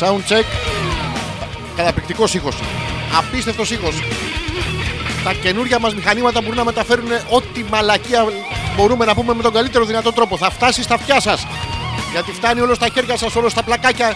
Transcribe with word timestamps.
Sound 0.00 0.32
check. 0.32 0.44
Καταπληκτικός 1.76 2.34
ήχος. 2.34 2.56
Απίστευτος 3.18 3.70
ήχος. 3.70 3.94
Τα 5.24 5.32
καινούργια 5.32 5.78
μας 5.78 5.94
μηχανήματα 5.94 6.40
μπορούν 6.40 6.56
να 6.56 6.64
μεταφέρουν 6.64 7.10
ό,τι 7.28 7.64
μαλακία 7.70 8.24
μπορούμε 8.76 9.04
να 9.04 9.14
πούμε 9.14 9.34
με 9.34 9.42
τον 9.42 9.52
καλύτερο 9.52 9.84
δυνατό 9.84 10.12
τρόπο. 10.12 10.36
Θα 10.36 10.50
φτάσει 10.50 10.82
στα 10.82 10.94
αυτιά 10.94 11.20
σας. 11.20 11.46
Γιατί 12.12 12.32
φτάνει 12.32 12.60
όλο 12.60 12.74
στα 12.74 12.88
χέρια 12.94 13.16
σας, 13.16 13.36
όλο 13.36 13.48
στα 13.48 13.62
πλακάκια. 13.62 14.14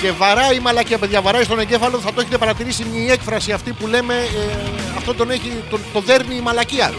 Και 0.00 0.12
βαράει 0.12 0.56
η 0.56 0.60
μαλακία, 0.60 0.98
παιδιά, 0.98 1.22
βαράει 1.22 1.44
στον 1.44 1.58
εγκέφαλο. 1.58 1.98
Θα 1.98 2.12
το 2.12 2.20
έχετε 2.20 2.38
παρατηρήσει 2.38 2.84
μια 2.84 3.12
έκφραση 3.12 3.52
αυτή 3.52 3.72
που 3.72 3.86
λέμε. 3.86 4.14
Ε, 4.14 4.96
αυτό 4.96 5.14
τον 5.14 5.30
έχει, 5.30 5.52
τον, 5.70 5.80
το 5.92 6.00
δέρνει 6.00 6.36
η 6.36 6.40
μαλακία. 6.40 6.92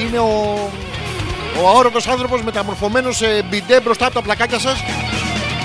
Είναι 0.00 0.18
ο, 0.18 0.70
ο 1.62 1.68
αόρατος 1.68 2.08
άνθρωπος 2.08 2.42
μεταμορφωμένος 2.42 3.16
σε 3.16 3.42
μπιντέ 3.48 3.80
μπροστά 3.80 4.06
από 4.06 4.14
τα 4.14 4.22
πλακάκια 4.22 4.58
σας. 4.58 4.84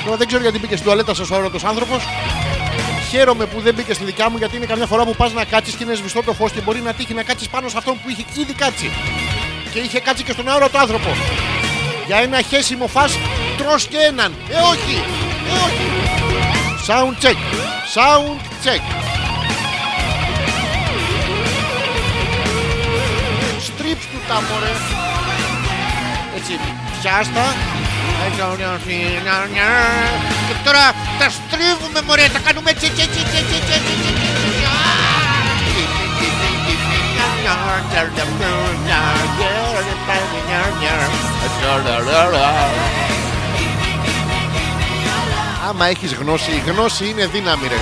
Τώρα 0.07 0.19
δεν 0.19 0.27
ξέρω 0.27 0.41
γιατί 0.41 0.59
μπήκε 0.59 0.73
στην 0.73 0.85
τουαλέτα 0.85 1.13
σας 1.13 1.29
ο 1.29 1.35
αόρατο 1.35 1.59
άνθρωπος. 1.67 2.03
Χαίρομαι 3.09 3.45
που 3.45 3.61
δεν 3.61 3.73
μπήκε 3.73 3.93
στη 3.93 4.03
δικιά 4.03 4.29
μου 4.29 4.37
γιατί 4.37 4.55
είναι 4.55 4.65
καμιά 4.65 4.85
φορά 4.85 5.03
που 5.05 5.15
πας 5.15 5.33
να 5.33 5.45
κάτσεις 5.45 5.75
και 5.75 5.83
είναι 5.83 5.93
σβηστό 5.93 6.23
το 6.23 6.33
φως 6.33 6.51
και 6.51 6.61
μπορεί 6.61 6.81
να 6.81 6.93
τύχει 6.93 7.13
να 7.13 7.23
κάτσεις 7.23 7.47
πάνω 7.47 7.69
σε 7.69 7.77
αυτόν 7.77 7.99
που 8.01 8.09
είχε 8.09 8.41
ήδη 8.41 8.53
κάτσει. 8.53 8.91
Και 9.73 9.79
είχε 9.79 9.99
κάτσει 9.99 10.23
και 10.23 10.31
στον 10.31 10.49
αόρατο 10.49 10.77
άνθρωπο. 10.77 11.09
Για 12.05 12.17
ένα 12.17 12.41
χέσιμο 12.41 12.87
φας 12.87 13.17
τρως 13.57 13.87
και 13.87 13.97
έναν. 13.97 14.33
Ε, 14.49 14.55
όχι. 14.55 15.03
Ε, 15.47 15.53
όχι. 15.65 15.85
Sound 16.87 17.25
check. 17.25 17.37
Sound 17.95 18.39
check. 18.65 18.83
Στρίψ 23.59 24.05
του 24.05 24.19
τα 24.27 24.33
μωρέ. 24.33 24.71
Έτσι. 26.37 26.59
Πιάστα. 27.01 27.66
Και 30.47 30.55
τώρα 30.65 30.85
τα 31.19 31.27
στρίβουμε 31.37 31.99
μωρέ. 32.07 32.27
Τα 32.35 32.39
κάνουμε 32.45 32.69
έτσι 32.73 32.85
έτσι 32.85 33.01
έτσι 33.05 33.19
έτσι 33.23 33.37
έτσι 33.41 33.55
έτσι 33.77 33.91
έτσι 33.97 34.11
Άμα 45.69 45.85
έχεις 45.85 46.13
γνώση, 46.13 46.51
η 46.51 46.63
γνώση 46.71 47.09
είναι 47.09 47.25
δύναμη 47.25 47.67
ρε. 47.67 47.79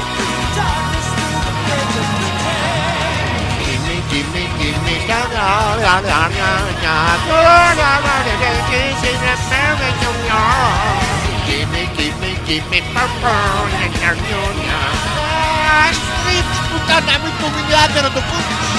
Στρίψ 16.00 16.56
πουτάνα 16.70 17.16
μην 17.22 17.34
του 17.40 17.48
μείνει 17.54 17.76
άδερα 17.84 18.10
το 18.16 18.22
πούτι 18.28 18.54
Είμαστε 18.58 18.75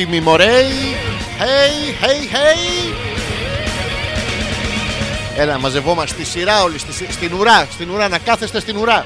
έτοιμοι 0.00 0.20
μωρέι 0.20 0.96
Hey, 1.38 2.04
hey, 2.04 2.34
hey. 2.34 2.94
Έλα 5.36 5.58
μαζευόμαστε 5.58 6.14
στη 6.14 6.24
σειρά 6.24 6.62
όλοι 6.62 6.78
στη, 6.78 7.06
Στην 7.12 7.32
ουρά, 7.32 7.66
στην 7.72 7.90
ουρά, 7.90 8.08
να 8.08 8.18
κάθεστε 8.18 8.60
στην 8.60 8.76
ουρά. 8.76 9.04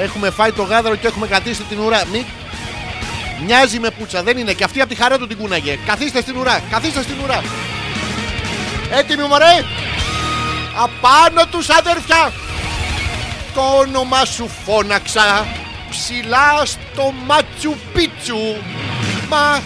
Έχουμε 0.00 0.30
φάει 0.30 0.52
το 0.52 0.62
γάδαρο 0.62 0.96
και 0.96 1.06
έχουμε 1.06 1.26
κρατήσει 1.26 1.62
την 1.62 1.78
ουρά. 1.78 2.02
Μη... 2.12 2.26
Μοιάζει 3.44 3.78
με 3.78 3.90
πουτσα, 3.90 4.22
δεν 4.22 4.38
είναι. 4.38 4.52
Και 4.52 4.64
αυτή 4.64 4.80
από 4.80 4.88
τη 4.88 4.94
χαρά 4.94 5.18
του 5.18 5.26
την 5.26 5.38
κούναγε. 5.38 5.78
Καθίστε 5.86 6.20
στην 6.20 6.36
ουρά, 6.36 6.62
καθίστε 6.70 7.02
στην 7.02 7.14
ουρά. 7.22 7.42
Έτοιμοι 8.90 9.22
μωρέ; 9.26 9.64
Απάνω 10.82 11.46
τους 11.50 11.68
αδερφιά 11.70 12.32
Το 13.54 13.60
όνομα 13.60 14.24
σου 14.24 14.50
φώναξα. 14.64 15.46
Ψηλά 15.90 16.64
στο 16.64 17.12
Μάτσου 17.26 17.74
Πίτσου. 17.92 18.83
Μα 19.28 19.62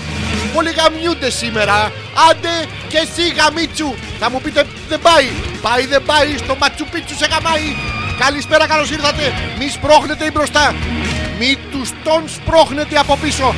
πολλοί 0.55 0.71
γαμιούνται 0.71 1.31
σήμερα. 1.31 1.93
Άντε 2.31 2.69
και 2.89 2.99
εσύ 2.99 3.29
γαμίτσου. 3.29 3.95
Θα 4.19 4.31
μου 4.31 4.41
πείτε 4.41 4.67
δεν 4.89 5.01
πάει. 5.01 5.29
Πάει 5.63 5.87
δεν 5.87 6.03
πάει 6.03 6.37
στο 6.37 6.57
Μάτσου 6.61 6.85
Πίτσου 6.85 7.17
σε 7.17 7.27
γαμάει. 7.27 7.77
Καλησπέρα 8.19 8.67
καλώς 8.67 8.91
ήρθατε. 8.91 9.35
Μη 9.59 9.69
σπρώχνετε 9.69 10.25
ή 10.25 10.31
μπροστά. 10.33 10.75
Μη 11.39 11.57
τους 11.71 11.91
τον 12.05 12.29
σπρώχνετε 12.29 12.99
από 12.99 13.17
πίσω. 13.17 13.55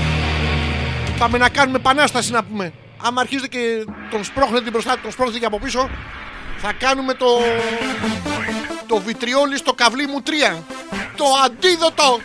Πάμε 1.19 1.39
να 1.39 1.49
κάνουμε 1.49 1.77
επανάσταση 1.77 2.31
να 2.33 2.43
πούμε. 2.45 2.73
Άμα 3.03 3.21
αρχίζετε 3.21 3.49
και 3.49 3.85
τον 4.11 4.25
σπρώχνετε 4.25 4.71
μπροστά, 4.71 4.99
τον 5.03 5.11
σπρώχνετε 5.11 5.39
και 5.39 5.47
από 5.47 5.59
πίσω, 5.59 5.91
θα 6.57 6.73
κάνουμε 6.73 7.15
το. 7.15 7.27
το 8.87 9.01
βιτριόλι 9.01 9.57
στο 9.57 9.73
καβλί 9.73 10.07
μου 10.07 10.23
3. 10.27 10.59
Το 11.17 11.25
αντίδοτο. 11.45 12.21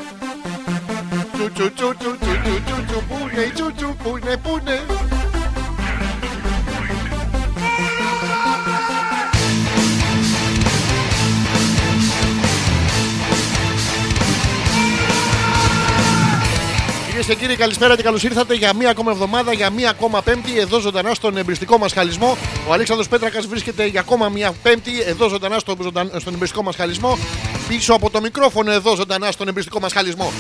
Τσου 1.35 1.51
τσου 1.51 1.71
τσου 1.75 1.95
τσου 1.97 2.17
τσου 2.17 2.35
τσου 2.43 2.63
τσου 2.65 2.85
τσου 2.85 3.03
Πού 3.07 3.15
είναι 3.31 3.41
η 3.41 3.51
τσου 3.51 3.95
πού 4.03 4.17
είναι, 4.17 4.37
πού 4.37 4.57
είναι 4.61 4.79
Κυρίες 17.05 17.25
και 17.25 17.35
κύριοι, 17.35 17.55
καλησπέρα 17.55 17.95
και 17.95 18.03
καλώς 18.03 18.23
ήρθατε 18.23 18.53
για 18.53 18.73
μία 18.73 18.89
ακόμα 18.89 19.11
εβδομάδα, 19.11 19.53
για 19.53 19.69
μία 19.69 19.89
ακόμα 19.89 20.21
Πέμπτη, 20.21 20.59
εδώ 20.59 20.79
ζωντανά 20.79 21.13
στον 21.13 21.37
εμπριστικό 21.37 21.77
μας 21.77 21.93
χαλισμό. 21.93 22.37
Ο 22.67 22.73
Αλέξανδρος 22.73 23.07
Πέτρακας 23.07 23.45
βρίσκεται 23.45 23.85
για 23.85 23.99
ακόμα 23.99 24.29
μία 24.29 24.53
Πέμπτη, 24.63 25.01
εδώ 25.01 25.27
ζωντανά 25.27 25.59
στο, 25.59 25.77
στον 26.17 26.33
εμπριστικό 26.33 26.63
μας 26.63 26.75
χαλισμό. 26.75 27.17
Πίσω 27.67 27.93
από 27.93 28.09
το 28.09 28.21
μικρόφωνο, 28.21 28.71
εδώ 28.71 28.95
ζωντανά 28.95 29.31
στον 29.31 29.47
εμπριστικό 29.47 29.79
μας 29.79 29.93
χαλισμό. 29.93 30.31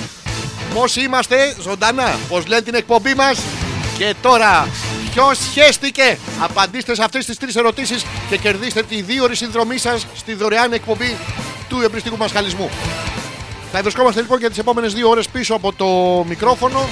Πώ 0.75 0.83
είμαστε, 1.03 1.55
ζωντανά, 1.61 2.19
πώ 2.27 2.41
λένε 2.47 2.61
την 2.61 2.75
εκπομπή 2.75 3.13
μας. 3.13 3.39
Και 3.97 4.15
τώρα, 4.21 4.67
ποιος 5.11 5.37
σχέστηκε, 5.37 6.17
απαντήστε 6.39 6.95
σε 6.95 7.03
αυτές 7.03 7.25
τις 7.25 7.37
τρεις 7.37 7.55
ερωτήσεις 7.55 8.05
και 8.29 8.37
κερδίστε 8.37 8.83
τη 8.83 9.01
δύο 9.01 9.23
ώρη 9.23 9.35
συνδρομή 9.35 9.77
σας 9.77 10.07
στη 10.15 10.33
δωρεάν 10.33 10.73
εκπομπή 10.73 11.17
του 11.69 11.81
εμπριστικού 11.81 12.17
μα 12.17 12.27
χαλισμού. 12.27 12.69
Θα 13.71 13.81
βρισκόμαστε 13.81 14.21
λοιπόν 14.21 14.39
για 14.39 14.49
τις 14.49 14.57
επόμενες 14.57 14.93
δύο 14.93 15.09
ώρες 15.09 15.27
πίσω 15.27 15.53
από 15.53 15.73
το 15.73 15.87
μικρόφωνο. 16.27 16.89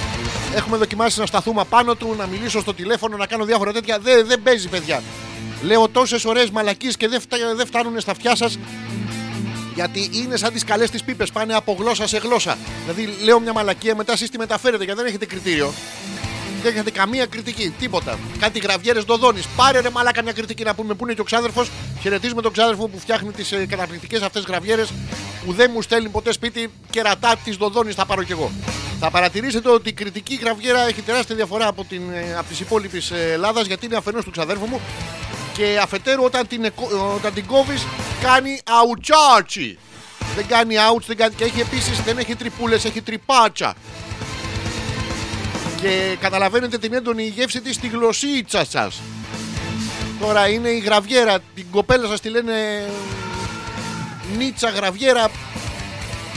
Έχουμε 0.56 0.78
δοκιμάσει 0.78 1.20
να 1.20 1.26
σταθούμε 1.26 1.62
απάνω 1.62 1.96
του, 1.96 2.16
να 2.18 2.26
μιλήσω 2.26 2.60
στο 2.60 2.74
τηλέφωνο, 2.74 3.18
να 3.18 3.26
κάνω 3.26 3.46
διάφορα 3.46 3.72
τέτοια. 3.72 4.00
Δεν, 4.00 4.28
δεν 4.28 4.42
παίζει, 4.44 4.68
παιδιά. 4.68 5.02
Λέω 5.62 5.90
τόσες 5.90 6.26
ωραίες 6.26 6.50
μαλακίες 6.50 6.98
και 6.98 7.08
δεν, 7.08 7.22
δεν 7.56 7.66
φτάνουν 7.66 8.00
στα 8.00 8.12
αυτιά 8.12 8.36
σας 8.36 8.58
γιατί 9.74 10.10
είναι 10.14 10.38
σαν 10.38 10.54
τις 10.54 10.64
καλές 10.64 10.90
τις 10.90 11.04
πίπες, 11.04 11.32
πάνε 11.32 11.54
από 11.54 11.76
γλώσσα 11.80 12.08
σε 12.08 12.18
γλώσσα. 12.18 12.58
Δηλαδή, 12.82 13.24
λέω 13.24 13.40
μια 13.40 13.54
μαλακία, 13.54 13.96
μετά 13.96 14.14
εσείς 14.14 14.30
τη 14.30 14.38
μεταφέρετε 14.38 14.84
γιατί 14.84 15.00
δεν 15.00 15.10
έχετε 15.10 15.26
κριτήριο. 15.26 15.74
Δεν 16.64 16.74
έχετε 16.74 16.92
καμία 16.92 17.26
κριτική, 17.26 17.74
τίποτα. 17.80 18.20
Κάτι 18.40 18.60
γραβιέρες 18.60 19.04
δοδόνης. 19.04 19.48
Πάρε 19.56 19.80
ρε 19.80 19.90
μαλάκα 19.90 20.24
μια 20.24 20.32
κριτική 20.32 20.64
να 20.64 20.76
πούμε 20.76 20.94
που 20.94 21.04
είναι 21.04 21.14
και 21.14 21.22
ο 21.22 21.24
ξάδερφος. 21.24 21.70
Χαιρετίζουμε 22.02 22.42
τον 22.42 22.52
ξάδερφο 22.52 22.88
που 22.88 23.00
φτιάχνει 23.00 23.32
τις 23.32 23.52
ε, 23.52 23.66
καταπληκτικές 23.66 24.22
αυτές 24.22 24.44
γραβιέρες 24.44 24.92
που 25.46 25.54
δεν 25.54 25.72
μου 25.74 25.82
στέλνει 25.82 26.10
ποτέ 26.10 26.32
σπίτι 26.32 26.70
και 26.90 27.02
ρατά 27.02 27.36
τη 27.44 27.52
δοδόνης 27.56 27.96
θα 27.96 28.06
πάρω 28.06 28.24
κι 28.24 28.32
εγώ. 28.32 28.52
Θα 29.00 29.12
παρατηρήσετε 29.12 29.70
ότι 29.70 29.90
η 29.90 29.94
κριτική 29.94 30.36
γραβιέρα 30.36 30.88
έχει 30.88 31.02
τεράστια 31.02 31.36
διαφορά 31.36 31.68
από, 31.68 31.84
την, 31.84 32.02
ε, 32.14 32.36
από 32.38 32.48
τις 32.48 32.60
υπόλοιπες 32.60 33.12
Ελλάδας 33.12 33.66
γιατί 33.66 33.86
είναι 33.86 33.96
αφενός 33.96 34.24
του 34.24 34.32
ξαδέρφου 34.32 34.66
μου 34.66 34.82
και 35.54 35.80
αφετέρου 35.82 36.24
όταν 36.24 36.48
την, 36.48 36.72
όταν 37.16 37.34
την 37.34 37.46
κόβεις 37.46 37.86
κάνει 38.22 38.60
αουτσάτσι. 38.80 39.78
δεν 40.36 40.48
κάνει 40.48 40.76
outs, 40.76 41.04
δεν 41.08 41.18
κάνει... 41.18 41.34
και 41.34 41.44
έχει 41.44 41.60
επίσης 41.60 42.02
δεν 42.02 42.18
έχει 42.18 42.36
τρυπούλες, 42.36 42.86
έχει 42.86 43.02
τρυπάτσα. 43.02 43.74
Και 45.82 46.18
καταλαβαίνετε 46.20 46.78
την 46.78 46.94
έντονη 46.94 47.24
γεύση 47.24 47.62
της 47.62 47.76
στη 47.76 47.88
γλωσσίτσα 47.88 48.66
σας. 48.66 49.02
Τώρα 50.20 50.48
είναι 50.48 50.70
η 50.70 50.80
γραβιέρα, 50.80 51.40
την 51.56 51.66
κοπέλα 51.72 52.08
σας 52.08 52.20
τη 52.20 52.30
λένε 52.30 52.54
νίτσα 54.38 54.70
γραβιέρα. 54.70 55.30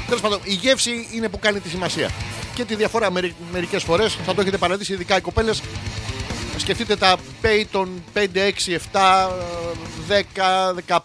Τέλος 0.07 0.21
πάντων, 0.21 0.41
η 0.43 0.53
γεύση 0.53 1.09
είναι 1.13 1.29
που 1.29 1.39
κάνει 1.39 1.61
τη 1.61 1.69
σημασία. 1.69 2.11
Και 2.55 2.65
τη 2.65 2.75
διαφορά 2.75 3.11
μερικές 3.53 3.83
φορές, 3.83 4.19
θα 4.27 4.35
το 4.35 4.41
έχετε 4.41 4.57
παραδείσει 4.57 4.93
ειδικά 4.93 5.17
οι 5.17 5.21
κοπέλες, 5.21 5.63
σκεφτείτε 6.67 6.97
τα 6.97 7.17
Payton 7.43 7.89
5, 8.15 8.27
6, 8.35 8.79
7, 8.93 9.31
10, 10.09 10.75
15, 10.87 10.99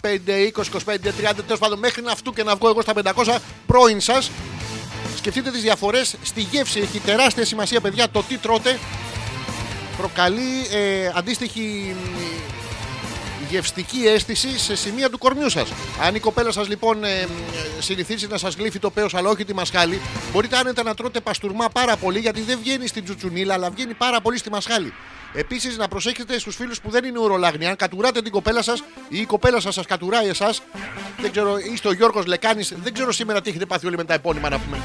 20, 0.55 0.71
25, 0.85 1.11
30, 1.29 1.43
τέλος 1.45 1.59
πάντων 1.59 1.79
μέχρι 1.79 2.01
να 2.01 2.11
αυτού 2.11 2.33
και 2.33 2.43
να 2.43 2.55
βγω 2.55 2.69
εγώ 2.69 2.81
στα 2.81 2.93
500 2.93 3.37
πρώην 3.67 3.99
σας. 3.99 4.31
Σκεφτείτε 5.15 5.51
τις 5.51 5.61
διαφορές 5.61 6.15
στη 6.23 6.41
γεύση. 6.41 6.79
Έχει 6.79 6.99
τεράστια 6.99 7.45
σημασία, 7.45 7.81
παιδιά, 7.81 8.09
το 8.09 8.23
τι 8.23 8.37
τρώτε. 8.37 8.79
Προκαλεί 9.97 10.67
ε, 10.71 11.11
αντίστοιχη 11.15 11.95
γευστική 13.49 14.07
αίσθηση 14.07 14.59
σε 14.59 14.75
σημεία 14.75 15.09
του 15.09 15.17
κορμιού 15.17 15.49
σας. 15.49 15.73
Αν 16.01 16.15
η 16.15 16.19
κοπέλα 16.19 16.51
σας 16.51 16.67
λοιπόν 16.67 17.03
ε, 17.03 17.27
συνηθίσει 17.79 18.27
να 18.27 18.37
σας 18.37 18.55
γλύφει 18.55 18.79
το 18.79 18.89
πέος 18.89 19.13
αλλά 19.13 19.29
όχι 19.29 19.45
τη 19.45 19.53
μασχάλη, 19.53 20.01
μπορείτε 20.31 20.57
άνετα 20.57 20.83
να 20.83 20.93
τρώτε 20.93 21.19
παστούρμα 21.19 21.69
πάρα 21.69 21.95
πολύ 21.97 22.19
γιατί 22.19 22.41
δεν 22.41 22.59
βγαίνει 22.61 22.87
στην 22.87 23.03
τσουτσουνίλα 23.03 23.53
αλλά 23.53 23.69
βγαίνει 23.69 23.93
πάρα 23.93 24.21
πολύ 24.21 24.37
στη 24.37 24.49
μασχάλη. 24.49 24.93
Επίσης, 25.33 25.77
να 25.77 25.87
προσέχετε 25.87 26.39
στους 26.39 26.55
φίλους 26.55 26.81
που 26.81 26.89
δεν 26.89 27.03
είναι 27.03 27.19
ουρολάγνοι. 27.19 27.67
Αν 27.67 27.75
κατουράτε 27.75 28.21
την 28.21 28.31
κοπέλα 28.31 28.61
σας 28.61 28.83
ή 29.07 29.19
η 29.19 29.25
κοπέλα 29.25 29.59
σας 29.59 29.73
σας 29.73 29.85
κατουράει 29.85 30.27
εσάς, 30.27 30.61
δεν 31.21 31.31
ξέρω, 31.31 31.57
είστε 31.57 31.87
ο 31.87 31.93
Γιώργος 31.93 32.25
Λεκάνης, 32.25 32.73
δεν 32.83 32.93
ξέρω 32.93 33.11
σήμερα 33.11 33.41
τι 33.41 33.49
έχετε 33.49 33.65
πάθει 33.65 33.87
όλοι 33.87 33.97
με 33.97 34.03
τα 34.03 34.13
επώνυμα 34.13 34.49
να 34.49 34.59
πούμε. 34.59 34.77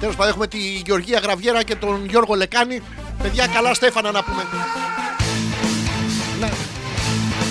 Τέλος 0.00 0.16
πάντων, 0.16 0.32
έχουμε 0.32 0.46
τη 0.46 0.58
Γεωργία 0.58 1.18
Γραβιέρα 1.18 1.62
και 1.62 1.74
τον 1.74 2.04
Γιώργο 2.04 2.34
Λεκάνη. 2.34 2.82
Παιδιά, 3.22 3.46
καλά 3.46 3.74
Στέφανα 3.74 4.10
να 4.10 4.22
πούμε. 4.22 4.46
Να, 6.40 6.48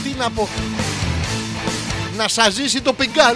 τι 0.04 0.16
να 0.18 0.30
πω. 0.30 0.50
Να 2.18 2.28
σας 2.28 2.54
ζήσει 2.54 2.82
το 2.82 2.94
πιγκάλ. 2.94 3.36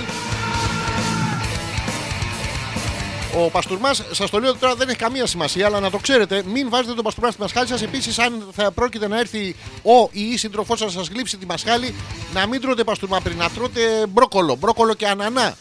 Ο 3.35 3.49
παστούρμα, 3.49 3.93
σας 3.93 4.29
το 4.29 4.39
λέω 4.39 4.55
τώρα 4.55 4.75
δεν 4.75 4.89
έχει 4.89 4.97
καμία 4.97 5.25
σημασία, 5.25 5.65
αλλά 5.65 5.79
να 5.79 5.89
το 5.89 5.97
ξέρετε, 5.97 6.43
μην 6.45 6.69
βάζετε 6.69 6.93
τον 6.93 7.03
παστούρμα 7.03 7.31
στη 7.31 7.41
μασχάλη 7.41 7.67
σας. 7.67 7.81
Επίσης, 7.81 8.19
αν 8.19 8.47
θα 8.55 8.71
πρόκειται 8.71 9.07
να 9.07 9.19
έρθει 9.19 9.55
ο 9.83 10.09
ή 10.11 10.21
η 10.21 10.37
σύντροφός 10.37 10.79
σας 10.79 10.95
να 10.95 10.99
σας 10.99 11.09
γλύψει 11.13 11.37
τη 11.37 11.45
μασχάλη, 11.45 11.95
να 12.33 12.47
μην 12.47 12.61
τρώτε 12.61 12.83
παστούρμα 12.83 13.19
πριν, 13.21 13.37
να 13.37 13.49
τρώτε 13.49 13.81
μπρόκολο, 14.09 14.55
μπρόκολο 14.55 14.93
και 14.93 15.07
ανανά. 15.07 15.55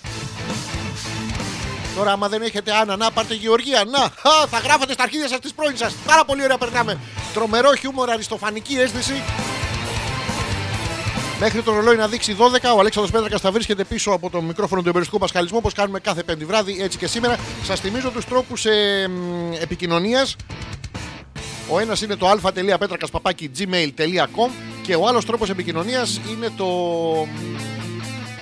Τώρα, 1.96 2.12
άμα 2.12 2.28
δεν 2.28 2.42
έχετε 2.42 2.72
ανανά, 2.72 3.10
πάρτε 3.10 3.34
γεωργία. 3.34 3.84
Να, 3.84 4.12
θα 4.50 4.58
γράφετε 4.58 4.92
στα 4.92 5.02
αρχίδια 5.02 5.28
σας 5.28 5.38
τη 5.38 5.50
πρώην 5.56 5.76
σας. 5.76 5.92
Πάρα 6.06 6.24
πολύ 6.24 6.42
ωραία 6.42 6.58
περνάμε. 6.58 6.98
Τρομερό 7.34 7.74
χιούμορ, 7.74 8.10
αριστοφανική 8.10 8.74
αίσθηση. 8.74 9.22
Μέχρι 11.44 11.62
το 11.62 11.72
ρολόι 11.72 11.96
να 11.96 12.08
δείξει 12.08 12.36
12, 12.38 12.42
ο 12.76 12.80
Αλέξανδρος 12.80 13.10
Πέτρακας 13.10 13.40
θα 13.40 13.50
βρίσκεται 13.50 13.84
πίσω 13.84 14.10
από 14.10 14.30
το 14.30 14.42
μικρόφωνο 14.42 14.82
του 14.82 14.88
εμπεριστικού 14.88 15.18
πασχαλισμού 15.18 15.56
όπως 15.60 15.72
κάνουμε 15.72 16.00
κάθε 16.00 16.22
πέμπτη 16.22 16.44
βράδυ, 16.44 16.82
έτσι 16.82 16.98
και 16.98 17.06
σήμερα. 17.06 17.38
Σας 17.62 17.80
θυμίζω 17.80 18.10
τους 18.10 18.24
τρόπους 18.24 18.66
ε, 18.66 19.10
επικοινωνίας. 19.60 20.36
Ο 21.68 21.78
ένας 21.78 22.02
είναι 22.02 22.16
το 22.16 22.28
α.πέτρακα.gmail.com 22.28 24.50
και 24.82 24.94
ο 24.94 25.08
άλλος 25.08 25.24
τρόπος 25.24 25.50
επικοινωνίας 25.50 26.20
είναι 26.30 26.50
το 26.56 26.66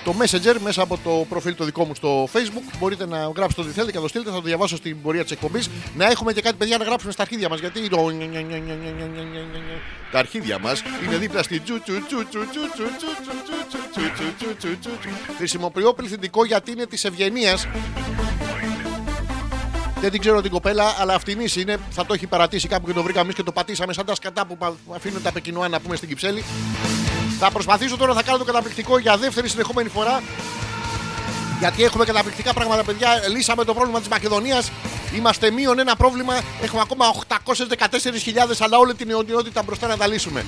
το 0.03 0.15
Messenger 0.19 0.55
μέσα 0.63 0.81
από 0.81 0.99
το 1.03 1.25
προφίλ 1.29 1.55
το 1.55 1.65
δικό 1.65 1.85
μου 1.85 1.95
στο 1.95 2.29
Facebook. 2.33 2.75
Μπορείτε 2.79 3.05
να 3.05 3.31
γράψετε 3.35 3.61
ό,τι 3.61 3.71
θέλετε 3.71 3.91
και 3.91 3.97
να 3.97 4.03
το 4.03 4.09
στείλετε. 4.09 4.29
Θα 4.29 4.35
το 4.35 4.41
διαβάσω 4.41 4.75
στην 4.75 5.01
πορεία 5.01 5.25
τη 5.25 5.33
εκπομπή. 5.33 5.61
Να 5.95 6.05
έχουμε 6.05 6.33
και 6.33 6.41
κάτι 6.41 6.55
παιδιά 6.55 6.77
να 6.77 6.83
γράψουμε 6.83 7.11
στα 7.11 7.21
αρχίδια 7.21 7.49
μα. 7.49 7.55
Γιατί 7.55 7.89
τα 10.11 10.19
αρχίδια 10.19 10.59
μα 10.59 10.71
είναι 11.05 11.17
δίπλα 11.17 11.43
στη 11.43 11.61
Χρησιμοποιώ 15.37 15.93
πληθυντικό 15.93 16.45
γιατί 16.45 16.71
είναι 16.71 16.85
τη 16.85 17.01
ευγενία. 17.03 17.57
Δεν 20.01 20.11
την 20.11 20.19
ξέρω 20.19 20.41
την 20.41 20.51
κοπέλα, 20.51 20.95
αλλά 20.99 21.13
αυτήν 21.13 21.39
είναι. 21.57 21.77
Θα 21.89 22.05
το 22.05 22.13
έχει 22.13 22.27
παρατήσει 22.27 22.67
κάπου 22.67 22.87
και 22.87 22.93
το 22.93 23.03
βρήκαμε 23.03 23.25
εμεί 23.25 23.33
και 23.33 23.43
το 23.43 23.51
πατήσαμε 23.51 23.93
σαν 23.93 24.05
τα 24.05 24.15
σκατά 24.15 24.45
που 24.45 24.57
αφήνουν 24.95 25.21
τα 25.21 25.31
πεκκινουά 25.31 25.67
να 25.67 25.79
πούμε 25.79 25.95
στην 25.95 26.07
Κυψέλη. 26.07 26.43
Θα 27.43 27.51
προσπαθήσω 27.51 27.97
τώρα 27.97 28.13
να 28.13 28.21
κάνω 28.21 28.37
το 28.37 28.43
καταπληκτικό 28.43 28.97
για 28.97 29.17
δεύτερη 29.17 29.49
συνεχόμενη 29.49 29.89
φορά. 29.89 30.21
Γιατί 31.59 31.83
έχουμε 31.83 32.05
καταπληκτικά 32.05 32.53
πράγματα, 32.53 32.83
παιδιά. 32.83 33.09
Λύσαμε 33.29 33.63
το 33.63 33.73
πρόβλημα 33.73 33.99
της 33.99 34.07
Μακεδονίας. 34.07 34.71
Είμαστε 35.15 35.51
μείον 35.51 35.79
ένα 35.79 35.95
πρόβλημα. 35.95 36.33
Έχουμε 36.61 36.81
ακόμα 36.81 37.05
814.000, 37.27 38.55
αλλά 38.59 38.77
όλη 38.77 38.93
την 38.93 39.09
αιωνιότητα 39.09 39.63
μπροστά 39.63 39.87
να 39.87 39.97
τα 39.97 40.07
λύσουμε. 40.07 40.45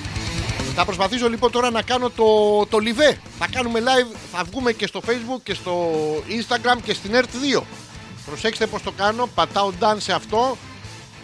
Θα 0.74 0.84
προσπαθήσω 0.84 1.28
λοιπόν 1.28 1.50
τώρα 1.50 1.70
να 1.70 1.82
κάνω 1.82 2.10
το, 2.10 2.24
το 2.66 2.78
live. 2.80 3.16
Θα 3.38 3.46
κάνουμε 3.50 3.80
live, 3.80 4.16
θα 4.32 4.44
βγούμε 4.50 4.72
και 4.72 4.86
στο 4.86 5.00
facebook 5.06 5.40
και 5.42 5.54
στο 5.54 5.92
instagram 6.28 6.78
και 6.84 6.94
στην 6.94 7.10
ERT2. 7.14 7.62
Προσέξτε 8.26 8.66
πως 8.66 8.82
το 8.82 8.92
κάνω, 8.96 9.28
πατάω 9.34 9.72
done 9.80 9.96
σε 9.98 10.12
αυτό 10.12 10.56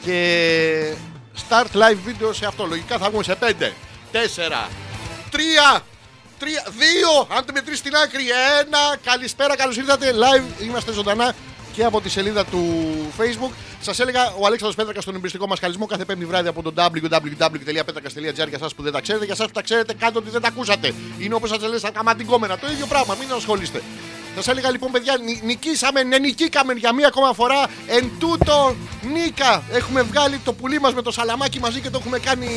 και 0.05 0.95
start 1.49 1.77
live 1.77 2.09
video 2.09 2.31
σε 2.31 2.47
αυτό. 2.47 2.67
Λογικά 2.67 2.99
θα 2.99 3.09
βγούμε 3.09 3.23
σε 3.23 3.39
5, 3.41 3.45
4, 4.13 4.90
Τρία. 5.31 5.81
Τρία. 6.39 6.67
Δύο. 6.79 7.37
Αν 7.37 7.45
το 7.45 7.53
μετρήσει 7.53 7.79
στην 7.79 7.95
άκρη. 7.97 8.25
Ένα. 8.61 8.97
Καλησπέρα. 9.05 9.57
Καλώς 9.57 9.77
ήρθατε. 9.77 10.13
Live. 10.13 10.63
Είμαστε 10.63 10.93
ζωντανά 10.93 11.35
και 11.73 11.85
από 11.85 12.01
τη 12.01 12.09
σελίδα 12.09 12.45
του 12.45 12.63
Facebook. 13.19 13.53
Σας 13.81 14.01
έλεγα 14.01 14.35
ο 14.39 14.47
Αλέξανδρος 14.47 14.75
Πέτρακας 14.75 15.03
στον 15.03 15.15
εμπριστικό 15.15 15.47
μας 15.47 15.59
χαλισμό 15.59 15.87
κάθε 15.87 16.05
πέμπτη 16.05 16.25
βράδυ 16.25 16.49
από 16.49 16.63
το 16.63 16.73
www.petrakas.gr 16.77 18.49
για 18.49 18.59
εσά 18.61 18.69
που 18.77 18.83
δεν 18.83 18.93
τα 18.93 19.01
ξέρετε. 19.01 19.25
Για 19.25 19.35
εσά 19.35 19.45
που 19.45 19.53
τα 19.53 19.63
ξέρετε, 19.63 19.95
κάντε 19.95 20.19
ότι 20.19 20.31
δεν 20.31 20.41
τα 20.41 20.49
ακούσατε. 20.49 20.95
Είναι 21.19 21.35
όπως 21.35 21.49
σας 21.49 21.63
λέει 21.63 21.79
σαν 21.79 21.93
καματικόμενα. 21.93 22.59
Το 22.59 22.71
ίδιο 22.71 22.87
πράγμα. 22.87 23.15
Μην 23.21 23.33
ασχολείστε. 23.33 23.83
Σας 24.35 24.49
έλεγα 24.49 24.71
λοιπόν, 24.71 24.91
παιδιά, 24.91 25.17
νικήσαμε, 25.43 26.03
ναι, 26.03 26.19
νικήκαμε 26.19 26.73
για 26.73 26.95
μία 26.95 27.07
ακόμα 27.07 27.33
φορά. 27.33 27.67
Εν 27.87 28.11
τούτο, 28.19 28.77
νίκα. 29.13 29.63
Έχουμε 29.71 30.03
βγάλει 30.03 30.39
το 30.45 30.53
πουλί 30.53 30.81
μας 30.81 30.95
με 30.95 31.03
το 31.03 31.11
σαλαμάκι 31.11 31.61
μαζί 31.61 31.81
και 31.81 31.91
το 31.91 31.99
έχουμε 32.01 32.19
κάνει 32.19 32.49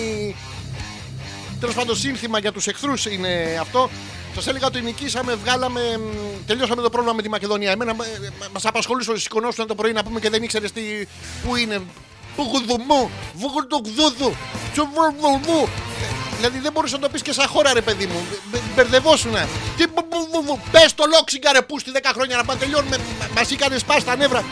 Τέλος 1.64 1.78
πάντων, 1.78 1.96
σύνθημα 1.96 2.40
για 2.40 2.52
τους 2.52 2.68
εχθρούς 2.68 3.06
είναι 3.06 3.58
αυτό. 3.62 3.90
Σας 4.36 4.48
έλεγα 4.48 4.68
ότι 4.68 4.82
νικήσαμε, 4.82 5.36
βγάλαμε, 5.36 6.00
τελειώσαμε 6.46 6.82
το 6.82 6.90
πρόβλημα 6.90 7.16
με 7.16 7.22
τη 7.22 7.30
Μακεδονία. 7.30 7.72
Εμένα 7.72 7.96
μας 8.54 8.66
απασχολούσε 8.66 9.12
ότι 9.12 9.20
σηκωνόσουν 9.20 9.68
το 9.68 9.76
πρωί 9.76 9.92
να 9.92 10.04
πούμε 10.04 10.20
και 10.20 10.30
δεν 10.30 10.44
ήξερες 10.44 10.72
τι, 10.72 10.82
πού 11.44 11.56
είναι. 11.56 11.82
Πουγουδουμού, 12.36 13.10
βουγουδουγδούδου, 13.34 14.36
τσουβουρδουμού. 14.74 15.70
Δηλαδή 16.38 16.60
δεν 16.60 16.72
μπορούσες 16.72 17.00
να 17.00 17.04
το 17.04 17.10
πεις 17.10 17.22
και 17.22 17.34
σαν 17.34 17.48
χώρα, 17.48 17.74
ρε 17.74 17.82
παιδί 17.82 18.06
μου. 18.06 18.26
Μπερδευόσουνα. 18.76 19.48
Τι 19.78 19.84
πες 20.72 20.96
το 20.96 21.04
λόξιγκα, 21.16 21.52
ρε 21.52 21.62
πούστη 21.62 21.92
10 21.94 22.00
χρόνια 22.14 22.36
να 22.36 22.46
πάμε 22.46 22.60
τελειώνουμε. 22.60 22.98
Μα 23.36 23.42
είχαν 23.50 23.80
σπάσει 23.80 24.06
τα 24.06 24.16
νεύρα. 24.16 24.44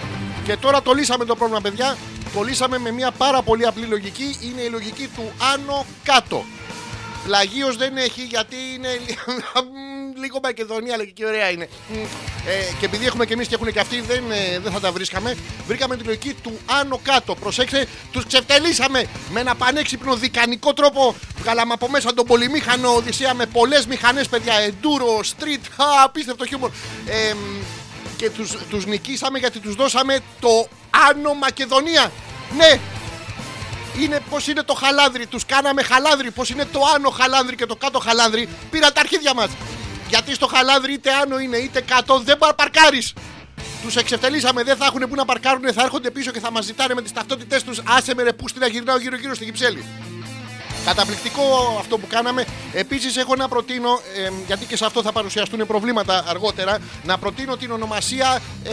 Και 0.46 0.58
τώρα 0.58 0.82
το 0.82 0.94
λύσαμε 0.94 1.26
το 1.26 1.36
πρόβλημα, 1.36 1.62
παιδιά. 1.62 1.98
Το 2.34 2.42
λύσαμε 2.42 2.78
με 2.78 2.92
μια 2.92 3.12
πάρα 3.12 3.42
πολύ 3.42 3.66
απλή 3.66 3.86
λογική. 3.86 4.38
Είναι 4.42 4.62
η 4.62 4.70
λογική 4.70 5.10
του 5.16 5.32
άνω 5.54 5.86
κάτω. 7.22 7.28
Πλαγίω 7.28 7.74
δεν 7.74 7.98
έχει 7.98 8.22
γιατί 8.22 8.56
είναι 8.76 9.00
λίγο 10.22 10.40
Μακεδονία, 10.44 10.94
αλλά 10.94 11.06
και 11.06 11.26
ωραία 11.26 11.50
είναι. 11.50 11.70
Ε, 12.46 12.74
και 12.80 12.86
επειδή 12.86 13.06
έχουμε 13.06 13.26
και 13.26 13.34
εμείς 13.34 13.48
και 13.48 13.56
έχουν 13.56 13.72
και 13.72 13.80
αυτοί, 13.80 14.02
δεν, 14.02 14.24
ε, 14.32 14.60
δεν 14.60 14.72
θα 14.72 14.80
τα 14.80 14.92
βρίσκαμε. 14.92 15.38
Βρήκαμε 15.68 15.98
τη 15.98 16.04
λογική 16.04 16.34
του 16.34 16.60
άνω 16.66 17.00
κάτω. 17.04 17.36
Προσέξτε, 17.36 17.88
τους 18.12 18.26
ξεφτελίσαμε 18.26 19.06
με 19.32 19.40
ένα 19.40 19.56
πανέξυπνο 19.56 20.16
δικανικό 20.16 20.74
τρόπο. 20.74 21.16
Βγάλαμε 21.38 21.74
από 21.74 21.90
μέσα 21.90 22.14
τον 22.14 22.26
πολυμήχανο 22.26 22.96
Οδυσσέα 22.96 23.34
με 23.34 23.46
πολλές 23.46 23.86
μηχανές, 23.86 24.28
παιδιά. 24.28 24.54
Enduro, 24.68 25.20
street, 25.20 25.66
α, 25.84 26.04
απίστευτο 26.04 26.46
χιούμορ. 26.46 26.70
Ε, 27.06 27.36
και 28.18 28.30
τους, 28.30 28.58
τους 28.70 28.86
νικήσαμε 28.86 29.40
γιατί 29.40 29.60
τους 29.60 29.76
δώσαμε 29.76 30.20
το 30.40 30.68
Άνω 31.10 31.34
Μακεδονία. 31.34 32.12
Ναι, 32.58 32.80
είναι 34.00 34.22
πώ 34.30 34.38
είναι 34.50 34.64
το 34.64 34.74
χαλάνδρι. 34.74 35.26
Τους 35.26 35.46
κάναμε 35.46 35.84
χαλάνδρι. 35.84 36.32
Πώ 36.32 36.44
είναι 36.52 36.66
το 36.66 36.80
άνω 36.96 37.10
χαλάνδρι 37.10 37.56
και 37.56 37.66
το 37.66 37.76
κάτω 37.76 38.00
χαλάνδρι. 38.00 38.50
Πήρα 38.72 38.92
τα 38.92 39.00
αρχίδια 39.00 39.34
μας. 39.34 39.50
Γιατί 40.10 40.34
στο 40.34 40.48
χαλάνδρι 40.48 40.94
είτε 40.94 41.14
άνω 41.14 41.40
είναι 41.40 41.58
είτε 41.58 41.82
κάτω 41.82 42.20
δεν 42.20 42.38
παρκάρεις. 42.56 43.14
Τους 43.84 43.96
εξευτελίσαμε, 43.96 44.64
δεν 44.64 44.76
θα 44.78 44.86
έχουν 44.86 45.10
που 45.10 45.16
να 45.16 45.26
παρκάρουν, 45.26 45.74
θα 45.74 45.82
έρχονται 45.82 46.12
πίσω 46.12 46.32
και 46.32 46.40
θα 46.40 46.52
μας 46.52 46.66
ζητάνε 46.66 46.94
με 46.94 47.02
τις 47.02 47.12
ταυτότητές 47.12 47.64
τους. 47.64 47.82
Άσε 47.88 48.16
με 48.16 48.24
ρε 48.24 48.34
πούστη 48.34 48.60
να 48.60 48.68
γυρνάω 48.68 48.98
γύρω-γύρω 48.98 49.34
στη 49.34 49.46
Κυψέλη. 49.46 49.86
Καταπληκτικό 50.86 51.76
αυτό 51.80 51.98
που 51.98 52.08
κάναμε. 52.08 52.46
Επίσης, 52.74 53.18
έχω 53.18 53.36
να 53.36 53.48
προτείνω, 53.48 54.00
ε, 54.26 54.32
γιατί 54.48 54.66
και 54.66 54.78
σε 54.78 54.86
αυτό 54.86 55.02
θα 55.02 55.12
παρουσιαστούν 55.12 55.68
προβλήματα 55.68 56.24
αργότερα, 56.28 56.78
να 57.04 57.18
προτείνω 57.18 57.56
την 57.58 57.72
ονομασία. 57.72 58.42
Ε, 58.64 58.70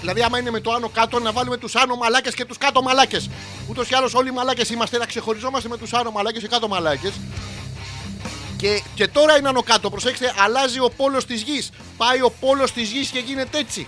δηλαδή, 0.00 0.22
άμα 0.22 0.38
είναι 0.38 0.50
με 0.50 0.60
το 0.60 0.72
άνω 0.72 0.88
κάτω, 0.88 1.18
να 1.18 1.32
βάλουμε 1.32 1.56
τους 1.56 1.74
άνω 1.76 1.94
μαλάκες 1.96 2.34
και 2.34 2.44
τους 2.44 2.58
κάτω 2.58 2.82
μαλάκες. 2.82 3.30
Ούτως 3.68 3.90
ή 3.90 3.94
άλλως, 3.94 4.14
όλοι 4.14 4.28
οι 4.28 4.32
μαλάκες 4.32 4.70
είμαστε, 4.70 4.98
να 4.98 5.06
ξεχωριζόμαστε 5.06 5.68
με 5.68 5.76
τους 5.76 5.92
άνω 5.92 6.10
μαλάκες 6.10 6.42
και 6.42 6.48
κάτω 6.48 6.68
μαλάκες. 6.68 7.12
Και, 8.56 8.82
και 8.94 9.08
τώρα 9.08 9.38
είναι 9.38 9.48
άνω 9.48 9.62
κάτω. 9.62 9.90
Προσέξτε, 9.90 10.34
αλλάζει 10.38 10.78
ο 10.80 10.90
πόλος 10.96 11.24
της 11.26 11.42
γης. 11.42 11.70
Πάει 11.96 12.22
ο 12.22 12.32
πόλος 12.40 12.72
της 12.72 12.90
γης 12.90 13.08
και 13.08 13.18
γίνεται 13.18 13.58
έτσι. 13.58 13.86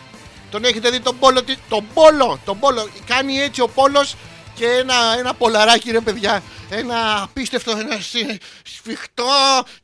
Τον 0.51 0.65
έχετε 0.65 0.91
δει 0.91 1.01
τον 1.01 1.19
πόλο, 1.19 1.43
της- 1.43 1.59
τον 1.69 1.85
πόλο, 1.95 2.39
τον 2.45 2.59
πόλο. 2.59 2.89
Κάνει 3.07 3.39
έτσι 3.39 3.61
ο 3.61 3.69
πόλος 3.69 4.15
και 4.59 4.67
ένα, 4.67 4.95
ένα 5.19 5.35
πολαράκι 5.35 5.91
ρε 5.91 6.01
παιδιά. 6.01 6.43
Ένα 6.71 7.23
απίστευτο, 7.23 7.71
ένα 7.71 7.97
σ- 8.01 8.41
σφιχτό. 8.63 9.25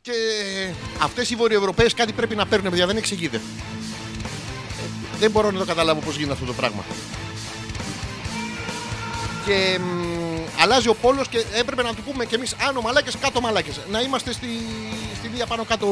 Και 0.00 0.12
αυτές 1.02 1.30
οι 1.30 1.34
Βορειοευρωπαίες 1.36 1.94
κάτι 1.94 2.12
πρέπει 2.12 2.34
να 2.34 2.46
παίρνουν, 2.46 2.70
παιδιά. 2.70 2.86
Δεν 2.86 2.96
εξηγείται. 2.96 3.36
Ε, 3.36 5.18
δεν 5.18 5.30
μπορώ 5.30 5.50
να 5.50 5.58
το 5.58 5.64
καταλάβω 5.64 6.00
πώς 6.00 6.14
γίνεται 6.16 6.32
αυτό 6.32 6.44
το 6.46 6.52
πράγμα. 6.52 6.84
Και 9.46 9.78
μ, 9.78 10.62
αλλάζει 10.62 10.88
ο 10.88 10.94
πόλος 10.94 11.28
και 11.28 11.44
έπρεπε 11.54 11.82
να 11.82 11.94
του 11.94 12.02
πούμε 12.02 12.24
κι 12.24 12.34
εμείς 12.34 12.54
άνω 12.68 12.80
μαλάκες, 12.80 13.16
κάτω 13.20 13.40
μαλάκες. 13.40 13.80
Να 13.90 14.00
είμαστε 14.00 14.32
στη, 14.32 14.48
στην 15.18 15.32
ίδια 15.32 15.46
πάνω 15.46 15.64
κάτω 15.64 15.86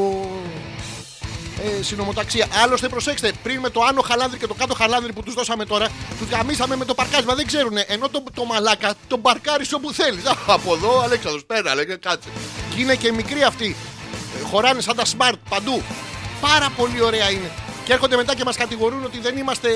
ε, 1.61 1.83
συνομοταξία. 1.83 2.47
Άλλωστε, 2.63 2.89
προσέξτε, 2.89 3.31
πριν 3.43 3.59
με 3.59 3.69
το 3.69 3.81
άνω 3.83 4.01
χαλάνδρι 4.01 4.39
και 4.39 4.47
το 4.47 4.53
κάτω 4.53 4.73
χαλάνδρι 4.73 5.13
που 5.13 5.23
τους 5.23 5.33
δώσαμε 5.33 5.65
τώρα, 5.65 5.87
τους 6.19 6.29
γαμίσαμε 6.29 6.75
με 6.75 6.85
το 6.85 6.93
παρκάρισμα. 6.93 7.35
Δεν 7.35 7.45
ξέρουν. 7.45 7.73
Ενώ 7.87 8.09
το, 8.09 8.23
το 8.33 8.45
μαλάκα 8.45 8.93
τον 9.07 9.21
παρκάρει 9.21 9.65
όπου 9.75 9.93
θέλεις. 9.93 10.23
Από 10.47 10.73
εδώ, 10.73 11.01
Αλέξανδρος, 11.01 11.45
πέρα, 11.45 11.75
λέγε, 11.75 11.95
κάτσε. 11.95 12.29
Και 12.75 12.81
είναι 12.81 12.95
και 12.95 13.11
μικροί 13.11 13.43
αυτοί. 13.43 13.75
Ε, 14.41 14.43
Χωράνε 14.43 14.81
σαν 14.81 14.95
τα 14.95 15.03
smart 15.03 15.37
παντού. 15.49 15.81
Πάρα 16.41 16.71
πολύ 16.77 17.01
ωραία 17.01 17.29
είναι. 17.31 17.51
Και 17.85 17.93
έρχονται 17.93 18.15
μετά 18.15 18.35
και 18.35 18.43
μας 18.43 18.55
κατηγορούν 18.57 19.03
ότι 19.05 19.19
δεν 19.19 19.37
είμαστε 19.37 19.69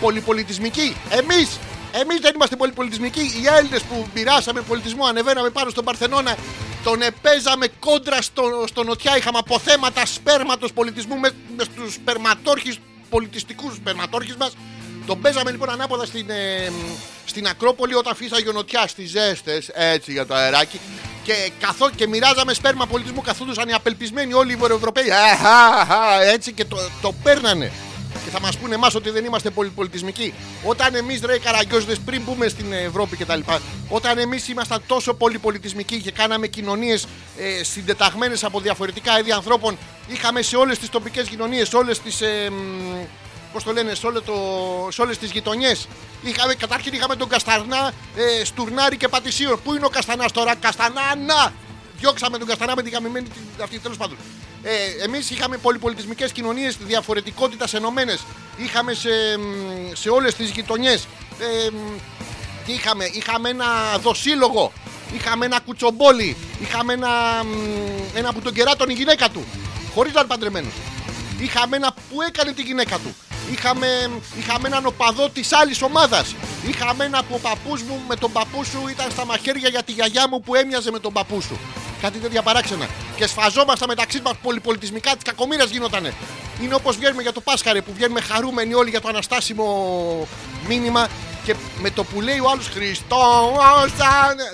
πολυπολιτισμικοί. 0.00 0.96
Εμείς! 1.10 1.58
Εμείς 2.00 2.20
δεν 2.20 2.32
είμαστε 2.34 2.56
πολυπολιτισμικοί. 2.56 3.20
Οι 3.20 3.46
Έλληνες 3.56 3.82
που 3.82 4.06
μοιράσαμε 4.14 4.60
πολιτισμό, 4.60 5.04
ανεβαίναμε 5.04 5.50
πάνω 5.50 5.70
στον 5.70 5.84
Παρθενώνα, 5.84 6.36
τον 6.84 7.02
επέζαμε 7.02 7.66
κόντρα 7.78 8.22
στο, 8.22 8.64
στο 8.66 8.82
νοτιά. 8.82 9.16
Είχαμε 9.16 9.38
αποθέματα 9.38 10.06
σπέρματος 10.06 10.72
πολιτισμού 10.72 11.16
με, 11.18 11.30
με 11.56 11.64
στους 11.64 11.94
σπερματόρχε 11.94 12.74
πολιτιστικούς 13.08 13.74
σπερματόρχε 13.74 14.34
μας. 14.38 14.52
Τον 15.06 15.20
παίζαμε 15.20 15.50
λοιπόν 15.50 15.70
ανάποδα 15.70 16.04
στην, 16.04 16.30
ε, 16.30 16.72
στην 17.24 17.46
Ακρόπολη 17.46 17.94
όταν 17.94 18.14
φύσαγε 18.14 18.48
ο 18.48 18.52
νοτιά 18.52 18.86
στις 18.86 19.10
ζέστες, 19.10 19.68
έτσι 19.72 20.12
για 20.12 20.26
το 20.26 20.34
αεράκι. 20.34 20.80
Και, 21.24 21.50
καθό, 21.60 21.90
και 21.90 22.06
μοιράζαμε 22.06 22.52
σπέρμα 22.52 22.86
πολιτισμού, 22.86 23.20
καθόντουσαν 23.20 23.68
οι 23.68 23.72
απελπισμένοι 23.72 24.32
όλοι 24.32 24.52
οι 24.52 24.56
Βορειοευρωπαίοι. 24.56 25.06
Ε, 25.06 25.46
α, 25.46 25.96
α, 25.96 26.22
έτσι 26.22 26.52
και 26.52 26.64
το, 26.64 26.76
το 27.02 27.14
παίρνανε. 27.22 27.72
Και 28.34 28.40
θα 28.40 28.46
μας 28.46 28.56
πούνε 28.58 28.74
εμάς 28.74 28.94
ότι 28.94 29.10
δεν 29.10 29.24
είμαστε 29.24 29.50
πολυπολιτισμικοί. 29.50 30.34
Όταν 30.64 30.94
εμείς 30.94 31.20
ρε 31.24 31.38
καραγκιόζητες 31.38 31.98
πριν 31.98 32.22
μπούμε 32.22 32.48
στην 32.48 32.72
Ευρώπη 32.72 33.16
κτλ. 33.16 33.40
Όταν 33.88 34.18
εμείς 34.18 34.48
ήμασταν 34.48 34.82
τόσο 34.86 35.14
πολυπολιτισμικοί 35.14 36.00
και 36.00 36.10
κάναμε 36.10 36.46
κοινωνίες 36.46 37.06
ε, 37.38 37.62
συντεταγμένες 37.64 38.44
από 38.44 38.60
διαφορετικά 38.60 39.18
είδη 39.18 39.32
ανθρώπων, 39.32 39.78
είχαμε 40.06 40.42
σε 40.42 40.56
όλες 40.56 40.78
τις 40.78 40.88
τοπικές 40.88 41.28
κοινωνίες, 41.28 41.68
σε 41.68 41.76
όλες 41.76 42.00
τις. 42.00 42.20
Ε, 42.20 42.50
Πώς 43.52 43.64
το 43.64 43.72
λένε, 43.72 43.94
σε, 43.94 44.06
όλο 44.06 44.22
το, 44.22 44.34
σε 44.90 45.02
όλες 45.02 45.18
τις 45.18 45.30
γειτονιές 45.30 45.88
είχαμε, 46.22 46.54
Καταρχήν 46.54 46.92
είχαμε 46.92 47.16
τον 47.16 47.28
Καστανά, 47.28 47.92
ε, 48.16 48.44
Στουρνάρη 48.44 48.96
και 48.96 49.08
Πατησίων 49.08 49.60
Πού 49.64 49.74
είναι 49.74 49.84
ο 49.86 49.88
Καστανάς 49.88 50.32
τώρα, 50.32 50.54
Καστανά, 50.54 51.14
να! 51.26 51.52
Διώξαμε 51.98 52.38
τον 52.38 52.46
Καστανά 52.48 52.72
με 52.76 52.82
την 52.82 52.92
γαμημένη 52.92 53.28
την- 53.28 53.62
αυτή 53.62 53.78
τέλος 53.78 53.96
πάντων 53.96 54.16
ε, 54.64 55.04
Εμείς 55.04 55.30
είχαμε 55.30 55.56
πολυπολιτισμικές 55.56 56.32
κοινωνίες 56.32 56.76
Διαφορετικότητας 56.76 57.74
ενωμένες. 57.74 58.20
Είχαμε 58.56 58.94
σε, 58.94 59.08
μ, 59.38 59.92
σε 59.92 60.08
όλες 60.10 60.34
τις 60.34 60.50
γειτονιές. 60.50 61.06
Ε, 61.38 61.70
μ, 61.70 61.76
τι 62.66 62.72
είχαμε, 62.72 63.04
είχαμε 63.04 63.48
ένα 63.48 63.98
δοσύλλογο, 63.98 64.72
είχαμε 65.14 65.44
ένα 65.44 65.60
κουτσομπόλι, 65.60 66.36
είχαμε 66.60 66.92
ένα, 66.92 67.08
μ, 67.44 68.16
ένα 68.16 68.32
που 68.32 68.40
τον 68.40 68.52
κεράτωνε 68.52 68.92
η 68.92 68.96
γυναίκα 68.96 69.28
του, 69.30 69.44
χωρίς 69.94 70.12
να 70.12 70.20
είναι 70.20 70.28
παντρεμένος. 70.28 70.72
Είχαμε 71.38 71.76
ένα 71.76 71.92
που 71.92 72.22
έκανε 72.22 72.52
τη 72.52 72.62
γυναίκα 72.62 72.98
του. 72.98 73.14
Είχαμε, 73.52 74.10
είχαμε 74.38 74.68
έναν 74.68 74.86
οπαδό 74.86 75.28
της 75.28 75.52
άλλης 75.52 75.82
ομάδας. 75.82 76.34
Είχαμε 76.66 77.04
ένα 77.04 77.22
που 77.22 77.34
ο 77.34 77.38
παππούς 77.38 77.82
μου 77.82 78.02
με 78.08 78.16
τον 78.16 78.32
παππούς 78.32 78.66
σου 78.66 78.88
ήταν 78.90 79.10
στα 79.10 79.24
μαχαίρια 79.24 79.68
για 79.68 79.82
τη 79.82 79.92
γιαγιά 79.92 80.28
μου 80.28 80.40
που 80.40 80.54
έμοιαζε 80.54 80.90
με 80.90 80.98
τον 80.98 81.12
παππού 81.12 81.40
σου. 81.40 81.58
Κάτι 82.00 82.18
τέτοια 82.18 82.42
παράξενα. 82.42 82.86
Και 83.16 83.26
σφαζόμασταν 83.26 83.88
μεταξύ 83.88 84.20
μας 84.24 84.34
πολυπολιτισμικά 84.42 85.12
της 85.14 85.22
κακομοίρας 85.22 85.70
γινότανε. 85.70 86.14
Είναι 86.62 86.74
όπως 86.74 86.96
βγαίνουμε 86.96 87.22
για 87.22 87.32
το 87.32 87.40
Πάσχαρε 87.40 87.82
που 87.82 87.92
βγαίνουμε 87.94 88.20
χαρούμενοι 88.20 88.74
όλοι 88.74 88.90
για 88.90 89.00
το 89.00 89.08
αναστάσιμο 89.08 90.28
μήνυμα 90.68 91.08
και 91.44 91.54
με 91.80 91.90
το 91.90 92.04
που 92.04 92.20
λέει 92.20 92.38
ο 92.38 92.50
άλλος 92.50 92.68
Χριστός, 92.68 93.92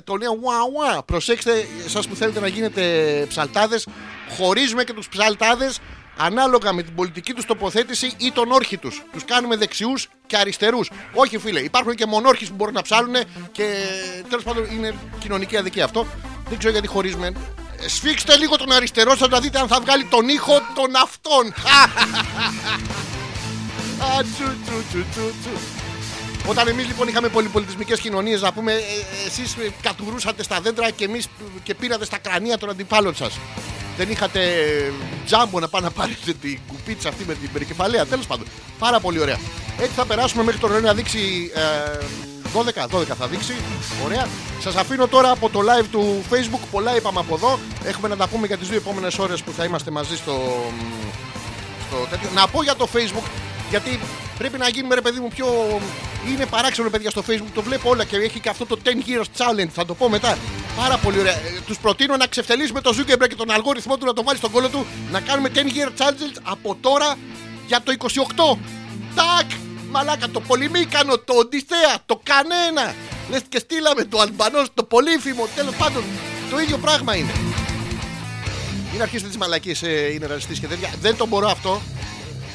το 0.04 0.14
λέει 0.14 0.28
ουα 0.42 0.54
ουα. 0.74 1.02
Προσέξτε, 1.02 1.66
εσάς 1.86 2.08
που 2.08 2.14
θέλετε 2.14 2.40
να 2.40 2.46
γίνετε 2.48 2.82
ψαλτάδες, 3.28 3.86
χωρίζουμε 4.36 4.84
και 4.84 4.92
τους 4.92 5.08
ψαλτάδες 5.08 5.78
ανάλογα 6.20 6.72
με 6.72 6.82
την 6.82 6.94
πολιτική 6.94 7.32
τους 7.32 7.44
τοποθέτηση 7.44 8.12
ή 8.16 8.32
τον 8.32 8.50
όρχη 8.50 8.76
τους. 8.76 9.02
Τους 9.12 9.24
κάνουμε 9.24 9.56
δεξιούς 9.56 10.08
και 10.26 10.36
αριστερούς. 10.36 10.90
Όχι, 11.14 11.38
φίλε, 11.38 11.60
υπάρχουν 11.60 11.94
και 11.94 12.06
μονόρχοι 12.06 12.48
που 12.48 12.54
μπορούν 12.54 12.74
να 12.74 12.82
ψάλουν 12.82 13.14
και 13.52 13.64
τέλος 14.28 14.44
πάντων 14.44 14.64
είναι 14.72 14.94
κοινωνική 15.18 15.56
αδικία 15.56 15.84
αυτό. 15.84 16.06
Δεν 16.48 16.58
ξέρω 16.58 16.72
γιατί 16.72 16.88
χωρίζουμε. 16.88 17.26
Ε, 17.26 17.88
Σφίξτε 17.88 18.36
λίγο 18.36 18.56
τον 18.56 18.72
αριστερό 18.72 19.16
σας 19.16 19.28
να 19.28 19.40
δείτε 19.40 19.58
αν 19.58 19.68
θα 19.68 19.80
βγάλει 19.80 20.04
τον 20.04 20.28
ήχο 20.28 20.60
των 20.74 20.96
αυτών. 21.02 21.46
Α, 24.00 24.22
τσου, 24.22 24.44
τσου, 24.64 24.84
τσου, 24.88 25.04
τσου, 25.10 25.32
τσου. 25.42 25.50
Όταν 26.46 26.68
εμείς 26.68 26.86
λοιπόν 26.86 27.08
είχαμε 27.08 27.28
πολυπολιτισμικές 27.28 28.00
κοινωνίες, 28.00 28.40
να 28.42 28.52
πούμε, 28.52 28.72
εσείς 29.26 29.56
κατουρούσατε 29.82 30.42
στα 30.42 30.60
δέντρα 30.60 30.90
και 30.90 31.04
εμείς 31.04 31.26
και 31.62 31.74
πήρατε 31.74 32.04
στα 32.04 32.18
κρανία 32.18 32.58
των 32.58 32.70
αντιπάλων 32.70 33.14
σας. 33.14 33.38
Δεν 34.00 34.10
είχατε 34.10 34.40
τζάμπο 35.26 35.60
να 35.60 35.68
πάνε 35.68 35.86
να 35.86 35.92
πάρετε 35.92 36.32
την 36.32 36.58
κουπίτσα 36.66 37.08
αυτή 37.08 37.24
με 37.24 37.34
την 37.34 37.52
περικεφαλαία. 37.52 38.06
Τέλος 38.06 38.26
πάντων, 38.26 38.46
πάρα 38.78 39.00
πολύ 39.00 39.20
ωραία. 39.20 39.38
Έτσι 39.78 39.94
θα 39.94 40.06
περάσουμε 40.06 40.42
μέχρι 40.42 40.60
το 40.60 40.66
ρολόι 40.66 40.82
να 40.82 40.94
δείξει. 40.94 41.50
Ε, 41.54 42.04
12, 42.54 42.86
12 42.88 43.04
θα 43.18 43.26
δείξει. 43.26 43.54
Ωραία. 44.04 44.26
Σας 44.60 44.76
αφήνω 44.76 45.06
τώρα 45.06 45.30
από 45.30 45.48
το 45.48 45.60
live 45.60 45.86
του 45.90 46.24
Facebook. 46.30 46.60
Πολλά 46.70 46.96
είπαμε 46.96 47.20
από 47.20 47.34
εδώ. 47.34 47.58
Έχουμε 47.84 48.08
να 48.08 48.16
τα 48.16 48.28
πούμε 48.28 48.46
για 48.46 48.58
τις 48.58 48.68
δύο 48.68 48.76
επόμενες 48.76 49.18
ώρες 49.18 49.42
που 49.42 49.52
θα 49.52 49.64
είμαστε 49.64 49.90
μαζί 49.90 50.16
στο, 50.16 50.36
στο 51.88 51.96
τέτοιο. 52.10 52.28
Να 52.34 52.48
πω 52.48 52.62
για 52.62 52.74
το 52.74 52.88
Facebook, 52.92 53.26
γιατί 53.70 54.00
πρέπει 54.38 54.58
να 54.58 54.68
γίνουμε 54.68 54.94
ρε 54.94 55.00
παιδί 55.00 55.20
μου 55.20 55.28
πιο. 55.28 55.46
Είναι 56.28 56.46
παράξενο 56.46 56.88
ρε 56.88 56.92
παιδιά 56.92 57.10
στο 57.10 57.22
Facebook, 57.28 57.52
το 57.54 57.62
βλέπω 57.62 57.90
όλα 57.90 58.04
και 58.04 58.16
έχει 58.16 58.40
και 58.40 58.48
αυτό 58.48 58.66
το 58.66 58.78
10 58.84 58.88
years 58.88 59.24
challenge, 59.38 59.68
θα 59.72 59.86
το 59.86 59.94
πω 59.94 60.08
μετά. 60.08 60.38
Πάρα 60.76 60.96
πολύ 60.96 61.18
ωραία. 61.18 61.36
Τους 61.66 61.78
προτείνω 61.78 62.16
να 62.16 62.26
ξεφτελίσουμε 62.26 62.80
το 62.80 62.96
Zuckerberg 62.98 63.28
και 63.28 63.34
τον 63.34 63.50
αλγόριθμό 63.50 63.96
του 63.96 64.06
να 64.06 64.12
το 64.12 64.22
βάλει 64.22 64.38
στον 64.38 64.50
κόλλο 64.50 64.68
του, 64.68 64.86
να 65.10 65.20
κάνουμε 65.20 65.48
10 65.54 65.58
year 65.58 65.88
challenge 65.98 66.36
από 66.42 66.76
τώρα 66.80 67.16
για 67.66 67.82
το 67.82 67.92
28. 67.98 68.58
Τάκ! 69.14 69.50
Μαλάκα, 69.90 70.28
το 70.28 70.40
πολυμήκανο, 70.40 71.18
το 71.18 71.32
Οδυσσέα, 71.32 71.98
το 72.06 72.20
κανένα. 72.22 72.94
Λες 73.30 73.42
και 73.48 73.58
στείλαμε 73.58 74.04
το 74.04 74.20
Αλμπανός, 74.20 74.68
το 74.74 74.82
πολύφημο. 74.82 75.48
Τέλος 75.54 75.74
πάντων, 75.74 76.04
το 76.50 76.60
ίδιο 76.60 76.78
πράγμα 76.78 77.16
είναι. 77.16 77.32
Μην 78.92 79.02
αρχίσετε 79.02 79.28
τις 79.28 79.38
μαλακίες, 79.38 79.82
ε, 79.82 80.12
είναι 80.12 80.26
ραζιστής 80.26 80.58
και 80.58 80.66
τέτοια. 80.66 80.90
Δεν 81.00 81.16
το 81.16 81.26
μπορώ 81.26 81.48
αυτό. 81.48 81.80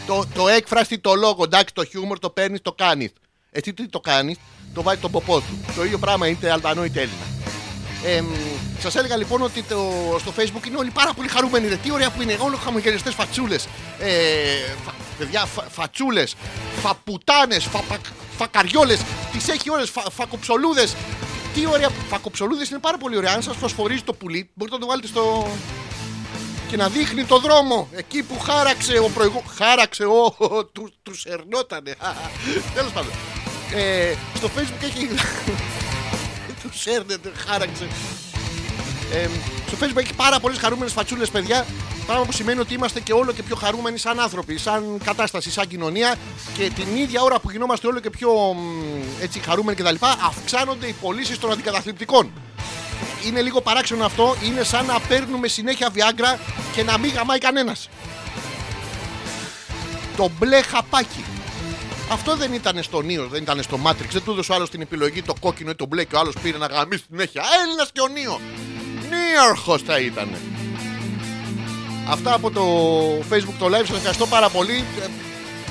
Το, 0.08 0.26
το 0.34 0.48
έκφραστη, 0.48 1.00
το 1.00 1.14
λόγο, 1.14 1.44
εντάξει, 1.44 1.74
το 1.74 1.86
χιούμορ 1.86 2.20
το 2.20 2.30
παίρνεις, 2.30 2.62
το 2.62 2.72
κάνεις. 2.72 3.12
Εσύ 3.52 3.74
τι 3.74 3.88
το 3.88 4.00
κάνεις, 4.00 4.38
το 4.74 4.82
βάζει 4.82 5.00
τον 5.00 5.12
ποπό 5.12 5.40
του. 5.40 5.66
Το 5.76 5.86
ίδιο 5.86 5.98
πράγμα 5.98 6.28
είτε 6.28 6.52
Αλβανό 6.52 6.84
είτε 6.86 7.00
Έλληνα. 7.00 7.26
Ε, 8.06 8.24
Σας 8.80 8.96
έλεγα 8.96 9.18
λοιπόν 9.18 9.42
ότι 9.42 9.64
το, 9.64 9.78
στο 10.20 10.34
facebook 10.38 10.68
είναι 10.68 10.78
όλοι 10.78 10.90
πάρα 10.90 11.14
πολύ 11.14 11.28
χαρούμενοι. 11.28 11.68
Ρε. 11.68 11.76
Τι 11.76 11.92
ωραία 11.92 12.10
που 12.12 12.22
είναι, 12.22 12.38
όλο 12.40 12.58
χαμογελιστέ 12.58 13.12
φατσούλες. 13.12 13.68
Ε, 14.00 14.12
φα, 14.86 14.94
παιδιά, 15.18 15.46
φα, 15.46 15.62
φατσούλες, 15.62 16.36
φαπουτάνες, 16.82 17.64
φα, 17.64 17.80
φακαριόλες. 18.38 19.02
Τις 19.32 19.48
έχει 19.48 19.70
όλες, 19.70 19.90
φα, 19.90 20.02
φακοψολούδες. 20.12 20.96
Τι 21.54 21.68
ωραία, 21.68 21.90
φακοψολούδες 22.10 22.70
είναι 22.70 22.80
πάρα 22.80 22.98
πολύ 22.98 23.18
ωραία. 23.18 23.34
Αν 23.34 23.42
σας 23.42 23.56
φωσφορίζει 23.56 24.02
το 24.02 24.14
πουλί, 24.14 24.50
μπορείτε 24.54 24.76
να 24.76 24.82
το 24.82 24.88
βάλετε 24.88 25.08
στο, 25.08 25.48
και 26.68 26.78
να 26.78 26.90
δείχνει 26.90 27.24
το 27.24 27.40
δρόμο 27.40 27.88
εκεί 27.92 28.24
που 28.24 28.40
χάραξε 28.40 28.98
ο 28.98 29.10
προηγούμενο. 29.14 29.52
Χάραξε 29.56 30.04
ο. 30.04 30.36
του, 30.74 30.92
τους 31.04 31.20
σερνότανε. 31.20 31.96
Τέλος 32.76 32.92
πάντων. 32.92 33.12
Ε, 33.74 34.14
στο 34.36 34.50
facebook 34.56 34.84
έχει. 34.84 35.10
τους 36.62 36.82
σέρνεται, 36.82 37.32
χάραξε. 37.48 37.88
Ε, 39.14 39.28
στο 39.68 39.78
facebook 39.82 39.98
έχει 39.98 40.14
πάρα 40.14 40.40
πολλές 40.40 40.58
χαρούμενες 40.58 40.94
φατσούλες, 40.94 41.30
παιδιά. 41.30 41.66
Πράγμα 42.06 42.26
που 42.26 42.32
σημαίνει 42.32 42.60
ότι 42.60 42.74
είμαστε 42.74 43.00
και 43.00 43.14
όλο 43.14 43.32
και 43.32 43.44
πιο 43.44 43.56
χαρούμενοι 43.56 43.98
σαν 43.98 44.20
άνθρωποι, 44.20 44.58
σαν 44.58 44.98
κατάσταση, 45.04 45.52
σαν 45.52 45.68
κοινωνία. 45.68 46.16
Και 46.58 46.72
την 46.76 46.96
ίδια 46.96 47.22
ώρα 47.22 47.40
που 47.40 47.52
γινόμαστε 47.52 47.88
όλο 47.88 48.00
και 48.00 48.10
πιο 48.10 48.32
μ, 48.32 49.22
έτσι, 49.22 49.40
χαρούμενοι 49.40 49.78
κτλ., 49.78 49.96
αυξάνονται 50.26 50.88
οι 50.88 50.96
πωλήσεις 51.02 51.40
των 51.40 51.52
αντικαταθλιπτικών 51.52 52.32
είναι 53.26 53.42
λίγο 53.42 53.62
παράξενο 53.62 54.06
αυτό. 54.06 54.36
Είναι 54.46 54.64
σαν 54.64 54.86
να 54.86 55.00
παίρνουμε 55.00 55.48
συνέχεια 55.48 55.90
Viagra 55.94 56.40
και 56.74 56.84
να 56.84 56.98
μην 56.98 57.14
γαμάει 57.14 57.38
κανένας. 57.38 57.90
Το 60.18 60.32
μπλε 60.40 60.62
χαπάκι. 60.62 61.24
Αυτό 62.12 62.36
δεν 62.36 62.54
ήταν 62.54 62.84
στο 62.84 63.02
Νίο, 63.02 63.28
δεν 63.28 63.42
ήταν 63.42 63.64
στο 63.64 63.80
Matrix. 63.86 64.10
Δεν 64.12 64.24
του 64.24 64.32
έδωσε 64.32 64.52
ο 64.52 64.56
άλλος 64.56 64.70
την 64.70 64.82
επιλογή 64.82 65.22
το 65.22 65.34
κόκκινο 65.40 65.70
ή 65.70 65.76
το 65.76 65.86
μπλε 65.86 66.04
και 66.04 66.16
ο 66.16 66.20
άλλος 66.20 66.36
πήρε 66.42 66.58
να 66.58 66.66
γαμίσει 66.66 67.04
συνέχεια. 67.10 67.44
Έλληνας 67.64 67.90
και 67.92 68.02
ο 68.02 68.08
Νίο. 68.08 68.40
Νίαρχος 69.10 69.82
θα 69.82 70.00
ήταν. 70.00 70.30
Αυτά 72.10 72.34
από 72.34 72.52
το 72.52 72.64
facebook 73.32 73.56
το 73.60 73.66
live. 73.66 73.86
Σας 73.86 73.98
ευχαριστώ 73.98 74.28
πάρα 74.28 74.50
πολύ. 74.50 74.84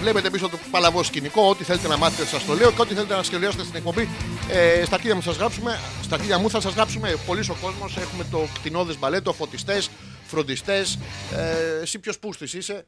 Ε, 0.05 0.07
Βλέπετε 0.07 0.31
πίσω 0.31 0.49
το 0.49 0.59
παλαβό 0.71 1.03
σκηνικό. 1.03 1.49
Ό,τι 1.49 1.65
θέλετε 1.65 1.89
να 1.89 1.97
μάθετε, 1.97 2.29
σας 2.29 2.45
το 2.45 2.55
λέω. 2.55 2.73
Και 2.73 2.81
ό,τι 2.81 2.95
θέλετε 2.95 3.15
να 3.15 3.23
σχεδιάσετε 3.23 3.63
στην 3.63 3.77
εκπομπή, 3.77 4.09
ε, 4.49 4.85
στα 4.85 4.99
χίλια 4.99 5.15
μου 5.15 5.21
σας 5.21 5.37
γράψουμε. 5.37 5.79
Στα 6.03 6.19
χίλια 6.19 6.39
μου 6.39 6.51
θα 6.51 6.61
σας 6.61 6.75
γράψουμε. 6.75 7.17
Πολύ 7.27 7.41
ο 7.51 7.57
κόσμος. 7.63 7.97
Έχουμε 7.97 8.25
το 8.31 8.47
κτηνόδε 8.55 8.95
μπαλέτο, 8.99 9.33
φωτιστές, 9.33 9.91
φροντιστές. 10.27 10.99
Ε, 11.35 11.81
εσύ 11.83 11.99
ποιος 11.99 12.19
πούστης 12.19 12.53
είσαι. 12.53 12.87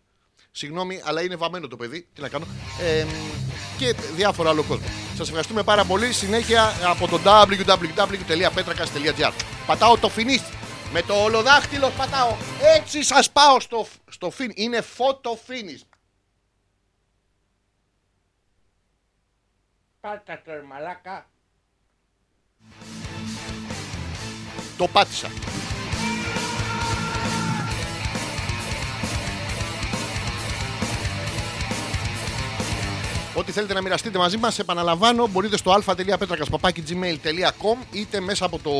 Συγγνώμη, 0.50 1.00
αλλά 1.04 1.22
είναι 1.22 1.36
βαμμένο 1.36 1.68
το 1.68 1.76
παιδί. 1.76 2.06
Τι 2.14 2.20
να 2.20 2.28
κάνω. 2.28 2.46
Ε, 2.82 3.06
και 3.78 3.94
διάφορα 4.16 4.50
άλλο 4.50 4.62
κόσμο. 4.62 4.86
Σας 5.16 5.26
ευχαριστούμε 5.26 5.62
πάρα 5.62 5.84
πολύ. 5.84 6.12
Συνέχεια 6.12 6.72
από 6.84 7.08
το 7.08 7.20
www.petrakas.gr. 7.24 9.32
Πατάω 9.66 9.98
το 9.98 10.10
finish. 10.16 10.44
Με 10.92 11.02
το 11.02 11.14
ολοδάχτυλο 11.14 11.92
πατάω. 11.96 12.36
Έτσι 12.76 13.02
σας 13.02 13.30
πάω 13.30 13.60
στο, 13.60 13.86
στο 14.10 14.32
fin. 14.38 14.50
Είναι 14.54 14.84
photo 14.98 15.30
finish. 15.30 15.95
Πάτα 20.06 20.42
το 20.44 20.52
μαλάκα. 20.68 21.26
Το 24.76 24.88
πάτησα. 24.88 25.28
Ό,τι 33.34 33.52
θέλετε 33.52 33.74
να 33.74 33.82
μοιραστείτε 33.82 34.18
μαζί 34.18 34.36
μας, 34.36 34.58
επαναλαμβάνω, 34.58 35.26
μπορείτε 35.26 35.56
στο 35.56 35.72
αλφα.πέτρακα.gmail.com 35.72 37.76
είτε 37.90 38.20
μέσα 38.20 38.44
από 38.44 38.58
το 38.58 38.70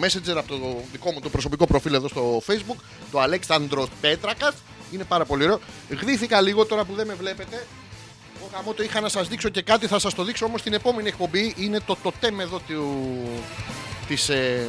Messenger, 0.00 0.36
από 0.36 0.48
το 0.48 0.56
δικό 0.92 1.12
μου 1.12 1.20
το 1.20 1.28
προσωπικό 1.28 1.66
προφίλ 1.66 1.94
εδώ 1.94 2.08
στο 2.08 2.42
Facebook, 2.46 2.76
το 3.10 3.20
Αλέξανδρος 3.20 3.88
Πέτρακας. 4.00 4.54
Είναι 4.92 5.04
πάρα 5.04 5.24
πολύ 5.24 5.44
ωραίο. 5.44 5.60
Γδύθηκα 5.88 6.40
λίγο 6.40 6.66
τώρα 6.66 6.84
που 6.84 6.94
δεν 6.94 7.06
με 7.06 7.14
βλέπετε. 7.14 7.66
Εγώ 8.52 8.58
γαμό 8.58 8.74
το 8.74 8.82
είχα 8.82 9.00
να 9.00 9.08
σας 9.08 9.28
δείξω 9.28 9.48
και 9.48 9.62
κάτι, 9.62 9.86
θα 9.86 9.98
σας 9.98 10.14
το 10.14 10.24
δείξω 10.24 10.46
όμως 10.46 10.60
στην 10.60 10.72
επόμενη 10.72 11.08
εκπομπή. 11.08 11.54
Είναι 11.56 11.80
το 11.86 11.96
τοτέμ 12.02 12.40
εδώ 12.40 12.60
της 14.06 14.28
ε, 14.28 14.68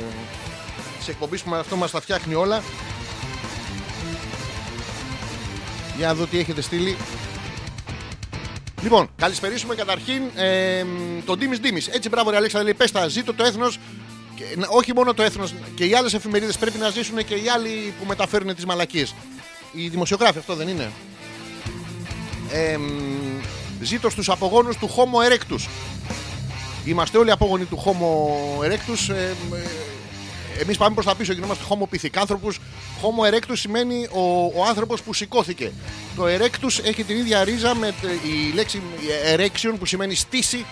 εκπομπής 1.08 1.42
που 1.42 1.56
αυτό 1.56 1.76
μας 1.76 1.92
τα 1.92 2.02
φτιάχνει 2.02 2.34
όλα. 2.34 2.64
Για 5.98 6.08
να 6.08 6.14
δω 6.14 6.26
τι 6.26 6.40
έχετε 6.40 6.62
στείλει. 6.62 6.98
Λοιπόν, 8.82 9.10
καλησπερίσουμε 9.16 9.76
καταρχήν 9.76 10.22
ε, 10.36 10.86
τον 11.26 11.38
Ντίμης 11.38 11.60
Ντίμης. 11.60 11.88
Έτσι, 11.88 12.10
μπράβο, 12.10 12.30
ρε 12.30 12.36
Αλέξανδρε, 12.36 12.70
λέει: 12.70 12.78
Πέστα, 12.78 13.08
ζήτω 13.08 13.34
το 13.34 13.44
έθνος. 13.44 13.80
Όχι 14.68 14.94
μόνο 14.96 15.14
το 15.14 15.24
έθνος, 15.24 15.54
και 15.76 15.86
οι 15.86 15.96
άλλες 15.96 16.14
εφημερίδες 16.14 16.58
πρέπει 16.58 16.78
να 16.78 16.90
ζήσουν 16.90 17.26
και 17.26 17.36
οι 17.36 17.50
άλλοι 17.50 17.94
που 18.00 18.06
μεταφέρουν 18.08 18.56
τις 18.56 18.66
μαλακίες. 18.66 19.16
Οι 19.72 19.88
δημοσιογράφοι, 19.88 20.38
αυτό 20.38 20.56
δεν 20.56 20.68
είναι. 20.68 20.92
Ε, 22.52 22.78
ζήτω 23.82 24.10
στους 24.10 24.30
απογόνους 24.30 24.78
του 24.78 24.90
Homo 24.90 25.32
erectus. 25.32 25.68
Είμαστε 26.86 27.18
όλοι 27.18 27.32
απόγονοι 27.32 27.66
του 27.66 27.84
Homo 27.86 28.66
erectus. 28.66 29.14
Ε, 29.14 29.34
Εμείς 30.62 30.78
πάμε 30.78 30.94
προς 30.94 31.06
τα 31.06 31.16
πίσω, 31.16 31.34
γινόμαστε 31.34 31.64
Homo 31.70 31.90
piθηκάνθρωπου. 31.90 32.54
Homo 33.02 33.34
erectus 33.34 33.54
σημαίνει 33.54 34.08
ο, 34.12 34.46
ο 34.46 34.66
άνθρωπος 34.68 35.02
που 35.02 35.14
σηκώθηκε. 35.14 35.72
Το 36.16 36.24
erectus 36.24 36.84
έχει 36.84 37.04
την 37.04 37.18
ίδια 37.18 37.44
ρίζα 37.44 37.76
με 37.76 37.94
η 38.24 38.54
λέξη 38.54 38.82
erection 39.36 39.74
που 39.80 39.86
σημαίνει 39.86 40.16
στήση. 40.16 40.66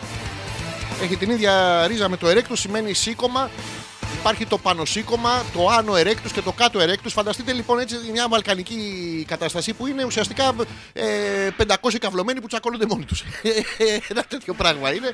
Έχει 1.03 1.15
την 1.15 1.29
ίδια 1.29 1.85
ρίζα 1.87 2.09
με 2.09 2.17
το 2.17 2.27
erectus, 2.29 2.53
σημαίνει 2.53 2.93
σήκωμα. 2.93 3.49
Υπάρχει 4.19 4.45
το 4.45 4.57
πάνω 4.57 4.85
σήκωμα, 4.85 5.43
το 5.53 5.67
άνω 5.67 5.93
erectus 5.93 6.31
και 6.33 6.41
το 6.41 6.51
κάτω 6.51 6.79
erectus. 6.79 7.09
Φανταστείτε 7.09 7.53
λοιπόν 7.53 7.79
έτσι 7.79 7.95
μια 8.11 8.27
βαλκανική 8.29 9.25
κατάσταση 9.27 9.73
που 9.73 9.87
είναι 9.87 10.03
ουσιαστικά 10.03 10.55
ε, 10.93 11.03
500 11.81 11.95
καυλωμένοι 11.99 12.41
που 12.41 12.47
τσακώνονται 12.47 12.85
μόνοι 12.89 13.05
τους. 13.05 13.23
Ένα 14.09 14.23
τέτοιο 14.23 14.53
πράγμα 14.53 14.93
είναι. 14.93 15.13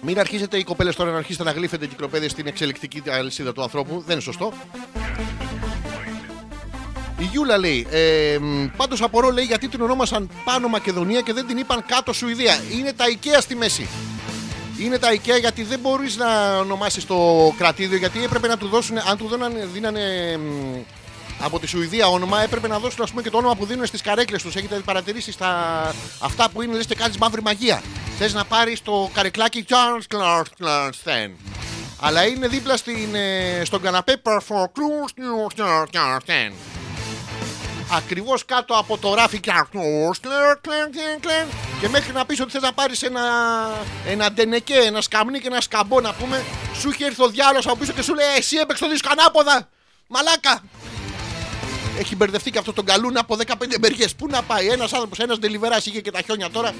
Μην 0.00 0.18
αρχίσετε 0.18 0.58
οι 0.58 0.64
κοπέλες 0.64 0.96
τώρα 0.96 1.10
να 1.10 1.16
αρχίσετε 1.16 1.44
να 1.44 1.50
γλύφετε 1.50 1.86
κυκλοπαίδες 1.86 2.30
στην 2.30 2.46
εξελικτική 2.46 3.02
αλυσίδα 3.10 3.52
του 3.52 3.62
ανθρώπου. 3.62 4.02
Δεν 4.06 4.12
είναι 4.12 4.20
σωστό. 4.20 4.52
Η 7.18 7.24
Γιούλα 7.24 7.58
λέει, 7.58 7.86
ε, 7.90 8.38
πάντως 8.76 9.02
απορώ 9.02 9.30
λέει 9.30 9.44
γιατί 9.44 9.68
την 9.68 9.80
ονόμασαν 9.80 10.30
πάνω 10.44 10.68
Μακεδονία 10.68 11.20
και 11.20 11.32
δεν 11.32 11.46
την 11.46 11.58
είπαν 11.58 11.84
κάτω 11.86 12.12
Σουηδία. 12.12 12.60
Είναι 12.72 12.92
τα 12.92 13.04
IKEA 13.08 13.38
στη 13.40 13.56
μέση. 13.56 13.88
Είναι 14.78 14.98
τα 14.98 15.08
IKEA 15.12 15.40
γιατί 15.40 15.62
δεν 15.62 15.78
μπορείς 15.78 16.16
να 16.16 16.58
ονομάσεις 16.58 17.06
το 17.06 17.52
κρατήδιο 17.58 17.98
γιατί 17.98 18.24
έπρεπε 18.24 18.48
να 18.48 18.56
του 18.56 18.68
δώσουν, 18.68 18.98
αν 18.98 19.16
του 19.16 19.28
δίνανε, 19.28 19.68
δίνανε 19.72 20.00
από 21.40 21.58
τη 21.58 21.66
Σουηδία 21.66 22.06
όνομα, 22.06 22.42
έπρεπε 22.42 22.68
να 22.68 22.78
δώσουν 22.78 23.02
ας 23.02 23.10
πούμε, 23.10 23.22
και 23.22 23.30
το 23.30 23.36
όνομα 23.36 23.54
που 23.54 23.64
δίνουν 23.64 23.86
στι 23.86 23.98
καρέκλε 23.98 24.36
του. 24.36 24.48
Έχετε 24.48 24.80
παρατηρήσει 24.84 25.32
στα... 25.32 25.50
αυτά 26.20 26.50
που 26.50 26.62
είναι, 26.62 26.76
λε 26.76 26.84
και 26.84 26.94
κάνει 26.94 27.14
μαύρη 27.20 27.42
μαγεία. 27.42 27.82
Θε 28.18 28.32
να 28.32 28.44
πάρει 28.44 28.78
το 28.84 29.10
καρεκλάκι 29.14 29.64
Charles 29.68 30.16
Clark 30.16 30.42
Αλλά 32.00 32.26
είναι 32.26 32.48
δίπλα 32.48 32.76
στην, 32.76 33.14
ε, 33.14 33.64
στον 33.64 33.80
καναπέ 33.80 34.20
Ακριβώς 37.92 38.44
κάτω 38.44 38.74
από 38.74 38.98
το 38.98 39.14
ράφι 39.14 39.40
και 41.80 41.88
μέχρι 41.88 42.12
να 42.12 42.24
πεις 42.26 42.40
ότι 42.40 42.50
θες 42.50 42.62
να 42.62 42.72
πάρεις 42.72 43.02
ένα, 43.02 43.22
ένα 44.06 44.32
ντενεκέ, 44.32 44.74
ένα 44.74 45.00
σκαμνί 45.00 45.40
και 45.40 45.46
ένα 45.46 45.60
σκαμπό 45.60 46.00
να 46.00 46.12
πούμε, 46.12 46.44
σου 46.80 46.88
έχει 46.88 47.04
έρθει 47.04 47.22
ο 47.22 47.28
διάλογος 47.28 47.66
από 47.66 47.76
πίσω 47.76 47.92
και 47.92 48.02
σου 48.02 48.14
λέει 48.14 48.26
Εσύ 48.36 48.56
έπαιξε 48.56 48.84
το 48.84 48.90
δίσκο 48.90 49.08
ανάποδα! 49.12 49.68
Μαλάκα! 50.06 50.62
Έχει 51.98 52.16
μπερδευτεί 52.16 52.50
και 52.50 52.58
αυτό 52.58 52.72
τον 52.72 52.84
καλούν 52.84 53.16
από 53.16 53.36
15 53.46 53.52
μεριές. 53.80 54.14
Πού 54.14 54.26
να 54.26 54.42
πάει 54.42 54.68
ένας 54.68 54.92
άνθρωπος, 54.92 55.18
ένας 55.18 55.38
ντελιβερά 55.38 55.76
είχε 55.76 56.00
και 56.00 56.10
τα 56.10 56.20
χιόνια 56.20 56.50
τώρα. 56.50 56.74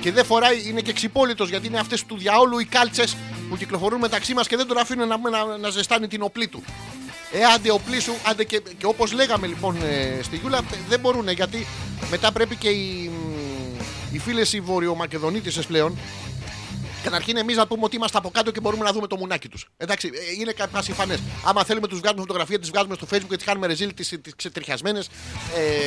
Και 0.00 0.12
δεν 0.12 0.24
φοράει, 0.24 0.68
είναι 0.68 0.80
και 0.80 0.92
ξυπόλυτος 0.92 1.48
γιατί 1.48 1.66
είναι 1.66 1.78
αυτές 1.78 2.04
του 2.04 2.16
διαόλου 2.18 2.58
οι 2.58 2.64
κάλτσες 2.64 3.16
που 3.48 3.56
κυκλοφορούν 3.56 4.00
μεταξύ 4.00 4.34
μας 4.34 4.48
και 4.48 4.56
δεν 4.56 4.66
τον 4.66 4.78
αφήνουν 4.78 5.08
να, 5.08 5.16
να, 5.30 5.56
να 5.56 5.68
ζεστάνει 5.70 6.08
την 6.08 6.22
οπλή 6.22 6.48
του. 6.48 6.62
Ε, 7.32 7.44
άντε 7.54 7.70
οπλή 7.70 8.00
σου, 8.00 8.14
άντε 8.26 8.44
και, 8.44 8.62
και 8.78 8.86
όπως 8.86 9.12
λέγαμε 9.12 9.46
λοιπόν 9.46 9.76
ε, 9.82 10.22
στη 10.22 10.36
Γιούλα, 10.36 10.60
δεν 10.88 11.00
μπορούν 11.00 11.28
γιατί 11.28 11.66
μετά 12.10 12.32
πρέπει 12.32 12.56
και 12.56 12.68
οι, 12.68 13.10
οι 14.12 14.18
φίλες 14.18 14.52
οι 14.52 14.60
βορειομακεδονίτησε 14.60 15.62
πλέον 15.62 15.98
Καταρχήν, 17.02 17.36
εμείς 17.36 17.56
να 17.56 17.66
πούμε 17.66 17.84
ότι 17.84 17.96
είμαστε 17.96 18.18
από 18.18 18.30
κάτω 18.30 18.50
και 18.50 18.60
μπορούμε 18.60 18.84
να 18.84 18.92
δούμε 18.92 19.06
το 19.06 19.16
μουνάκι 19.16 19.48
τους. 19.48 19.68
Εντάξει, 19.76 20.10
ε, 20.14 20.40
είναι 20.40 20.54
πασιφανέ. 20.70 21.18
Άμα 21.44 21.64
θέλουμε 21.64 21.88
τους 21.88 21.98
βγάζουμε 21.98 22.20
φωτογραφία, 22.20 22.58
τις 22.58 22.70
βγάζουμε 22.70 22.94
στο 22.94 23.06
facebook 23.10 23.26
και 23.28 23.36
τις 23.36 23.44
κάνουμε 23.44 23.66
ρεζίλ, 23.66 23.94
τις 23.94 24.14
ξετριχιασμένες, 24.36 25.08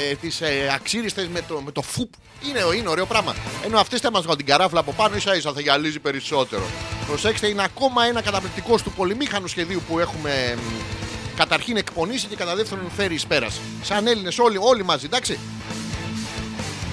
ε, 0.10 0.16
τις 0.16 0.42
ε, 0.42 0.72
αξίριστες 0.74 1.28
με 1.28 1.42
το, 1.48 1.62
με 1.62 1.72
το 1.72 1.82
φουπ. 1.82 2.14
Είναι, 2.48 2.78
είναι 2.78 2.90
ωραίο 2.90 3.06
πράγμα. 3.06 3.36
Ενώ 3.66 3.80
αυτές 3.80 4.00
θα 4.00 4.12
μας 4.12 4.22
βγάλουν 4.22 4.38
την 4.38 4.46
καράφλα 4.46 4.80
από 4.80 4.92
πάνω, 4.92 5.16
ίσα 5.16 5.36
ίσα 5.36 5.54
θα 5.54 5.62
γυαλίζει 5.62 6.00
περισσότερο. 6.00 6.64
Προσέξτε, 7.08 7.48
είναι 7.48 7.64
ακόμα 7.64 8.06
ένα 8.06 8.22
καταπληκτικό 8.22 8.76
του 8.78 8.92
πολυμήχανου 8.92 9.48
σχεδίου 9.48 9.82
που 9.88 10.00
έχουμε 10.00 10.58
καταρχήν 11.36 11.78
εκπονήσει 11.78 12.28
και 12.28 12.36
κατά 12.36 12.56
δεύτερον 12.56 12.92
φέρει 12.96 13.14
εις 13.14 13.26
πέρας. 13.26 13.60
Σαν 13.84 14.08
Έλληνες 14.08 14.40
όλοι, 14.40 14.58
όλοι 14.58 14.84
μαζί, 14.84 15.06
εντάξει. 15.06 15.40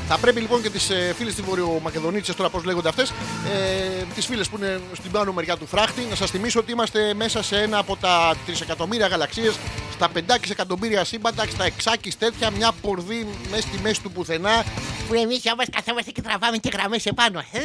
Θα 0.09 0.19
πρέπει 0.19 0.41
λοιπόν 0.41 0.63
και 0.63 0.71
τις 0.71 0.91
ε, 0.91 1.15
φίλες 1.17 1.35
της 1.35 1.45
Βορειομακεδονίτσε, 1.45 2.35
τώρα 2.35 2.51
πώς 2.51 2.65
λέγονται 2.65 2.89
αυτές, 2.89 3.11
ε, 3.11 4.05
τις 4.15 4.27
φίλες 4.27 4.49
που 4.49 4.57
είναι 4.57 4.81
στην 4.93 5.11
πάνω 5.11 5.33
μεριά 5.33 5.57
του 5.57 5.67
φράχτη, 5.67 6.07
να 6.11 6.15
σας 6.15 6.31
θυμίσω 6.31 6.61
ότι 6.61 6.73
είμαστε 6.73 7.15
μέσα 7.15 7.43
σε 7.43 7.63
ένα 7.63 7.79
από 7.79 7.97
τα 7.97 8.35
τρισεκατομμύρια 8.47 9.07
γαλαξίες, 9.07 9.55
στα 9.93 10.09
5 10.09 10.51
εκατομμύρια 10.51 11.05
σύμπαντα, 11.05 11.45
στα 11.47 11.65
εξάκις 11.65 12.19
τέτοια, 12.19 12.51
μια 12.51 12.73
πορδί 12.81 13.27
μέσα 13.51 13.63
στη 13.63 13.79
μέση 13.83 14.03
του 14.03 14.13
πουθενά. 14.13 14.65
Που 15.09 15.15
εμείς 15.15 15.43
όμως 15.53 15.67
καθόμαστε 15.73 16.11
και 16.11 16.23
τραβάμε 16.23 16.57
και 16.57 16.71
γραμμές 16.73 17.07
επάνω. 17.07 17.39
Ε, 17.39 17.61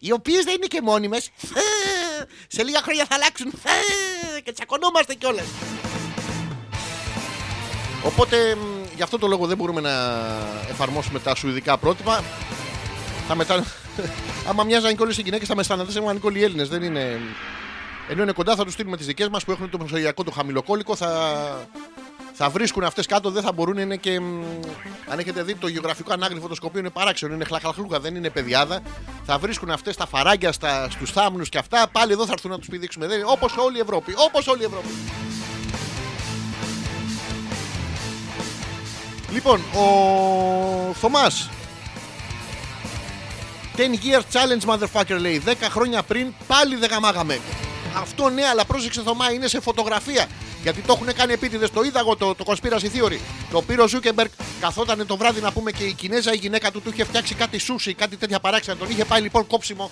οι 0.00 0.12
οποίες 0.12 0.44
δεν 0.44 0.54
είναι 0.54 0.66
και 0.66 0.80
μόνιμες. 0.82 1.26
Ε, 1.26 2.24
σε 2.46 2.62
λίγα 2.62 2.80
χρόνια 2.82 3.06
θα 3.08 3.14
αλλάξουν. 3.14 3.52
Ε, 4.36 4.40
και 4.40 4.52
τσακωνόμαστε 4.52 5.14
κιόλας. 5.14 5.46
Οπότε 8.04 8.56
γι' 8.96 9.02
αυτό 9.02 9.18
το 9.18 9.26
λόγο 9.26 9.46
δεν 9.46 9.56
μπορούμε 9.56 9.80
να 9.80 9.90
εφαρμόσουμε 10.70 11.18
τα 11.18 11.34
σουηδικά 11.34 11.76
πρότυπα. 11.76 12.24
Θα 13.28 13.34
μετά. 13.34 13.64
Άμα 14.48 14.64
μοιάζαν 14.64 14.96
και 14.96 15.02
όλε 15.02 15.12
οι 15.12 15.22
γυναίκε 15.24 15.44
θα 15.44 15.54
με 15.54 15.60
αισθανόταν 15.60 16.20
όλοι 16.22 16.38
οι 16.38 16.42
Έλληνες. 16.42 16.68
Δεν 16.68 16.82
είναι. 16.82 17.20
Ενώ 18.08 18.22
είναι 18.22 18.32
κοντά 18.32 18.56
θα 18.56 18.64
τους 18.64 18.72
στείλουμε 18.72 18.96
τις 18.96 19.06
δικές 19.06 19.28
μας 19.28 19.44
που 19.44 19.50
έχουν 19.50 19.70
το 19.70 19.78
μεσογειακό 19.78 20.24
το 20.24 20.30
χαμηλοκόλικο. 20.30 20.96
Θα, 20.96 21.10
θα 22.32 22.48
βρίσκουν 22.50 22.84
αυτές 22.84 23.06
κάτω, 23.06 23.30
δεν 23.30 23.42
θα 23.42 23.52
μπορούν. 23.52 23.78
Είναι 23.78 23.96
και. 23.96 24.20
Αν 25.08 25.18
έχετε 25.18 25.42
δει 25.42 25.54
το 25.54 25.66
γεωγραφικό 25.66 26.12
ανάγλυφο 26.12 26.48
το 26.48 26.54
σκοπείο 26.54 26.80
είναι 26.80 26.90
παράξενο, 26.90 27.34
είναι 27.34 27.44
χλαχλαχλούκα, 27.44 28.00
δεν 28.00 28.14
είναι 28.14 28.30
παιδιάδα. 28.30 28.80
Θα 29.24 29.38
βρίσκουν 29.38 29.70
αυτές 29.70 29.96
τα 29.96 30.06
φαράγγια 30.06 30.52
στους 30.88 31.12
θάμνους 31.12 31.48
και 31.48 31.58
αυτά. 31.58 31.88
Πάλι 31.92 32.12
εδώ 32.12 32.26
θα 32.26 32.32
έρθουν 32.32 32.50
να 32.50 32.58
τους 32.58 32.68
πηδήξουμε. 32.68 33.06
Όπως 33.26 33.56
όλη 33.56 33.76
η 33.76 33.80
Ευρώπη. 33.80 34.14
Όπως 34.16 34.46
όλη 34.46 34.62
η 34.62 34.64
Ευρώπη. 34.64 34.88
Λοιπόν, 39.34 39.60
ο 39.60 40.92
Θωμάς. 40.92 41.50
10 43.76 43.80
years 43.80 44.22
challenge, 44.32 44.74
motherfucker 44.74 45.18
λέει. 45.20 45.42
10 45.46 45.52
χρόνια 45.70 46.02
πριν 46.02 46.32
πάλι 46.46 46.76
δεν 46.76 46.90
γαμάγαμε. 46.90 47.40
Αυτό 48.00 48.28
ναι, 48.28 48.44
αλλά 48.44 48.64
πρόσεξε 48.64 49.02
Θωμά, 49.02 49.32
είναι 49.32 49.48
σε 49.48 49.60
φωτογραφία. 49.60 50.26
Γιατί 50.62 50.80
το 50.80 50.92
έχουν 50.92 51.14
κάνει 51.14 51.32
επίτηδες. 51.32 51.70
Το 51.70 51.82
είδα 51.82 51.98
εγώ 51.98 52.16
το, 52.16 52.34
το 52.34 52.44
conspiracy 52.46 52.84
theory. 52.96 53.18
Το 53.50 53.62
πήρε 53.62 53.82
ο 53.82 53.88
Ζούκεμπεργκ, 53.88 54.30
καθόταν 54.60 55.06
το 55.06 55.16
βράδυ 55.16 55.40
να 55.40 55.52
πούμε 55.52 55.70
και 55.70 55.84
η 55.84 55.92
Κινέζα 55.92 56.32
η 56.32 56.36
γυναίκα 56.36 56.70
του 56.70 56.82
του 56.82 56.90
είχε 56.92 57.04
φτιάξει 57.04 57.34
κάτι 57.34 57.58
σούσι, 57.58 57.94
κάτι 57.94 58.16
τέτοια 58.16 58.40
παράξενα. 58.40 58.76
Τον 58.76 58.90
είχε 58.90 59.04
πάει 59.04 59.20
λοιπόν 59.20 59.46
κόψιμο. 59.46 59.90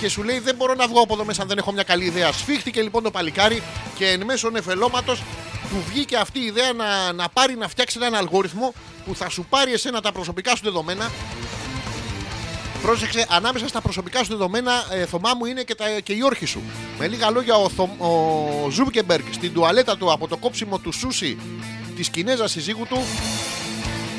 Και 0.00 0.08
σου 0.08 0.22
λέει 0.22 0.38
δεν 0.38 0.54
μπορώ 0.54 0.74
να 0.74 0.86
βγω 0.86 1.00
από 1.02 1.14
εδώ 1.14 1.24
μέσα 1.24 1.42
αν 1.42 1.48
δεν 1.48 1.58
έχω 1.58 1.72
μια 1.72 1.82
καλή 1.82 2.04
ιδέα. 2.04 2.32
Σφίχτηκε 2.32 2.82
λοιπόν 2.82 3.02
το 3.02 3.10
παλικάρι 3.10 3.62
και 3.94 4.06
εν 4.06 4.24
μέσω 4.24 4.50
νεφελώματος 4.50 5.22
του 5.72 5.84
βγήκε 5.88 6.16
αυτή 6.16 6.38
η 6.38 6.44
ιδέα 6.44 6.72
να, 6.72 7.12
να 7.12 7.28
πάρει 7.28 7.56
να 7.56 7.68
φτιάξει 7.68 7.98
έναν 8.00 8.14
αλγόριθμο 8.14 8.74
που 9.04 9.14
θα 9.14 9.28
σου 9.28 9.46
πάρει 9.48 9.72
εσένα 9.72 10.00
τα 10.00 10.12
προσωπικά 10.12 10.56
σου 10.56 10.62
δεδομένα 10.64 11.10
Πρόσεξε, 12.82 13.26
ανάμεσα 13.28 13.68
στα 13.68 13.80
προσωπικά 13.80 14.24
σου 14.24 14.28
δεδομένα, 14.28 14.72
ε, 14.90 15.06
Θωμά 15.06 15.34
μου, 15.38 15.44
είναι 15.44 15.62
και, 15.62 15.74
τα, 15.74 15.84
και 16.02 16.12
οι 16.12 16.22
όρχεις 16.22 16.46
σου. 16.46 16.62
Με 16.98 17.08
λίγα 17.08 17.30
λόγια, 17.30 17.54
ο, 17.54 17.68
Θω, 17.68 17.82
ο 17.98 18.70
Ζούκεμπεργκ 18.70 19.24
στην 19.32 19.52
τουαλέτα 19.52 19.96
του 19.96 20.12
από 20.12 20.28
το 20.28 20.36
κόψιμο 20.36 20.78
του 20.78 20.92
σούσι 20.92 21.38
της 21.96 22.08
Κινέζας 22.08 22.50
συζύγου 22.50 22.86
του 22.88 23.02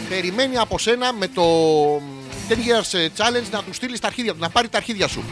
περιμένει 0.10 0.58
από 0.58 0.80
σένα 0.80 1.14
με 1.14 1.28
το 1.28 1.44
10 2.50 2.52
years 2.52 3.08
challenge 3.18 3.50
να 3.52 3.64
του 3.64 3.74
στείλεις 3.74 4.00
τα 4.00 4.08
αρχίδια 4.08 4.34
του, 4.34 4.40
να 4.40 4.50
πάρει 4.50 4.70
τα 4.70 4.78
αρχίδια 4.78 5.08
σου. 5.08 5.24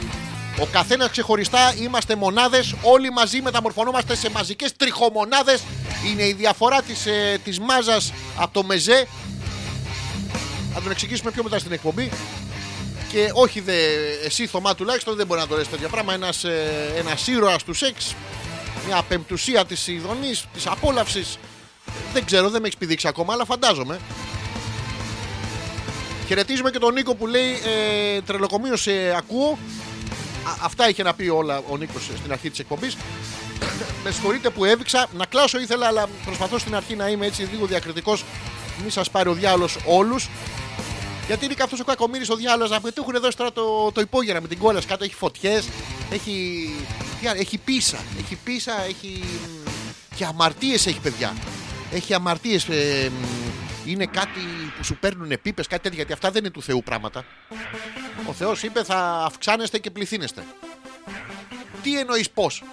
Ο 0.60 0.68
καθένας 0.72 1.10
ξεχωριστά 1.10 1.74
είμαστε 1.82 2.16
μονάδες, 2.16 2.76
όλοι 2.82 3.12
μαζί 3.12 3.42
μεταμορφωνόμαστε 3.42 4.16
σε 4.16 4.30
μαζικές 4.30 4.76
τριχομονάδες. 4.76 5.60
Είναι 6.06 6.28
η 6.28 6.34
διαφορά 6.34 6.82
της 6.82 7.06
ε, 7.06 7.40
της 7.44 7.60
μάζας 7.60 8.14
από 8.38 8.54
το 8.54 8.64
μεζέ. 8.64 9.08
Θα 10.74 10.82
τον 10.82 10.92
εξηγήσουμε 10.92 11.32
πιο 11.32 11.44
μετά 11.44 11.60
στην 11.60 11.72
εκπομπή. 11.72 12.12
Και 13.12 13.32
όχι 13.34 13.60
δε, 13.60 13.76
εσύ 14.26 14.48
Θωμά 14.48 14.76
τουλάχιστον 14.76 15.16
δεν 15.16 15.26
μπορεί 15.26 15.40
να 15.40 15.48
το 15.48 15.56
λες 15.56 15.70
τέτοια 15.70 15.88
πράγμα. 15.88 16.14
Ένας, 16.14 16.44
ε, 16.44 16.94
ένας 16.98 17.28
ήρωας 17.28 17.64
του 17.64 17.74
σεξ, 17.74 18.16
μια 18.88 18.98
απεμπτουσία 18.98 19.66
της 19.66 19.88
ειδονής, 19.88 20.46
της 20.54 20.68
απόλαυσης. 20.68 21.38
Δεν 22.14 22.26
ξέρω, 22.26 22.50
δεν 22.50 22.62
με 22.62 22.68
έχεις 22.68 22.80
πηδήξει 22.80 23.08
ακόμα, 23.08 23.34
αλλά 23.34 23.46
φαντάζομαι. 23.46 24.00
Χαιρετίζουμε 26.28 26.72
και 26.72 26.80
τον 26.80 26.94
Νίκο 26.94 27.16
που 27.16 27.28
λέει 27.28 27.52
ε, 28.16 28.22
τρελοκομείο 28.22 28.76
σε 28.76 28.92
ακούω. 29.18 29.58
Α, 30.44 30.52
αυτά 30.62 30.90
είχε 30.90 31.04
να 31.04 31.14
πει 31.14 31.28
όλα 31.28 31.62
ο 31.70 31.78
Νίκος 31.78 32.04
στην 32.18 32.32
αρχή 32.32 32.50
της 32.50 32.60
εκπομπής. 32.60 32.98
Με 34.04 34.12
συγχωρείτε 34.12 34.50
που 34.50 34.66
έβηξα. 34.66 35.08
Να 35.18 35.26
κλάσω 35.26 35.60
ήθελα, 35.60 35.88
αλλά 35.88 36.08
προσπαθώ 36.26 36.58
στην 36.58 36.76
αρχή 36.76 36.96
να 36.96 37.08
είμαι 37.08 37.26
έτσι 37.26 37.42
λίγο 37.42 37.66
διακριτικός. 37.66 38.24
Μην 38.82 38.92
σας 38.92 39.10
πάρει 39.10 39.30
ο 39.30 39.34
διάλογος 39.34 39.78
όλους. 39.86 40.30
Γιατί 41.28 41.46
είναι 41.46 41.56
αυτός 41.64 41.80
ο 41.80 41.84
κακομίρι 41.84 42.26
ο 42.30 42.36
διάλογο 42.36 42.70
να 42.70 42.92
του 42.92 43.06
έχουν 43.08 43.22
δώσει 43.22 43.38
τώρα 43.38 43.52
το, 43.52 43.92
το 43.92 44.02
υπόγερα 44.02 44.42
με 44.42 44.48
την 44.48 44.58
κόλλα 44.58 44.82
κάτω. 44.88 45.04
Έχει 45.04 45.14
φωτιές, 45.14 45.70
έχει, 46.12 46.70
έχει 47.38 47.58
πίσα, 47.58 47.98
έχει 48.20 48.38
πίσα, 48.44 48.84
έχει. 48.88 49.24
και 50.16 50.26
αμαρτίες 50.26 50.88
έχει 50.88 51.00
παιδιά. 51.00 51.36
Έχει 51.92 52.14
αμαρτίες. 52.14 52.68
Ε, 52.70 53.12
είναι 53.86 54.06
κάτι 54.06 54.40
που 54.78 54.84
σου 54.84 54.98
παίρνουν 54.98 55.34
πίπες, 55.42 55.68
κάτι 55.68 55.82
τέτοιο. 55.82 55.98
Γιατί 55.98 56.14
αυτά 56.14 56.32
δεν 56.32 56.44
είναι 56.44 56.54
του 56.54 56.62
Θεού 56.62 56.84
πράγματα. 56.84 57.26
Ο 58.26 58.34
Θεός 58.34 58.64
είπε 58.64 58.84
θα 58.84 59.24
αυξάνεστε 59.26 59.78
και 59.80 59.92
πληθύνεστε. 59.92 60.44
Τι 61.84 62.00
εννοείς 62.00 62.30
πώς; 62.30 62.64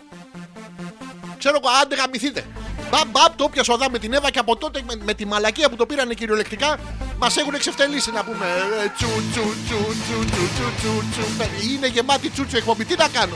Ξέρω 1.39 1.59
εγώ, 1.63 1.73
άντε 1.83 1.95
γαμηθείτε. 1.95 2.45
Μπαμ, 2.91 3.09
μπαμ, 3.11 3.33
το 3.37 3.45
όποια 3.45 3.63
σοδά 3.65 3.91
με 3.91 3.99
την 3.99 4.13
Εύα 4.13 4.31
και 4.31 4.39
από 4.39 4.57
τότε 4.57 4.83
με, 4.87 4.95
με 5.05 5.15
τη 5.15 5.27
μαλακία 5.27 5.69
που 5.71 5.77
το 5.77 5.87
πήρανε 5.87 6.15
κυριολεκτικά 6.15 6.79
μας 7.19 7.37
έχουν 7.37 7.55
εξευτελίσει 7.55 8.11
να 8.11 8.25
πούμε. 8.25 8.47
ε, 8.85 8.89
Τσου, 8.97 9.07
τσου, 9.07 9.43
τσου, 9.67 9.77
τσου, 10.05 10.25
τσου, 10.25 10.49
τσου, 10.55 11.03
τσου, 11.13 11.25
τσου. 11.25 11.71
Είναι 11.73 11.87
γεμάτη 11.87 12.29
τσούτσου 12.31 12.57
εκπομπή. 12.57 12.85
Τι 12.85 12.97
να 12.97 13.09
κάνω; 13.09 13.35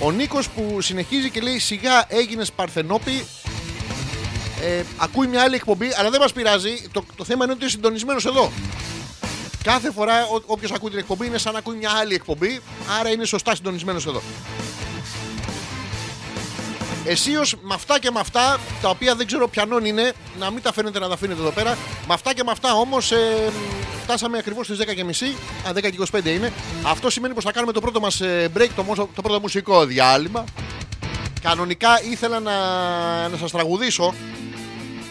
Ο 0.00 0.10
Νίκος 0.10 0.48
που 0.48 0.80
συνεχίζει 0.80 1.30
και 1.30 1.40
λέει 1.40 1.58
σιγά 1.58 2.04
έγινες 2.08 2.52
Παρθενόπη 2.52 3.26
ε, 4.62 4.82
ακούει 4.96 5.26
μια 5.26 5.42
άλλη 5.42 5.54
εκπομπή 5.54 5.88
αλλά 5.96 6.10
δεν 6.10 6.20
μας 6.20 6.32
πειράζει 6.32 6.88
το, 6.92 7.04
το 7.16 7.24
θέμα 7.24 7.44
είναι 7.44 7.52
ότι 7.52 7.62
είναι 7.62 7.70
συντονισμένος 7.70 8.24
εδώ 8.24 8.52
Κάθε 9.62 9.90
φορά 9.90 10.14
όποιος 10.46 10.72
ακούει 10.72 10.90
την 10.90 10.98
εκπομπή 10.98 11.26
είναι 11.26 11.38
σαν 11.38 11.52
να 11.52 11.58
ακούει 11.58 11.76
μια 11.76 11.90
άλλη 11.90 12.14
εκπομπή, 12.14 12.60
άρα 13.00 13.10
είναι 13.10 13.24
σωστά 13.24 13.54
συντονισμένος 13.54 14.06
εδώ. 14.06 14.22
Εσείω 17.04 17.42
με 17.62 17.74
αυτά 17.74 17.98
και 17.98 18.10
με 18.10 18.20
αυτά, 18.20 18.58
τα 18.82 18.88
οποία 18.88 19.14
δεν 19.14 19.26
ξέρω 19.26 19.48
ποιανών 19.48 19.84
είναι, 19.84 20.12
να 20.38 20.50
μην 20.50 20.62
τα 20.62 20.72
φαίνεται 20.72 20.98
να 20.98 21.08
τα 21.08 21.14
αφήνετε 21.14 21.40
εδώ 21.40 21.50
πέρα. 21.50 21.78
Με 22.08 22.14
αυτά 22.14 22.34
και 22.34 22.42
με 22.44 22.50
αυτά 22.50 22.74
όμως, 22.74 23.12
ε, 23.12 23.50
φτάσαμε 24.02 24.38
ακριβώς 24.38 24.66
στις 24.66 24.78
10.30. 24.78 25.36
Α, 25.68 25.72
10 25.72 25.90
και 25.90 25.96
25 25.96 26.34
είναι. 26.34 26.52
Αυτό 26.82 27.10
σημαίνει 27.10 27.34
πως 27.34 27.44
θα 27.44 27.52
κάνουμε 27.52 27.72
το 27.72 27.80
πρώτο 27.80 28.00
μας 28.00 28.20
break, 28.56 28.68
το, 28.76 29.08
το 29.14 29.22
πρώτο 29.22 29.40
μουσικό 29.40 29.84
διάλειμμα. 29.84 30.44
Κανονικά 31.42 32.02
ήθελα 32.10 32.40
να, 32.40 32.52
να 33.28 33.36
σας 33.36 33.50
τραγουδήσω 33.50 34.14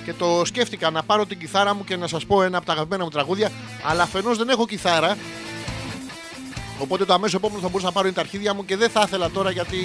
και 0.06 0.14
το 0.14 0.42
σκέφτηκα 0.46 0.90
να 0.90 1.04
πάρω 1.04 1.26
την 1.26 1.40
κιθάρα 1.40 1.76
μου 1.76 1.84
και 1.84 1.96
να 1.96 2.08
σας 2.08 2.26
πω 2.26 2.44
ένα 2.44 2.58
από 2.58 2.66
τα 2.66 2.72
αγαπημένα 2.72 3.04
μου 3.04 3.10
τραγούδια 3.10 3.52
αλλά 3.84 4.04
αφενός 4.04 4.38
δεν 4.38 4.50
έχω 4.50 4.66
κιθάρα. 4.68 5.18
Οπότε 6.80 7.06
το 7.06 7.14
αμέσως 7.14 7.34
επόμενο 7.36 7.62
θα 7.62 7.68
μπορούσα 7.68 7.86
να 7.86 7.92
πάρω 7.92 8.08
είναι 8.08 8.16
τα 8.16 8.22
αρχίδια 8.22 8.54
μου 8.54 8.66
και 8.66 8.78
δεν 8.78 8.90
θα 8.90 9.04
ήθελα 9.06 9.30
τώρα 9.30 9.52
γιατί 9.52 9.78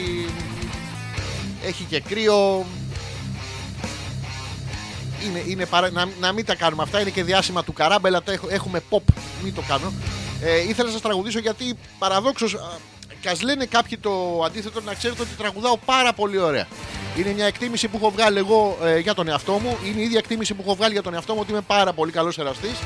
έχει 1.62 1.84
και 1.84 2.00
κρύο. 2.00 2.66
Είναι, 5.26 5.42
είναι 5.46 5.66
παρα... 5.66 5.90
να, 5.90 6.08
να 6.20 6.32
μην 6.32 6.44
τα 6.44 6.54
κάνουμε 6.54 6.82
αυτά 6.82 7.00
είναι 7.00 7.10
και 7.10 7.24
διάσημα 7.24 7.64
του 7.64 7.72
καράμπελα 7.72 8.22
τα 8.22 8.38
έχουμε 8.48 8.82
pop 8.90 9.02
μην 9.42 9.54
το 9.54 9.62
κάνω. 9.68 9.92
Ε, 10.40 10.60
ήθελα 10.60 10.86
να 10.86 10.92
σας 10.92 11.00
τραγουδήσω 11.00 11.38
γιατί 11.38 11.74
παραδόξως 11.98 12.56
και 13.26 13.32
ας 13.32 13.42
λένε 13.42 13.64
κάποιοι 13.64 13.98
το 13.98 14.42
αντίθετο 14.44 14.80
να 14.80 14.94
ξέρετε 14.94 15.22
ότι 15.22 15.30
τραγουδάω 15.36 15.76
πάρα 15.76 16.12
πολύ 16.12 16.38
ωραία 16.38 16.66
είναι 17.16 17.32
μια 17.32 17.46
εκτίμηση 17.46 17.88
που 17.88 17.96
έχω 17.96 18.10
βγάλει 18.10 18.38
εγώ 18.38 18.78
ε, 18.82 18.98
για 18.98 19.14
τον 19.14 19.28
εαυτό 19.28 19.52
μου. 19.52 19.76
Είναι 19.84 20.00
η 20.00 20.02
ίδια 20.02 20.18
εκτίμηση 20.18 20.54
που 20.54 20.62
έχω 20.66 20.74
βγάλει 20.74 20.92
για 20.92 21.02
τον 21.02 21.14
εαυτό 21.14 21.34
μου 21.34 21.38
ότι 21.42 21.50
είμαι 21.50 21.60
πάρα 21.60 21.92
πολύ 21.92 22.12
καλός 22.12 22.38
εραστής 22.38 22.76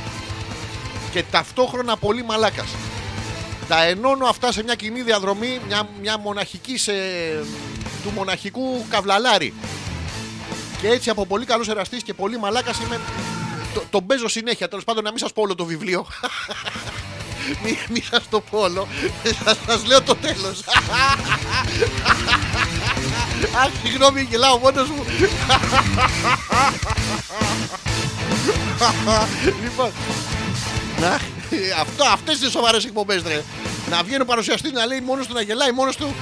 και 1.13 1.23
ταυτόχρονα 1.31 1.97
πολύ 1.97 2.25
μαλάκας. 2.25 2.69
Τα 3.69 3.85
ενώνω 3.85 4.27
αυτά 4.27 4.53
σε 4.53 4.63
μια 4.63 4.75
κοινή 4.75 5.03
διαδρομή, 5.03 5.61
μια, 5.67 5.89
μια 6.01 6.19
μοναχική 6.19 6.79
σε, 6.79 6.93
του 8.03 8.11
μοναχικού 8.15 8.85
καβλαλάρι. 8.89 9.55
Και 10.81 10.89
έτσι 10.89 11.11
από 11.11 11.27
πολύ 11.27 11.45
καλός 11.45 11.69
εραστής 11.69 12.03
και 12.03 12.15
πολύ 12.15 12.39
μαλάκας 12.39 12.79
είμαι. 12.81 13.01
Το, 13.75 13.83
τον 13.91 14.07
παίζω 14.07 14.29
συνέχεια. 14.29 14.69
Τέλος 14.69 14.85
πάντων, 14.85 15.05
να 15.05 15.11
μην 15.11 15.19
σας 15.19 15.33
πω 15.33 15.43
όλο 15.43 15.55
το 15.55 15.65
βιβλίο. 15.65 16.07
μην 17.63 17.77
μη 17.89 18.03
σας 18.11 18.23
το 18.31 18.41
πω 18.41 18.59
όλο. 18.59 18.89
Σας 19.67 19.85
λέω 19.87 20.03
το 20.03 20.15
τέλος. 20.15 20.63
Αχ, 23.63 23.71
συγγνώμη, 23.83 24.21
γελάω 24.31 24.59
μόνος 24.59 24.89
μου. 24.89 25.05
λοιπόν, 29.63 29.93
να, 31.01 31.19
αυτό, 31.81 32.05
αυτές 32.13 32.41
είναι 32.41 32.51
σοβαρές 32.51 32.85
εκπομπές, 32.85 33.23
ρε. 33.27 33.43
Να 33.91 34.03
βγαίνει 34.03 34.23
ο 34.23 34.25
παρουσιαστής 34.25 34.73
να 34.73 34.87
λέει 34.87 35.01
μόνος 35.01 35.27
του 35.27 35.35
να 35.35 35.41
γελάει, 35.41 35.73
μόνος 35.73 35.97
του. 35.97 36.15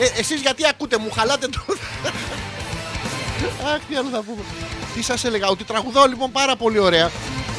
Ε, 0.00 0.20
εσείς 0.20 0.40
γιατί 0.40 0.66
ακούτε, 0.66 0.98
μου 0.98 1.10
χαλάτε 1.10 1.48
το... 1.48 1.64
Αχ, 3.74 3.80
τι 3.88 3.96
άλλο 3.96 4.08
θα 4.08 4.22
πούμε. 4.22 4.42
Τι 4.94 5.02
σας 5.02 5.24
έλεγα, 5.24 5.48
ότι 5.48 5.64
τραγουδάω 5.64 6.06
λοιπόν 6.06 6.30
πάρα 6.32 6.56
πολύ 6.56 6.78
ωραία. 6.78 7.10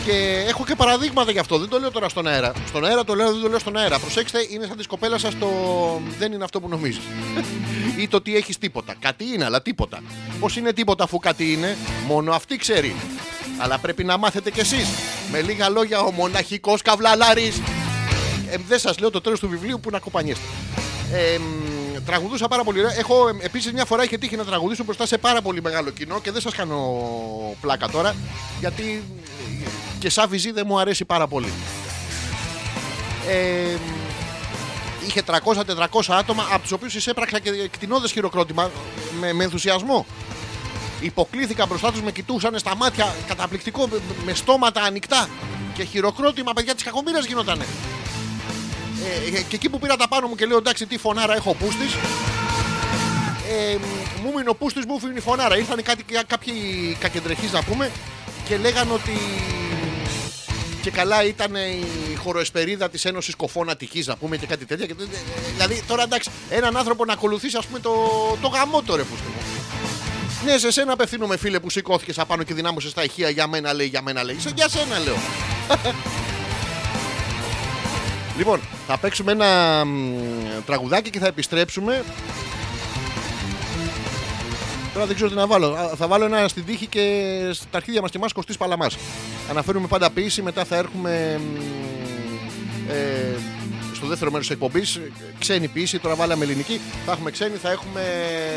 Και 0.05 0.45
έχω 0.47 0.65
και 0.65 0.75
παραδείγματα 0.75 1.31
γι' 1.31 1.39
αυτό. 1.39 1.57
Δεν 1.57 1.69
το 1.69 1.79
λέω 1.79 1.91
τώρα 1.91 2.09
στον 2.09 2.27
αέρα. 2.27 2.53
Στον 2.67 2.85
αέρα 2.85 3.03
το 3.03 3.15
λέω, 3.15 3.31
δεν 3.31 3.41
το 3.41 3.49
λέω 3.49 3.59
στον 3.59 3.77
αέρα. 3.77 3.99
Προσέξτε, 3.99 4.39
είναι 4.49 4.65
σαν 4.65 4.77
της 4.77 4.87
κοπέλας 4.87 5.21
σας 5.21 5.37
το. 5.37 5.47
Δεν 6.19 6.31
είναι 6.31 6.43
αυτό 6.43 6.59
που 6.59 6.69
νομίζεις. 6.69 7.01
ή 7.97 8.07
το 8.07 8.21
τι 8.21 8.35
έχεις 8.35 8.57
τίποτα. 8.57 8.95
Κάτι 8.99 9.25
είναι, 9.33 9.45
αλλά 9.45 9.61
τίποτα. 9.61 9.99
Πώς 10.39 10.57
είναι 10.57 10.73
τίποτα 10.73 11.03
αφού 11.03 11.19
κάτι 11.19 11.51
είναι, 11.53 11.77
μόνο 12.07 12.31
αυτή 12.31 12.55
ξέρει. 12.57 12.95
Αλλά 13.57 13.77
πρέπει 13.77 14.03
να 14.03 14.17
μάθετε 14.17 14.51
κι 14.51 14.59
εσείς. 14.59 14.87
Με 15.31 15.41
λίγα 15.41 15.69
λόγια, 15.69 15.99
ο 15.99 16.11
μοναχικός 16.11 16.81
καβλαλάρης. 16.81 17.61
Ε, 18.49 18.57
δεν 18.67 18.79
σας 18.79 18.99
λέω 18.99 19.09
το 19.11 19.21
τέλος 19.21 19.39
του 19.39 19.49
βιβλίου 19.49 19.79
που 19.79 19.89
να 19.89 19.99
κοπανιέστε. 19.99 20.45
Ε, 21.13 21.39
τραγουδούσα 22.09 22.47
πάρα 22.47 22.63
πολύ 22.63 22.79
ωραία. 22.79 22.97
Έχω 22.97 23.29
επίσης 23.41 23.73
μια 23.73 23.85
φορά 23.85 24.03
είχε 24.03 24.17
τύχει 24.17 24.35
να 24.35 24.45
τραγουδήσω 24.45 24.83
μπροστά 24.83 25.05
σε 25.05 25.17
πάρα 25.17 25.41
πολύ 25.41 25.61
μεγάλο 25.61 25.89
κοινό 25.89 26.21
και 26.21 26.31
δεν 26.31 26.41
σας 26.41 26.55
κάνω 26.55 26.77
πλάκα 27.61 27.87
τώρα 27.89 28.15
γιατί 28.59 29.03
και 29.99 30.09
σαν 30.09 30.29
βυζί 30.29 30.51
δεν 30.51 30.63
μου 30.67 30.79
αρέσει 30.79 31.05
πάρα 31.05 31.27
πολύ. 31.27 31.53
Ε, 33.27 33.77
είχε 35.07 35.23
300-400 35.25 35.35
άτομα 36.07 36.47
από 36.51 36.61
τους 36.61 36.71
οποίους 36.71 36.95
εισέπραξα 36.95 37.39
και 37.39 37.51
κτηνόδε 37.71 38.07
χειροκρότημα 38.07 38.71
με, 39.19 39.33
με 39.33 39.43
ενθουσιασμό. 39.43 40.05
Υποκλήθηκα 41.01 41.65
μπροστά 41.65 41.91
τους, 41.91 42.01
με 42.01 42.11
κοιτούσαν 42.11 42.59
στα 42.59 42.75
μάτια, 42.75 43.15
καταπληκτικό, 43.27 43.89
με 44.25 44.33
στόματα 44.33 44.81
ανοιχτά. 44.81 45.29
Και 45.73 45.83
χειροκρότημα, 45.83 46.53
παιδιά 46.53 46.73
της 46.73 46.83
κακομοίρας 46.83 47.25
γινότανε. 47.25 47.65
Ε, 49.35 49.41
και 49.41 49.55
εκεί 49.55 49.69
που 49.69 49.79
πήρα 49.79 49.95
τα 49.95 50.07
πάνω 50.07 50.27
μου 50.27 50.35
και 50.35 50.45
λέω 50.45 50.57
εντάξει, 50.57 50.85
τι 50.85 50.97
φωνάρα 50.97 51.35
έχω 51.35 51.53
πούστης. 51.53 51.93
Ε, 53.51 53.77
μου 54.23 54.31
μείνει 54.35 54.47
ο 54.47 54.55
πούστης, 54.55 54.85
μου 54.85 54.99
φύγει 54.99 55.17
η 55.17 55.19
φωνάρα. 55.19 55.57
Ήρθαν 55.57 55.83
κάτι, 55.83 56.03
κάποιοι 56.27 56.53
κακεντρεχείς 56.99 57.51
να 57.51 57.63
πούμε 57.63 57.91
και 58.47 58.57
λέγανε 58.57 58.93
ότι 58.93 59.11
Και 60.81 60.91
καλά 60.91 61.23
ήταν 61.23 61.55
η 61.55 62.15
χωροεσπερίδα 62.23 62.89
της 62.89 63.05
Ένωσης 63.05 63.35
Κοφών 63.35 63.69
Αττικής 63.69 64.07
να 64.07 64.15
πούμε 64.15 64.37
και 64.37 64.45
κάτι 64.45 64.65
τέτοια. 64.65 64.85
Και, 64.85 64.93
τέτοια. 64.93 65.19
δηλαδή 65.53 65.83
τώρα 65.87 66.03
εντάξει, 66.03 66.29
έναν 66.49 66.77
άνθρωπο 66.77 67.05
να 67.05 67.13
ακολουθήσει 67.13 67.57
ας 67.57 67.65
πούμε 67.65 67.79
το, 67.79 67.91
το 68.41 68.47
γαμότο 68.47 68.95
ρε 68.95 69.03
φούστε 69.03 69.27
μου. 69.27 69.41
Ναι, 70.45 70.57
σε 70.57 70.71
σένα 70.71 70.93
απευθύνομαι 70.93 71.37
φίλε 71.37 71.59
που 71.59 71.69
σηκώθηκες 71.69 72.19
απάνω 72.19 72.43
και 72.43 72.53
δυνάμωσες 72.53 72.93
τα 72.93 73.03
ηχεία 73.03 73.29
για 73.29 73.47
μένα 73.47 73.73
λέει, 73.73 73.87
για 73.87 74.01
μένα 74.01 74.23
λέει. 74.23 74.39
Σε 74.39 74.51
για 74.55 74.69
σένα 74.69 74.99
λέω. 74.99 75.17
Λοιπόν, 78.39 78.59
θα 78.87 78.97
παίξουμε 78.97 79.31
ένα 79.31 79.83
μ, 79.85 80.15
τραγουδάκι 80.65 81.09
και 81.09 81.19
θα 81.19 81.27
επιστρέψουμε. 81.27 82.03
Τώρα 84.93 85.05
δεν 85.05 85.15
ξέρω 85.15 85.29
τι 85.29 85.35
να 85.35 85.47
βάλω. 85.47 85.73
Α, 85.73 85.89
Θα 85.97 86.07
βάλω 86.07 86.25
ένα 86.25 86.47
στην 86.47 86.65
τύχη 86.65 86.87
και 86.87 87.01
στα 87.53 87.77
αρχίδια 87.77 88.01
μας 88.01 88.11
και 88.11 88.17
εμάς 88.17 88.33
κοστί 88.33 88.53
παλαμάς. 88.57 88.97
Αναφέρουμε 89.49 89.87
πάντα 89.87 90.09
ποιήση, 90.09 90.41
μετά 90.41 90.65
θα 90.65 90.75
έρχουμε 90.75 91.39
μ, 91.39 91.55
ε, 92.89 93.37
στο 93.93 94.07
δεύτερο 94.07 94.31
μέρος 94.31 94.47
της 94.47 94.55
εκπομπής. 94.55 94.99
Ξένη 95.39 95.67
ποιήση, 95.67 95.99
τώρα 95.99 96.15
βάλαμε 96.15 96.43
ελληνική. 96.43 96.81
Θα 97.05 97.11
έχουμε 97.11 97.31
ξένη, 97.31 97.57
θα 97.57 97.71
έχουμε 97.71 98.01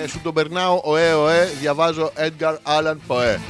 σου 0.09 0.21
τον 0.23 0.35
περνάω, 0.35 0.81
οέ, 0.85 1.13
οέ. 1.13 1.45
Διαβάζω 1.61 2.13
Edgar 2.17 2.55
Allan 2.65 2.97
Poe. 3.07 3.39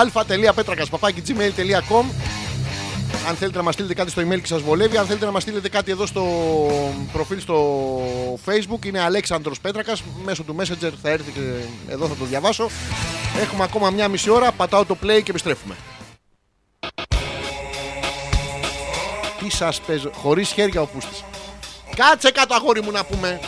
αλφα.πέτρακα 0.00 0.86
παπάκι 0.90 1.22
gmail.com 1.26 2.04
αν 3.28 3.36
θέλετε 3.36 3.56
να 3.56 3.62
μας 3.62 3.74
στείλετε 3.74 3.94
κάτι 3.94 4.10
στο 4.10 4.22
email 4.22 4.40
και 4.40 4.46
σας 4.46 4.62
βολεύει, 4.62 4.96
αν 4.96 5.06
θέλετε 5.06 5.24
να 5.24 5.30
μας 5.30 5.42
στείλετε 5.42 5.68
κάτι 5.68 5.90
εδώ 5.90 6.06
στο 6.06 6.24
προφίλ 7.12 7.40
στο 7.40 8.00
facebook, 8.46 8.84
είναι 8.86 9.00
Αλέξανδρος 9.00 9.60
Πέτρακας 9.60 10.02
Μέσω 10.24 10.42
του 10.42 10.56
Messenger 10.58 10.92
θα 11.02 11.10
έρθει 11.10 11.30
και 11.30 11.40
εδώ 11.88 12.06
θα 12.06 12.14
το 12.14 12.24
διαβάσω. 12.24 12.70
Έχουμε 13.40 13.64
ακόμα 13.64 13.90
μια 13.90 14.08
μισή 14.08 14.30
ώρα. 14.30 14.52
Πατάω 14.52 14.84
το 14.84 14.96
play 15.02 15.20
και 15.22 15.30
επιστρέφουμε. 15.30 15.76
Τι 19.40 19.50
σας 19.50 19.80
παίζω, 19.80 20.10
χωρίς 20.14 20.48
χέρια 20.50 20.80
ο 20.80 20.86
Πούστης. 20.86 21.24
Κάτσε 21.96 22.30
κάτω, 22.30 22.54
αγόρι 22.54 22.82
μου, 22.82 22.90
να 22.90 23.04
πούμε. 23.04 23.40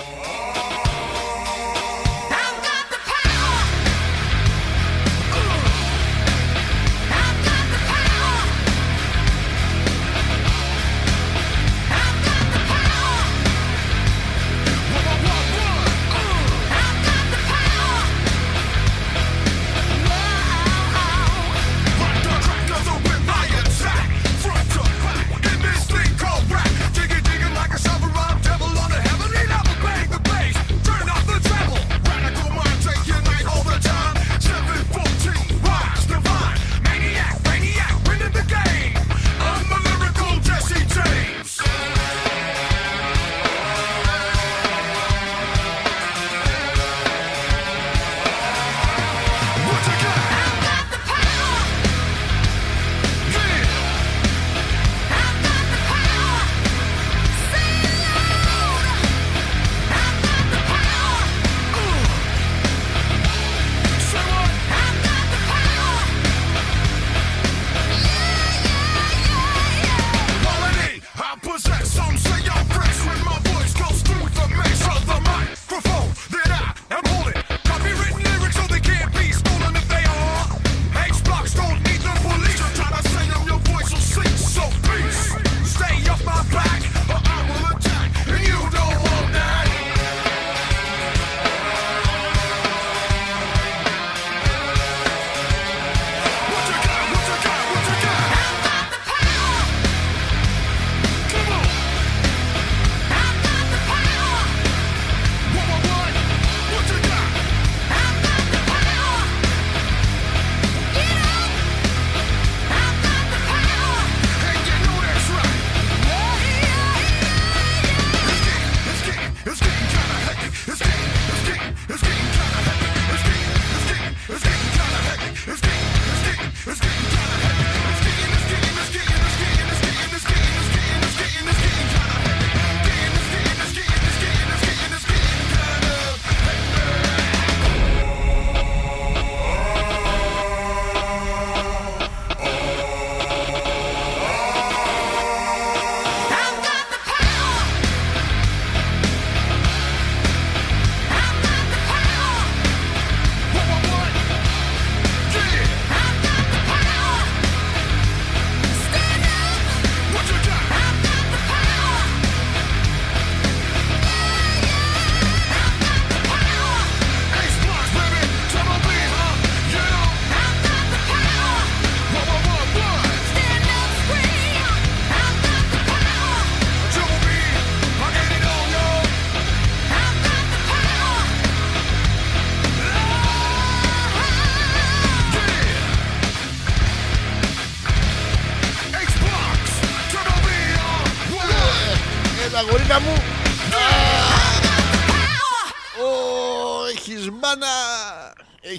It's 119.47 119.61
getting, 119.61 119.77
kinda 119.77 120.17
hectic. 120.25 120.53
It's 120.69 120.81
getting, 120.81 121.05
it's 121.29 121.45
getting, 121.45 121.77
it's 121.87 122.01
getting 122.01 122.29
kinda 122.33 122.61
hectic. 122.65 122.93
It's 123.13 123.25
getting, 123.29 123.45
it's 123.75 123.85
getting, 123.91 124.17
it's 124.33 124.45
getting 124.45 124.73
kinda 124.73 125.01
hectic. 125.05 125.37
It's 125.53 125.61
getting, 125.61 125.85
it's 126.09 126.23
getting, 126.25 126.49
it's 126.73 126.81
getting 126.81 127.05
kinda 127.13 127.37
hectic. 127.45 128.44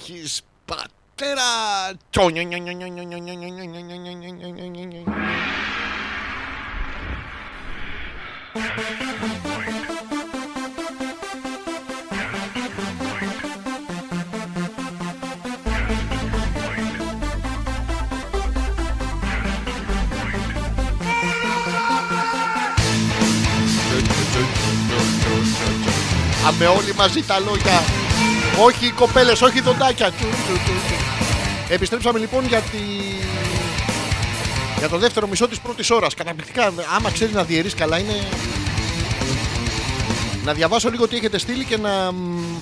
Gispatera. 0.05 1.49
με 26.59 26.65
όλη 26.65 26.93
μαζί 26.93 27.21
τα 27.21 27.39
λόγια 27.39 28.04
Όχι 28.59 28.85
οι 28.85 28.91
κοπέλες, 28.91 29.41
όχι 29.41 29.57
οι 29.57 29.61
δοντάκια. 29.61 30.11
Του, 30.11 30.17
του, 30.17 30.53
του, 30.53 30.71
του. 30.87 30.95
Επιστρέψαμε 31.69 32.19
λοιπόν 32.19 32.45
για 32.45 32.59
τη 32.59 32.77
Για 34.77 34.89
το 34.89 34.97
δεύτερο 34.97 35.27
μισό 35.27 35.47
της 35.47 35.59
πρώτης 35.59 35.89
ώρας. 35.89 36.13
Καταπληκτικά. 36.13 36.73
Άμα 36.95 37.11
ξέρεις 37.11 37.33
να 37.33 37.43
διαιρείς 37.43 37.73
καλά, 37.73 37.97
είναι. 37.97 38.13
Να 40.45 40.53
διαβάσω 40.53 40.89
λίγο 40.89 41.07
τι 41.07 41.15
έχετε 41.15 41.37
στείλει 41.37 41.65
και 41.65 41.77
να 41.77 42.11
μ, 42.11 42.61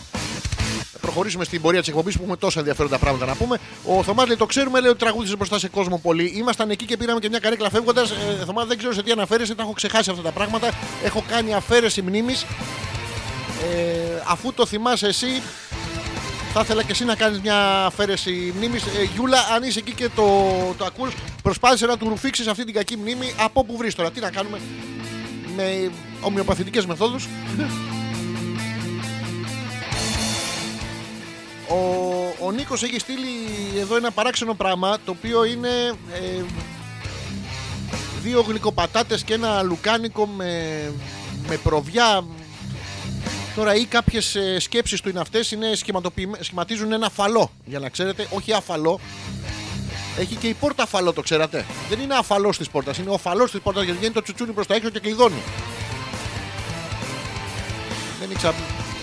προχωρήσουμε 1.01 1.43
στην 1.43 1.61
πορεία 1.61 1.79
της 1.79 1.87
εκπομπής 1.87 2.15
που 2.15 2.21
έχουμε 2.21 2.37
τόσα 2.37 2.59
ενδιαφέροντα 2.59 2.97
πράγματα 2.97 3.25
να 3.25 3.35
πούμε. 3.35 3.59
Ο 3.85 4.03
Θωμάς 4.03 4.27
λέει: 4.27 4.37
Το 4.37 4.45
ξέρουμε, 4.45 4.79
λέει 4.79 4.89
ότι 4.89 4.99
τραγούδισε 4.99 5.35
μπροστά 5.35 5.59
σε 5.59 5.67
κόσμο 5.67 5.97
πολύ. 5.97 6.33
Ήμασταν 6.35 6.69
εκεί 6.69 6.85
και 6.85 6.97
πήραμε 6.97 7.19
και 7.19 7.29
μια 7.29 7.39
καρέκλα 7.39 7.69
φεύγοντας. 7.69 8.11
Ε, 8.11 8.45
Θωμά, 8.45 8.65
δεν 8.65 8.77
ξέρω 8.77 8.93
σε 8.93 9.03
τι 9.03 9.11
αναφέρεσαι, 9.11 9.55
τα 9.55 9.63
έχω 9.63 9.71
ξεχάσει 9.71 10.09
αυτά 10.09 10.21
τα 10.21 10.31
πράγματα. 10.31 10.71
Έχω 11.03 11.23
κάνει 11.27 11.53
αφαίρεση 11.53 12.01
μνήμης. 12.01 12.45
Ε, 13.63 14.21
αφού 14.27 14.53
το 14.53 14.65
θυμάσαι 14.65 15.07
εσύ, 15.07 15.41
θα 16.53 16.61
ήθελα 16.61 16.83
και 16.83 16.91
εσύ 16.91 17.05
να 17.05 17.15
κάνεις 17.15 17.39
μια 17.41 17.85
αφαίρεση 17.85 18.53
μνήμης. 18.55 18.83
Ε, 18.83 19.03
Γιούλα, 19.13 19.37
αν 19.55 19.63
είσαι 19.63 19.79
εκεί 19.79 19.93
και 19.93 20.09
το, 20.15 20.23
το 20.77 20.85
ακούς, 20.85 21.13
προσπάθησε 21.43 21.85
να 21.85 21.97
του 21.97 22.09
ρουφήξεις 22.09 22.47
αυτή 22.47 22.63
την 22.63 22.73
κακή 22.73 22.97
μνήμη 22.97 23.33
από 23.37 23.59
όπου 23.59 23.77
βρεις 23.77 23.95
τώρα. 23.95 24.11
Τι 24.11 24.19
να 24.19 24.29
κάνουμε 24.29 24.59
με 25.55 25.91
ομοιοπαθητικές 26.21 26.85
μεθόδους. 26.85 27.27
Ο, 31.67 32.45
ο 32.45 32.51
Νίκος 32.51 32.83
έχει 32.83 32.99
στείλει 32.99 33.27
εδώ 33.79 33.95
ένα 33.95 34.11
παράξενο 34.11 34.53
πράγμα 34.53 34.97
το 35.05 35.11
οποίο 35.11 35.45
είναι 35.45 35.93
ε, 36.13 36.43
δύο 38.23 38.41
γλυκοπατάτες 38.41 39.23
και 39.23 39.33
ένα 39.33 39.61
λουκάνικο 39.61 40.25
με, 40.25 40.81
με 41.47 41.57
προβιά 41.57 42.23
Τώρα 43.55 43.75
ή 43.75 43.85
κάποιες 43.85 44.37
σκέψεις 44.57 45.01
του 45.01 45.09
είναι 45.09 45.19
αυτές, 45.19 45.51
είναι 45.51 45.75
σχηματοποιημέ- 45.75 46.43
σχηματίζουν 46.43 46.91
ένα 46.91 47.09
φαλό. 47.09 47.51
Για 47.65 47.79
να 47.79 47.89
ξέρετε, 47.89 48.27
όχι 48.29 48.53
αφαλό. 48.53 48.99
Έχει 50.17 50.35
και 50.35 50.47
η 50.47 50.53
πόρτα 50.53 50.83
αφαλό, 50.83 51.13
το 51.13 51.21
ξέρατε. 51.21 51.65
Δεν 51.89 51.99
είναι 51.99 52.15
αφαλός 52.15 52.57
της 52.57 52.69
πόρτας, 52.69 52.97
είναι 52.97 53.09
ο 53.09 53.17
φαλός 53.17 53.51
της 53.51 53.59
πόρτας 53.59 53.83
γιατί 53.83 53.97
βγαίνει 53.99 54.13
το 54.13 54.21
τσουτσούνι 54.21 54.51
προς 54.51 54.67
τα 54.67 54.75
έξω 54.75 54.89
και 54.89 54.99
κλειδώνει. 54.99 55.41
Δεν 58.19 58.31
ήξερα. 58.31 58.53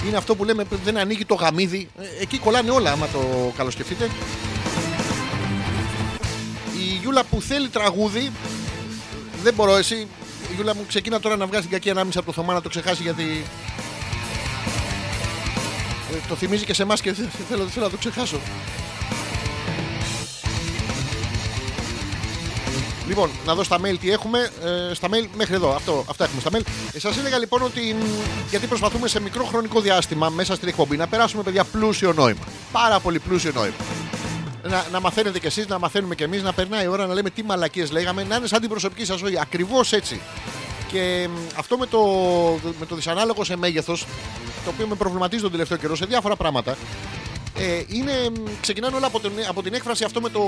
Είναι 0.06 0.16
αυτό 0.16 0.34
που 0.36 0.44
λέμε 0.44 0.64
δεν 0.84 0.98
ανοίγει 0.98 1.24
το 1.24 1.34
γαμίδι. 1.34 1.88
Ε, 2.00 2.22
Εκεί 2.22 2.38
κολλάνε 2.38 2.70
όλα, 2.70 2.92
άμα 2.92 3.06
το 3.06 3.52
καλοσκεφτείτε. 3.56 4.10
Η 6.78 6.96
Γιούλα 7.00 7.24
που 7.24 7.42
θέλει 7.42 7.68
τραγούδι, 7.68 8.30
δεν 9.42 9.54
μπορώ 9.54 9.76
εσύ. 9.76 9.94
Η 10.50 10.54
Γιούλα 10.54 10.74
μου 10.74 10.84
ξεκίνα 10.88 11.20
τώρα 11.20 11.36
να 11.36 11.46
βγάζει 11.46 11.62
την 11.62 11.70
κακή 11.70 11.90
ανάμιση 11.90 12.18
από 12.18 12.26
το 12.26 12.32
Θωμά 12.32 12.52
να 12.52 12.60
το 12.62 12.68
ξεχάσει 12.68 13.02
γιατί 13.02 13.22
ε, 13.22 13.89
το 16.28 16.34
θυμίζει 16.34 16.64
και 16.64 16.74
σε 16.74 16.82
εμάς 16.82 17.00
και 17.00 17.12
θε- 17.12 17.28
θέλω, 17.48 17.64
θέλω 17.66 17.84
να 17.84 17.90
το 17.90 17.96
ξεχάσω. 17.96 18.40
Λοιπόν, 23.08 23.30
να 23.46 23.54
δω 23.54 23.62
στα 23.64 23.76
mail 23.80 23.96
τι 24.00 24.10
έχουμε. 24.10 24.50
Ε, 24.90 24.94
στα 24.94 25.08
mail 25.08 25.26
μέχρι 25.36 25.54
εδώ. 25.54 25.74
Αυτό, 25.74 26.04
αυτά 26.10 26.24
έχουμε 26.24 26.40
στα 26.40 26.50
mail. 26.52 26.62
Ε, 26.92 26.98
Σας 27.00 27.18
έλεγα 27.18 27.38
λοιπόν 27.38 27.62
ότι. 27.62 27.96
μ, 28.00 28.04
Γιατί 28.50 28.66
προσπαθούμε 28.66 29.08
σε 29.08 29.20
μικρό 29.20 29.44
χρονικό 29.44 29.80
διάστημα 29.80 30.28
μέσα 30.28 30.54
στην 30.54 30.68
εκπομπή 30.68 30.96
να 30.96 31.06
περάσουμε 31.06 31.42
παιδιά 31.42 31.64
πλούσιο 31.64 32.12
νόημα. 32.12 32.40
Πάρα 32.72 33.00
πολύ 33.00 33.18
πλούσιο 33.18 33.50
νόημα. 33.54 33.74
Να, 34.62 34.86
να 34.92 35.00
μαθαίνετε 35.00 35.38
κι 35.38 35.46
εσείς, 35.46 35.66
να 35.66 35.78
μαθαίνουμε 35.78 36.14
κι 36.14 36.22
εμείς, 36.22 36.42
να 36.42 36.52
περνάει 36.52 36.84
η 36.84 36.86
ώρα 36.86 37.06
να 37.06 37.14
λέμε 37.14 37.30
τι 37.30 37.42
μαλακίες 37.42 37.90
λέγαμε, 37.90 38.24
να 38.24 38.36
είναι 38.36 38.46
σαν 38.46 38.60
την 38.60 38.68
προσωπική 38.68 39.04
σας 39.04 39.18
ζωή. 39.18 39.38
Ακριβώς 39.40 39.92
έτσι. 39.92 40.20
Και 40.92 41.28
μ, 41.30 41.36
αυτό 41.56 41.78
με 41.78 41.86
το, 41.86 42.00
με 42.80 42.86
το 42.86 42.94
δυσανάλογο 42.94 43.44
σε 43.44 43.56
μέγεθος, 43.56 44.06
το 44.64 44.70
οποίο 44.70 44.86
με 44.86 44.94
προβληματίζει 44.94 45.42
τον 45.42 45.50
τελευταίο 45.50 45.76
καιρό 45.76 45.96
σε 45.96 46.06
διάφορα 46.06 46.36
πράγματα, 46.36 46.76
ε, 47.58 47.82
είναι, 47.86 48.12
μ, 48.30 48.48
ξεκινάνε 48.60 48.96
όλα 48.96 49.06
από 49.06 49.20
την, 49.20 49.32
από 49.48 49.62
την 49.62 49.74
έκφραση 49.74 50.04
αυτό 50.04 50.20
με 50.20 50.28
το, 50.28 50.40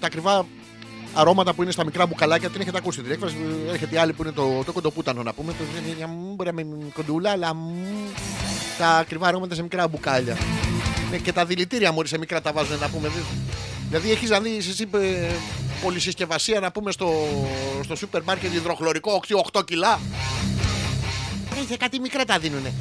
τα 0.00 0.06
ακριβά 0.06 0.46
αρώματα 1.14 1.52
που 1.52 1.62
είναι 1.62 1.72
στα 1.72 1.84
μικρά 1.84 2.06
μπουκαλάκια. 2.06 2.50
Την 2.50 2.60
έχετε 2.60 2.78
ακούσει 2.78 3.02
την 3.02 3.12
έκφραση. 3.12 3.36
Έρχεται 3.68 3.94
η 3.94 3.98
άλλη 3.98 4.12
που 4.12 4.22
είναι 4.22 4.32
το, 4.32 4.62
το 4.64 4.72
κοντοπούτανο 4.72 5.22
να 5.22 5.32
πούμε. 5.32 5.52
Το, 5.52 5.64
για 5.96 6.06
μου, 6.06 6.34
μπορεί 6.34 6.48
να 6.54 6.54
μην 6.54 6.74
είναι 6.74 6.90
κοντούλα, 6.94 7.30
αλλά 7.30 7.54
μ, 7.54 7.70
τα 8.78 8.88
ακριβά 8.88 9.26
αρώματα 9.26 9.54
σε 9.54 9.62
μικρά 9.62 9.88
μπουκάλια. 9.88 10.36
Ναι, 11.10 11.16
και 11.18 11.32
τα 11.32 11.44
δηλητήρια 11.44 11.92
μόλις 11.92 12.10
σε 12.10 12.18
μικρά 12.18 12.40
τα 12.40 12.52
βάζουν 12.52 12.78
να 12.78 12.88
πούμε. 12.88 13.10
Δηλαδή 13.92 14.10
έχεις 14.10 14.30
να 14.30 14.40
δεις 14.40 14.68
εσύ 14.68 14.88
ε, 14.92 15.30
πολυσυσκευασία 15.82 16.60
να 16.60 16.72
πούμε 16.72 16.90
στο, 16.92 17.12
στο 17.84 17.96
σούπερ 17.96 18.22
μάρκετ 18.22 18.54
υδροχλωρικό 18.54 19.22
8 19.52 19.64
κιλά. 19.64 20.00
Έχει 21.62 21.76
κάτι 21.76 22.00
μικρά 22.00 22.24
τα 22.24 22.38
δίνουνε. 22.38 22.72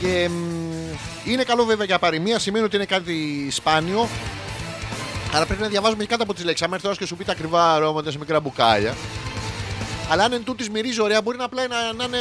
Και 0.00 0.28
μ, 0.28 1.30
είναι 1.30 1.42
καλό 1.42 1.64
βέβαια 1.64 1.86
για 1.86 1.98
παροιμία, 1.98 2.38
σημαίνει 2.38 2.64
ότι 2.64 2.76
είναι 2.76 2.84
κάτι 2.84 3.48
σπάνιο. 3.50 4.08
Αλλά 5.32 5.46
πρέπει 5.46 5.62
να 5.62 5.68
διαβάζουμε 5.68 6.02
και 6.02 6.08
κάτω 6.08 6.22
από 6.22 6.34
τις 6.34 6.44
λέξεις. 6.44 6.66
Αν 6.66 6.72
έρθει 6.72 6.84
τώρα 6.84 6.96
και 6.96 7.06
σου 7.06 7.16
πει 7.16 7.24
τα 7.24 7.32
ακριβά 7.32 7.74
αρώματα 7.74 8.10
σε 8.10 8.18
μικρά 8.18 8.40
μπουκάλια. 8.40 8.94
Αλλά 10.10 10.24
αν 10.24 10.32
εν 10.32 10.44
τούτης 10.44 10.68
μυρίζει 10.70 11.00
ωραία, 11.00 11.22
μπορεί 11.22 11.36
να 11.38 11.44
απλά 11.44 11.66
να, 11.68 11.92
να 11.92 12.04
είναι 12.04 12.18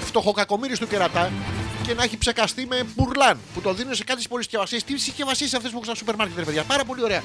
φτωχοκακομύρι 0.00 0.78
του 0.78 0.86
κερατά 0.86 1.32
και 1.86 1.94
να 1.94 2.02
έχει 2.02 2.18
ψεκαστεί 2.18 2.66
με 2.66 2.86
μπουρλάν 2.96 3.38
που 3.54 3.60
το 3.60 3.72
δίνουν 3.72 3.94
σε 3.94 4.04
κάτι 4.04 4.22
συσκευασίε. 4.38 4.80
Τι 4.86 4.98
συσκευασίες 4.98 5.54
αυτές 5.54 5.70
που 5.70 5.74
έχουν 5.76 5.84
στα 5.88 5.94
σούπερ 5.94 6.14
μάρκετ, 6.16 6.38
ρε 6.38 6.44
παιδιά; 6.44 6.62
Πάρα 6.62 6.84
πολύ 6.84 7.02
ωραία. 7.02 7.22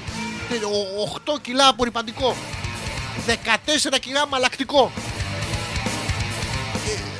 Ε, 0.50 0.54
ο- 0.54 1.02
8 1.02 1.38
κιλά 1.42 1.68
απορριπαντικό. 1.68 2.36
14 3.26 3.98
κιλά 4.00 4.26
μαλακτικό. 4.26 4.92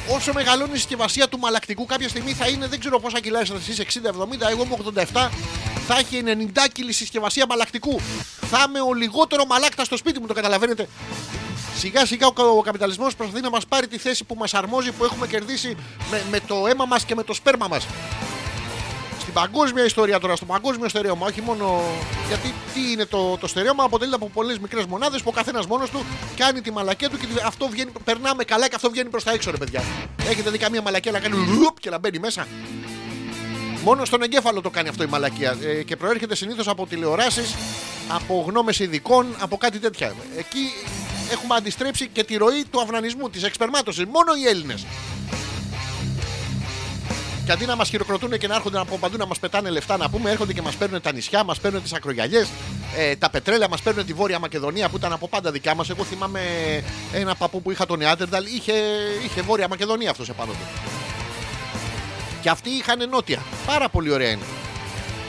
Ε, 0.08 0.12
όσο 0.14 0.32
μεγαλώνει 0.32 0.72
η 0.72 0.76
συσκευασία 0.76 1.28
του 1.28 1.38
μαλακτικού, 1.38 1.86
κάποια 1.86 2.08
στιγμή 2.08 2.32
θα 2.32 2.48
είναι, 2.48 2.66
δεν 2.66 2.80
ξέρω 2.80 3.00
πόσα 3.00 3.20
κιλά 3.20 3.42
είστε 3.42 3.56
εσείς, 3.56 3.78
60-70, 3.78 4.48
εγώ 4.50 4.64
είμαι 4.64 4.74
87. 4.74 5.30
Θα 5.86 5.98
έχει 5.98 6.22
90 6.24 6.68
κιλή 6.72 6.92
συσκευασία 6.92 7.46
μαλακτικού. 7.48 8.00
Θα 8.50 8.64
είμαι 8.68 8.80
ο 8.80 8.94
λιγότερο 8.94 9.44
μαλάκτα 9.46 9.84
στο 9.84 9.96
σπίτι 9.96 10.20
μου, 10.20 10.26
το 10.26 10.34
καταλαβαίνετε. 10.34 10.88
Σιγά 11.76 12.06
σιγά 12.06 12.26
ο, 12.26 12.32
κα- 12.32 12.44
ο 12.44 12.60
καπιταλισμός 12.60 13.14
προσπαθεί 13.16 13.42
να 13.42 13.50
μας 13.50 13.66
πάρει 13.66 13.86
τη 13.88 13.98
θέση 13.98 14.24
που 14.24 14.34
μας 14.38 14.54
αρμόζει, 14.54 14.92
που 14.92 15.04
έχουμε 15.04 15.26
κερδίσει 15.26 15.76
με, 16.10 16.22
με 16.30 16.40
το 16.40 16.66
αίμα 16.66 16.84
μας 16.84 17.04
και 17.04 17.14
με 17.14 17.22
το 17.22 17.34
σπέρμα 17.34 17.68
μας. 17.68 17.86
Στην 19.20 19.32
παγκόσμια 19.32 19.84
ιστορία 19.84 20.18
τώρα, 20.20 20.36
στο 20.36 20.44
παγκόσμιο 20.44 20.88
στερέωμα, 20.88 21.26
όχι 21.26 21.40
μόνο. 21.42 21.82
Γιατί 22.28 22.54
τι 22.74 22.92
είναι 22.92 23.04
το, 23.04 23.36
το 23.36 23.46
στερέωμα, 23.46 23.84
αποτελείται 23.84 24.16
από 24.16 24.28
πολλές 24.34 24.58
μικρές 24.58 24.84
μονάδες 24.84 25.22
που 25.22 25.28
ο 25.32 25.36
καθένας 25.36 25.66
μόνος 25.66 25.90
του 25.90 26.04
κάνει 26.36 26.60
τη 26.60 26.70
μαλακία 26.72 27.10
του 27.10 27.18
και 27.18 27.26
τη- 27.26 27.40
αυτό 27.44 27.68
βγαίνει, 27.68 27.90
περνάμε 28.04 28.44
καλά 28.44 28.68
και 28.68 28.74
αυτό 28.74 28.90
βγαίνει 28.90 29.08
προς 29.08 29.24
τα 29.24 29.32
έξω, 29.32 29.50
ρε 29.50 29.56
παιδιά. 29.56 29.82
Έχετε 30.28 30.50
δει 30.50 30.58
καμία 30.58 30.82
μαλακία 30.82 31.12
να 31.12 31.18
κάνει 31.20 31.36
λουπ 31.36 31.80
και 31.80 31.90
να 31.90 31.98
μπαίνει 31.98 32.18
μέσα; 32.18 32.46
Μόνο 33.84 34.04
στον 34.04 34.22
εγκέφαλο 34.22 34.60
το 34.60 34.70
κάνει 34.70 34.88
αυτό 34.88 35.02
η 35.02 35.06
μαλακία. 35.06 35.56
Ε, 35.62 35.82
και 35.82 35.96
προέρχεται 35.96 36.34
συνήθως 36.34 36.68
από 36.68 36.86
τηλεοράσεις, 36.86 37.54
από 38.08 38.44
γνώμες 38.48 38.78
ειδικών, 38.78 39.26
από 39.38 39.56
κάτι 39.56 39.78
τέτοια. 39.78 40.14
Εκεί 40.36 40.72
έχουμε 41.30 41.54
αντιστρέψει 41.54 42.08
και 42.08 42.24
τη 42.24 42.36
ροή 42.36 42.64
του 42.70 42.80
αυνανισμού, 42.80 43.30
της 43.30 43.42
εξπερμάτωσης. 43.42 44.04
Μόνο 44.04 44.32
οι 44.42 44.48
Έλληνες. 44.48 44.86
Και 47.46 47.52
αντί 47.52 47.66
να 47.66 47.76
μας 47.76 47.88
χειροκροτούν 47.88 48.38
και 48.38 48.46
να 48.46 48.54
έρχονται 48.54 48.78
από 48.78 48.98
παντού 48.98 49.16
να 49.16 49.26
μας 49.26 49.38
πετάνε 49.38 49.70
λεφτά, 49.70 49.96
να 49.96 50.10
πούμε, 50.10 50.30
έρχονται 50.30 50.52
και 50.52 50.62
μας 50.62 50.74
παίρνουν 50.74 51.00
τα 51.00 51.12
νησιά, 51.12 51.44
μας 51.44 51.60
παίρνουν 51.60 51.82
τις 51.82 51.92
ακρογιαλιές, 51.92 52.48
ε, 52.96 53.16
τα 53.16 53.30
πετρέλαια, 53.30 53.68
μας 53.68 53.82
παίρνουν 53.82 54.06
τη 54.06 54.12
Βόρεια 54.12 54.38
Μακεδονία 54.38 54.88
που 54.88 54.96
ήταν 54.96 55.12
από 55.12 55.28
πάντα 55.28 55.50
δικιά 55.50 55.74
μας. 55.74 55.90
Εγώ 55.90 56.04
θυμάμαι 56.04 56.40
ένα 57.12 57.34
παππού 57.34 57.62
που 57.62 57.70
είχα 57.70 57.86
τον 57.86 57.98
Νεάντερνταλ, 57.98 58.44
είχε, 58.44 58.72
είχε 59.24 59.42
Βόρεια 59.42 59.68
Μακεδονία 59.68 60.10
αυτός 60.10 60.28
επάνω 60.28 60.52
του. 60.52 60.90
Και 62.42 62.50
αυτοί 62.50 62.70
είχαν 62.70 63.08
νότια. 63.08 63.42
Πάρα 63.66 63.88
πολύ 63.88 64.10
ωραία 64.12 64.30
είναι. 64.30 64.44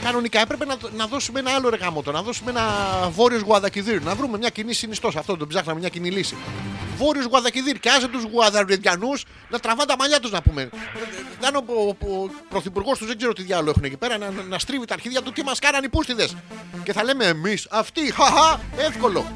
Κανονικά 0.02 0.40
έπρεπε 0.40 0.64
να, 0.64 0.76
να 0.96 1.06
δώσουμε 1.06 1.40
ένα 1.40 1.50
άλλο 1.50 1.68
ρεγάμοτο, 1.68 2.12
να 2.12 2.22
δώσουμε 2.22 2.50
ένα 2.50 2.64
βόρειος 3.10 3.42
Γουαδακιδίρ, 3.42 4.02
να 4.02 4.14
βρούμε 4.14 4.38
μια 4.38 4.48
κοινή 4.48 4.72
συνιστό 4.72 5.10
σε 5.10 5.18
αυτό, 5.18 5.36
τον 5.36 5.48
ψάχναμε 5.48 5.80
μια 5.80 5.88
κοινή 5.88 6.10
λύση. 6.10 6.36
Βόρειος 6.96 7.26
Γουαδακιδίρ 7.26 7.78
και 7.78 7.90
άσε 7.90 8.08
τους 8.08 8.22
Γουαδαριδιανού 8.32 9.12
να 9.48 9.58
τραβάνε 9.58 9.88
τα 9.88 9.96
μαλλιά 9.98 10.20
τους 10.20 10.30
να 10.30 10.42
πούμε. 10.42 10.68
Να 11.40 11.48
είναι 11.48 11.56
ο, 11.56 11.96
ο, 11.98 12.22
ο 12.22 12.30
πρωθυπουργός 12.48 12.98
τους, 12.98 13.06
δεν 13.06 13.16
ξέρω 13.16 13.32
τι 13.32 13.42
διάλογο 13.42 13.70
έχουν 13.70 13.84
εκεί 13.84 13.96
πέρα, 13.96 14.18
να, 14.18 14.30
να 14.48 14.58
στρίβει 14.58 14.84
τα 14.84 14.94
αρχίδια 14.94 15.22
του 15.22 15.32
τι 15.32 15.44
μας 15.44 15.58
κάνανε 15.58 15.86
οι 15.86 15.88
πούστιδες. 15.88 16.36
Και 16.82 16.92
θα 16.92 17.04
λέμε 17.04 17.24
εμείς, 17.24 17.66
αυτοί, 17.70 18.12
χαχά, 18.12 18.60
εύκολο. 18.76 19.26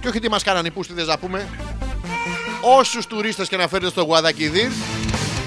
Και 0.00 0.08
όχι 0.08 0.18
τι 0.18 0.28
μας 0.28 0.42
κάνανε 0.42 0.68
οι 0.68 0.70
πούστιδες 0.70 1.06
να 1.06 1.18
πούμε. 1.18 1.48
Όσους 2.60 3.06
τουρίστες 3.06 3.48
και 3.48 3.56
να 3.56 3.68
φέρετε 3.68 3.90
στο 3.90 4.02
Γουαδακιδίρ, 4.02 4.70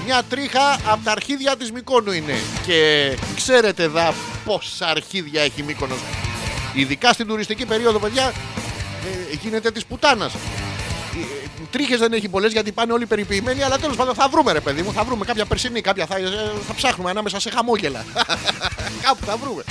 μια 0.08 0.22
τρίχα 0.28 0.72
από 0.72 1.04
τα 1.04 1.12
αρχίδια 1.12 1.56
της 1.56 1.72
Μικόνου 1.72 2.12
είναι. 2.12 2.34
Και 2.66 3.10
ξέρετε 3.36 3.82
εδώ 3.82 4.14
πόσα 4.44 4.86
αρχίδια 4.86 5.42
έχει 5.42 5.60
η 5.60 5.62
Μύκονος. 5.62 5.98
Ειδικά 6.74 7.12
στην 7.12 7.26
τουριστική 7.26 7.66
περίοδο, 7.66 7.98
παιδιά, 7.98 8.32
ε, 9.32 9.36
γίνεται 9.42 9.70
της 9.70 9.86
πουτάνας. 9.86 10.32
Τρίχες 11.70 11.98
δεν 11.98 12.12
έχει 12.12 12.28
πολλές 12.28 12.52
γιατί 12.52 12.72
πάνε 12.72 12.92
όλοι 12.92 13.06
περιποιημένοι, 13.06 13.62
αλλά 13.62 13.78
τέλος 13.78 13.96
πάντων 13.96 14.14
θα 14.14 14.28
βρούμε 14.28 14.52
ρε 14.52 14.60
παιδί 14.60 14.82
μου. 14.82 14.92
Θα 14.92 15.04
βρούμε 15.04 15.24
κάποια 15.24 15.44
περσινή, 15.44 15.80
κάποια 15.80 16.06
θα, 16.06 16.16
ε, 16.16 16.20
θα 16.66 16.74
ψάχνουμε 16.74 17.10
ανάμεσα 17.10 17.40
σε 17.40 17.50
χαμόγελα. 17.50 18.04
Κάπου 19.04 19.24
θα 19.26 19.36
βρούμε. 19.36 19.62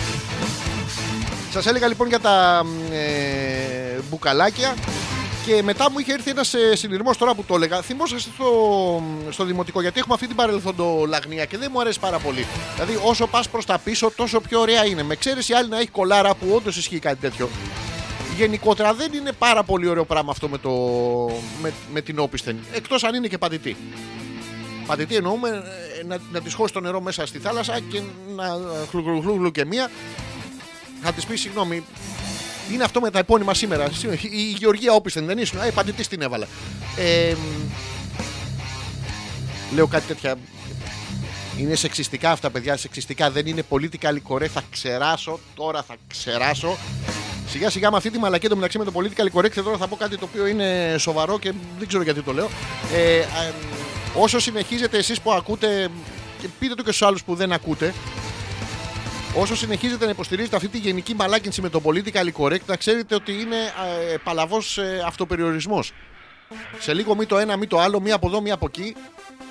Σας 1.54 1.66
έλεγα 1.66 1.88
λοιπόν 1.88 2.08
για 2.08 2.20
τα 2.20 2.66
ε, 2.92 4.00
μπουκαλάκια 4.10 4.74
Και 5.48 5.64
μετά 5.64 5.92
μου 5.92 6.00
είχε 6.00 6.14
έρθει 6.14 6.30
ένας 6.30 6.56
συνειρμός 6.74 7.18
τώρα 7.18 7.36
που 7.36 7.44
το 7.44 7.56
έλεγα. 7.56 7.82
Θυμόσαστε 7.82 8.30
στο, 8.36 9.04
στο 9.30 9.44
δημοτικό, 9.44 9.82
γιατί 9.82 10.00
έχουμε 10.00 10.14
αυτή 10.14 10.28
την 10.28 10.36
παρελθοντολαγνία 10.36 11.46
και 11.46 11.58
δεν 11.58 11.70
μου 11.74 11.80
αρέσει 11.80 12.00
πάρα 12.00 12.20
πολύ. 12.20 12.46
Δηλαδή, 12.74 13.00
όσο 13.04 13.28
πας 13.28 13.50
προς 13.50 13.66
τα 13.66 13.78
πίσω, 13.78 14.12
τόσο 14.16 14.40
πιο 14.40 14.60
ωραία 14.60 14.86
είναι. 14.86 15.04
Με 15.04 15.14
εξαίρεση 15.14 15.54
άλλη 15.54 15.70
να 15.70 15.78
έχει 15.80 15.90
κολάρα 15.90 16.36
που 16.36 16.48
όντως 16.56 16.78
ισχύει 16.78 17.00
κάτι 17.00 17.20
τέτοιο. 17.20 17.50
Γενικότερα 18.38 18.94
δεν 18.94 19.14
είναι 19.14 19.32
πάρα 19.32 19.64
πολύ 19.64 19.88
ωραίο 19.88 20.06
πράγμα 20.06 20.32
αυτό 20.32 20.48
με, 20.50 20.58
το, 20.58 20.72
με, 21.62 21.74
με 21.94 22.02
την 22.02 22.20
όπισθεν. 22.20 22.60
Εκτός 22.74 23.04
αν 23.04 23.16
είναι 23.16 23.28
και 23.28 23.38
πατητή. 23.38 23.76
Πατητή 24.88 25.16
εννοούμε 25.16 25.50
ε, 25.50 26.06
να, 26.06 26.18
να 26.32 26.42
της 26.42 26.54
χώσει 26.54 26.74
το 26.74 26.80
νερό 26.80 27.02
μέσα 27.02 27.26
στη 27.26 27.40
θάλασσα 27.40 27.80
και 27.80 28.02
να 28.36 28.46
χλουγλουγλουγλου 28.90 29.52
και 29.52 29.66
μία. 29.66 29.92
Θα 31.02 31.12
της 31.12 31.26
πεις 31.26 31.42
συγγνώμη, 31.42 31.84
είναι 32.74 32.84
αυτό 32.84 33.00
με 33.00 33.10
τα 33.10 33.20
επώνυμα 33.20 33.54
σήμερα. 33.54 33.90
Η 34.32 34.52
Γεωργία 34.58 34.94
Όπισθεν 34.94 35.26
δεν 35.26 35.38
ήσουν. 35.38 35.60
Ε, 35.62 35.72
πατητή 35.72 36.08
την 36.08 36.22
έβαλα. 36.22 36.48
Ε, 36.98 37.36
λέω 39.76 39.88
κάτι 39.88 40.08
τέτοια. 40.08 40.36
Είναι 41.58 41.76
σεξιστικά 41.76 42.32
αυτά, 42.32 42.50
παιδιά. 42.50 42.78
Σεξιστικά 42.78 43.32
δεν 43.32 43.46
είναι 43.46 43.64
political 43.70 44.18
correct. 44.28 44.48
Θα 44.48 44.64
ξεράσω. 44.72 45.40
Τώρα 45.56 45.84
θα 45.84 45.96
ξεράσω. 46.08 46.78
Σιγά 47.48 47.70
σιγά 47.70 47.92
με 47.92 47.98
αυτή 47.98 48.12
τη 48.12 48.20
μαλακία 48.20 48.50
το 48.50 48.56
μεταξύ 48.56 48.78
με 48.78 48.86
το 48.86 48.92
political 48.96 49.38
correct. 49.38 49.64
Τώρα 49.64 49.78
θα 49.78 49.88
πω 49.88 49.96
κάτι 49.96 50.18
το 50.18 50.28
οποίο 50.30 50.48
είναι 50.48 50.96
σοβαρό 50.98 51.40
και 51.40 51.54
δεν 51.78 51.88
ξέρω 51.88 52.04
γιατί 52.04 52.22
το 52.22 52.34
λέω. 52.34 52.50
Ε, 52.94 53.18
ε, 53.18 53.26
όσο 54.16 54.40
συνεχίζετε 54.40 54.98
εσείς 54.98 55.22
που 55.22 55.32
ακούτε. 55.32 55.90
Και 56.42 56.48
πείτε 56.60 56.76
το 56.76 56.84
και 56.84 56.92
στους 56.92 57.08
άλλους 57.08 57.24
που 57.24 57.36
δεν 57.36 57.52
ακούτε. 57.52 57.94
Όσο 59.36 59.56
συνεχίζετε 59.56 60.06
να 60.06 60.12
υποστηρίζετε 60.12 60.56
αυτή 60.56 60.68
τη 60.68 60.78
γενική 60.78 61.16
μαλάκινση 61.16 61.62
με 61.62 61.70
το 61.70 61.82
political 61.84 62.32
correct, 62.38 62.66
να 62.66 62.76
ξέρετε 62.76 63.16
ότι 63.16 63.32
είναι 63.32 63.56
ε, 64.12 64.16
παλαβός 64.24 64.78
ε, 64.78 65.04
αυτοπεριορισμός. 65.06 65.92
Σε 66.80 66.94
λίγο 66.94 67.16
μη 67.16 67.26
το 67.26 67.38
ένα, 67.38 67.58
μη 67.58 67.68
το 67.68 67.80
άλλο, 67.80 68.00
μία 68.00 68.16
από 68.16 68.28
εδώ, 68.28 68.42
μία 68.42 68.54
από 68.54 68.66
εκεί. 68.66 68.96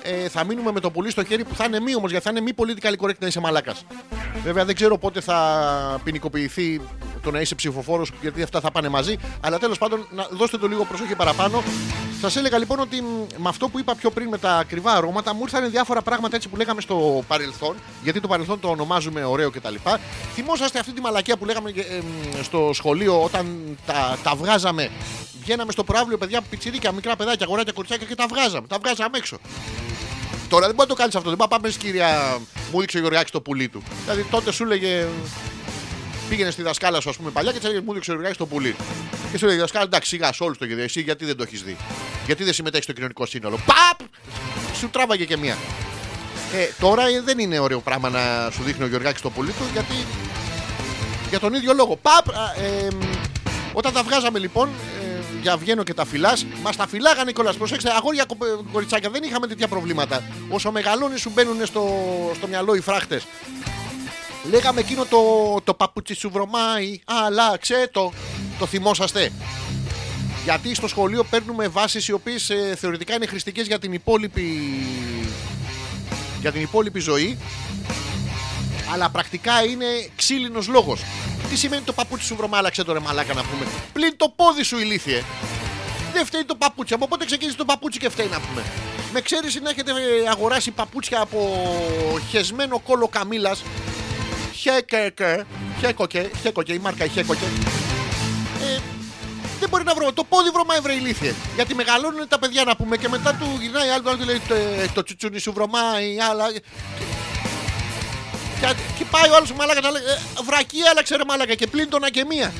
Ε, 0.01 0.29
θα 0.29 0.43
μείνουμε 0.43 0.71
με 0.71 0.79
το 0.79 0.91
πουλί 0.91 1.11
στο 1.11 1.23
χέρι 1.23 1.43
που 1.43 1.55
θα 1.55 1.65
είναι 1.65 1.79
μη 1.79 1.95
όμως, 1.95 2.11
γιατί 2.11 2.25
θα 2.25 2.31
είναι 2.31 2.41
μη 2.41 2.51
political 2.57 3.05
correct 3.05 3.17
να 3.19 3.27
είσαι 3.27 3.39
μαλάκας. 3.39 3.85
Βέβαια 4.43 4.65
δεν 4.65 4.75
ξέρω 4.75 4.97
πότε 4.97 5.21
θα 5.21 6.01
ποινικοποιηθεί 6.03 6.81
το 7.23 7.31
να 7.31 7.39
είσαι 7.39 7.55
ψηφοφόρος, 7.55 8.11
γιατί 8.21 8.41
αυτά 8.41 8.59
θα 8.59 8.71
πάνε 8.71 8.89
μαζί. 8.89 9.17
Αλλά 9.41 9.57
τέλος 9.57 9.77
πάντων, 9.77 10.07
να 10.11 10.27
δώστε 10.31 10.57
το 10.57 10.67
λίγο 10.67 10.85
προσοχή 10.85 11.15
παραπάνω. 11.15 11.63
Σας 12.21 12.35
έλεγα 12.35 12.57
λοιπόν 12.57 12.79
ότι 12.79 13.01
μ, 13.01 13.05
με 13.37 13.49
αυτό 13.49 13.67
που 13.69 13.79
είπα 13.79 13.95
πιο 13.95 14.09
πριν 14.11 14.27
με 14.27 14.37
τα 14.37 14.57
ακριβά 14.57 14.91
αρώματα, 14.91 15.33
μου 15.33 15.41
ήρθαν 15.43 15.69
διάφορα 15.69 16.01
πράγματα 16.01 16.35
έτσι 16.35 16.49
που 16.49 16.55
λέγαμε 16.55 16.81
στο 16.81 17.23
παρελθόν, 17.27 17.75
γιατί 18.03 18.19
το 18.19 18.27
παρελθόν 18.27 18.59
το 18.59 18.67
ονομάζουμε 18.67 19.23
ωραίο 19.23 19.49
κτλ. 19.49 19.75
Θυμόσαστε 20.33 20.79
αυτή 20.79 20.93
τη 20.93 21.01
μαλακία 21.01 21.37
που 21.37 21.45
λέγαμε 21.45 21.69
ε, 21.69 21.99
μ, 21.99 22.43
στο 22.43 22.69
σχολείο 22.73 23.23
όταν 23.23 23.77
τα, 23.85 24.17
τα 24.23 24.35
βγάζαμε. 24.35 24.89
Βγαίναμε 25.41 25.71
στο 25.71 25.83
προάβλιο, 25.83 26.17
παιδιά, 26.17 26.41
πιτσιρίκια, 26.49 26.91
μικρά 26.91 27.15
παιδάκια, 27.15 27.45
αγοράκια, 27.45 27.73
κοριτσάκια 27.73 28.07
και 28.07 28.15
τα 28.15 28.25
βγάζαμε. 28.29 28.67
Τα 28.67 28.77
βγάζαμε 28.83 29.17
έξω. 29.17 29.37
Τώρα 30.49 30.65
δεν 30.65 30.75
μπορεί 30.75 30.89
να 30.89 30.95
το 30.95 31.01
κάνεις 31.01 31.15
αυτό. 31.15 31.29
Δεν 31.29 31.37
πάει 31.37 31.47
πάμε 31.47 31.69
κυρία. 31.69 32.37
Μου 32.71 32.79
δείξε 32.79 32.97
ο 32.97 32.99
Γεωργάκη 32.99 33.31
το 33.31 33.41
πουλί 33.41 33.67
του. 33.67 33.83
Δηλαδή 34.03 34.23
τότε 34.23 34.51
σου 34.51 34.63
έλεγε. 34.63 35.07
Πήγαινε 36.29 36.51
στη 36.51 36.61
δασκάλα 36.61 37.01
σου, 37.01 37.09
ας 37.09 37.17
πούμε, 37.17 37.29
παλιά 37.29 37.51
και 37.51 37.57
της 37.57 37.67
έλεγε 37.67 37.83
Μου 37.85 37.93
δείξε 37.93 38.11
ο 38.11 38.13
Γεωργάκη 38.13 38.37
το 38.37 38.45
πουλί. 38.45 38.75
Και 39.31 39.37
σου 39.37 39.45
έλεγε 39.45 39.59
δασκάλα, 39.59 39.85
εντάξει, 39.85 40.09
σιγά 40.09 40.33
σε 40.33 40.43
όλους 40.43 40.57
το 40.57 40.65
γεδί. 40.65 40.81
Εσύ 40.81 41.01
γιατί 41.01 41.25
δεν 41.25 41.37
το 41.37 41.43
έχεις 41.43 41.63
δει; 41.63 41.77
Γιατί 42.25 42.43
δεν 42.43 42.53
συμμετέχεις 42.53 42.83
στο 42.83 42.93
κοινωνικό 42.93 43.25
σύνολο; 43.25 43.59
Παπ! 43.65 44.07
Σου 44.75 44.89
τράβαγε 44.89 45.25
και 45.25 45.37
μία. 45.37 45.57
Ε, 46.53 46.69
τώρα 46.79 47.07
ε, 47.07 47.21
δεν 47.21 47.39
είναι 47.39 47.59
ωραίο 47.59 47.79
πράγμα 47.79 48.09
να 48.09 48.49
σου 48.51 48.63
δείχνει 48.63 48.83
ο 48.83 48.87
Γεωργάκη 48.87 49.21
το 49.21 49.29
πουλί 49.29 49.51
του 49.51 49.63
γιατί. 49.73 49.93
Για 51.29 51.39
τον 51.39 51.53
ίδιο 51.53 51.73
λόγο. 51.73 51.95
Παπ! 51.95 52.29
α, 52.29 52.63
ε, 52.63 52.87
όταν 53.73 53.93
τα 53.93 54.03
βγάζαμε 54.03 54.39
λοιπόν, 54.39 54.69
ε, 55.01 55.06
για 55.41 55.57
βγαίνω 55.57 55.83
και 55.83 55.93
τα 55.93 56.05
φυλάς, 56.05 56.45
μα 56.63 56.71
τα 56.71 56.87
φυλάγανε 56.87 57.31
κιόλα. 57.31 57.53
Προσέξτε, 57.53 57.89
αγόρια 57.95 58.25
κο- 58.25 58.63
κοριτσάκια, 58.71 59.09
δεν 59.09 59.23
είχαμε 59.23 59.47
τέτοια 59.47 59.67
προβλήματα. 59.67 60.23
Όσο 60.49 60.71
μεγαλώνεις, 60.71 61.21
σου 61.21 61.31
μπαίνουν 61.33 61.65
στο, 61.65 61.89
στο 62.35 62.47
μυαλό 62.47 62.75
οι 62.75 62.81
φράχτες. 62.81 63.25
Λέγαμε 64.49 64.79
εκείνο 64.79 65.05
το, 65.05 65.17
το 65.63 65.73
παπούτσι 65.73 66.13
σου 66.13 66.29
βρωμάει. 66.33 66.99
Άλλαξε 67.05 67.89
το. 67.91 68.11
Το 68.59 68.65
θυμόσαστε. 68.65 69.31
Γιατί 70.43 70.75
στο 70.75 70.87
σχολείο 70.87 71.23
παίρνουμε 71.23 71.67
βάσεις 71.67 72.07
οι 72.07 72.11
οποίες 72.11 72.51
θεωρητικά 72.75 73.15
είναι 73.15 73.25
χρηστικές 73.25 73.67
για 73.67 73.79
την 73.79 73.93
υπόλοιπη. 73.93 74.59
για 76.41 76.51
την 76.51 76.61
υπόλοιπη 76.61 76.99
ζωή. 76.99 77.37
Αλλά 78.93 79.09
πρακτικά 79.09 79.63
είναι 79.63 79.85
ξύλινος 80.15 80.67
λόγος. 80.67 81.01
Τι 81.49 81.55
σημαίνει 81.55 81.81
το 81.81 81.93
παπούτσι 81.93 82.25
σου 82.25 82.35
βρωμά, 82.35 82.57
άλλαξε 82.57 82.83
το 82.83 82.93
ρε 82.93 82.99
μαλάκα 82.99 83.33
να 83.33 83.43
πούμε. 83.43 83.65
Πλην 83.93 84.17
το 84.17 84.33
πόδι 84.35 84.63
σου 84.63 84.79
ηλίθιε. 84.79 85.23
Δεν 86.13 86.25
φταίει 86.25 86.43
το 86.43 86.55
παπούτσι. 86.55 86.93
Από 86.93 87.07
πότε 87.07 87.25
ξεκίνησε 87.25 87.57
το 87.57 87.65
παπούτσι 87.65 87.99
και 87.99 88.09
φταίει 88.09 88.27
να 88.27 88.39
πούμε. 88.39 88.63
Με 89.13 89.21
ξέρεις 89.21 89.61
να 89.61 89.69
έχετε 89.69 89.91
ε, 89.91 90.29
αγοράσει 90.29 90.71
παπούτσια 90.71 91.21
από 91.21 91.59
χεσμένο 92.29 92.79
κόλο 92.79 93.07
καμίλα. 93.07 93.55
Χέκεκε. 94.53 95.45
Χέκοκε. 95.79 96.29
Χέκοκε. 96.41 96.73
Η 96.73 96.79
μάρκα 96.79 97.05
η 97.05 97.09
Χέκοκε. 97.09 97.45
Ε, 98.61 98.79
δεν 99.59 99.69
μπορεί 99.69 99.83
να 99.83 99.93
βρω. 99.93 100.13
Το 100.13 100.23
πόδι 100.23 100.49
βρωμάει 100.49 100.79
βρε 100.79 100.93
ηλίθιε. 100.93 101.33
Γιατί 101.55 101.75
μεγαλώνουν 101.75 102.27
τα 102.27 102.39
παιδιά 102.39 102.63
να 102.63 102.75
πούμε 102.75 102.97
και 102.97 103.09
μετά 103.09 103.33
του 103.33 103.57
γυρνάει 103.61 103.89
άλλο 103.89 104.09
άλλο 104.09 104.17
του 104.17 104.25
λέει 104.25 104.41
«Ε, 104.49 104.85
το 104.93 105.03
τσουτσούνι 105.03 105.39
σου 105.39 105.53
βρωμάει. 105.53 106.19
Άλλα. 106.29 106.45
Και, 108.59 108.67
και 108.97 109.05
πάει 109.11 109.29
ο 109.29 109.35
άλλος 109.35 109.51
μαλάκας 109.53 109.83
να 109.83 109.91
λέει 109.91 110.01
ε, 110.01 110.43
Βρακή, 110.45 110.77
άλλαξε 110.91 111.15
ρε 111.15 111.23
μαλάκα 111.27 111.55
και 111.55 111.67
πλήν 111.67 111.89
τον 111.89 112.01
και 112.01 112.25
μία. 112.25 112.53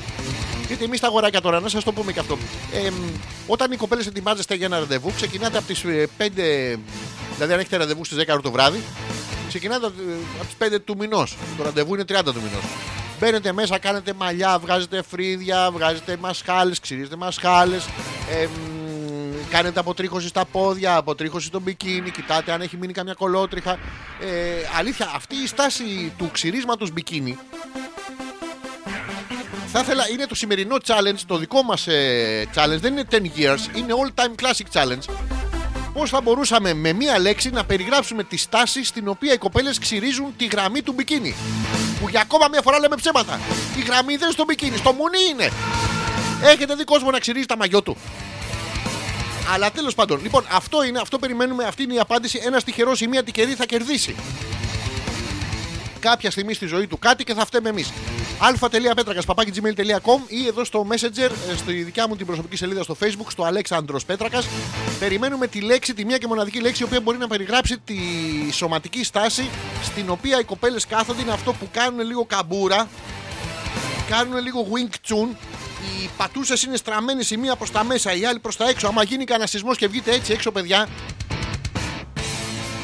Γιατί 0.66 0.84
εμείς 0.84 1.00
τα 1.00 1.06
αγοράκια 1.06 1.40
τώρα, 1.40 1.60
να 1.60 1.68
σας 1.68 1.84
το 1.84 1.92
πούμε 1.92 2.12
και 2.12 2.20
αυτό. 2.20 2.38
Ε, 2.72 2.90
όταν 3.46 3.72
οι 3.72 3.76
κοπέλες 3.76 4.06
ετοιμάζεστε 4.06 4.54
για 4.54 4.66
ένα 4.66 4.78
ραντεβού, 4.78 5.12
ξεκινάτε 5.16 5.58
από 5.58 5.66
τις 5.66 5.84
5. 5.84 6.78
Δηλαδή, 7.34 7.52
αν 7.52 7.58
έχετε 7.58 7.76
ραντεβού 7.76 8.04
στις 8.04 8.18
10 8.18 8.24
ώρα 8.32 8.40
το 8.40 8.50
βράδυ, 8.50 8.82
ξεκινάτε 9.48 9.86
από 9.86 9.94
τις 10.46 10.56
5 10.58 10.80
του 10.80 10.96
μηνός. 10.98 11.36
Το 11.56 11.62
ραντεβού 11.62 11.94
είναι 11.94 12.04
30 12.08 12.32
του 12.32 12.42
μηνός. 12.42 12.62
Μπαίνετε 13.20 13.52
μέσα, 13.52 13.78
κάνετε 13.78 14.12
μαλλιά, 14.12 14.58
βγάζετε 14.58 15.02
φρύδια, 15.10 15.70
βγάζετε 15.70 16.16
μασχάλες, 16.20 16.80
ξυρίζετε 16.80 17.16
μασχάλες. 17.16 17.84
Ε, 18.30 18.46
μ, 18.46 18.77
κάνετε 19.48 19.80
αποτρίχωση 19.80 20.28
στα 20.28 20.44
πόδια, 20.44 20.96
αποτρίχωση 20.96 21.46
στο 21.46 21.60
μπικίνι, 21.60 22.10
κοιτάτε 22.10 22.52
αν 22.52 22.60
έχει 22.60 22.76
μείνει 22.76 22.92
καμιά 22.92 23.14
κολότριχα. 23.14 23.72
Ε, 24.20 24.28
αλήθεια, 24.78 25.10
αυτή 25.14 25.36
η 25.36 25.46
στάση 25.46 26.12
του 26.18 26.30
ξυρίσματος 26.32 26.90
μπικίνι 26.90 27.38
θα 29.72 29.80
ήθελα, 29.80 30.08
είναι 30.10 30.26
το 30.26 30.34
σημερινό 30.34 30.76
challenge, 30.86 31.20
το 31.26 31.36
δικό 31.36 31.62
μας 31.62 31.86
ε, 31.86 32.46
challenge, 32.54 32.78
δεν 32.80 32.92
είναι 32.92 33.04
10 33.10 33.14
years, 33.14 33.76
είναι 33.76 33.94
all 34.02 34.22
time 34.22 34.44
classic 34.44 34.80
challenge. 34.80 35.14
Πώς 35.92 36.10
θα 36.10 36.20
μπορούσαμε 36.20 36.74
με 36.74 36.92
μία 36.92 37.18
λέξη 37.18 37.50
να 37.50 37.64
περιγράψουμε 37.64 38.24
τη 38.24 38.36
στάση 38.36 38.84
στην 38.84 39.08
οποία 39.08 39.32
οι 39.32 39.38
κοπέλες 39.38 39.78
ξυρίζουν 39.78 40.34
τη 40.36 40.46
γραμμή 40.46 40.82
του 40.82 40.92
μπικίνι; 40.92 41.34
Που 42.00 42.08
για 42.08 42.20
ακόμα 42.20 42.48
μία 42.50 42.62
φορά 42.62 42.78
λέμε 42.78 42.96
ψέματα. 42.96 43.40
Η 43.78 43.80
γραμμή 43.80 44.12
δεν 44.12 44.22
είναι 44.22 44.32
στο 44.32 44.44
μπικίνι, 44.44 44.76
στο 44.76 44.92
μουνί 44.92 45.18
είναι. 45.30 45.50
Έχετε 46.42 46.74
δει 46.74 46.84
κόσμο 46.84 47.10
να 47.10 47.18
ξυρίζει 47.18 47.46
τα 47.46 47.56
μαγιό 47.56 47.82
του; 47.82 47.96
Αλλά 49.52 49.70
τέλος 49.70 49.94
πάντων, 49.94 50.20
λοιπόν, 50.22 50.46
αυτό 50.50 50.82
είναι, 50.82 50.98
αυτό 50.98 51.18
περιμένουμε, 51.18 51.64
αυτή 51.64 51.82
είναι 51.82 51.94
η 51.94 51.98
απάντηση. 51.98 52.40
Ένα 52.44 52.60
τυχερό 52.62 52.92
ή 53.00 53.06
μία 53.06 53.22
τυχερή 53.22 53.54
θα 53.54 53.66
κερδίσει. 53.66 54.14
Κάποια 56.00 56.30
στιγμή 56.30 56.54
στη 56.54 56.66
ζωή 56.66 56.86
του 56.86 56.98
κάτι 56.98 57.24
και 57.24 57.34
θα 57.34 57.46
φταίμε 57.46 57.68
εμείς. 57.68 57.92
α.πέτρακα.gmail.com 58.38 60.20
ή 60.28 60.46
εδώ 60.46 60.64
στο 60.64 60.86
Messenger, 60.90 61.30
ε, 61.50 61.56
στη 61.56 61.72
δικιά 61.72 62.08
μου 62.08 62.16
την 62.16 62.26
προσωπική 62.26 62.56
σελίδα 62.56 62.82
στο 62.82 62.96
Facebook, 63.00 63.26
στο 63.28 63.44
Αλέξανδρος 63.44 64.04
Πέτρακας. 64.04 64.48
Περιμένουμε 64.98 65.46
τη 65.46 65.60
λέξη, 65.60 65.94
τη 65.94 66.04
μία 66.04 66.18
και 66.18 66.26
μοναδική 66.26 66.60
λέξη, 66.60 66.82
η 66.82 66.84
οποία 66.84 67.00
μπορεί 67.00 67.18
να 67.18 67.28
περιγράψει 67.28 67.78
τη 67.78 67.96
σωματική 68.52 69.04
στάση 69.04 69.48
στην 69.82 70.10
οποία 70.10 70.40
οι 70.40 70.44
κοπέλες 70.44 70.86
κάθονται. 70.86 71.22
Είναι 71.22 71.32
αυτό 71.32 71.52
που 71.52 71.68
κάνουν 71.72 72.06
λίγο 72.06 72.24
καμπούρα, 72.24 72.88
κάνουν 74.10 74.42
λίγο 74.42 74.66
wing 74.72 75.12
chun. 75.12 75.28
Οι 75.82 76.08
πατούσες 76.16 76.62
είναι 76.62 76.76
στραμμένε 76.76 77.24
η 77.30 77.36
μία 77.36 77.56
προς 77.56 77.70
τα 77.70 77.84
μέσα, 77.84 78.12
η 78.14 78.24
άλλη 78.24 78.38
προς 78.38 78.56
τα 78.56 78.68
έξω. 78.68 78.86
Άμα 78.86 79.02
γίνει 79.02 79.24
κανένα 79.24 79.46
σεισμός 79.46 79.76
και 79.76 79.88
βγείτε 79.88 80.12
έτσι 80.12 80.32
έξω, 80.32 80.50
παιδιά, 80.52 80.88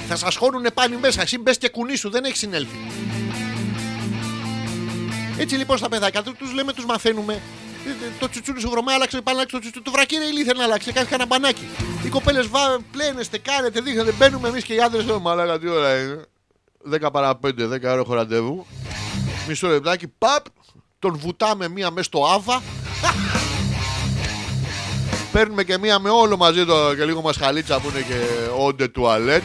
θα 0.09 0.17
σας 0.17 0.37
χώρουνε 0.37 0.71
πάλι 0.71 0.97
μέσα. 0.99 1.23
Εσύ 1.23 1.39
μπες 1.39 1.59
και 1.59 1.69
κουνήσου, 1.69 2.11
δεν 2.11 2.25
έχεις 2.25 2.39
συνέλθει. 2.39 2.77
Έτσι 5.39 5.55
λοιπόν 5.57 5.79
στα 5.79 5.89
παιδάκια 5.89 6.23
τους 6.23 6.53
λέμε, 6.53 6.73
τους 6.73 6.85
μαθαίνουμε. 6.85 7.33
ε, 7.87 7.91
ε, 7.91 7.95
Το 8.19 8.29
τσουτσούνι 8.29 8.61
σου 8.61 8.69
βρωμά, 8.71 8.93
άλλαξε 8.93 9.21
πάλι 9.21 9.37
άλλαξε 9.37 9.55
το 9.57 9.61
τσουτσούνι. 9.61 9.85
Το 9.85 9.91
βρακί 9.91 10.15
είναι 10.15 10.25
ηλίθεια 10.25 10.55
να 10.55 10.63
αλλάξει. 10.65 10.93
Κάνει 10.93 11.07
κανένα 11.09 11.27
μπανάκι. 11.29 11.67
Οι 12.05 12.09
κοπέλες 12.09 12.47
πλένεστε, 12.93 13.39
κάνετε, 13.39 13.81
δείχνετε. 13.81 14.13
Μπαίνουμε 14.13 14.49
εμείς 14.49 14.65
και 14.65 14.75
οι 14.75 14.81
άντρες. 14.81 15.05
Oh, 15.11 15.19
μαλάκα, 15.21 15.59
τι 15.59 15.69
ώρα 15.69 16.01
είναι. 16.01 16.25
10 16.91 17.11
παρά 17.13 17.39
5, 17.47 17.69
10 17.69 17.83
ώρα 17.83 18.01
έχω 18.01 18.15
ραντεβού. 18.15 18.67
Μισό 19.49 19.69
λεπτάκι, 19.69 20.09
παπ. 20.09 20.45
Τον 20.99 21.17
βουτάμε 21.19 21.69
μία 21.69 21.91
μέσα 21.91 22.03
στο 22.03 22.27
άβα. 22.27 22.63
Παίρνουμε 25.33 25.65
και 25.65 25.79
μία 25.79 25.99
με 25.99 26.11
όλο 26.11 26.37
μαζί 26.37 26.65
το 26.65 26.95
και 26.95 27.05
λίγο 27.05 27.21
μασχαλίτσα 27.21 27.81
που 27.81 27.89
είναι 27.91 28.01
και 28.01 28.21
όντε 28.59 28.89
τουαλέτ. 28.89 29.43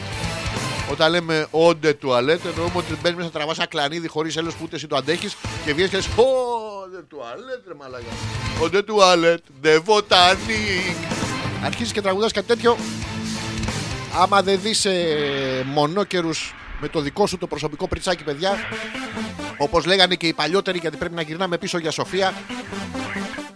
Όταν 0.90 1.10
λέμε 1.10 1.46
όντε 1.50 1.92
τουαλέτ, 1.92 2.44
εννοούμε 2.44 2.72
ότι 2.76 2.98
μπαίνεις 3.02 3.18
μέσα 3.18 3.30
τραβάς 3.30 3.56
ένα 3.56 3.66
κλανίδι 3.66 4.08
χωρίς 4.08 4.36
έλεος 4.36 4.54
που 4.54 4.60
ούτε 4.64 4.76
εσύ 4.76 4.86
το 4.86 4.96
αντέχεις 4.96 5.36
και 5.64 5.72
βγαίνεις 5.72 5.90
και 5.90 5.96
λες: 5.96 6.06
Ω, 6.06 6.22
δε 6.92 7.02
τουαλέτ, 7.08 7.66
ρε 7.68 7.74
μαλάκα. 7.74 8.04
Ο 8.62 8.68
δε 8.68 8.82
τουαλέτ, 8.82 9.42
δε 9.60 9.78
βοτανίκ. 9.78 10.96
Αρχίζεις 11.64 11.92
και 11.92 12.00
τραγουδάς 12.00 12.32
κάτι 12.32 12.46
τέτοιο. 12.46 12.76
Άμα 14.20 14.42
δεν 14.42 14.60
δεις 14.62 14.84
ε, 14.84 15.62
μονόκερους 15.66 16.54
με 16.80 16.88
το 16.88 17.00
δικό 17.00 17.26
σου 17.26 17.38
το 17.38 17.46
προσωπικό 17.46 17.88
πριτσάκι, 17.88 18.24
παιδιά, 18.24 18.52
όπως 19.56 19.84
λέγανε 19.84 20.14
και 20.14 20.26
οι 20.26 20.32
παλιότεροι, 20.32 20.78
γιατί 20.78 20.96
πρέπει 20.96 21.14
να 21.14 21.22
γυρνάμε 21.22 21.58
πίσω 21.58 21.78
για 21.78 21.90
Σοφία 21.90 22.34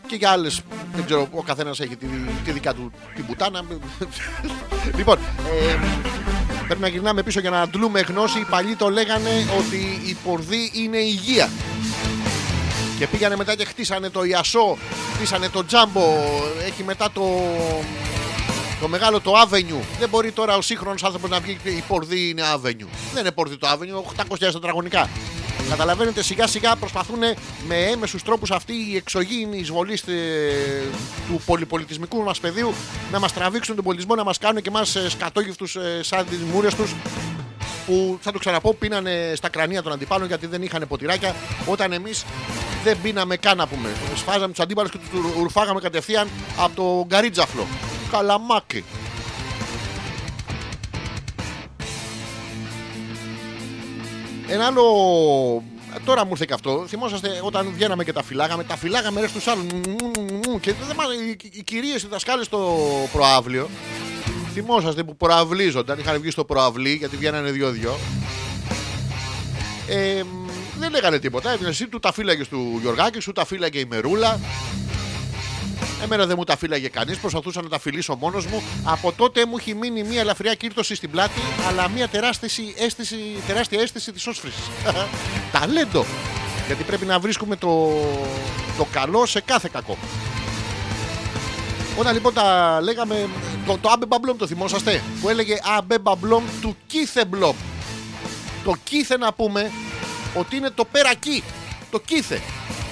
και 0.07 0.17
για 0.17 0.31
άλλες, 0.31 0.61
δεν 0.95 1.05
ξέρω, 1.05 1.29
ο 1.33 1.43
καθένας 1.43 1.81
έχει 1.81 1.97
τη, 1.97 2.07
τη 2.45 2.51
δικιά 2.51 2.75
του 2.75 2.93
την 3.15 3.27
πουτάνα. 3.27 3.63
λοιπόν, 4.99 5.19
ε, 5.69 5.79
πρέπει 6.67 6.81
να 6.81 6.89
γυρνάμε 6.89 7.23
πίσω 7.23 7.41
για 7.41 7.51
να 7.51 7.61
αντλούμε 7.61 8.01
γνώση. 8.01 8.39
Οι 8.39 8.47
παλιοί 8.51 8.77
το 8.77 8.89
λέγανε 8.89 9.31
ότι 9.59 10.01
η 10.07 10.17
πορδί 10.25 10.71
είναι 10.75 10.97
υγεία. 10.97 11.49
Και 12.99 13.07
πήγανε 13.07 13.37
μετά 13.37 13.55
και 13.55 13.65
χτίσανε 13.65 14.11
το 14.11 14.25
Ιασό, 14.25 14.77
χτίσανε 15.15 15.49
το 15.49 15.65
Τζάμπο, 15.65 16.17
έχει 16.67 16.83
μετά 16.83 17.11
το, 17.13 17.23
το 18.81 18.89
μεγάλο 18.89 19.21
το 19.21 19.33
Avenue. 19.41 19.83
Δεν 19.99 20.09
μπορεί 20.09 20.31
τώρα 20.31 20.57
ο 20.57 20.61
σύγχρονος 20.61 21.05
άνθρωπος 21.05 21.31
να 21.31 21.41
βγει 21.41 21.59
και 21.63 21.69
η 21.69 21.85
πορδί 21.89 22.29
είναι 22.29 22.43
Avenue. 22.55 22.89
Δεν 23.13 23.21
είναι 23.21 23.31
πορδί 23.31 23.57
το 23.57 23.69
Avenue, 23.71 24.23
800.000 24.23 24.39
τετραγωνικά. 24.39 25.09
Καταλαβαίνετε, 25.69 26.23
σιγά 26.23 26.47
σιγά 26.47 26.77
προσπαθούν 26.77 27.19
με 27.67 27.77
έμεσους 27.77 28.23
τρόπους 28.23 28.51
αυτοί 28.51 28.73
οι 28.73 28.97
εξωγήινοι 28.97 29.59
εισβολείς 29.59 30.05
του 31.29 31.41
πολυπολιτισμικού 31.47 32.23
μας 32.23 32.41
πεδίου 32.41 32.75
να 33.13 33.19
μας 33.19 33.33
τραβήξουν 33.33 33.75
τον 33.75 33.85
πολιτισμό, 33.85 34.15
να 34.15 34.25
μας 34.25 34.39
κάνουν 34.39 34.63
και 34.63 34.69
εμάς 34.69 34.97
σκατόγυφτου 35.09 35.67
σαν 36.01 36.27
τι 36.31 36.37
μούρε 36.53 36.69
τους 36.69 36.95
που 37.87 38.19
θα 38.21 38.33
το 38.33 38.39
ξαναπώ 38.39 38.75
πίνανε 38.75 39.33
στα 39.37 39.49
κρανία 39.49 39.83
των 39.83 39.93
αντιπάλων 39.93 40.27
γιατί 40.27 40.47
δεν 40.47 40.63
είχαν 40.63 40.85
ποτηράκια 40.89 41.35
όταν 41.67 41.93
εμείς 41.93 42.25
δεν 42.85 42.99
πίναμε 43.03 43.37
καν 43.37 43.57
να 43.57 43.67
πούμε. 43.67 43.89
Σφάζαμε 44.17 44.53
τους 44.53 44.61
αντίπαλους 44.61 44.91
και 44.91 44.99
τους 44.99 45.21
ρουφάγαμε 45.43 45.81
κατευθείαν 45.81 46.29
από 46.59 46.77
το 46.77 47.05
γκαρίτζαφλο. 47.07 47.67
Καλαμάκι. 48.11 48.85
Ένα 54.49 54.67
άλλο. 54.67 54.83
Τώρα 56.05 56.25
μου 56.25 56.31
ήρθε 56.31 56.45
και 56.45 56.53
αυτό. 56.53 56.85
Θυμόσαστε 56.89 57.41
όταν 57.43 57.71
βγαίναμε 57.75 58.05
και 58.05 58.13
τα 58.13 58.23
φυλάγαμε. 58.23 58.65
Τα 58.65 58.77
φυλάγαμε 58.77 59.21
ρε 59.21 59.29
στους 59.29 59.47
άλλους. 59.47 59.67
Και 60.61 60.73
δεν 60.73 60.97
μας, 60.97 61.07
οι, 61.15 61.37
οι 61.53 61.63
κυρίες, 61.63 62.03
οι 62.03 62.07
δασκάλες 62.07 62.47
στο 62.47 62.79
προάβλιο. 63.13 63.69
Θυμόσαστε 64.53 65.05
που 65.05 65.17
προαυλίζονταν. 65.17 65.99
Είχαν 65.99 66.21
βγει 66.21 66.31
στο 66.31 66.45
προαυλί 66.45 66.95
γιατί 66.95 67.17
βγαίνανε 67.17 67.51
δυο-δυο. 67.51 67.99
Ε, 69.89 70.23
μ, 70.23 70.49
δεν 70.79 70.91
λέγανε 70.91 71.19
τίποτα. 71.19 71.51
Έβγαινε 71.51 71.69
εσύ, 71.71 71.89
του 71.89 71.99
τα 71.99 72.13
φύλαγες 72.13 72.49
του 72.49 72.79
Γιωργάκη, 72.81 73.21
σου 73.21 73.33
τα 73.33 73.45
φύλαγε 73.45 73.79
η 73.79 73.85
Μερούλα. 73.85 74.41
Εμένα 76.05 76.27
δεν 76.27 76.35
μου 76.39 76.45
τα 76.45 76.57
φύλαγε 76.57 76.89
κανείς. 76.89 77.19
Προσπαθούσα 77.19 77.63
να 77.63 77.69
τα 77.69 77.79
φιλήσω 77.79 78.17
μόνος 78.17 78.47
μου. 78.47 78.63
Από 78.85 79.13
τότε 79.13 79.47
μου 79.47 79.57
έχει 79.59 79.75
μείνει 79.75 80.03
μια 80.03 80.21
ελαφριά 80.21 80.55
κύρτωση 80.55 80.95
στην 80.95 81.11
πλάτη, 81.11 81.41
αλλά 81.69 81.89
μια 81.89 82.09
τεράστια 82.09 82.49
αίσθηση, 82.79 83.17
τεράστια 83.47 83.81
αίσθηση 83.81 84.13
της 84.13 84.27
όσφρησης. 84.27 84.71
Ταλέντο. 85.53 86.05
Γιατί 86.67 86.83
πρέπει 86.83 87.05
να 87.05 87.19
βρίσκουμε 87.19 87.57
το, 87.57 87.93
το 88.79 88.87
καλό 88.93 89.27
σε 89.27 89.41
κάθε 89.41 89.69
κακό. 89.73 89.99
Όταν 91.99 92.13
λοιπόν 92.13 92.35
τα 92.35 92.79
λέγαμε, 92.83 93.29
το, 93.67 93.79
το 93.79 93.89
Άμπε 93.89 94.07
Μπαμπλόμ 94.07 94.37
το 94.37 94.47
θυμόσαστε, 94.47 95.03
που 95.21 95.29
έλεγε 95.29 95.59
Άμπε 95.79 95.99
Μπαμπλόμ 95.99 96.45
του 96.61 96.77
Κίθε 96.87 97.25
Μπλόμ. 97.25 97.57
Το 98.65 98.75
Κίθε 98.85 99.17
να 99.17 99.33
πούμε 99.33 99.71
ότι 100.35 100.57
είναι 100.57 100.71
το 100.71 100.85
περακί. 100.85 101.43
Το 101.91 102.01
Κίθε. 102.01 102.41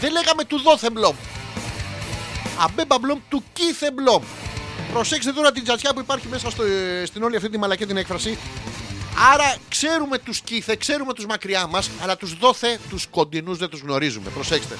Δεν 0.00 0.12
λέγαμε 0.12 0.44
του 0.44 0.60
Δόθε 0.60 0.90
Μπλόμ. 0.90 1.14
Αμπέ 2.58 2.84
Μπαμπλόμ 2.86 3.18
του 3.28 3.44
Κίθε 3.52 3.90
Μπλόμ. 3.92 4.22
Προσέξτε 4.92 5.32
τώρα 5.32 5.52
την 5.52 5.62
τζατσιά 5.64 5.92
που 5.92 6.00
υπάρχει 6.00 6.26
μέσα 6.28 6.50
στο, 6.50 6.62
ε, 6.62 7.06
στην 7.06 7.22
όλη 7.22 7.36
αυτή 7.36 7.48
τη 7.48 7.58
μαλακή 7.58 7.86
την 7.86 7.96
έκφραση. 7.96 8.38
Άρα 9.32 9.56
ξέρουμε 9.68 10.18
τους 10.18 10.40
Κίθε, 10.40 10.76
ξέρουμε 10.76 11.12
τους 11.12 11.26
μακριά 11.26 11.66
μας, 11.66 11.90
αλλά 12.02 12.16
τους 12.16 12.34
Δόθε, 12.38 12.78
τους 12.88 13.06
κοντινούς 13.06 13.58
δεν 13.58 13.68
τους 13.68 13.80
γνωρίζουμε. 13.80 14.30
Προσέξτε. 14.30 14.78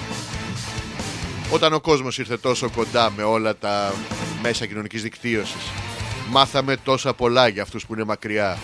Όταν 1.51 1.73
ο 1.73 1.81
κόσμος 1.81 2.18
ήρθε 2.18 2.37
τόσο 2.37 2.70
κοντά 2.70 3.12
με 3.16 3.23
όλα 3.23 3.57
τα 3.57 3.95
μέσα 4.43 4.66
κοινωνικής 4.66 5.03
δικτύωσης, 5.03 5.62
μάθαμε 6.29 6.77
τόσα 6.77 7.14
πολλά 7.14 7.49
για 7.49 7.62
αυτούς 7.62 7.87
που 7.87 7.95
είναι 7.95 8.05
μακριά 8.05 8.59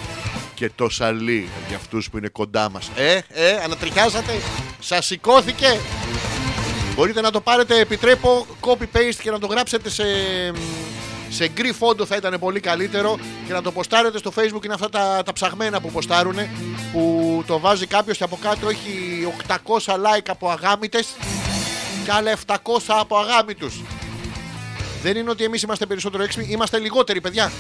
και 0.55 0.71
τόσα 0.75 1.11
λίγα 1.11 1.49
για 1.69 1.77
αυτούς 1.77 2.11
που 2.11 2.19
είναι 2.19 2.29
κοντά 2.29 2.71
μας. 2.71 2.91
Ε, 2.97 3.21
ε, 3.29 3.51
ανατριχιάσατε, 3.65 4.33
σας 4.81 5.07
σηκώθηκε. 5.07 5.81
Μπορείτε 6.99 7.21
να 7.21 7.31
το 7.31 7.41
πάρετε, 7.41 7.81
επιτρέπω, 7.81 8.47
copy-paste 8.61 9.19
και 9.23 9.31
να 9.31 9.39
το 9.39 9.47
γράψετε 9.47 9.91
σε, 9.91 10.05
σε 11.29 11.49
γκρι 11.49 11.73
φόντο 11.73 12.07
θα 12.07 12.17
ήταν 12.17 12.37
πολύ 12.39 12.61
καλύτερο 12.61 13.19
και 13.47 13.53
να 13.53 13.63
το 13.63 13.73
ποστάρετε 13.73 14.19
στο 14.19 14.33
facebook 14.37 14.65
είναι 14.65 14.75
αυτά 14.75 14.89
τα, 14.89 15.23
τα 15.25 15.33
ψαγμένα 15.33 15.81
που 15.81 15.91
ποστάρουν 15.91 16.37
που 16.93 17.45
το 17.47 17.59
βάζει 17.59 17.87
κάποιος 17.87 18.17
και 18.17 18.25
από 18.25 18.39
κάτω 18.43 18.69
έχει 18.69 19.27
800 19.47 19.95
like 19.95 20.27
από 20.29 20.51
αγάμητες 20.51 21.17
και 22.05 22.13
άλλα 22.13 22.37
700 22.47 22.57
από 22.87 23.19
αγάμητους. 23.19 23.81
Δεν 25.03 25.17
είναι 25.17 25.31
ότι 25.31 25.45
εμείς 25.45 25.63
είμαστε 25.63 25.87
περισσότερο 25.87 26.23
έξυπνοι, 26.23 26.47
είμαστε 26.51 26.79
λιγότεροι 26.79 27.21
παιδιά. 27.21 27.53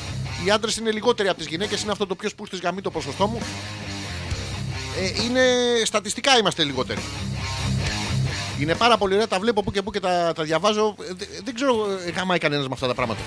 Οι 0.44 0.50
άντρες 0.50 0.76
είναι 0.76 0.90
λιγότεροι 0.90 1.28
από 1.28 1.38
τις 1.38 1.46
γυναίκες, 1.46 1.82
είναι 1.82 1.92
αυτό 1.92 2.06
το 2.06 2.14
πιο 2.14 2.28
σπούστης 2.28 2.60
γαμί 2.60 2.80
το 2.80 2.90
ποσοστό 2.90 3.26
μου. 3.26 3.38
Ε, 5.00 5.22
είναι 5.22 5.42
στατιστικά 5.84 6.38
είμαστε 6.38 6.64
λιγότεροι. 6.64 7.00
Είναι 8.60 8.74
πάρα 8.74 8.96
πολύ 8.96 9.14
ωραία, 9.14 9.26
τα 9.28 9.38
βλέπω 9.38 9.62
που 9.62 9.70
και 9.72 9.82
που 9.82 9.90
και 9.90 10.00
τα, 10.00 10.32
τα 10.34 10.42
διαβάζω. 10.42 10.94
Ε, 11.00 11.12
δε- 11.16 11.24
δεν 11.44 11.54
ξέρω 11.54 11.86
ε, 12.06 12.10
γαμάει 12.10 12.38
κανένας 12.38 12.66
με 12.66 12.72
αυτά 12.74 12.86
τα 12.86 12.94
πράγματα. 12.94 13.20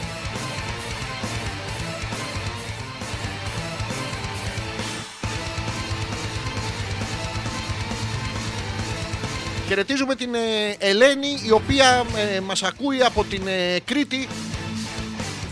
Χαιρετίζουμε 9.67 10.15
την 10.15 10.35
ε, 10.35 10.75
Ελένη 10.77 11.27
η 11.47 11.51
οποία 11.51 12.03
ε, 12.35 12.39
μας 12.39 12.63
ακούει 12.63 13.01
από 13.03 13.23
την 13.23 13.47
ε, 13.47 13.79
Κρήτη 13.85 14.27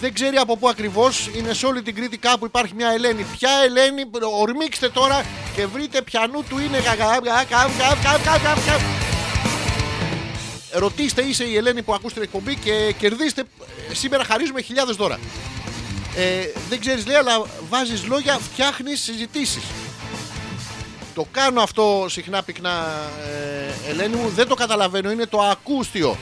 δεν 0.01 0.13
ξέρει 0.13 0.37
από 0.37 0.57
πού 0.57 0.69
ακριβώς 0.69 1.29
είναι 1.37 1.53
σε 1.53 1.65
όλη 1.65 1.81
την 1.81 1.95
Κρήτη 1.95 2.17
κάπου 2.17 2.45
υπάρχει 2.45 2.73
μια 2.75 2.89
Ελένη 2.89 3.25
ποια 3.37 3.49
Ελένη 3.65 4.09
ορμήξτε 4.39 4.89
τώρα 4.89 5.25
και 5.55 5.65
βρείτε 5.65 6.01
πιανού 6.01 6.43
του 6.49 6.59
είναι 6.59 6.77
Ρωτήστε 10.71 11.21
είσαι 11.21 11.43
η 11.43 11.57
Ελένη 11.57 11.81
που 11.81 11.93
ακούς 11.93 12.13
την 12.13 12.21
εκπομπή 12.21 12.55
και 12.55 12.95
κερδίστε 12.97 13.43
ε, 13.89 13.93
σήμερα 13.93 14.23
χαρίζουμε 14.23 14.61
χιλιάδες 14.61 14.95
δώρα 14.95 15.19
ε, 16.15 16.47
δεν 16.69 16.79
ξέρεις 16.79 17.05
λέει 17.05 17.15
αλλά 17.15 17.45
βάζεις 17.69 18.05
λόγια 18.05 18.39
φτιάχνεις 18.39 19.01
συζητήσεις 19.01 19.63
το 21.19 21.27
κάνω 21.31 21.61
αυτό 21.61 22.05
συχνά 22.09 22.43
πυκνά, 22.43 22.85
ε, 23.85 23.89
Ελένη 23.89 24.15
μου. 24.15 24.29
Δεν 24.29 24.47
το 24.47 24.55
καταλαβαίνω. 24.55 25.11
Είναι 25.11 25.25
το 25.25 25.41
ακούστιο. 25.41 26.17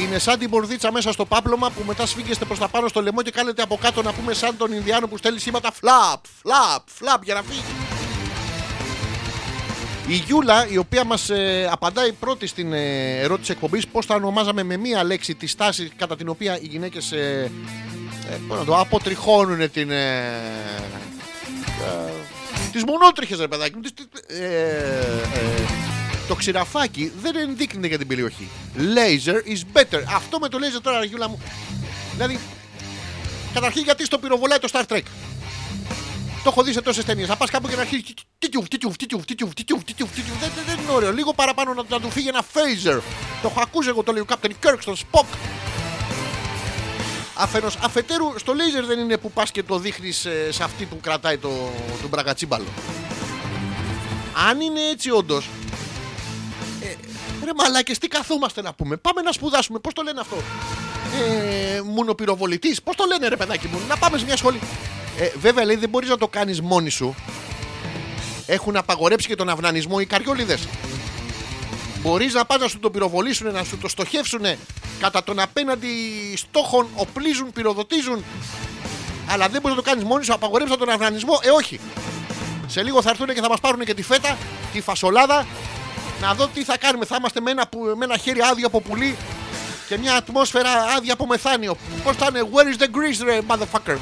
Είναι 0.00 0.18
σαν 0.18 0.38
την 0.38 0.50
πορδίτσα 0.50 0.92
μέσα 0.92 1.12
στο 1.12 1.24
πάπλωμα 1.24 1.70
που 1.70 1.82
μετά 1.86 2.06
σφίγγεστε 2.06 2.44
προς 2.44 2.58
τα 2.58 2.68
πάνω 2.68 2.88
στο 2.88 3.00
λαιμό 3.00 3.22
και 3.22 3.30
κάνετε 3.30 3.62
από 3.62 3.76
κάτω 3.76 4.02
να 4.02 4.12
πούμε 4.12 4.34
σαν 4.34 4.56
τον 4.56 4.72
Ινδιάνο 4.72 5.06
που 5.06 5.16
στέλνει 5.16 5.38
σήματα 5.38 5.72
φλαπ, 5.72 6.24
φλαπ, 6.42 6.82
φλαπ 6.86 7.24
για 7.24 7.34
να 7.34 7.42
φύγει. 7.42 7.85
Η 10.08 10.14
Γιούλα, 10.14 10.66
η 10.68 10.76
οποία 10.76 11.04
μας 11.04 11.30
απαντάει 11.70 12.12
πρώτη 12.12 12.46
στην 12.46 12.72
ε, 12.72 13.18
ερώτηση 13.20 13.52
εκπομπής, 13.52 13.86
πώς 13.86 14.06
θα 14.06 14.14
ονομάζαμε 14.14 14.62
με 14.62 14.76
μία 14.76 15.04
λέξη 15.04 15.34
τη 15.34 15.46
στάση 15.46 15.90
κατά 15.96 16.16
την 16.16 16.28
οποία 16.28 16.58
οι 16.60 16.66
γυναίκες 16.66 17.12
ε, 17.12 17.50
ε, 18.30 18.36
πώς 18.48 18.58
να 18.58 18.64
το 18.64 18.78
αποτριχώνουν 18.78 19.70
την. 19.70 19.90
Ε, 19.90 20.32
τις 22.72 22.84
μονότριχες, 22.84 23.38
ρε 23.38 23.48
παιδάκι 23.48 23.74
μου. 23.74 23.80
τις- 23.80 23.92
τις- 23.94 24.38
ε, 24.38 24.44
ε, 25.34 25.62
το 26.28 26.34
ξηραφάκι 26.34 27.12
δεν 27.22 27.36
ενδείκνυται 27.36 27.86
για 27.86 27.98
την 27.98 28.06
περιοχή. 28.06 28.48
Laser 28.78 29.48
is 29.52 29.78
better. 29.78 30.02
Αυτό 30.14 30.38
με 30.38 30.48
το 30.48 30.58
laser 30.60 30.80
τώρα, 30.82 31.04
Γιούλα 31.04 31.28
μου. 31.28 31.38
Δηλαδή, 32.12 32.38
καταρχήν 33.54 33.82
γιατί 33.82 34.04
στο 34.04 34.18
πυροβολάει 34.18 34.58
το 34.58 34.68
Star 34.72 34.82
Trek; 34.92 35.02
Το 36.46 36.52
έχω 36.52 36.62
δει 36.62 36.72
σε 36.72 36.80
τόσες 36.80 37.04
ταινίες. 37.04 37.28
Να 37.28 37.36
πας 37.36 37.50
κάπου 37.50 37.68
και 37.68 37.74
να 37.74 37.80
αρχίσεις. 37.80 38.14
τίτιουφ, 38.38 38.68
τίτιουφ, 38.68 38.96
τίτιουφ, 38.96 39.24
τίτιουφ, 39.24 39.54
τίτιουφ, 39.54 39.84
τίτιουφ, 39.84 40.10
τίτιουφ. 40.10 40.38
Δεν, 40.38 40.50
δεν, 40.54 40.64
δεν 40.66 40.78
είναι 40.78 40.92
ωραίο. 40.92 41.12
Λίγο 41.12 41.32
παραπάνω 41.32 41.74
να, 41.74 41.82
να 41.88 42.00
του 42.00 42.10
φύγει 42.10 42.28
ένα 42.28 42.42
phaser. 42.42 43.00
Το 43.42 43.48
έχω 43.48 43.60
ακούσει 43.60 43.88
εγώ, 43.88 44.02
το 44.02 44.12
λέει 44.12 44.22
ο 44.22 44.26
Captain 44.28 44.50
Kirk 44.50 44.76
στον 44.78 44.96
Spock. 44.96 45.24
Αφενός, 47.34 47.76
αφετέρου, 47.82 48.38
στο 48.38 48.52
laser 48.52 48.84
δεν 48.86 48.98
είναι 48.98 49.16
που 49.16 49.30
πας 49.30 49.50
και 49.50 49.62
το 49.62 49.78
δείχνεις 49.78 50.24
ε, 50.24 50.52
σε 50.52 50.62
αυτή 50.62 50.84
που 50.84 51.00
κρατάει 51.00 51.38
το, 51.38 51.48
τον 52.00 52.08
μπραγκατσίμπαλο. 52.08 52.66
Αν 54.48 54.60
είναι 54.60 54.80
έτσι 54.80 55.10
όντως. 55.10 55.48
Ε, 56.82 56.94
ρε 57.44 57.50
μαλάκες, 57.56 57.98
τι 57.98 58.08
καθόμαστε 58.08 58.62
να 58.62 58.72
πούμε; 58.72 58.96
Πάμε 58.96 59.22
να 59.22 59.32
σπουδάσουμε. 59.32 59.78
Πώς 59.78 59.92
το 59.92 60.02
λένε 60.02 60.20
αυτό; 60.20 60.36
Ε, 61.28 61.80
μουνοπυροβολητής. 61.80 62.82
Πώς 62.82 62.96
το 62.96 63.04
λένε 63.04 63.28
ρε 63.28 63.36
παιδάκι 63.36 63.66
μου; 63.66 63.80
Να 63.88 63.96
πάμε 63.96 64.18
σε 64.18 64.24
μια 64.24 64.36
σχολή. 64.36 64.60
Ε, 65.18 65.30
βέβαια 65.40 65.64
λέει 65.64 65.76
δεν 65.76 65.88
μπορείς 65.88 66.08
να 66.08 66.16
το 66.18 66.28
κάνεις 66.28 66.60
μόνη 66.60 66.90
σου. 66.90 67.14
Έχουν 68.46 68.76
απαγορέψει 68.76 69.26
και 69.28 69.34
τον 69.36 69.48
αυνανισμό 69.48 69.96
οι 70.00 70.06
καριόλιδες. 70.06 70.68
Μπορείς 72.02 72.34
να 72.34 72.44
πας 72.44 72.58
να 72.60 72.68
σου 72.68 72.78
το 72.78 72.90
πυροβολήσουν, 72.90 73.52
να 73.52 73.64
σου 73.64 73.78
το 73.78 73.88
στοχεύσουν 73.88 74.40
κατά 75.00 75.22
τον 75.24 75.38
απέναντι 75.40 75.88
στόχων, 76.36 76.86
οπλίζουν, 76.94 77.52
πυροδοτίζουν. 77.52 78.24
Αλλά 79.28 79.48
δεν 79.48 79.60
μπορείς 79.60 79.76
να 79.76 79.82
το 79.82 79.90
κάνεις 79.90 80.04
μόνοι 80.04 80.24
σου, 80.24 80.32
απαγορεύσα 80.34 80.76
τον 80.76 80.88
οργανισμό. 80.88 81.38
Ε, 81.42 81.50
όχι. 81.50 81.80
Σε 82.66 82.82
λίγο 82.82 83.02
θα 83.02 83.10
έρθουν 83.10 83.26
και 83.26 83.40
θα 83.40 83.48
μας 83.48 83.60
πάρουν 83.60 83.84
και 83.84 83.94
τη 83.94 84.02
φέτα, 84.02 84.36
τη 84.72 84.80
φασολάδα. 84.80 85.46
Να 86.20 86.34
δω 86.34 86.46
τι 86.54 86.64
θα 86.64 86.78
κάνουμε. 86.78 87.04
Θα 87.04 87.16
είμαστε 87.18 87.40
με 87.40 87.50
ένα, 87.50 87.66
που- 87.68 87.94
με 87.96 88.04
ένα 88.04 88.16
χέρι 88.16 88.40
άδειο 88.40 88.66
από 88.66 88.80
πουλί 88.80 89.16
και 89.88 89.98
μια 89.98 90.14
ατμόσφαιρα 90.14 90.70
άδεια 90.96 91.12
από 91.12 91.26
μεθάνιο. 91.26 91.76
Πώς 92.04 92.16
θα 92.16 92.26
είναι, 92.30 92.48
Where 92.52 92.76
is 92.78 92.82
the 92.82 92.86
grease, 92.86 93.24
ρε, 93.24 93.38
motherfucker; 93.48 93.96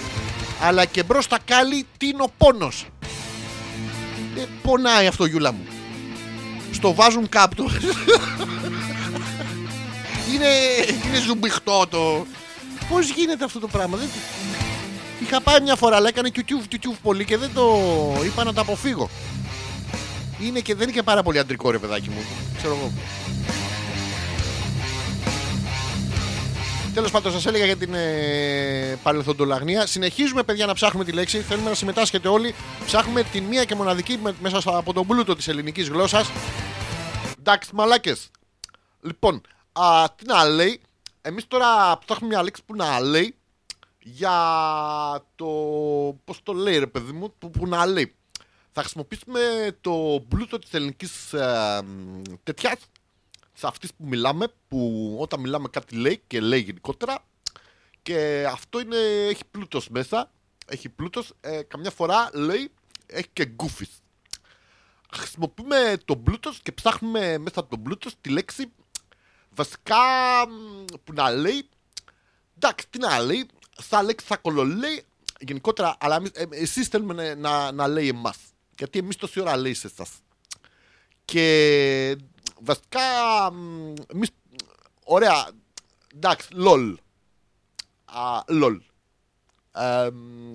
Αλλά 0.61 0.85
και 0.85 1.03
μπρος 1.03 1.25
στα 1.25 1.39
κάλλη, 1.45 1.87
τι 1.97 2.07
είναι 2.07 2.23
ο 2.23 2.31
πόνος; 2.39 2.87
Ε, 4.37 4.45
πονάει 4.63 5.07
αυτό, 5.07 5.25
Γιούλα 5.25 5.53
μου. 5.53 5.67
Στο 6.71 6.95
βάζουν 6.95 7.29
κάπτο. 7.29 7.65
είναι, 10.35 10.49
είναι 11.07 11.21
ζουμπιχτό 11.27 11.87
το. 11.91 12.27
Πώς 12.89 13.09
γίνεται 13.09 13.45
αυτό 13.45 13.59
το 13.61 13.69
πράγμα; 13.69 13.97
Δεν... 13.97 14.09
Είχα 15.21 15.41
πάει 15.41 15.61
μια 15.61 15.77
φορά, 15.77 15.97
αλλά 15.97 16.09
έκανε 16.09 16.29
κιουτιούφ, 16.29 16.69
κιουτιούφ 16.69 16.97
πολύ 17.03 17.25
και 17.25 17.37
δεν 17.37 17.51
το 17.55 17.81
είπα 18.25 18.45
να 18.45 18.53
το 18.53 18.61
αποφύγω. 18.61 19.11
Είναι 20.41 20.61
και, 20.61 20.75
δεν 20.75 20.83
είναι 20.83 20.97
και 20.97 21.03
πάρα 21.03 21.23
πολύ 21.23 21.39
αντρικό 21.39 21.71
ρε 21.71 21.79
παιδάκι 21.79 22.09
μου. 22.09 22.25
Ξέρω 22.57 22.75
εγώ. 22.75 22.93
Τέλος 26.95 27.11
πάντων, 27.11 27.33
σας 27.33 27.47
έλεγα 27.47 27.65
για 27.65 27.77
την 27.77 27.95
ε, 27.95 28.99
παρελθοντολαγνία. 29.03 29.87
Συνεχίζουμε, 29.87 30.43
παιδιά, 30.43 30.67
να 30.67 30.75
ψάχνουμε 30.75 31.05
τη 31.05 31.13
λέξη. 31.13 31.41
Θέλουμε 31.41 31.69
να 31.69 31.75
συμμετάσχετε 31.75 32.29
όλοι. 32.29 32.55
Ψάχνουμε 32.87 33.23
τη 33.23 33.41
μία 33.41 33.65
και 33.65 33.75
μοναδική 33.75 34.19
με- 34.23 34.35
μέσα 34.41 34.61
στα- 34.61 34.77
από 34.77 34.93
τον 34.93 35.07
πλούτο 35.07 35.35
της 35.35 35.49
ελληνικής 35.49 35.89
γλώσσας. 35.89 36.31
Εντάξει, 37.39 37.71
μαλάκες. 37.75 38.31
Λοιπόν, 39.01 39.41
α, 39.73 40.05
τι 40.17 40.27
να 40.27 40.45
λέει. 40.45 40.81
Εμείς 41.23 41.47
τώρα 41.49 41.99
ψάχνουμε 42.07 42.35
μια 42.35 42.43
λέξη 42.43 42.63
που 42.67 42.75
να 42.77 43.01
λέει 43.01 43.35
για 43.99 44.33
το. 45.37 45.47
Πώς 46.25 46.41
το 46.43 46.53
λέει, 46.53 46.79
ρε 46.79 46.87
παιδί 46.87 47.13
μου, 47.13 47.35
που, 47.39 47.51
που 47.51 47.67
να 47.67 47.87
λέει. 47.87 48.15
Θα 48.73 48.81
χρησιμοποιήσουμε 48.81 49.41
το 49.81 50.25
πλούτο 50.29 50.59
της 50.59 50.73
ελληνικής 50.75 51.33
ε, 51.33 51.81
τέτοια 52.43 52.77
σε 53.55 53.67
αυτής 53.67 53.95
που 53.95 54.05
μιλάμε, 54.07 54.47
που 54.69 55.17
όταν 55.21 55.41
μιλάμε 55.41 55.69
κάτι 55.69 55.97
λέει 55.97 56.23
και 56.27 56.41
λέει 56.41 56.61
γενικότερα. 56.61 57.25
Και 58.03 58.47
αυτό 58.51 58.81
είναι, 58.81 58.97
έχει 59.29 59.43
πλούτος 59.51 59.89
μέσα. 59.89 60.31
Έχει 60.67 60.89
πλούτος. 60.89 61.33
Ε, 61.41 61.63
καμιά 61.63 61.91
φορά 61.91 62.31
λέει, 62.33 62.71
έχει 63.07 63.29
και 63.33 63.45
γκούφις. 63.45 64.03
Χρησιμοποιούμε 65.13 65.97
τον 66.05 66.23
πλούτος 66.23 66.61
και 66.63 66.73
ψάχνουμε 66.73 67.39
μέσα 67.39 67.61
από 67.61 67.71
τον 67.71 67.83
πλούτος 67.83 68.15
τη 68.21 68.31
λέξη 68.31 68.73
βασικά 69.55 69.97
μ, 70.49 70.85
που 71.05 71.13
να 71.13 71.31
λέει. 71.31 71.69
Εντάξει, 72.57 72.87
τι 72.91 72.99
να 72.99 73.21
λέει, 73.21 73.47
σαν 73.79 74.05
λέξη 74.05 74.27
θα 74.27 74.37
κολολέει 74.37 75.05
γενικότερα, 75.41 75.97
αλλά 76.01 76.17
εμείς, 76.17 76.31
ε, 76.35 76.47
εσείς 76.51 76.89
θέλουμε 76.89 77.15
να, 77.15 77.35
να, 77.35 77.73
να 77.73 77.89
λέει 77.89 78.09
εμάς. 78.09 78.37
Γιατί 78.79 78.99
εμείς 78.99 79.17
τόση 79.17 79.41
ώρα 79.41 79.57
λέεις 79.57 79.79
σε 79.79 79.87
εσάς. 79.87 80.11
Και 81.25 82.17
βασικά. 82.65 83.53
μ, 83.53 83.95
Εμείς, 84.07 84.31
ωραία. 85.05 85.49
Εντάξει, 86.15 86.49
λολ. 86.53 86.99
Α, 88.05 88.43
λολ. 88.49 88.83
Ε, 89.73 90.11
μ, 90.11 90.51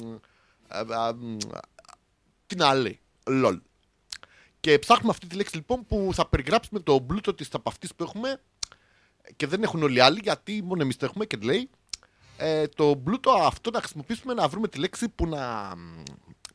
ε, 0.67 0.95
α, 0.95 1.13
μ, 1.13 1.37
Τι 2.47 2.55
να 2.55 2.73
λέει. 2.73 2.99
Λολ. 3.25 3.61
Και 4.59 4.79
ψάχνουμε 4.79 5.11
αυτή 5.11 5.27
τη 5.27 5.35
λέξη 5.35 5.55
λοιπόν 5.55 5.85
που 5.85 6.09
θα 6.13 6.27
περιγράψουμε 6.27 6.79
το 6.79 7.01
πλούτο 7.01 7.33
της 7.33 7.49
ταπαυτής 7.49 7.95
που 7.95 8.03
έχουμε 8.03 8.41
και 9.35 9.47
δεν 9.47 9.63
έχουν 9.63 9.83
όλοι 9.83 9.97
οι 9.97 9.99
άλλοι 9.99 10.19
γιατί 10.23 10.61
μόνο 10.63 10.81
εμείς 10.81 10.97
το 10.97 11.05
έχουμε 11.05 11.25
και 11.25 11.37
λέει 11.37 11.69
ε, 12.37 12.67
το 12.67 12.95
πλούτο 13.03 13.31
αυτό 13.31 13.69
να 13.71 13.79
χρησιμοποιήσουμε 13.79 14.33
να 14.33 14.47
βρούμε 14.47 14.67
τη 14.67 14.79
λέξη 14.79 15.09
που 15.09 15.27
να, 15.27 15.73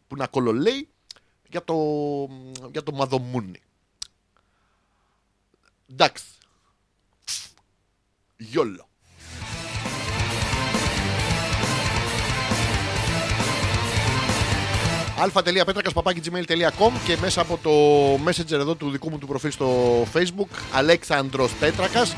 που 0.07 0.17
να 0.17 0.27
κολολέει 0.27 0.89
για 1.49 1.65
το, 1.65 1.75
για 2.73 2.83
το 2.83 2.93
μαδομούνι. 2.93 3.63
Εντάξει. 5.95 6.25
Γιόλο. 8.37 8.89
αλφα.πέτρακα.gmail.com 15.19 16.93
και 17.07 17.17
μέσα 17.21 17.41
από 17.41 17.59
το 17.63 17.71
messenger 18.15 18.53
εδώ 18.53 18.75
του 18.75 18.91
δικού 18.91 19.11
μου 19.11 19.19
του 19.19 19.27
προφίλ 19.27 19.51
στο 19.51 20.03
facebook 20.13 20.49
Αλέξανδρος 20.73 21.53
Πέτρακας 21.53 22.15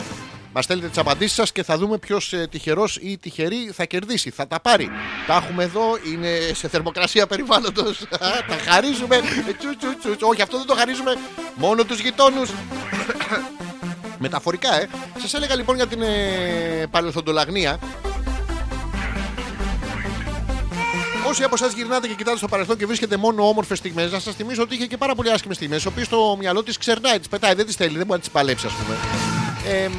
Μας 0.59 0.65
στέλνετε 0.65 0.89
τις 0.89 0.99
απαντήσεις 0.99 1.35
σας 1.35 1.53
και 1.53 1.63
θα 1.63 1.79
δούμε 1.79 1.99
ποιος 1.99 2.35
τυχερός 2.51 2.97
ή 2.97 3.19
τυχερή 3.19 3.71
θα 3.75 3.85
κερδίσει. 3.85 4.31
Θα 4.31 4.47
τα 4.47 4.61
πάρει. 4.61 4.89
Τα 5.27 5.35
έχουμε 5.35 5.65
εδώ, 5.65 5.83
είναι 6.13 6.39
σε 6.53 6.69
θερμοκρασία 6.69 7.27
περιβάλλοντος. 7.27 8.05
τα 8.49 8.57
χαρίζουμε. 8.67 9.17
Ε, 9.17 9.21
Τσου, 9.59 9.77
τσου, 9.77 9.99
τσου, 9.99 10.17
τσου. 10.17 10.29
Όχι, 10.29 10.43
αυτό 10.43 10.57
δεν 10.57 10.67
το 10.67 10.75
χαρίζουμε. 10.75 11.17
Μόνο 11.55 11.85
τους 11.85 12.01
γειτόνους. 12.01 12.51
Μεταφορικά, 14.19 14.81
ε. 14.81 14.89
Σας 15.19 15.35
έλεγα 15.35 15.55
λοιπόν 15.55 15.77
για 15.77 15.87
την 15.87 16.03
ε, 16.03 16.87
παρελθοντολαγνία. 16.91 17.79
Όσοι 21.29 21.43
από 21.43 21.55
εσάς 21.55 21.73
γυρνάτε 21.73 22.07
και 22.07 22.15
κοιτάτε 22.15 22.37
στο 22.37 22.49
παρελθόν 22.49 22.77
και 22.77 22.87
βρίσκετε 22.87 23.17
μόνο 23.17 23.49
όμορφες 23.49 23.79
στιγμές, 23.79 24.13
να 24.13 24.19
σας 24.21 24.35
θυμίσω 24.35 24.63
ότι 24.63 24.75
είχε 24.75 24.87
και 24.87 24.97
πάρα 24.97 25.15
πολύ 25.15 25.31
άσχημες 25.31 25.57
στιγμές, 25.57 25.85
οι 25.85 25.89
οποίες 25.89 26.09
το 26.09 26.37
μυαλό 26.39 26.63
της 26.63 26.79
ξερνάει, 26.79 27.19
τι 27.19 27.29
πετάει, 27.29 27.55
δεν 27.55 27.67
τις 27.67 27.75
θέλει, 27.75 27.97
δεν 27.97 28.07
μπορεί 28.07 28.13
να 28.13 28.19
τις 28.19 28.31
παλέψει, 28.31 28.67
ας 28.67 28.73
πούμε. 28.73 28.97
Ε, 29.77 29.89
μ, 29.89 29.93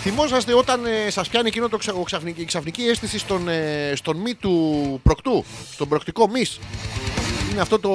θυμόσαστε 0.00 0.54
όταν 0.54 0.84
ε, 0.86 1.10
σας 1.10 1.28
πιάνει 1.28 1.48
εκείνο 1.48 1.68
το 1.68 1.76
ξα, 1.76 1.92
ο 1.92 2.02
ξαφνική, 2.02 2.40
η 2.40 2.44
ξαφνική 2.44 2.82
αίσθηση 2.82 3.18
στον, 3.18 3.48
ε, 3.48 3.92
στον 3.94 4.16
μη 4.16 4.34
του 4.34 5.00
προκτού, 5.02 5.44
στον 5.72 5.88
προκτικό 5.88 6.28
μης. 6.28 6.58
Είναι 7.52 7.60
αυτό 7.60 7.78
το 7.78 7.90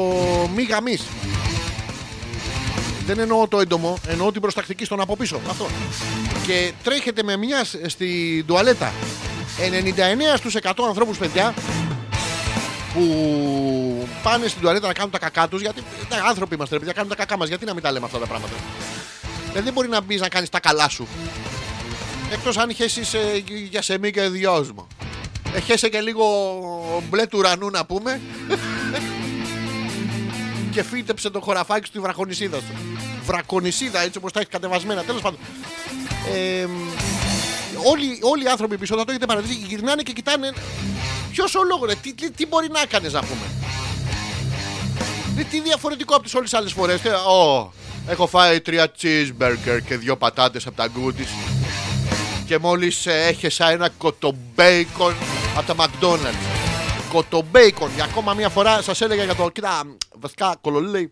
μη 0.56 0.64
γαμής. 0.64 1.02
Δεν 3.06 3.20
εννοώ 3.20 3.47
το 3.47 3.60
έντομο, 3.60 3.97
εννοώ 4.08 4.32
την 4.32 4.41
προστακτική 4.41 4.86
στον 4.86 5.01
από 5.01 5.16
πίσω. 5.16 5.39
Αυτό. 5.49 5.68
Και 6.47 6.72
τρέχετε 6.84 7.24
με 7.24 7.38
μια 7.38 7.64
σ- 7.64 7.89
στην 7.89 8.45
τουαλέτα. 8.45 8.93
99 10.34 10.38
στους 10.38 10.56
100 10.56 10.72
ανθρώπους 10.88 11.18
παιδιά 11.18 11.53
που 12.93 14.08
πάνε 14.24 14.47
στην 14.47 14.62
τουαλέτα 14.62 14.88
να 14.88 14.93
κάνουν 14.93 15.12
τα 15.12 15.20
κακά 15.20 15.47
τους 15.47 15.62
γιατί 15.62 15.84
τα 16.10 16.24
άνθρωποι 16.28 16.56
είμαστε 16.56 16.74
ρε 16.74 16.80
παιδιά, 16.80 16.93
κάνουν 16.93 17.10
τα 17.10 17.16
κακά 17.16 17.38
μας. 17.38 17.47
Γιατί 17.47 17.66
να 17.66 17.74
μην 17.74 17.84
τα 17.84 17.91
λέμε 17.91 18.06
αυτά 18.06 18.18
τα 18.20 18.26
πράγματα; 18.26 18.53
Δηλαδή 19.47 19.64
δεν 19.64 19.74
μπορεί 19.74 19.88
να 19.88 20.01
μπεις 20.01 20.22
να 20.22 20.30
κάνεις 20.30 20.49
τα 20.49 20.60
καλά 20.60 20.89
σου. 20.89 21.08
Εκτός 22.32 22.58
αν 22.58 22.74
χέσεις 22.74 23.14
ε, 23.14 23.43
για 23.70 23.82
σεμί 23.82 24.12
και 24.12 24.22
διόσμο. 24.22 24.88
Ε, 25.53 25.60
χέσε 25.60 25.89
και 25.89 25.99
λίγο 26.01 26.26
μπλε 27.10 27.26
του 27.26 27.38
ουρανού 27.38 27.70
να 27.70 27.86
πούμε 27.86 28.22
και 30.76 30.84
φύτεψε 30.84 31.30
το 31.30 31.40
χωραφάκι 31.40 31.86
σου 31.86 31.90
στη 31.92 32.00
βρακονισίδα 32.00 32.58
σου. 32.58 32.74
Βρακονισίδα 33.26 34.02
έτσι 34.02 34.18
όπως 34.18 34.32
τα 34.32 34.40
έχεις 34.40 34.52
κατεβασμένα. 34.52 35.04
Τέλος 35.04 35.22
πάντων. 35.22 35.40
Ε, 36.34 36.68
όλοι, 37.92 38.20
όλοι 38.22 38.44
οι 38.44 38.48
άνθρωποι 38.48 38.78
πίσω, 38.78 38.98
θα 38.98 39.06
το 39.06 39.12
έχετε 39.12 39.26
παρατηρήσει, 39.26 39.60
γυρνάνε 39.68 40.02
και 40.02 40.12
κοιτάνε. 40.12 40.54
Ποιος 41.32 41.56
ο 41.56 41.64
λόγος, 41.64 41.90
ρε, 41.90 41.96
τι, 41.96 42.14
τι, 42.14 42.32
τι 42.32 42.46
μπορεί 42.46 42.68
να 42.72 42.82
έκανε, 42.82 43.10
να 43.10 43.20
πούμε; 43.20 43.46
Ε, 45.38 45.44
τι 45.44 45.62
διαφορετικό 45.62 46.14
από 46.16 46.24
τις 46.24 46.34
όλες 46.34 46.50
τις 46.50 46.60
άλλες 46.60 46.72
φορές. 46.74 47.02
Ω, 47.06 47.74
έχω 48.08 48.28
φάει 48.28 48.62
τρία 48.62 48.92
cheeseburger 49.02 49.80
και 49.88 49.98
δύο 49.98 50.18
πατάτες 50.18 50.68
από 50.68 50.76
τα 50.76 50.88
goodies. 50.88 51.54
Και 52.46 52.58
μόλις 52.58 53.06
έχεσα 53.06 53.72
ένα 53.72 53.90
κοτομπέικον 53.90 55.14
από 55.58 55.74
τα 55.74 55.86
McDonald's. 55.86 56.64
Κοτομπέικον. 57.16 57.91
Για 57.95 58.03
ακόμα 58.03 58.34
μία 58.34 58.49
φορά 58.49 58.82
σας 58.82 59.01
έλεγα 59.01 59.24
για 59.24 59.36
το. 59.36 59.49
Κοίτα, 59.49 59.84
βασικά 60.20 60.55
κολολή. 60.61 61.11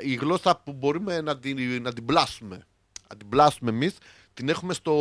η 0.00 0.14
γλώσσα 0.14 0.60
που 0.64 0.72
μπορούμε 0.72 1.20
να 1.20 1.38
την, 1.38 1.82
να 1.82 1.92
την 1.92 2.04
πλάσουμε. 2.04 2.66
Να 3.10 3.16
την 3.16 3.28
πλάσουμε 3.28 3.70
εμείς, 3.70 3.96
την 4.34 4.48
έχουμε 4.48 4.74
στο, 4.74 4.94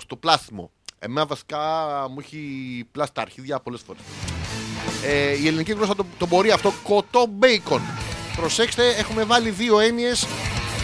στο 0.00 0.16
πλάσιμο. 0.16 0.70
Εμένα 0.98 1.26
βασικά 1.26 1.58
μου 2.10 2.16
έχει 2.18 2.40
πλάσει 2.92 3.12
τα 3.12 3.22
αρχίδια 3.22 3.60
πολλές 3.60 3.80
φορές. 3.86 4.02
Ε, 5.04 5.36
η 5.42 5.46
ελληνική 5.46 5.72
γλώσσα 5.72 5.94
το, 5.94 6.06
το 6.18 6.26
μπορεί 6.26 6.50
αυτό. 6.50 6.72
Κοτό 6.82 7.26
μπέικον. 7.30 7.80
Προσέξτε, 8.36 8.88
έχουμε 8.88 9.24
βάλει 9.24 9.50
δύο 9.50 9.78
έννοιες 9.78 10.26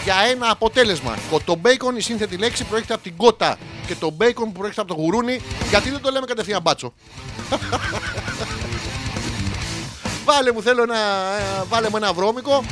για 0.03 0.15
ένα 0.31 0.49
αποτέλεσμα. 0.49 1.17
Κοτό 1.31 1.55
μπέικον, 1.55 1.95
η 1.95 2.01
σύνθετη 2.01 2.37
λέξη, 2.37 2.63
προέρχεται 2.63 2.93
από 2.93 3.03
την 3.03 3.17
κότα. 3.17 3.57
Και 3.87 3.95
το 3.95 4.09
μπέικον 4.09 4.45
που 4.45 4.51
προέρχεται 4.51 4.81
από 4.81 4.95
το 4.95 5.01
γουρούνι. 5.01 5.41
Γιατί 5.69 5.89
δεν 5.89 6.01
το 6.01 6.11
λέμε 6.11 6.25
κατευθείαν 6.25 6.61
μπάτσο. 6.61 6.93
βάλε 10.25 10.51
μου, 10.51 10.61
θέλω 10.61 10.83
ένα. 10.83 10.97
ε, 11.39 11.63
Βάλε 11.69 11.89
μου 11.89 11.97
ένα 11.97 12.13
βρώμικο. 12.13 12.63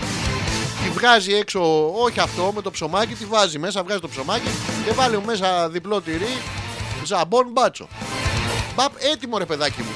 Τη 0.83 0.89
βγάζει 0.89 1.33
έξω, 1.33 1.91
όχι 2.01 2.19
αυτό, 2.19 2.51
με 2.55 2.61
το 2.61 2.71
ψωμάκι. 2.71 3.13
Τη 3.13 3.25
βάζει 3.25 3.59
μέσα, 3.59 3.83
βγάζει 3.83 3.99
το 3.99 4.07
ψωμάκι. 4.07 4.49
Και 4.85 4.91
βάλε 4.91 5.17
μου 5.17 5.25
μέσα 5.25 5.69
διπλό 5.69 6.01
τυρί. 6.01 6.37
Ζαμπόν 7.03 7.47
μπάτσο. 7.51 7.87
Μπαπ, 8.75 8.91
έτοιμο 9.13 9.37
ρε 9.37 9.45
παιδάκι 9.45 9.81
μου. 9.81 9.91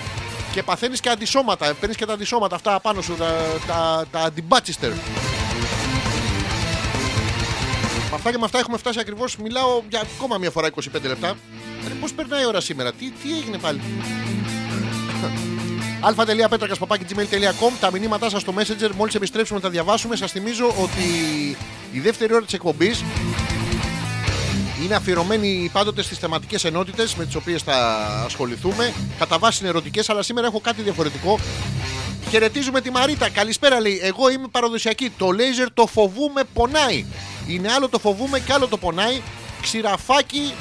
Και 0.51 0.63
παθαίνεις 0.63 0.99
και 0.99 1.09
αντισώματα. 1.09 1.73
Παίρνεις 1.79 1.97
και 1.97 2.05
τα 2.05 2.13
αντισώματα 2.13 2.55
αυτά 2.55 2.79
πάνω 2.79 3.01
σου, 3.01 3.15
τα, 3.15 3.35
τα, 3.67 4.05
τα 4.11 4.19
αντιμπάτσιστερ. 4.19 4.91
Με 8.15 8.21
αυτά 8.21 8.31
και 8.31 8.37
με 8.37 8.45
αυτά 8.45 8.59
έχουμε 8.59 8.77
φτάσει 8.77 8.99
ακριβώς. 8.99 9.37
Μιλάω 9.37 9.81
για 9.89 10.01
ακόμα 10.15 10.37
μια 10.37 10.51
φορά 10.51 10.69
25 10.69 10.81
λεπτά. 11.01 11.37
Πώς 11.99 12.13
περνάει 12.13 12.41
η 12.41 12.45
ώρα 12.45 12.61
σήμερα, 12.61 12.93
τι, 12.93 13.11
τι 13.11 13.37
έγινε 13.37 13.57
πάλι; 13.57 13.81
αλφα.πέτρακα.gmail.com 16.07 17.71
Τα 17.79 17.91
μηνύματά 17.91 18.29
σας 18.29 18.41
στο 18.41 18.53
Messenger, 18.57 18.89
μόλις 18.95 19.15
επιστρέψουμε 19.15 19.59
να 19.59 19.65
τα 19.65 19.71
διαβάσουμε. 19.71 20.15
Σας 20.15 20.31
θυμίζω 20.31 20.67
ότι 20.67 21.03
η 21.91 21.99
δεύτερη 21.99 22.33
ώρα 22.33 22.43
της 22.43 22.53
εκπομπής 22.53 23.03
είναι 24.83 24.95
αφιερωμένη 24.95 25.69
πάντοτε 25.73 26.01
στις 26.01 26.17
θεματικές 26.17 26.63
ενότητες 26.63 27.15
με 27.15 27.25
τις 27.25 27.35
οποίες 27.35 27.61
θα 27.61 27.75
ασχοληθούμε. 28.25 28.93
Κατά 29.19 29.37
βάση 29.39 29.57
είναι 29.59 29.69
ερωτικές, 29.69 30.09
αλλά 30.09 30.21
σήμερα 30.21 30.47
έχω 30.47 30.59
κάτι 30.59 30.81
διαφορετικό. 30.81 31.39
Χαιρετίζουμε 32.29 32.81
τη 32.81 32.91
Μαρίτα. 32.91 33.29
Καλησπέρα, 33.29 33.79
λέει. 33.79 33.99
Εγώ 34.03 34.29
είμαι 34.29 34.47
παραδοσιακή. 34.51 35.09
Το 35.17 35.31
λέιζερ 35.31 35.73
το 35.73 35.87
φοβούμαι, 35.87 36.41
πονάει. 36.53 37.05
Είναι 37.47 37.71
άλλο 37.71 37.89
το 37.89 37.99
φοβούμαι 37.99 38.39
και 38.39 38.53
άλλο 38.53 38.67
το 38.67 38.77
πονάει. 38.77 39.21
Ξηραφάκι 39.61 40.53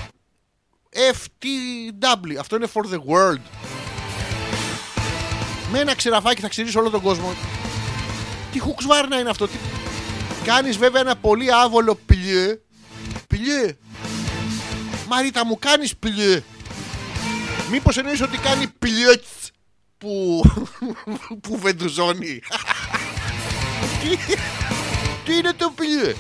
FTW. 0.91 2.37
Αυτό 2.41 2.57
είναι 2.57 2.69
for 2.75 2.83
the 2.83 2.99
world. 2.99 3.41
Με 5.71 5.79
ένα 5.79 5.95
ξηραφάκι 5.95 6.41
θα 6.41 6.49
ξηρίσω 6.49 6.81
όλο 6.81 6.91
τον 6.91 7.01
κόσμο. 7.01 7.35
Τι 8.53 8.59
χουξβάρνα 8.59 9.19
είναι 9.19 9.31
αυτό. 9.31 9.47
Τι... 9.49 9.57
Κάνεις 10.45 10.77
βέβαια 10.77 11.01
ένα 11.01 11.17
πολύ 11.17 11.53
άβολο 11.53 11.99
πλιέ. 12.07 12.61
Πλιέ. 13.29 13.77
Μαρίτα 15.09 15.47
μου 15.47 15.59
κάνεις 15.59 15.97
πλιέ. 15.97 16.43
Μήπως 17.71 17.97
εννοείς 17.97 18.21
ότι 18.21 18.39
κάνει 18.39 18.67
πλιέτς 18.79 19.51
που, 19.99 20.43
που 21.43 21.59
βεντουζώνει. 21.59 22.39
τι, 24.01 24.17
τι 25.25 25.37
είναι 25.37 25.53
το 25.53 25.73
πλιέ; 25.75 26.15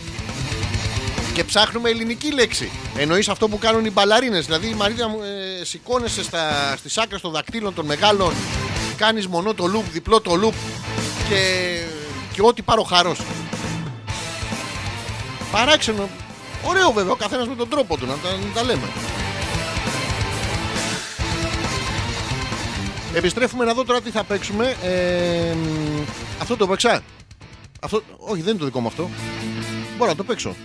Και 1.34 1.44
ψάχνουμε 1.44 1.90
ελληνική 1.90 2.32
λέξη. 2.32 2.70
Εννοείς 2.96 3.28
αυτό 3.28 3.48
που 3.48 3.58
κάνουν 3.58 3.84
οι 3.84 3.90
μπαλαρίνες. 3.90 4.44
Δηλαδή 4.44 4.68
η 4.68 4.74
Μαρίτα 4.74 5.08
μου 5.08 5.18
ε, 5.22 5.64
σηκώνεσαι 5.64 6.22
στα, 6.22 6.74
στις 6.76 6.98
άκρες 6.98 7.20
των 7.20 7.32
δακτύλων 7.32 7.74
των 7.74 7.86
μεγάλων. 7.86 8.32
Κάνεις 8.96 9.26
μονό 9.26 9.54
το 9.54 9.64
loop, 9.74 9.90
διπλό 9.92 10.20
το 10.20 10.32
loop. 10.42 10.54
Και, 11.28 11.80
και 12.32 12.42
ό,τι 12.42 12.62
πάρω 12.62 12.82
χάρος. 12.82 13.20
Παράξενο. 15.52 16.08
Ωραίο 16.64 16.92
βέβαια, 16.92 17.12
ο 17.12 17.16
καθένας 17.16 17.48
με 17.48 17.54
τον 17.54 17.68
τρόπο 17.68 17.96
του 17.96 18.06
να 18.06 18.12
τα, 18.14 18.30
να 18.46 18.52
τα 18.54 18.62
λέμε. 18.62 18.88
Επιστρέφουμε 23.14 23.64
να 23.64 23.74
δω 23.74 23.84
τώρα 23.84 24.00
τι 24.00 24.10
θα 24.10 24.24
παίξουμε. 24.24 24.76
Ε, 24.82 25.54
μ, 25.54 26.00
αυτό 26.40 26.56
το 26.56 26.66
παίξα. 26.66 27.02
Αυτό, 27.80 28.02
όχι, 28.18 28.40
δεν 28.40 28.50
είναι 28.50 28.58
το 28.58 28.64
δικό 28.64 28.80
μου 28.80 28.86
αυτό. 28.86 29.10
Μπορώ 29.96 30.10
να 30.10 30.16
το 30.16 30.24
παίξω. 30.24 30.56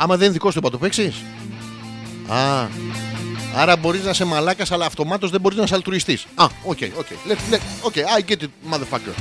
Άμα 0.00 0.14
δεν 0.16 0.24
είναι 0.24 0.32
δικό 0.32 0.50
σου, 0.50 0.58
είπα 0.58 0.65
θα 0.65 0.70
το 0.70 0.78
παίξει. 0.78 1.14
Α. 2.28 2.66
Άρα 3.56 3.76
μπορείς 3.76 4.04
να 4.04 4.10
είσαι 4.10 4.24
μαλάκας, 4.24 4.72
αλλά 4.72 4.86
αυτομάτως 4.86 5.30
δεν 5.30 5.40
μπορείς 5.40 5.58
να 5.58 5.64
είσαι 5.64 5.74
αλτρουιστής. 5.74 6.18
Α, 6.34 6.44
OK, 6.64 6.78
OK. 6.98 7.06
Let- 7.28 7.54
let- 7.54 7.60
OK, 7.82 7.94
I 7.94 8.30
get 8.30 8.42
it, 8.42 8.74
motherfucker. 8.74 9.14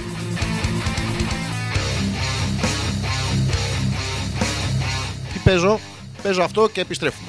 Τι 5.34 5.40
παίζω, 5.44 5.80
παίζω 6.24 6.44
αυτό 6.44 6.70
και 6.74 6.82
επιστρέφουμε. 6.82 7.27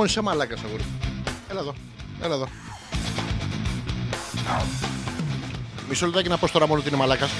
Ρε 0.00 0.06
μόλις 0.06 0.16
είσαι 0.16 0.22
μαλάκας 0.24 0.64
αγόρι. 0.64 0.84
Έλα 1.50 1.60
εδώ. 1.60 1.74
Έλα 2.22 2.34
εδώ. 2.34 2.48
Μισό 5.88 6.06
λεπτάκι 6.06 6.28
να 6.28 6.38
πω 6.38 6.46
στο 6.46 6.58
Ραμόν 6.58 6.78
ότι 6.78 6.88
είναι 6.88 6.96
μαλάκας. 6.96 7.30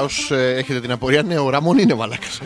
Για 0.00 0.08
όσους 0.08 0.30
έχετε 0.30 0.80
την 0.80 0.92
απορία, 0.92 1.22
ναι, 1.22 1.38
ο 1.38 1.50
Ραμόν 1.50 1.78
είναι 1.78 1.94
μαλάκας. 1.94 2.40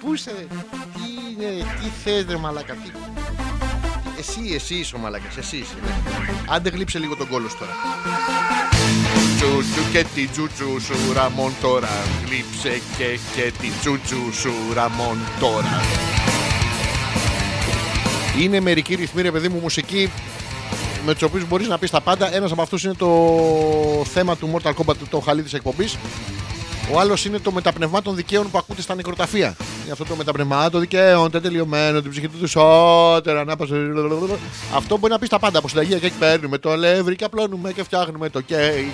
Πού 0.00 0.14
είσαι, 0.14 0.30
ρε; 0.30 0.46
τι 0.94 1.00
είναι, 1.30 1.64
τι 1.80 1.88
θες, 2.04 2.24
ρε 2.28 2.36
μαλάκα, 2.36 2.72
τι. 2.72 2.90
Εσύ, 4.18 4.54
εσύ 4.54 4.74
είσαι 4.74 4.96
ο 4.96 4.98
μαλάκας, 4.98 5.36
εσύ 5.36 5.56
είσαι. 5.56 5.74
Ναι. 5.82 5.90
Άντε 6.48 6.68
γλύψε 6.68 6.98
λίγο 6.98 7.16
τον 7.16 7.28
κόλος 7.28 7.58
τώρα. 7.58 7.72
Τσούτσου 9.36 9.92
και 9.92 10.04
τη 10.14 10.26
τσούτσου 10.26 10.80
σου 10.80 11.12
Ραμόν 11.12 11.52
τώρα. 11.60 11.90
Γλύψε 12.26 12.80
και, 12.98 13.18
και 13.34 13.52
τη 13.60 13.68
τσούτσου 13.80 14.32
σου 14.32 14.52
Ραμόν 14.74 15.18
τώρα. 15.40 15.80
Είναι 18.40 18.60
μερικοί 18.60 18.94
ρυθμοί, 18.94 19.22
ρε 19.22 19.30
παιδί 19.30 19.48
μου, 19.48 19.58
μουσική 19.60 20.10
με 21.06 21.12
τους 21.12 21.22
οποίους 21.22 21.48
μπορείς 21.48 21.68
να 21.68 21.78
πεις 21.78 21.90
τα 21.90 22.00
πάντα. 22.00 22.34
Ένας 22.34 22.52
από 22.52 22.62
αυτούς 22.62 22.84
είναι 22.84 22.94
το 22.94 23.08
θέμα 24.12 24.36
του 24.36 24.50
Mortal 24.54 24.72
Kombat, 24.72 24.94
το 25.10 25.20
χαλί 25.20 25.42
της 25.42 25.52
εκπομπής. 25.52 25.96
Ο 26.92 27.00
άλλος 27.00 27.24
είναι 27.24 27.38
το 27.38 27.52
μεταπνευμά 27.52 28.02
των 28.02 28.14
δικαίων 28.14 28.50
που 28.50 28.58
ακούτε 28.58 28.82
στα 28.82 28.94
νεκροταφεία. 28.94 29.56
Είναι 29.82 29.92
αυτό 29.92 30.04
το 30.04 30.14
μεταπνευμά 30.16 30.70
των 30.70 30.80
δικαίων, 30.80 31.30
το 31.30 31.40
τελειωμένο, 31.40 32.00
την 32.02 32.10
ψυχή 32.10 32.28
του 32.28 32.44
ισότερα, 32.44 33.40
ανάπασα. 33.40 33.74
Αυτό 34.74 34.98
μπορεί 34.98 35.12
να 35.12 35.18
πεις 35.18 35.28
τα 35.28 35.38
πάντα. 35.38 35.58
Από 35.58 35.68
συνταγή 35.68 35.98
και 35.98 36.12
παίρνουμε 36.18 36.58
το 36.58 36.70
αλεύρι 36.70 37.16
και 37.16 37.24
απλώνουμε 37.24 37.72
και 37.72 37.82
φτιάχνουμε 37.82 38.28
το 38.28 38.40
κέι. 38.40 38.92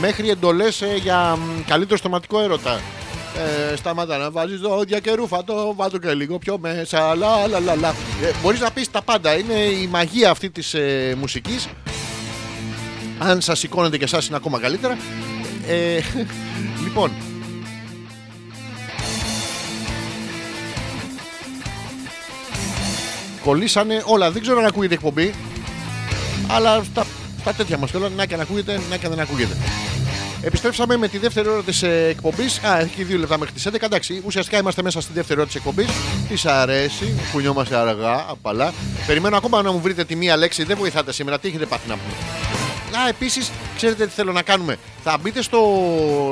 Μέχρι 0.00 0.30
εντολές 0.30 0.82
για 1.02 1.36
μ, 1.36 1.64
καλύτερο 1.66 1.96
στοματικό 1.96 2.40
έρωτα. 2.40 2.80
Ε, 3.38 3.76
σταμάτα 3.76 4.16
να 4.16 4.30
βάζεις 4.30 4.60
δόντια 4.60 4.98
και 4.98 5.12
ρούφα 5.12 5.44
το 5.44 5.74
βάζω 5.74 5.98
και 5.98 6.14
λίγο 6.14 6.38
πιο 6.38 6.58
μέσα. 6.58 7.14
Λα, 7.14 7.46
λα, 7.46 7.60
λα, 7.60 7.76
λα. 7.76 7.88
Ε, 7.88 8.30
Μπορείς 8.42 8.60
να 8.60 8.70
πεις 8.70 8.90
τα 8.90 9.02
πάντα. 9.02 9.38
Είναι 9.38 9.54
η 9.54 9.86
μαγεία 9.86 10.30
αυτή 10.30 10.50
της 10.50 10.74
ε, 10.74 11.14
μουσικής. 11.18 11.68
Αν 13.18 13.40
σας 13.40 13.58
σηκώνετε 13.58 13.98
και 13.98 14.04
εσάς 14.04 14.26
είναι 14.26 14.36
ακόμα 14.36 14.58
καλύτερα. 14.60 14.98
Ε, 15.68 16.00
λοιπόν. 16.84 17.12
Κολλήσανε 23.44 24.02
όλα. 24.04 24.30
Δεν 24.30 24.42
ξέρω 24.42 24.58
αν 24.58 24.66
ακούγεται 24.66 24.94
η 24.94 24.96
εκπομπή. 24.96 25.34
Αλλά 26.48 26.82
στα, 26.84 27.06
στα 27.40 27.52
τέτοια 27.52 27.78
μας 27.78 27.90
θέλω 27.90 28.08
να 28.08 28.26
και 28.26 28.34
αν 28.34 28.40
ακούγεται, 28.40 28.80
να 28.90 28.96
και 28.96 29.08
δεν 29.08 29.20
ακούγεται. 29.20 29.56
Επιστρέψαμε 30.42 30.96
με 30.96 31.08
τη 31.08 31.18
δεύτερη 31.18 31.48
ώρα 31.48 31.62
της 31.62 31.82
εκπομπής. 31.82 32.58
Α, 32.58 32.78
έχει 32.78 33.04
δύο 33.04 33.18
λεπτά 33.18 33.38
μέχρι 33.38 33.54
τις 33.54 33.66
11. 33.66 33.74
Εντάξει, 33.80 34.22
ουσιαστικά 34.24 34.58
είμαστε 34.58 34.82
μέσα 34.82 35.00
στη 35.00 35.12
δεύτερη 35.12 35.38
ώρα 35.38 35.48
της 35.48 35.56
εκπομπής. 35.56 35.86
Της 36.28 36.46
αρέσει, 36.46 37.14
κουνιόμαστε 37.32 37.76
αργά, 37.76 38.24
απαλά. 38.28 38.72
Περιμένω 39.06 39.36
ακόμα 39.36 39.62
να 39.62 39.72
μου 39.72 39.80
βρείτε 39.80 40.04
τη 40.04 40.16
μία 40.16 40.36
λέξη. 40.36 40.64
Δεν 40.64 40.76
βοηθάτε 40.76 41.12
σήμερα. 41.12 41.38
Τι 41.38 41.48
έχετε 41.48 41.66
πάθει 41.66 41.88
να 41.88 41.94
πούμε. 41.94 42.12
Α, 43.04 43.08
επίσης, 43.08 43.50
ξέρετε 43.76 44.06
τι 44.06 44.12
θέλω 44.12 44.32
να 44.32 44.42
κάνουμε. 44.42 44.78
Θα 45.04 45.18
μπείτε 45.20 45.42
στο, 45.42 45.60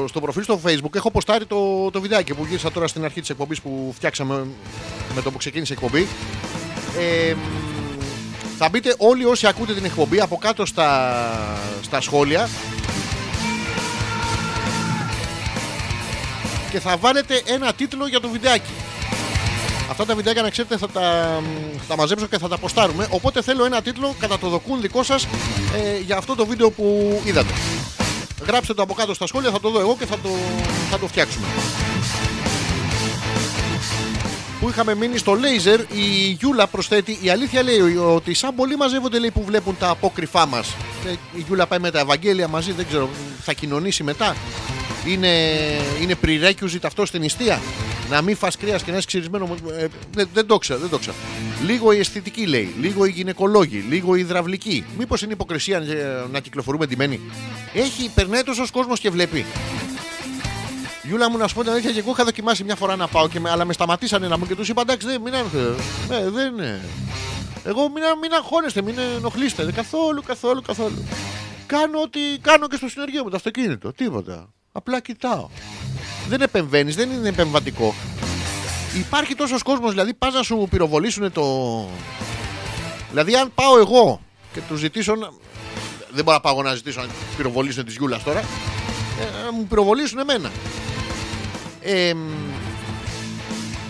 στο 0.09 0.21
προφίλ 0.21 0.43
στο 0.43 0.61
Facebook. 0.65 0.95
Έχω 0.95 1.11
ποστάρει 1.11 1.47
το, 1.47 1.91
το 1.91 2.01
βιντεάκι 2.01 2.35
που 2.35 2.45
γύρισα 2.49 2.73
τώρα 2.73 2.87
στην 2.87 3.05
αρχή 3.05 3.21
της 3.21 3.31
εκπομπής 3.31 3.61
που 3.61 3.93
φτιάξαμε 3.97 4.47
με 5.15 5.23
το 5.23 5.31
που 5.31 5.39
ξεκίνησε 5.39 5.73
η 5.73 5.77
εκπομπή. 5.81 6.07
Ε, 6.99 7.35
μ, 7.35 7.39
θα 8.59 8.69
μπείτε 8.69 8.95
όλοι 8.99 9.25
όσοι 9.25 9.47
ακούτε 9.47 9.75
την 9.75 9.85
εκπομπή 9.85 10.21
από 10.21 10.37
κάτω 10.37 10.67
στα, 10.67 11.23
στα 11.83 12.01
σχόλια 12.01 12.49
και 16.71 16.81
θα 16.81 16.97
βάλετε 16.97 17.43
ένα 17.45 17.73
τίτλο 17.73 18.07
για 18.07 18.21
το 18.21 18.29
βιντεάκι. 18.29 18.73
Αυτά 19.91 20.05
τα 20.07 20.15
βιντεάκια 20.15 20.43
να 20.43 20.51
ξέρετε 20.51 20.77
θα 20.77 20.89
τα, 20.89 21.01
θα 21.79 21.85
τα 21.89 21.97
μαζέψω 21.97 22.27
και 22.27 22.39
θα 22.39 22.49
τα 22.49 22.59
ποστάρουμε. 22.59 23.07
Οπότε 23.11 23.43
θέλω 23.43 23.65
ένα 23.65 23.83
τίτλο 23.83 24.15
κατά 24.19 24.39
το 24.39 24.49
δοκούν 24.49 24.81
δικό 24.81 25.03
σας 25.03 25.25
ε, 25.77 25.99
για 26.07 26.17
αυτό 26.17 26.35
το 26.35 26.47
βίντεο 26.47 26.71
που 26.71 27.21
είδατε. 27.25 27.53
Γράψτε 28.47 28.75
το 28.75 28.83
από 28.83 28.95
κάτω 28.95 29.15
στα 29.15 29.27
σχόλια, 29.27 29.51
θα 29.51 29.61
το 29.61 29.71
δω 29.71 29.81
εγώ 29.81 29.97
και 29.99 30.07
θα 30.07 30.19
το, 30.23 30.29
θα 30.91 30.99
το 30.99 31.07
φτιάξουμε. 31.07 31.47
Που 34.61 34.69
είχαμε 34.69 34.95
μείνει 34.95 35.19
στο 35.19 35.35
λέιζερ, 35.35 35.81
η 35.81 36.37
Γιούλα 36.39 36.67
προσθέτει. 36.67 37.19
Η 37.23 37.31
αλήθεια 37.31 37.63
λέει 37.63 37.97
ότι 37.97 38.35
σαν 38.35 38.55
πολλοί 38.55 38.77
μαζεύονται 38.77 39.19
λέει, 39.19 39.31
που 39.31 39.45
βλέπουν 39.45 39.77
τα 39.79 39.89
απόκρυφά 39.89 40.47
μας. 40.47 40.75
Η 41.37 41.45
Γιούλα 41.47 41.67
πάει 41.67 41.79
με 41.79 41.91
τα 41.91 41.99
Ευαγγέλια 41.99 42.49
μαζί, 42.49 42.73
δεν 42.73 42.87
ξέρω, 42.87 43.09
θα 43.43 43.53
κοινωνήσει 43.53 44.03
μετά. 44.03 44.37
Είναι, 45.07 45.29
είναι 46.01 46.15
prerequisite 46.25 46.85
αυτό 46.85 47.07
στην 47.07 47.21
νηστεία; 47.21 47.61
Να 48.11 48.23
μην 48.23 48.37
φας 48.37 48.57
κρέας 48.57 48.83
και 48.83 48.91
να 48.91 48.97
είσαι 48.97 49.07
ξυρισμένο. 49.07 49.57
Ε, 49.79 49.87
δεν, 50.15 50.29
δεν 50.35 50.47
το 50.47 50.59
ξέρω, 50.59 50.79
δεν 50.79 50.89
το 50.89 50.99
ξέρω. 50.99 51.17
Λίγο 51.67 51.93
η 51.93 51.99
αισθητική 51.99 52.47
λέει, 52.47 52.75
λίγο 52.81 53.05
οι 53.05 53.11
γυναικολόγοι, 53.11 53.85
λίγο 53.89 54.17
η 54.17 54.21
υδραυλική. 54.21 54.85
Μήπως 54.99 55.23
είναι 55.23 55.33
υποκρισία 55.33 55.79
ε, 55.79 56.25
να 56.33 56.41
κυκλοφορούμε 56.41 56.87
ντυμένοι; 56.87 57.21
Έχει, 57.75 58.11
περνάει 58.15 58.43
τόσος 58.43 58.71
κόσμος 58.71 59.01
και 59.01 59.11
βλέπει. 59.11 59.45
Γιούλα 61.03 61.31
μου 61.31 61.37
να 61.37 61.49
σου 61.49 61.55
πω 61.55 61.63
την 61.63 61.71
αλήθεια 61.71 61.93
και 61.93 61.99
εγώ 61.99 62.11
είχα 62.11 62.25
δοκιμάσει 62.25 62.65
μια 62.65 62.77
φορά 62.77 62.97
να 62.97 63.09
πάω 63.09 63.29
και 63.29 63.41
με, 63.41 63.51
αλλά 63.51 63.65
με 63.65 63.73
σταματήσανε 63.73 64.29
να 64.29 64.39
μου 64.39 64.47
και 64.47 64.55
τους 64.55 64.69
είπα 64.69 64.81
εντάξει 64.81 65.07
δεν, 65.07 65.21
μην 65.21 65.35
άγχε. 65.35 65.75
Ε, 66.11 66.31
δεν 66.31 66.53
είναι. 66.53 66.81
Εγώ 67.65 67.83
μην, 67.89 68.03
μην 68.21 68.33
αγχώνεστε, 68.33 68.83
μην 68.83 68.95
ενοχλείστε. 69.17 69.73
Καθόλου, 69.73 70.23
καθόλου, 70.23 70.63
καθόλου. 70.63 71.05
Κάνω 71.67 72.01
ό,τι 72.01 72.21
κάνω 72.41 72.69
και 72.69 72.77
στο 72.77 72.89
συνεργείο 72.89 73.23
μου 73.23 73.31
το 73.31 73.37
αυτοκίνητο. 73.37 73.93
Τίποτα. 73.93 74.51
Απλά 74.77 75.01
κοιτάω. 75.01 75.49
Δεν 76.29 76.41
επεμβαίνεις, 76.41 76.97
δεν 76.97 77.11
είναι 77.11 77.29
επεμβατικό. 77.29 77.95
Υπάρχει 78.97 79.35
τόσος 79.35 79.63
κόσμος, 79.63 79.91
δηλαδή 79.91 80.15
πας 80.15 80.35
να 80.35 80.43
σου 80.43 80.67
πυροβολήσουν 80.71 81.33
το. 81.33 81.45
Δηλαδή, 83.11 83.37
αν 83.37 83.53
πάω 83.55 83.79
εγώ 83.79 84.21
και 84.53 84.61
τους 84.69 84.79
ζητήσω. 84.79 85.15
να- 85.15 85.31
Δεν 86.11 86.25
μπορώ 86.25 86.37
να 86.37 86.43
πάω 86.43 86.53
εγώ 86.53 86.63
να 86.63 86.75
ζητήσω 86.75 87.01
να 87.01 87.07
πυροβολήσουν 87.37 87.85
τη 87.85 87.93
Γιούλα 87.93 88.19
τώρα. 88.25 88.39
Ε, 88.41 89.45
να 89.45 89.53
μου 89.53 89.65
πυροβολήσουν 89.67 90.19
εμένα. 90.19 90.51
Ε, 91.81 92.15
μ, 92.15 92.19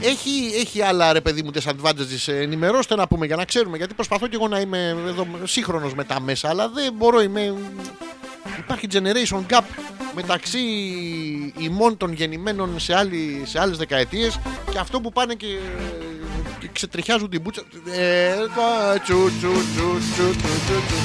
έχει, 0.01 0.53
έχει 0.61 0.83
άλλα 0.83 1.13
ρε 1.13 1.21
παιδί 1.21 1.43
μου 1.43 1.51
disadvantages. 1.55 2.27
Ε, 2.27 2.37
Ενημερώστε 2.41 2.95
να 2.95 3.07
πούμε 3.07 3.27
για 3.27 3.37
να 3.37 3.45
ξέρουμε. 3.45 3.77
Γιατί 3.77 3.95
προσπαθώ 3.95 4.27
και 4.27 4.35
εγώ 4.37 4.49
να 4.49 4.61
είμαι 4.61 4.97
εδώ 5.07 5.27
σύγχρονος 5.45 5.95
με 5.95 6.05
τα 6.05 6.21
μέσα, 6.21 6.49
αλλά 6.49 6.69
δεν 6.69 6.93
μπορώ. 6.97 7.21
Είμαι... 7.23 7.55
Υπάρχει 8.59 8.87
generation 8.93 9.41
gap 9.51 9.61
μεταξύ 10.15 10.59
ημών 11.59 11.97
των 11.97 12.13
γεννημένων 12.13 12.81
σε, 12.81 12.95
άλλη, 12.95 13.43
σε 13.45 13.61
άλλες 13.61 13.77
δεκαετίες 13.79 14.39
και 14.71 14.79
αυτό 14.79 15.01
που 15.01 15.13
πάνε 15.13 15.35
και, 15.35 15.47
και 16.61 16.69
ξετριχιάζουν 16.73 17.31
την 17.31 17.41
μπούτσα. 17.41 17.63
Ε, 17.93 18.35
το- 18.37 19.01
τσου, 19.03 19.15
τσου, 19.39 19.51
τσου, 19.53 19.99
τσου, 20.15 20.31
τσου, 20.31 20.37
τσου, 20.37 20.83
τσου. 20.87 20.97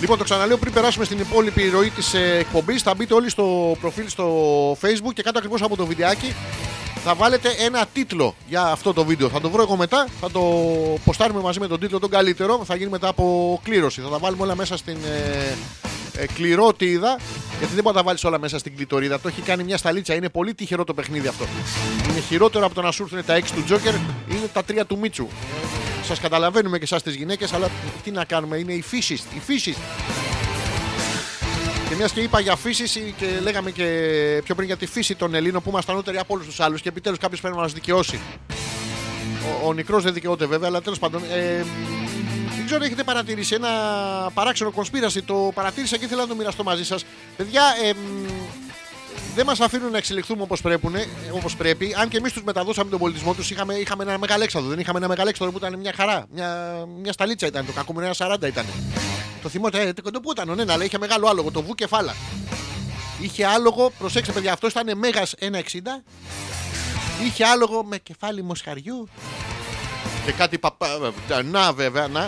Λοιπόν, 0.00 0.18
το 0.18 0.24
ξαναλέω 0.24 0.56
πριν 0.58 0.72
περάσουμε 0.72 1.04
στην 1.04 1.18
υπόλοιπη 1.18 1.68
ροή 1.68 1.90
της 1.90 2.14
εκπομπής. 2.14 2.82
Θα 2.82 2.94
μπείτε 2.94 3.14
όλοι 3.14 3.30
στο 3.30 3.76
προφίλ 3.80 4.08
στο 4.08 4.26
Facebook 4.72 5.12
και 5.14 5.22
κάτω 5.22 5.38
ακριβώς 5.38 5.62
από 5.62 5.76
το 5.76 5.86
βιντεάκι 5.86 6.34
θα 7.04 7.14
βάλετε 7.14 7.48
ένα 7.58 7.86
τίτλο 7.92 8.34
για 8.48 8.62
αυτό 8.62 8.92
το 8.92 9.04
βίντεο. 9.04 9.28
Θα 9.28 9.40
το 9.40 9.50
βρω 9.50 9.62
εγώ 9.62 9.76
μετά, 9.76 10.06
θα 10.20 10.30
το 10.30 10.40
ποστάρουμε 11.04 11.40
μαζί 11.40 11.60
με 11.60 11.66
τον 11.66 11.80
τίτλο 11.80 11.98
τον 11.98 12.10
καλύτερο. 12.10 12.64
Θα 12.64 12.76
γίνει 12.76 12.90
μετά 12.90 13.08
από 13.08 13.60
κλήρωση. 13.62 14.00
Θα 14.00 14.08
τα 14.08 14.18
βάλουμε 14.18 14.42
όλα 14.42 14.54
μέσα 14.54 14.76
στην 14.76 14.96
ε, 15.04 16.22
ε, 16.22 16.26
κληρότιδα. 16.26 17.18
Γιατί 17.58 17.74
δεν 17.74 17.82
μπορεί 17.82 17.96
να 17.96 18.02
τα 18.02 18.02
βάλεις 18.02 18.24
όλα 18.24 18.38
μέσα 18.38 18.58
στην 18.58 18.76
κλειτορίδα. 18.76 19.20
Το 19.20 19.28
έχει 19.28 19.40
κάνει 19.40 19.64
μια 19.64 19.76
σταλίτσα. 19.76 20.14
Είναι 20.14 20.28
πολύ 20.28 20.54
τυχερό 20.54 20.84
το 20.84 20.94
παιχνίδι 20.94 21.28
αυτό. 21.28 21.44
Είναι 22.10 22.20
χειρότερο 22.20 22.64
από 22.64 22.74
το 22.74 22.82
να 22.82 22.90
σου 22.90 23.02
έρθουν 23.02 23.24
τα 23.24 23.38
6 23.38 23.42
του 23.54 23.64
Τζόκερ. 23.64 23.94
Είναι 24.28 24.48
τα 24.52 24.62
3 24.68 24.82
του 24.86 24.98
Μίτσου. 24.98 25.26
Σας 26.04 26.20
καταλαβαίνουμε 26.20 26.78
και 26.78 26.84
εσάς 26.84 27.02
τις 27.02 27.14
γυναίκες, 27.14 27.52
αλλά 27.52 27.68
τι 28.02 28.10
να 28.10 28.24
κάνουμε, 28.24 28.56
είναι 28.56 28.72
η 28.72 28.82
φύση. 28.82 29.14
Η 29.14 29.40
φύση. 29.46 29.76
Και 31.90 31.96
μιας 31.96 32.12
και 32.12 32.20
είπα 32.20 32.40
για 32.40 32.56
φύσης 32.56 32.98
και 33.16 33.26
λέγαμε 33.42 33.70
και 33.70 33.84
πιο 34.44 34.54
πριν 34.54 34.66
για 34.66 34.76
τη 34.76 34.86
φύση 34.86 35.14
των 35.14 35.34
Ελλήνων 35.34 35.62
που 35.62 35.70
είμαστε 35.70 35.92
ανώτεροι 35.92 36.18
από 36.18 36.34
όλους 36.34 36.46
τους 36.46 36.60
άλλους 36.60 36.80
και 36.80 36.88
επιτέλους 36.88 37.18
κάποιος 37.18 37.40
πρέπει 37.40 37.56
να 37.56 37.60
μας 37.62 37.72
δικαιώσει. 37.72 38.20
Ο, 39.62 39.66
ο 39.68 39.72
νικρό 39.72 40.00
δεν 40.00 40.12
δικαιούται 40.12 40.46
βέβαια, 40.46 40.68
αλλά 40.68 40.80
τέλος 40.82 40.98
πάντων. 40.98 41.22
Ε, 41.32 41.64
δεν 42.56 42.66
ξέρω, 42.66 42.84
έχετε 42.84 43.02
παρατηρήσει 43.02 43.54
ένα 43.54 43.68
παράξενο 44.34 44.70
κονσπίραση. 44.70 45.22
Το 45.22 45.50
παρατήρησα 45.54 45.96
και 45.96 46.04
ήθελα 46.04 46.20
να 46.22 46.28
το 46.28 46.34
μοιραστώ 46.34 46.62
μαζί 46.62 46.84
σας. 46.84 47.04
Παιδιά, 47.36 47.62
ε, 47.84 47.92
μ, 47.92 48.26
δεν 49.34 49.46
μας 49.46 49.60
αφήνουν 49.60 49.90
να 49.90 49.96
εξελιχθούμε 49.96 50.42
όπως 50.42 50.60
όπως 51.32 51.56
πρέπει. 51.56 51.94
Αν 51.98 52.08
και 52.08 52.16
εμείς 52.16 52.32
τους 52.32 52.42
μεταδώσαμε 52.42 52.90
τον 52.90 52.98
πολιτισμό 52.98 53.34
τους, 53.34 53.50
είχαμε, 53.50 53.74
είχαμε 53.74 54.02
ένα 54.02 54.18
μεγαλέξαδο. 54.18 54.68
Δεν 54.68 54.78
είχαμε 54.78 54.98
ένα 54.98 55.08
μεγαλέξαδο 55.08 55.50
που 55.50 55.58
ήταν 55.58 55.78
μια 55.78 55.92
χαρά. 55.96 56.26
Μια, 56.30 56.72
μια 57.02 57.12
σταλίτσα 57.12 57.46
ήταν. 57.46 57.66
Το 57.66 57.72
κακό 57.72 57.92
μου 57.92 58.00
ένα 58.00 58.14
40 58.16 58.46
ήταν. 58.46 58.64
Το 59.42 59.48
θυμόταν, 59.48 59.80
ε, 59.80 59.92
το 59.92 60.20
που 60.20 60.30
ήταν, 60.30 60.54
ναι, 60.54 60.72
αλλά 60.72 60.84
είχε 60.84 60.98
μεγάλο 60.98 61.28
άλογο. 61.28 61.50
Το 61.50 61.62
βου 61.62 61.74
κεφάλα. 61.74 62.14
Είχε 63.20 63.46
άλογο, 63.46 63.92
προσέξτε 63.98 64.32
παιδιά, 64.32 64.52
αυτός 64.52 64.70
ήταν 64.72 64.98
μέγας 64.98 65.34
1,60. 65.38 66.02
Είχε 67.24 67.44
άλογο 67.44 67.84
με 67.84 67.98
κεφάλι 67.98 68.42
μοσχαριού. 68.42 69.08
Και 70.24 70.32
κάτι 70.32 70.58
παπά. 70.58 71.12
Να, 71.44 71.72
βέβαια, 71.72 72.08
να. 72.08 72.22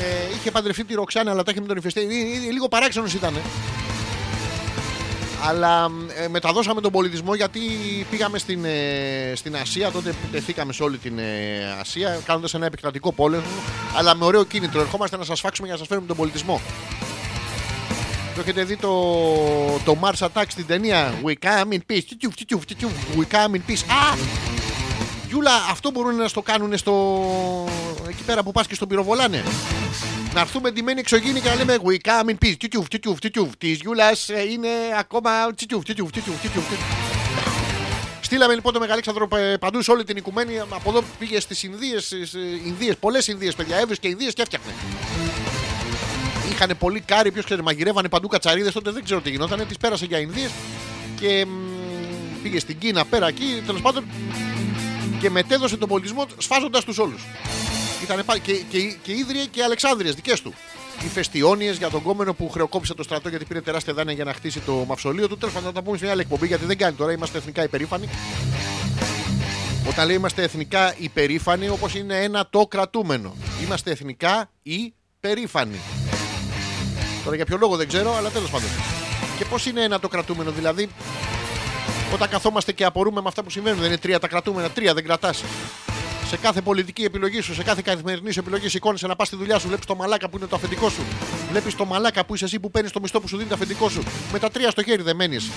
Ε, 0.00 0.34
είχε 0.36 0.50
παντρευτεί 0.50 0.84
τη 0.84 0.94
Ροξάνα, 0.94 1.30
αλλά 1.30 1.42
τα 1.42 1.50
είχε 1.50 1.60
με 1.60 1.66
τον 1.66 1.76
Ιφεστή. 1.76 2.00
Ε, 2.00 2.46
ε, 2.48 2.50
Λίγο 2.50 2.68
παράξενος 2.68 3.14
ήταν. 3.14 3.34
Αλλά 5.48 5.90
ε, 6.24 6.28
μεταδώσαμε 6.28 6.80
τον 6.80 6.92
πολιτισμό 6.92 7.34
γιατί 7.34 7.60
πήγαμε 8.10 8.38
στην, 8.38 8.64
ε, 8.64 9.32
στην 9.34 9.56
Ασία. 9.56 9.90
Τότε 9.90 10.10
επιτεθήκαμε 10.10 10.72
σε 10.72 10.82
όλη 10.82 10.98
την 10.98 11.18
ε, 11.18 11.24
Ασία, 11.80 12.20
κάνοντας 12.24 12.54
ένα 12.54 12.66
επεκτατικό 12.66 13.12
πόλεμο. 13.12 13.46
Αλλά 13.96 14.14
με 14.14 14.24
ωραίο 14.24 14.44
κίνητρο. 14.44 14.80
Ερχόμαστε 14.80 15.16
να 15.16 15.24
σας 15.24 15.40
φάξουμε 15.40 15.66
για 15.66 15.76
να 15.76 15.80
σας 15.80 15.88
φέρουμε 15.88 16.06
τον 16.06 16.16
πολιτισμό. 16.16 16.60
Το 18.34 18.40
έχετε 18.40 18.64
δει 18.64 18.76
το, 18.76 18.90
το 19.84 19.96
Mars 20.02 20.26
Attack 20.26 20.44
στην 20.48 20.66
ταινία 20.66 21.14
We 21.24 21.32
come 21.46 21.72
in 21.72 21.78
peace. 21.92 22.02
Τιτσιουφ, 22.08 22.34
τιτσιουφ, 22.34 22.64
τιτσιουφ. 22.64 22.92
We 23.16 23.34
come 23.34 23.54
in 23.54 23.70
peace. 23.70 23.84
Α! 23.88 24.16
Γιούλα, 25.28 25.50
αυτό 25.70 25.90
μπορούν 25.90 26.16
να 26.16 26.28
στο 26.28 26.42
κάνουν 26.42 26.76
στο... 26.76 27.24
εκεί 28.08 28.22
πέρα 28.22 28.42
που 28.42 28.52
πας 28.52 28.66
και 28.66 28.74
στον 28.74 28.88
πυροβολάνε. 28.88 29.42
Να 30.34 30.40
έρθουμε 30.40 30.70
ντυμένοι 30.70 31.00
εξωγήινοι 31.00 31.40
και 31.40 31.48
να 31.48 31.54
λέμε 31.54 31.76
We 31.84 31.96
come 32.08 32.28
in 32.30 32.34
peace. 32.44 32.54
Τιτσιουφ, 32.58 32.88
τιτσιουφ, 32.88 33.18
τιτσιουφ. 33.18 33.56
Της 33.58 33.78
Γιούλας 33.80 34.28
ε, 34.28 34.42
είναι 34.50 34.68
ακόμα 34.98 35.30
τιτσιουφ, 35.54 35.84
τιτσιουφ, 35.84 36.10
τιτσιουφ, 36.10 36.40
τιτσιουφ. 36.40 36.64
Στείλαμε 38.20 38.54
λοιπόν 38.54 38.72
το 38.72 38.78
Μεγαλέξανδρο 38.78 39.28
πε- 39.28 39.58
παντού 39.58 39.82
σε 39.82 39.90
όλη 39.90 40.04
την 40.04 40.16
οικουμένη. 40.16 40.58
Από 40.58 40.90
εδώ 40.90 41.02
πήγε 41.18 41.40
στις 41.40 41.62
Ινδίες, 41.62 42.10
Ινδίες, 42.66 42.96
πολλές 42.96 43.26
Ινδίες, 43.26 43.54
παιδιά. 43.54 43.76
Έβρισκε 43.76 44.06
και 44.06 44.12
Ινδίες 44.12 44.34
και 44.34 44.42
έφτιαχνε. 44.42 44.72
Είχαν 46.52 46.70
πολύ 46.78 47.00
κάρι, 47.00 47.32
ποιος 47.32 47.44
ξέρει, 47.44 47.62
μαγειρεύανε 47.62 48.08
παντού 48.08 48.28
κατσαρίδες. 48.28 48.72
Τότε 48.72 48.90
δεν 48.90 49.04
ξέρω 49.04 49.20
τι 49.20 49.30
γινόταν. 49.30 49.66
Τις 49.68 49.76
πέρασε 49.76 50.04
για 50.04 50.18
Ινδίες 50.18 50.50
και 51.20 51.46
μ, 51.46 52.42
πήγε 52.42 52.58
στην 52.58 52.78
Κίνα 52.78 53.04
πέρα 53.04 53.26
εκεί. 53.28 53.62
Τέλος 53.66 53.80
πάντων 53.80 54.04
και 55.20 55.30
μετέδωσε 55.30 55.76
τον 55.76 55.88
πολιτισμό 55.88 56.26
σφάζοντας 56.38 56.84
τους 56.84 56.98
όλους. 56.98 57.22
Ήταν 58.02 58.24
και, 58.42 58.52
και, 58.52 58.78
και 59.02 59.12
ίδρυε 59.12 59.44
και 59.44 59.62
Αλεξάνδριες 59.62 60.14
δικές 60.14 60.40
του. 60.40 60.54
Οι 61.04 61.08
φεστιόνιες 61.08 61.76
για 61.76 61.90
τον 61.90 62.02
κόμενο 62.02 62.34
που 62.34 62.50
χρεοκόπησε 62.50 62.94
το 62.94 63.02
στρατό 63.02 63.28
γιατί 63.28 63.44
πήρε 63.44 63.60
τεράστια 63.60 63.94
δάνεια 63.94 64.12
για 64.12 64.24
να 64.24 64.32
χτίσει 64.32 64.60
το 64.60 64.72
μαυσολείο 64.72 65.28
του. 65.28 65.38
Τέλος 65.38 65.54
πάντων, 65.54 65.68
θα 65.68 65.74
τα 65.74 65.82
πούμε 65.82 65.96
σε 65.96 66.02
μια 66.02 66.12
άλλη 66.12 66.20
εκπομπή 66.22 66.46
γιατί 66.46 66.64
δεν 66.64 66.78
κάνει 66.78 66.96
τώρα. 66.96 67.12
Είμαστε 67.12 67.38
εθνικά 67.38 67.62
υπερήφανοι. 67.62 68.08
Όταν 69.88 70.06
λέει 70.06 70.16
είμαστε 70.16 70.42
εθνικά 70.42 70.94
υπερήφανοι, 70.98 71.68
όπως 71.68 71.94
είναι 71.94 72.22
ένα 72.22 72.46
το 72.50 72.66
κρατούμενο. 72.66 73.34
Είμαστε 73.64 73.90
εθνικά 73.90 74.50
υπερήφανοι. 74.62 75.80
Τώρα 77.24 77.36
για 77.36 77.44
ποιο 77.44 77.56
λόγο 77.56 77.76
δεν 77.76 77.88
ξέρω, 77.88 78.16
αλλά 78.16 78.28
τέλος 78.28 78.50
πάντων. 78.50 78.68
Και 79.38 79.44
πώς 79.44 79.66
είναι 79.66 79.82
ένα 79.82 80.00
το 80.00 80.08
κρατούμενο, 80.08 80.50
δηλαδή 80.50 80.88
όταν 82.12 82.28
καθόμαστε 82.28 82.72
και 82.72 82.84
απορούμε 82.84 83.20
με 83.20 83.28
αυτά 83.28 83.42
που 83.42 83.50
συμβαίνουν, 83.50 83.78
δεν 83.78 83.88
είναι 83.88 83.98
τρία 83.98 84.18
τα 84.18 84.28
κρατούμενα, 84.28 84.70
τρία 84.70 84.94
δεν 84.94 85.04
κρατάς. 85.04 85.42
Σε 86.32 86.38
κάθε 86.38 86.60
πολιτική 86.60 87.02
επιλογή 87.02 87.40
σου, 87.40 87.54
σε 87.54 87.62
κάθε 87.62 87.82
καθημερινή 87.84 88.32
σου 88.32 88.38
επιλογή, 88.38 88.68
σηκώνεσαι 88.68 89.06
να 89.06 89.16
πας 89.16 89.26
στη 89.26 89.36
δουλειά 89.36 89.58
σου, 89.58 89.66
βλέπεις 89.66 89.86
το 89.86 89.94
μαλάκα 89.94 90.28
που 90.28 90.36
είναι 90.36 90.46
το 90.46 90.56
αφεντικό 90.56 90.88
σου. 90.88 91.02
Βλέπεις 91.50 91.74
το 91.74 91.84
μαλάκα 91.84 92.24
που 92.24 92.34
είσαι 92.34 92.44
εσύ 92.44 92.60
που 92.60 92.70
παίρνεις 92.70 92.92
το 92.92 93.00
μισθό 93.00 93.20
που 93.20 93.28
σου 93.28 93.36
δίνει 93.36 93.48
το 93.48 93.54
αφεντικό 93.54 93.88
σου. 93.88 94.02
Με 94.32 94.38
τα 94.38 94.50
τρία 94.50 94.70
στο 94.70 94.82
χέρι 94.82 95.02
δεν 95.02 95.16
μένεις. 95.16 95.50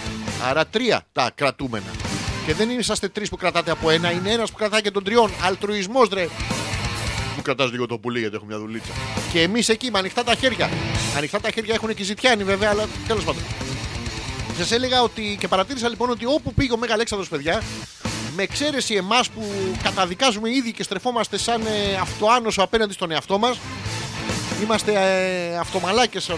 Άρα 0.49 0.65
τρία 0.65 1.05
τα 1.11 1.31
κρατούμενα. 1.35 1.85
Και 2.45 2.53
δεν 2.53 2.69
είσαστε 2.69 3.07
τρεις 3.07 3.29
που 3.29 3.37
κρατάτε 3.37 3.71
από 3.71 3.89
ένα, 3.89 4.11
είναι 4.11 4.31
ένας 4.31 4.51
που 4.51 4.57
κρατάει 4.57 4.81
και 4.81 4.91
των 4.91 5.03
τριών. 5.03 5.31
Αλτρουισμός, 5.41 6.09
ρε. 6.13 6.27
Μου 7.35 7.41
κρατάς 7.41 7.71
λίγο 7.71 7.85
το 7.85 7.97
πουλί 7.97 8.19
γιατί 8.19 8.35
έχω 8.35 8.45
μια 8.45 8.57
δουλίτσα. 8.57 8.91
Και 9.31 9.41
εμείς 9.41 9.69
εκεί 9.69 9.91
με 9.91 9.97
ανοιχτά 9.99 10.23
τα 10.23 10.35
χέρια. 10.35 10.69
Ανοιχτά 11.17 11.39
τα 11.39 11.51
χέρια 11.51 11.73
έχουν 11.73 11.93
και 11.93 12.01
οι 12.01 12.05
ζητιάνοι 12.05 12.43
βέβαια, 12.43 12.69
αλλά 12.69 12.87
τέλος 13.07 13.23
πάντων. 13.23 13.41
Σας 14.57 14.71
έλεγα 14.71 15.01
ότι 15.01 15.37
και 15.39 15.47
παρατήρησα 15.47 15.89
λοιπόν 15.89 16.09
ότι 16.09 16.25
όπου 16.25 16.53
πήγε 16.53 16.73
ο 16.73 16.77
Μέγα 16.77 16.93
Αλέξανδρος 16.93 17.29
παιδιά, 17.29 17.61
με 18.35 18.43
εξαίρεση 18.43 18.93
εμάς 18.93 19.29
που 19.29 19.41
καταδικάζουμε 19.83 20.49
ήδη 20.49 20.71
και 20.71 20.83
στρεφόμαστε 20.83 21.37
σαν 21.37 21.65
ε, 21.65 21.95
αυτοάνωσο 22.01 22.61
απέναντι 22.63 22.93
στον 22.93 23.11
εαυτό 23.11 23.37
μας, 23.37 23.57
είμαστε 24.63 24.91
ε, 24.93 25.57
αυτομαλάκες, 25.57 26.31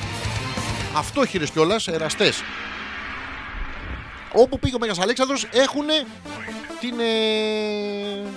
αυτόχειρες 0.96 1.50
κιόλας, 1.50 1.88
εραστές. 1.88 2.44
Όπου 4.34 4.60
πήγε 4.60 4.76
ο 4.76 4.80
Μέγας 4.80 5.00
Αλέξανδρος 5.00 5.48
έχουν 5.52 5.86
την, 6.80 7.00
ε, 7.00 8.28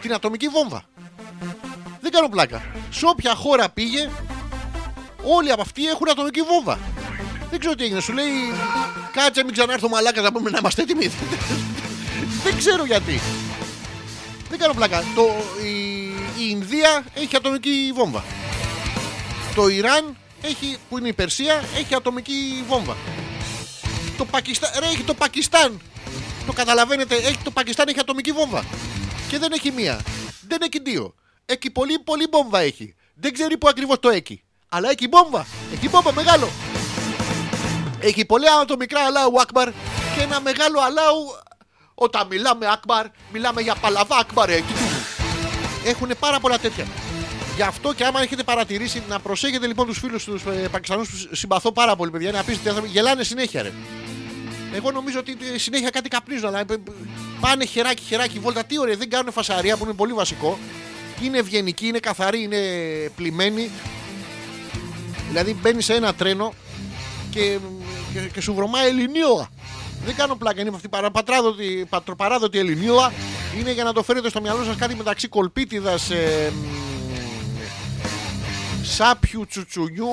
την 0.00 0.14
ατομική 0.14 0.48
βόμβα. 0.48 0.84
Δεν 2.00 2.10
κάνω 2.10 2.28
πλάκα. 2.28 2.64
Σε 2.90 3.06
όποια 3.06 3.34
χώρα 3.34 3.68
πήγε, 3.68 4.10
όλοι 5.22 5.50
από 5.50 5.60
αυτοί 5.60 5.86
έχουν 5.86 6.10
ατομική 6.10 6.40
βόμβα. 6.40 6.78
Δεν 7.50 7.58
ξέρω 7.60 7.74
τι 7.74 7.84
έγινε. 7.84 8.00
Σου 8.00 8.12
λέει, 8.12 8.30
κάτσε 9.12 9.44
μην 9.44 9.52
ξανάρθω 9.52 9.88
μαλάκας 9.88 10.24
να 10.24 10.32
πούμε 10.32 10.50
να 10.50 10.58
είμαστε 10.58 10.82
έτοιμοι. 10.82 11.10
Δεν 12.44 12.56
ξέρω 12.56 12.84
γιατί. 12.84 13.20
Δεν 14.48 14.58
κάνω 14.58 14.74
πλάκα. 14.74 15.04
Το, 15.14 15.22
η, 15.64 16.06
η 16.42 16.48
Ινδία 16.50 17.04
έχει 17.14 17.36
ατομική 17.36 17.92
βόμβα. 17.94 18.24
Το 19.54 19.68
Ιράν 19.68 20.16
έχει, 20.42 20.76
που 20.88 20.98
είναι 20.98 21.08
η 21.08 21.12
Περσία 21.12 21.64
έχει 21.76 21.94
ατομική 21.94 22.64
βόμβα. 22.68 22.96
Το 24.16 24.24
Πακιστάν, 24.24 24.70
ρε, 24.78 24.86
έχει 24.86 25.02
το 25.02 25.14
Πακιστάν. 25.14 25.80
Το 26.46 26.52
καταλαβαίνετε, 26.52 27.14
έχει, 27.14 27.38
το 27.44 27.50
Πακιστάν 27.50 27.88
έχει 27.88 28.00
ατομική 28.00 28.32
βόμβα. 28.32 28.64
Και 29.28 29.38
δεν 29.38 29.52
έχει 29.52 29.70
μία. 29.70 30.00
Δεν 30.48 30.58
έχει 30.62 30.82
δύο. 30.82 31.14
Έχει 31.46 31.70
πολύ, 31.70 31.98
πολύ 31.98 32.26
βόμβα 32.32 32.60
έχει. 32.60 32.94
Δεν 33.14 33.32
ξέρει 33.32 33.58
που 33.58 33.68
ακριβώς 33.68 33.98
το 34.00 34.08
έχει. 34.08 34.42
Αλλά 34.68 34.90
έχει 34.90 35.06
βόμβα. 35.06 35.46
Έχει 35.72 35.88
βόμβα 35.88 36.12
μεγάλο. 36.12 36.48
Έχει 38.00 38.24
πολλά 38.24 38.54
ατομικά 38.60 39.00
Αλάου 39.00 39.40
Ακμπαρ 39.40 39.68
και 40.16 40.22
ένα 40.22 40.40
μεγάλο 40.40 40.80
Αλάου. 40.80 41.41
Όταν 42.04 42.26
μιλάμε 42.26 42.66
Ακμπαρ, 42.72 43.06
μιλάμε 43.32 43.60
για 43.60 43.74
παλαβά 43.74 44.16
Ακμπαρ. 44.16 44.50
Έχουν 45.84 46.10
πάρα 46.20 46.40
πολλά 46.40 46.58
τέτοια. 46.58 46.86
Γι' 47.56 47.62
αυτό 47.62 47.92
και 47.92 48.04
άμα 48.04 48.22
έχετε 48.22 48.42
παρατηρήσει, 48.42 49.02
να 49.08 49.18
προσέχετε 49.20 49.66
λοιπόν 49.66 49.86
τους 49.86 49.98
φίλους 49.98 50.24
τους 50.24 50.42
ε, 50.42 50.68
Πακιστανούς 50.70 51.08
που 51.08 51.34
συμπαθώ 51.34 51.72
πάρα 51.72 51.96
πολύ, 51.96 52.10
παιδιά. 52.10 52.28
Είναι 52.28 52.38
απίστευτοι 52.38 52.68
άνθρωποι. 52.68 52.90
Γελάνε 52.90 53.22
συνέχεια, 53.22 53.62
ρε. 53.62 53.72
Εγώ 54.74 54.90
νομίζω 54.90 55.18
ότι 55.18 55.36
ε, 55.54 55.58
συνέχεια 55.58 55.90
κάτι 55.90 56.08
καπνίζουν, 56.08 56.46
αλλά 56.46 56.58
ε, 56.58 56.64
ε, 56.70 56.76
πάνε 57.40 57.64
χεράκι, 57.64 58.02
χεράκι, 58.02 58.38
βόλτα. 58.38 58.64
Τι 58.64 58.78
ωραία, 58.78 58.96
δεν 58.96 59.10
κάνουν 59.10 59.32
φασαρία 59.32 59.76
που 59.76 59.84
είναι 59.84 59.92
πολύ 59.92 60.12
βασικό. 60.12 60.58
Είναι 61.22 61.38
ευγενικοί, 61.38 61.86
είναι 61.86 61.98
καθαροί, 61.98 62.42
είναι 62.42 62.60
πλημμένοι. 63.16 63.70
Δηλαδή 65.28 65.56
μπαίνεις 65.60 65.84
σε 65.84 65.94
ένα 65.94 66.14
τρένο 66.14 66.54
και, 67.30 67.58
και, 68.12 68.20
και 68.32 68.40
σου 68.40 68.54
βρωμάει 68.54 68.88
Ελληνίωα. 68.88 69.48
Δεν 70.04 70.14
κάνω 70.14 70.34
πλάκα, 70.36 70.60
είναι 70.60 70.70
αυτή 70.74 70.86
η 70.86 70.88
παρα- 70.88 71.10
πατράδοτη- 71.10 71.86
πατροπαράδοτη 71.88 72.58
Ελληνίωα. 72.58 73.12
Είναι 73.58 73.72
για 73.72 73.84
να 73.84 73.92
το 73.92 74.02
φέρετε 74.02 74.28
στο 74.28 74.40
μυαλό 74.40 74.64
σας 74.64 74.76
κάτι 74.76 74.94
μεταξύ 74.94 75.28
κολπίτιδας, 75.28 76.10
ε, 76.10 76.52
μ, 76.54 76.66
σάπιου 78.84 79.46
τσουτσουνιού, 79.48 80.10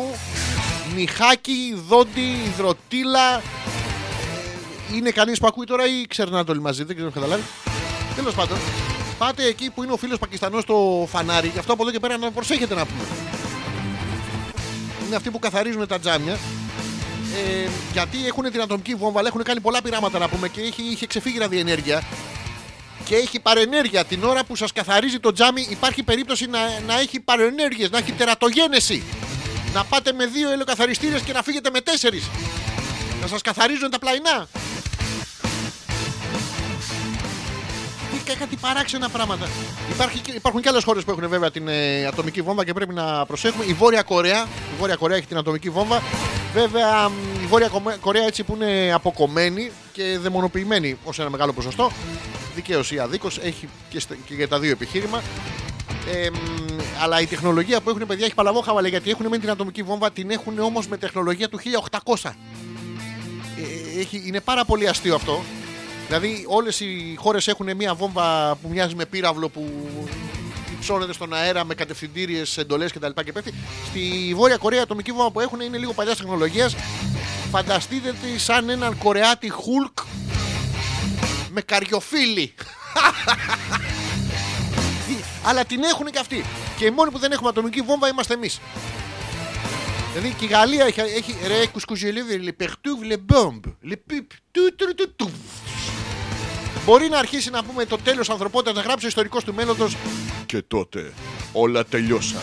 μιχάκι, 0.96 1.82
δόντι, 1.88 2.36
υδροτήλα. 2.46 3.36
Ε, 3.38 4.96
Είναι 4.96 5.10
κανείς 5.12 5.40
που 5.40 5.48
ακούει 5.48 5.66
τώρα 5.66 5.86
ή 5.88 6.06
ξερνάτε 6.08 6.52
όλοι 6.52 6.62
μαζί, 6.62 6.84
δεν 6.84 6.96
ξέρω 6.96 7.08
αν 7.08 7.14
καταλάβει. 7.14 7.44
Τέλος 8.16 8.34
πάντων, 8.34 8.58
πάτε 9.18 9.44
εκεί 9.46 9.70
που 9.70 9.84
είναι 9.84 9.92
ο 9.92 9.98
φίλος 9.98 10.20
Πακιστανός 10.20 10.64
στο 10.64 11.08
φανάρι, 11.12 11.48
γι' 11.48 11.60
αυτό 11.60 11.74
από 11.74 11.82
εδώ 11.82 11.92
και 11.92 12.00
πέρα 12.00 12.18
να 12.18 12.32
προσέχετε 12.32 12.76
να 12.76 12.86
πούμε. 12.86 13.04
Είναι 15.06 15.16
αυτοί 15.16 15.30
που 15.32 15.40
καθαρίζουν 15.40 15.88
τα 15.88 16.00
τζάμια. 16.00 16.38
Ε, 17.36 17.69
γιατί 17.91 18.27
έχουν 18.27 18.51
την 18.51 18.61
ατομική 18.61 18.95
βόμβα, 18.95 19.19
αλλά 19.19 19.27
έχουν 19.27 19.43
κάνει 19.43 19.59
πολλά 19.59 19.82
πειράματα 19.82 20.19
να 20.19 20.30
πούμε 20.30 20.47
και 20.47 20.61
έχει, 20.61 20.82
είχε 20.82 21.07
ξεφύγει 21.07 21.38
ραδιενέργεια. 21.38 22.03
Και 23.05 23.15
έχει 23.15 23.39
παρενέργεια. 23.39 24.05
Την 24.05 24.23
ώρα 24.23 24.43
που 24.43 24.55
σας 24.55 24.71
καθαρίζει 24.71 25.19
το 25.19 25.32
τζάμι, 25.32 25.67
υπάρχει 25.69 26.03
περίπτωση 26.03 26.45
να, 26.47 26.59
να 26.88 26.99
έχει 26.99 27.19
παρενέργειες, 27.19 27.89
να 27.89 27.97
έχει 27.97 28.11
τερατογένεση. 28.11 29.03
Να 29.73 29.84
πάτε 29.84 30.13
με 30.13 30.25
δύο 30.25 30.51
ελαιοκαθαριστήρες 30.51 31.21
και 31.21 31.34
να 31.34 31.43
φύγετε 31.43 31.69
με 31.69 31.82
τέσσερις. 31.82 32.30
Να 33.21 33.27
σας 33.27 33.41
καθαρίζουν 33.41 33.89
τα 33.89 33.99
πλαϊνά. 33.99 34.47
Τι 38.30 38.36
κάτι 38.36 38.55
παράξενα 38.55 39.09
πράγματα. 39.09 39.47
Υπάρχει, 39.91 40.19
και- 40.19 40.32
υπάρχουν 40.32 40.61
και 40.61 40.69
άλλες 40.69 40.84
χώρες 40.84 41.03
που 41.03 41.11
έχουν 41.11 41.27
βέβαια 41.30 41.51
την 41.51 41.67
ε, 41.67 42.05
ατομική 42.05 42.41
βόμβα 42.41 42.65
και 42.65 42.73
πρέπει 42.73 42.93
να 42.93 43.25
προσέχουμε. 43.25 43.63
Η 43.67 43.73
Βόρεια 43.73 44.01
Κορέα, 44.01 44.41
η 44.43 44.80
Βόρεια 44.80 44.95
Κορέα 44.95 45.17
έχει 45.17 45.25
την 45.27 45.38
ατομική 45.38 45.69
βόμβα. 45.69 46.01
Βέβαια, 46.53 47.09
μ, 47.09 47.13
η 47.43 47.45
Βόρεια 47.45 47.67
Κομε- 47.67 47.99
Κορέα 47.99 48.25
έτσι 48.25 48.43
που 48.43 48.55
είναι 48.61 48.91
αποκομμένη 48.93 49.71
και 49.91 50.17
δαιμονοποιημένη 50.21 50.97
ως 51.03 51.19
ένα 51.19 51.30
μεγάλο 51.30 51.53
ποσοστό. 51.53 51.91
Δικαίως 52.55 52.91
ή 52.91 52.99
αδίκως 52.99 53.38
έχει 53.38 53.69
και, 53.89 53.99
στα- 53.99 54.15
και 54.25 54.34
για 54.34 54.47
τα 54.47 54.59
δύο 54.59 54.71
επιχείρημα. 54.71 55.21
Ε, 56.13 56.30
μ, 56.30 56.36
αλλά 57.03 57.21
η 57.21 57.25
τεχνολογία 57.25 57.82
που 57.82 57.89
έχουν 57.89 58.05
παιδιά 58.07 58.25
έχει 58.25 58.36
παλαβό 58.36 58.61
χαβαλέ 58.61 58.88
γιατί 58.88 59.09
έχουν 59.09 59.27
μεν 59.27 59.39
την 59.39 59.49
ατομική 59.49 59.84
βόμβα, 59.84 60.11
την 60.11 60.30
έχουν 60.32 60.59
όμως 60.59 60.88
με 60.88 60.97
τεχνολογία 60.97 61.49
του 61.49 61.59
1800. 61.59 62.36
Ε, 63.57 63.99
έχει, 63.99 64.23
είναι 64.25 64.39
πάρα 64.39 64.65
πολύ 64.65 64.88
αστείο 64.88 65.15
αυτό. 65.15 65.43
Δηλαδή, 66.10 66.45
όλες 66.47 66.80
οι 66.80 67.16
χώρες 67.18 67.47
έχουν 67.47 67.76
μια 67.76 67.95
βόμβα 67.95 68.55
που 68.55 68.68
μοιάζει 68.70 68.95
με 68.95 69.05
πύραυλο 69.05 69.49
που 69.49 69.88
ψώνεται 70.80 71.14
στον 71.14 71.34
αέρα 71.34 71.66
με 71.66 71.74
κατευθυντήριες 71.74 72.57
εντολές 72.57 72.91
κτλ. 72.91 73.22
Και 73.24 73.32
πέφτει. 73.32 73.53
Στη 73.86 74.34
Βόρεια 74.36 74.57
Κορέα, 74.57 74.80
η 74.80 74.82
ατομική 74.82 75.12
βόμβα 75.12 75.32
που 75.32 75.39
έχουν 75.39 75.60
είναι 75.60 75.78
λίγο 75.78 75.93
παλιάς 75.93 76.18
τεχνολογίας. 76.18 76.76
Φανταστείτε 77.51 78.16
τη 78.22 78.39
σαν 78.39 78.70
έναν 78.70 78.97
Κορεάτη 78.97 79.49
Χουλκ 79.49 79.97
με 81.49 81.62
καριοφίλι. 81.62 82.53
Αλλά 85.47 85.66
την 85.66 85.84
έχουν 85.84 86.05
και 86.05 86.20
αυτοί. 86.20 86.45
Και 86.78 86.86
οι 86.86 86.89
μόνοι 86.91 87.12
που 87.12 87.20
δεν 87.20 87.32
έχουμε 87.32 87.49
ατομική 87.49 87.82
βόμβα 87.82 88.07
είμαστε 88.07 88.34
εμείς. 88.34 88.60
Δηλαδή 90.22 90.38
και 90.38 90.45
η 90.45 90.47
Γαλλία 90.47 90.86
έχει, 90.86 90.99
έχει 90.99 91.36
ρε 91.47 91.67
κουσκουζελίδι, 91.67 92.39
le 92.43 92.63
perturbe 92.63 93.11
les 93.11 93.34
bombes, 93.34 93.91
le 93.91 93.93
pip, 93.93 94.26
του, 94.51 94.76
του, 94.76 94.95
του, 94.95 95.15
του. 95.15 95.32
Μπορεί 96.86 97.09
να 97.09 97.17
αρχίσει 97.17 97.49
να 97.49 97.63
πούμε 97.63 97.86
το 97.86 97.97
τέλος 97.97 98.30
ανθρωπότητας 98.30 98.74
να 98.74 98.82
γράψει 98.82 99.05
ο 99.05 99.07
ιστορικός 99.07 99.43
του 99.43 99.53
μέλλοντος 99.53 99.95
και 100.45 100.61
τότε 100.61 101.13
όλα 101.51 101.86
τελειώσαν. 101.86 102.41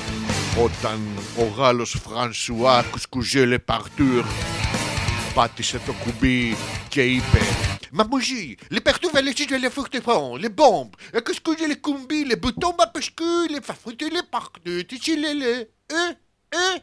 όταν 0.62 1.00
ο 1.38 1.44
Γάλλος 1.56 1.96
Φρανσουά 2.08 2.82
Κουσκουζέλε 2.90 3.58
Παρτούρ 3.58 4.24
πάτησε 5.34 5.80
το 5.86 5.92
κουμπί 5.92 6.56
και 6.88 7.02
είπε 7.02 7.38
Mademoiselle, 7.92 8.56
les 8.70 8.80
partout 8.80 9.10
va 9.14 9.22
laisser 9.22 9.46
de 9.46 9.56
la 9.56 9.70
fortement, 9.70 10.36
les 10.36 10.52
bombes, 10.60 10.94
euh, 11.14 11.20
qu'est-ce 11.24 11.40
que 11.40 11.52
j'ai 11.58 11.68
les 11.72 11.80
combis, 11.88 12.24
les 12.24 12.36
boutons, 12.36 12.74
ma 12.78 12.86
parce 12.88 13.10
que 13.18 13.30
les 13.52 13.62
fafoutés, 13.68 14.10
les 14.10 14.26
partout, 14.36 14.82
tu 14.88 15.16
les 15.22 15.34
les, 15.42 15.58
euh, 15.92 16.12
euh, 16.60 16.78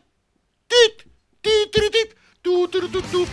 tit, 0.74 0.95
tit, 1.41 1.69
tit, 1.74 1.89
tit, 1.95 2.09
του, 2.41 2.67
του, 2.71 2.89
του, 2.89 3.03
του. 3.11 3.28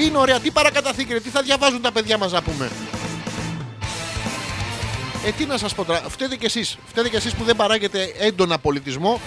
Είναι 0.00 0.18
ωραία, 0.18 0.40
τι 0.40 0.50
παρακαταθήκη, 0.50 1.12
ρε, 1.12 1.20
τι 1.20 1.28
θα 1.28 1.42
διαβάζουν 1.42 1.80
τα 1.82 1.92
παιδιά 1.92 2.18
μας 2.18 2.32
να 2.32 2.42
πούμε. 2.42 2.70
Ε, 5.26 5.30
τι 5.30 5.44
να 5.44 5.58
σας 5.58 5.74
πω 5.74 5.84
τώρα, 5.84 6.02
φταίτε 6.08 6.36
κι 6.36 6.44
εσείς, 6.44 6.78
φταίτε 6.86 7.08
κι 7.08 7.16
εσείς 7.16 7.34
που 7.34 7.44
δεν 7.44 7.56
παράγετε 7.56 8.12
έντονα 8.18 8.58
πολιτισμό 8.58 9.20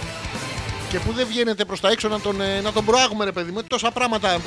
και 0.90 0.98
που 0.98 1.12
δεν 1.12 1.26
βγαίνετε 1.26 1.64
προς 1.64 1.80
τα 1.80 1.90
έξω 1.90 2.08
να 2.08 2.20
τον, 2.20 2.40
ε, 2.40 2.60
να 2.60 2.72
τον 2.72 2.84
προάγουμε 2.84 3.24
ρε 3.24 3.32
παιδί 3.32 3.50
μου, 3.50 3.62
τόσα 3.62 3.90
πράγματα 3.90 4.40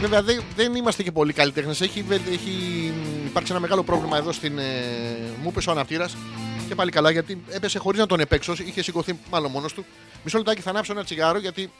Βέβαια 0.00 0.22
δεν, 0.22 0.42
δεν 0.56 0.74
είμαστε 0.74 1.02
και 1.02 1.12
πολύ 1.12 1.32
καλλιτέχνες. 1.32 1.80
Έχει, 1.80 2.02
βε- 2.02 2.28
έχει 2.32 2.92
υπάρξει 3.24 3.52
ένα 3.52 3.60
μεγάλο 3.60 3.82
πρόβλημα 3.82 4.16
εδώ 4.16 4.32
στην. 4.32 4.58
Ε, 4.58 4.64
μου 5.42 5.52
είπε 5.56 5.68
ο 5.68 5.72
αναπτήρας 5.72 6.16
και 6.68 6.74
πάλι 6.74 6.90
καλά 6.90 7.10
γιατί 7.10 7.42
έπεσε 7.50 7.78
χωρίς 7.78 8.00
να 8.00 8.06
τον 8.06 8.20
επέξω. 8.20 8.54
Είχε 8.64 8.82
σηκωθεί 8.82 9.18
μάλλον 9.30 9.50
μόνος 9.50 9.72
του. 9.72 9.84
Μισό 10.24 10.38
λεπτάκι 10.38 10.60
θα 10.60 10.70
ανάψω 10.70 10.92
ένα 10.92 11.04
τσιγάρο 11.04 11.38
γιατί 11.38 11.70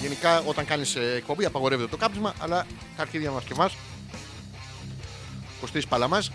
γενικά 0.00 0.42
όταν 0.46 0.64
κάνεις 0.64 0.96
εκπομπή 0.96 1.44
απαγορεύεται 1.44 1.88
το 1.88 1.96
κάψιμα 1.96 2.34
αλλά 2.38 2.66
τα 2.96 3.02
αρχίδια 3.02 3.30
μας 3.30 3.44
και 3.44 3.52
εμάς. 3.52 3.72
Κωστής 5.60 5.86
Παλαμάς, 5.86 6.30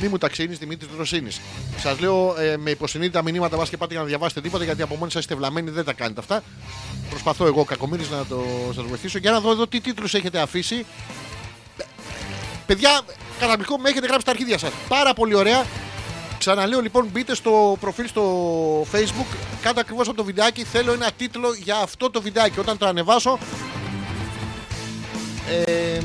μη 0.00 0.08
μου 0.08 0.18
ταξίνει 0.18 0.54
Δημήτρης 0.54 0.90
Δροσίνη. 0.94 1.30
Σας 1.78 2.00
λέω 2.00 2.34
ε, 2.38 2.56
με 2.56 2.70
υποσυνείδητα 2.70 3.22
μηνύματα 3.22 3.56
βάσει 3.56 3.70
και 3.70 3.76
πάτε 3.76 3.92
για 3.92 4.02
να 4.02 4.08
διαβάσετε 4.08 4.40
τίποτα 4.40 4.64
γιατί 4.64 4.82
από 4.82 4.96
μόνοι 4.96 5.10
σας 5.10 5.20
είστε 5.20 5.34
βλαμμένοι, 5.34 5.70
δεν 5.70 5.84
τα 5.84 5.92
κάνετε 5.92 6.20
αυτά. 6.20 6.42
Προσπαθώ 7.10 7.46
εγώ 7.46 7.64
κακομοίρη 7.64 8.06
να 8.10 8.24
το 8.26 8.44
σας 8.74 8.84
βοηθήσω 8.84 9.18
για 9.18 9.30
να 9.30 9.40
δω 9.40 9.50
εδώ 9.50 9.66
τι 9.66 9.80
τίτλους 9.80 10.14
έχετε 10.14 10.40
αφήσει. 10.40 10.86
Παιδιά, 12.66 13.00
καταπληκτικό 13.38 13.78
με 13.78 13.88
έχετε 13.88 14.06
γράψει 14.06 14.24
τα 14.24 14.30
αρχίδια 14.30 14.58
σας. 14.58 14.70
Πάρα 14.88 15.14
πολύ 15.14 15.34
ωραία. 15.34 15.64
Ξαναλέω 16.44 16.80
λοιπόν, 16.80 17.08
μπείτε 17.12 17.34
στο 17.34 17.76
προφίλ 17.80 18.06
στο 18.08 18.22
facebook, 18.92 19.36
κάτω 19.62 19.80
ακριβώς 19.80 20.08
από 20.08 20.16
το 20.16 20.24
βιντεάκι. 20.24 20.64
Θέλω 20.64 20.92
ένα 20.92 21.10
τίτλο 21.16 21.54
για 21.62 21.76
αυτό 21.76 22.10
το 22.10 22.22
βιντεάκι. 22.22 22.58
Όταν 22.58 22.78
το 22.78 22.86
ανεβάσω, 22.86 23.38
ε, 25.66 25.98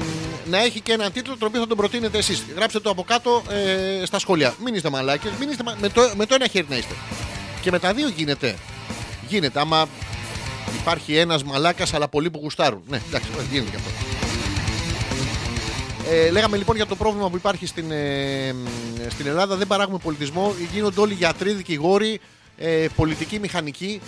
να 0.45 0.57
έχει 0.63 0.79
και 0.81 0.91
έναν 0.91 1.11
τίτλο 1.11 1.37
τον 1.37 1.47
οποίο 1.47 1.59
θα 1.61 1.67
τον 1.67 1.77
προτείνετε 1.77 2.17
εσείς. 2.17 2.43
Γράψτε 2.55 2.79
το 2.79 2.89
από 2.89 3.03
κάτω 3.03 3.41
ε, 3.49 4.05
στα 4.05 4.19
σχόλια. 4.19 4.55
Μην 4.63 4.73
είστε 4.75 4.89
μαλάκες, 4.89 5.31
μην 5.39 5.49
είστε, 5.49 5.63
μα- 5.63 5.75
με, 5.79 5.89
το, 5.89 6.01
με 6.15 6.25
το 6.25 6.35
ένα 6.35 6.47
χέρι 6.47 6.65
να 6.69 6.77
είστε. 6.77 6.93
Και 7.61 7.71
με 7.71 7.79
τα 7.79 7.93
δύο 7.93 8.07
γίνεται. 8.07 8.55
Γίνεται. 9.27 9.59
Άμα 9.59 9.87
υπάρχει 10.79 11.15
ένας 11.15 11.43
μαλάκας, 11.43 11.93
αλλά 11.93 12.07
πολλοί 12.07 12.29
που 12.29 12.39
γουστάρουν. 12.41 12.81
Ναι, 12.87 13.01
εντάξει, 13.07 13.29
γίνεται 13.51 13.69
και 13.69 13.75
αυτό. 13.75 13.89
Ε, 16.09 16.29
λέγαμε 16.29 16.57
λοιπόν 16.57 16.75
για 16.75 16.85
το 16.85 16.95
πρόβλημα 16.95 17.29
που 17.29 17.35
υπάρχει 17.35 17.65
στην, 17.65 17.91
ε, 17.91 18.55
στην 19.09 19.27
Ελλάδα. 19.27 19.55
Δεν 19.55 19.67
παράγουμε 19.67 19.97
πολιτισμό. 19.97 20.53
Γίνονται 20.73 20.99
όλοι 20.99 21.13
γιατροί, 21.13 21.51
δικηγόροι, 21.51 22.19
ε, 22.57 22.85
πολιτικοί, 22.95 23.39
μηχανικοί. 23.39 24.01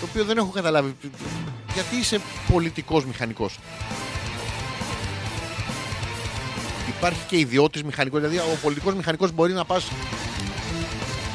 Το 0.00 0.06
οποίο 0.10 0.24
δεν 0.24 0.36
έχω 0.36 0.50
καταλάβει. 0.50 0.96
Γιατί 1.74 1.96
είσαι 1.96 2.20
πολιτικός 2.52 3.04
μηχανικός; 3.04 3.58
Υπάρχει 6.88 7.20
και 7.28 7.38
ιδιώτης 7.38 7.82
μηχανικός. 7.82 8.20
Δηλαδή 8.20 8.38
ο 8.38 8.58
πολιτικός 8.62 8.94
μηχανικός 8.94 9.32
μπορεί 9.32 9.52
να 9.52 9.64
πας 9.64 9.90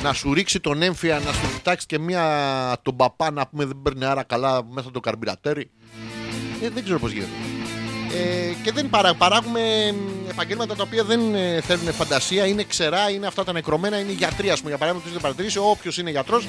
να 0.04 0.14
σου 0.14 0.34
ρίξει 0.34 0.60
τον 0.60 0.82
έμφυα, 0.82 1.20
να 1.20 1.32
σου 1.32 1.46
φτιάξει 1.46 1.86
και 1.86 2.00
μία 2.00 2.78
τον 2.82 2.96
παπά 2.96 3.32
να 3.32 3.48
πούμε 3.48 3.66
δεν 3.66 3.80
παίρνει 3.84 4.06
άρα 4.06 4.24
καλά 4.24 4.64
μέσα 4.70 4.92
το 4.92 5.00
καρμπυρατέρι. 5.00 5.70
Ε, 6.62 6.70
δεν 6.70 6.84
ξέρω 6.84 7.00
πώς 7.00 7.12
γίνεται. 7.12 7.59
Ε, 8.14 8.54
και 8.64 8.72
δεν 8.72 8.90
παρά, 8.90 9.14
παράγουμε 9.14 9.92
μ, 9.92 10.30
επαγγέλματα 10.30 10.76
τα 10.76 10.84
οποία 10.84 11.04
δεν 11.04 11.36
ε, 11.36 11.62
θέλουν 11.62 11.94
φαντασία, 11.94 12.46
είναι 12.46 12.64
ξερά, 12.64 13.10
είναι 13.10 13.28
αυτά 13.28 13.44
τα 13.44 13.52
νεκρωμένα, 13.52 14.00
είναι 14.00 14.12
γιατροί. 14.12 14.50
Α 14.50 14.56
πούμε, 14.56 14.70
για 14.70 14.78
παράδειγμα, 14.78 15.02
το 15.02 15.08
έχετε 15.08 15.22
παρατηρήσει, 15.22 15.58
όποιος 15.58 15.98
είναι 15.98 16.10
γιατρός 16.10 16.48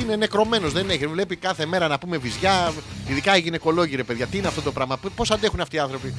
είναι 0.00 0.16
νεκρωμένος. 0.16 0.72
Δεν 0.72 0.90
έχει. 0.90 1.06
Βλέπει 1.06 1.36
κάθε 1.36 1.66
μέρα 1.66 1.88
να 1.88 1.98
πούμε 1.98 2.16
βυζιά, 2.16 2.72
ειδικά 3.08 3.36
οι 3.36 3.40
γυναικολόγοι, 3.40 3.96
ρε 3.96 4.02
παιδιά. 4.02 4.26
Τι 4.26 4.38
είναι 4.38 4.46
αυτό 4.46 4.60
το 4.60 4.72
πράγμα, 4.72 4.98
πώς 5.16 5.30
αντέχουν 5.30 5.60
αυτοί 5.60 5.76
οι 5.76 5.78
άνθρωποι. 5.78 6.14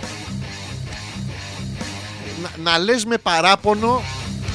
Να, 2.41 2.71
να 2.71 2.77
λες 2.79 3.05
με 3.05 3.17
παράπονο, 3.17 4.01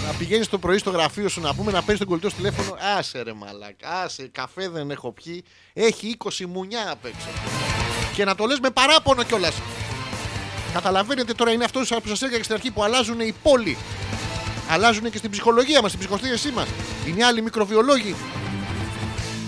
να 0.06 0.12
πηγαίνεις 0.18 0.48
το 0.48 0.58
πρωί 0.58 0.78
στο 0.78 0.90
γραφείο 0.90 1.28
σου 1.28 1.40
να 1.40 1.54
πούμε 1.54 1.72
να 1.72 1.80
παίρνεις 1.80 1.98
τον 1.98 2.08
κολλητό 2.08 2.28
στο 2.28 2.36
τηλέφωνο. 2.36 2.76
Άσε 2.98 3.22
ρε 3.22 3.32
μαλάκα, 3.32 4.02
άσε, 4.04 4.28
καφέ 4.32 4.68
δεν 4.68 4.90
έχω 4.90 5.12
πιει. 5.12 5.44
Έχει 5.72 6.16
20 6.24 6.44
μουνιά 6.48 6.90
απ' 6.90 7.04
έξω. 7.04 7.28
Και 8.14 8.24
να 8.24 8.34
το 8.34 8.44
λες 8.44 8.58
με 8.60 8.70
παράπονο 8.70 9.22
κιόλας. 9.22 9.54
Καταλαβαίνετε 10.72 11.32
τώρα 11.32 11.50
είναι 11.50 11.64
αυτός 11.64 11.88
που 11.88 12.08
σας 12.08 12.22
έλεγα 12.22 12.36
και 12.36 12.42
στην 12.42 12.54
αρχή 12.54 12.70
που 12.70 12.82
αλλάζουν 12.82 13.20
οι 13.20 13.34
πόλοι. 13.42 13.76
Αλλάζουν 14.68 15.10
και 15.10 15.18
στην 15.18 15.30
ψυχολογία 15.30 15.82
μας, 15.82 15.90
στην 15.90 16.02
ψυχοθύρεσή 16.02 16.50
μας. 16.50 16.66
Είναι 17.06 17.24
άλλοι 17.24 17.42
μικροβιολόγοι. 17.42 18.14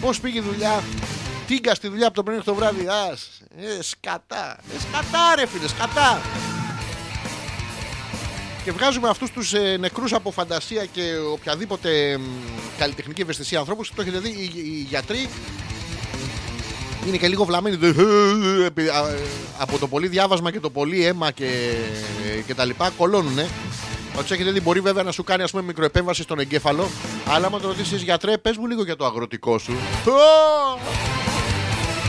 Πώς 0.00 0.20
πήγε 0.20 0.38
η 0.38 0.42
δουλειά, 0.42 0.82
τίγκα 1.46 1.74
στη 1.74 1.88
δουλειά 1.88 2.06
από 2.06 2.16
το 2.16 2.22
πρωί 2.22 2.36
μέχρι 2.36 2.50
το 2.50 2.56
βράδυ. 2.56 2.86
Α, 2.86 3.18
ε, 3.56 3.82
σκατά. 3.82 4.58
Ε, 4.74 4.78
σκατά, 4.80 5.34
ρε 5.36 5.46
φίλε, 5.46 5.68
σκατά. 5.68 6.20
Και 8.64 8.72
βγάζουμε 8.72 9.08
αυτούς 9.08 9.30
τους 9.30 9.54
ε, 9.54 9.76
νεκρούς 9.80 10.12
από 10.12 10.30
φαντασία 10.30 10.84
και 10.84 11.16
οποιαδήποτε 11.32 12.18
μ, 12.18 12.22
καλλιτεχνική 12.78 13.20
ευαισθησία 13.20 13.58
ανθρώπους. 13.58 13.92
Το 13.94 14.02
έχετε 14.02 14.18
δει, 14.18 14.28
οι, 14.28 14.52
οι 14.54 14.86
γιατροί 14.88 15.28
είναι 17.06 17.16
και 17.16 17.28
λίγο 17.28 17.44
βλαμμένοι. 17.44 17.76
Δεν- 17.76 17.94
επί- 18.66 18.90
α, 18.90 19.08
ε, 19.08 19.18
Από 19.58 19.78
το 19.78 19.88
πολύ 19.88 20.08
διάβασμα 20.08 20.50
και 20.52 20.60
το 20.60 20.70
πολύ 20.70 21.04
αίμα 21.04 21.30
και, 21.30 21.48
και 22.46 22.54
τα 22.54 22.64
λοιπά 22.64 22.90
κολώνουνε. 22.96 23.48
Ότι 24.18 24.32
έχετε 24.34 24.50
δει, 24.50 24.60
μπορεί 24.60 24.80
βέβαια 24.80 25.02
να 25.02 25.10
σου 25.12 25.24
κάνει 25.24 25.42
ας 25.42 25.50
πούμε, 25.50 25.62
μικροεπέμβαση 25.62 26.22
στον 26.22 26.38
εγκέφαλο. 26.38 26.88
Αλλά 27.28 27.46
άμα 27.46 27.60
το 27.60 27.66
ρωτήσεις 27.68 28.02
γιατρέ, 28.02 28.38
πες 28.38 28.56
μου 28.56 28.66
λίγο 28.66 28.82
για 28.84 28.96
το 28.96 29.04
αγροτικό 29.04 29.58
σου. 29.58 29.72
Α! 29.72 29.76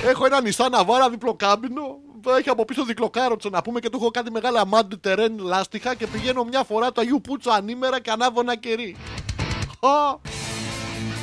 Έχω 0.09 0.25
ένα 0.25 0.41
νησά 0.41 0.69
ναβάρα 0.69 1.09
διπλοκάμπινο. 1.09 1.81
Έχει 2.39 2.49
από 2.49 2.65
πίσω 2.65 2.85
δικλοκάροτσο 2.85 3.49
να 3.49 3.61
πούμε 3.61 3.79
και 3.79 3.89
του 3.89 3.97
έχω 4.01 4.11
κάτι 4.11 4.31
μεγάλα 4.31 4.65
μάντι 4.65 4.95
τερέν 4.95 5.37
λάστιχα 5.39 5.95
και 5.95 6.07
πηγαίνω 6.07 6.43
μια 6.43 6.63
φορά 6.63 6.91
το 6.91 7.01
Αγίου 7.01 7.21
Πούτσο 7.23 7.49
ανήμερα 7.51 7.99
και 7.99 8.11
ανάβω 8.11 8.39
ένα 8.41 8.55
κερί. 8.57 8.95
Α! 9.79 9.89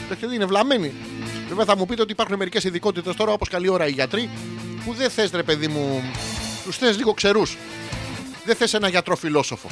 Το 0.08 0.12
έχετε 0.12 0.26
δει, 0.26 0.34
είναι 0.34 0.44
βλαμμένοι. 0.44 0.92
Βέβαια 1.48 1.64
θα 1.64 1.76
μου 1.76 1.86
πείτε 1.86 2.02
ότι 2.02 2.12
υπάρχουν 2.12 2.36
μερικές 2.36 2.64
ειδικότητες 2.64 3.16
τώρα, 3.16 3.32
όπως 3.32 3.48
καλή 3.48 3.68
ώρα 3.68 3.86
οι 3.86 3.90
γιατροί, 3.90 4.30
που 4.84 4.92
δεν 4.92 5.10
θες 5.10 5.30
ρε 5.30 5.42
παιδί 5.42 5.68
μου, 5.68 6.02
τους 6.64 6.76
θες 6.76 6.96
λίγο 6.96 7.14
ξερούς. 7.14 7.56
Δεν 8.44 8.56
θες 8.56 8.74
ένα 8.74 8.88
γιατρό 8.88 9.16
φιλόσοφο. 9.16 9.68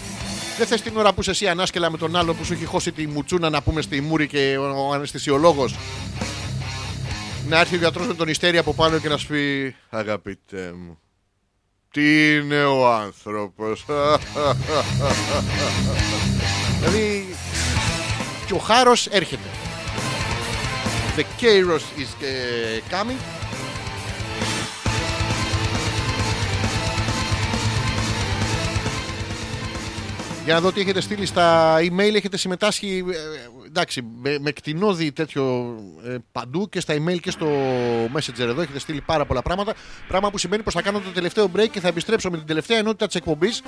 Δεν 0.58 0.66
θες 0.66 0.82
την 0.82 0.96
ώρα 0.96 1.12
που 1.12 1.20
είσαι 1.20 1.30
εσύ 1.30 1.48
ανάσκελα 1.48 1.90
με 1.90 1.98
τον 1.98 2.16
άλλο 2.16 2.34
που 2.34 2.44
σου 2.44 2.52
έχει 2.52 2.64
χώσει 2.64 2.92
τη 2.92 3.06
μουτσούνα 3.06 3.50
να 3.50 3.62
πούμε 3.62 3.82
στη 3.82 4.00
μούρη 4.00 4.26
και 4.26 4.56
ο 4.58 4.92
αναισθησιολόγος. 4.92 5.76
Να 7.48 7.60
έρθει 7.60 7.74
ο 7.74 7.78
γιατρός 7.78 8.06
με 8.06 8.14
τον 8.14 8.28
ιστέρι 8.28 8.58
από 8.58 8.74
πάνω 8.74 8.98
και 8.98 9.08
να 9.08 9.16
σου 9.16 9.26
πει 9.26 9.74
Αγαπητέ 9.90 10.72
μου, 10.72 10.98
τι 11.90 12.34
είναι 12.34 12.64
ο 12.64 12.92
άνθρωπος; 12.92 13.84
δηλαδή. 16.78 17.26
Και 18.46 18.54
ο 18.54 18.58
χάρος 18.58 19.06
έρχεται. 19.06 19.48
The 21.16 21.24
Kairos 21.40 21.84
is 22.02 22.10
uh, 22.22 22.80
coming. 22.90 23.18
Για 30.44 30.54
να 30.54 30.60
δω 30.60 30.72
τι 30.72 30.80
έχετε 30.80 31.00
στείλει 31.00 31.26
στα 31.26 31.76
email. 31.78 32.14
Έχετε 32.14 32.36
συμμετάσχει 32.36 33.04
ε, 33.10 33.16
εντάξει, 33.66 34.02
με, 34.20 34.38
με 34.40 34.50
κτηνόδη 34.50 35.12
τέτοιο 35.12 35.74
ε, 36.04 36.16
παντού 36.32 36.68
και 36.68 36.80
στα 36.80 36.94
email 36.94 37.20
και 37.20 37.30
στο 37.30 37.46
Messenger 38.14 38.38
εδώ. 38.38 38.60
Έχετε 38.60 38.78
στείλει 38.78 39.00
πάρα 39.00 39.24
πολλά 39.24 39.42
πράγματα. 39.42 39.74
Πράγμα 40.08 40.30
που 40.30 40.38
σημαίνει 40.38 40.62
πως 40.62 40.74
θα 40.74 40.82
κάνω 40.82 40.98
το 40.98 41.10
τελευταίο 41.10 41.50
break 41.56 41.68
και 41.70 41.80
θα 41.80 41.88
επιστρέψω 41.88 42.30
με 42.30 42.36
την 42.36 42.46
τελευταία 42.46 42.78
ενότητα 42.78 43.06
της 43.06 43.14
εκπομπής. 43.14 43.62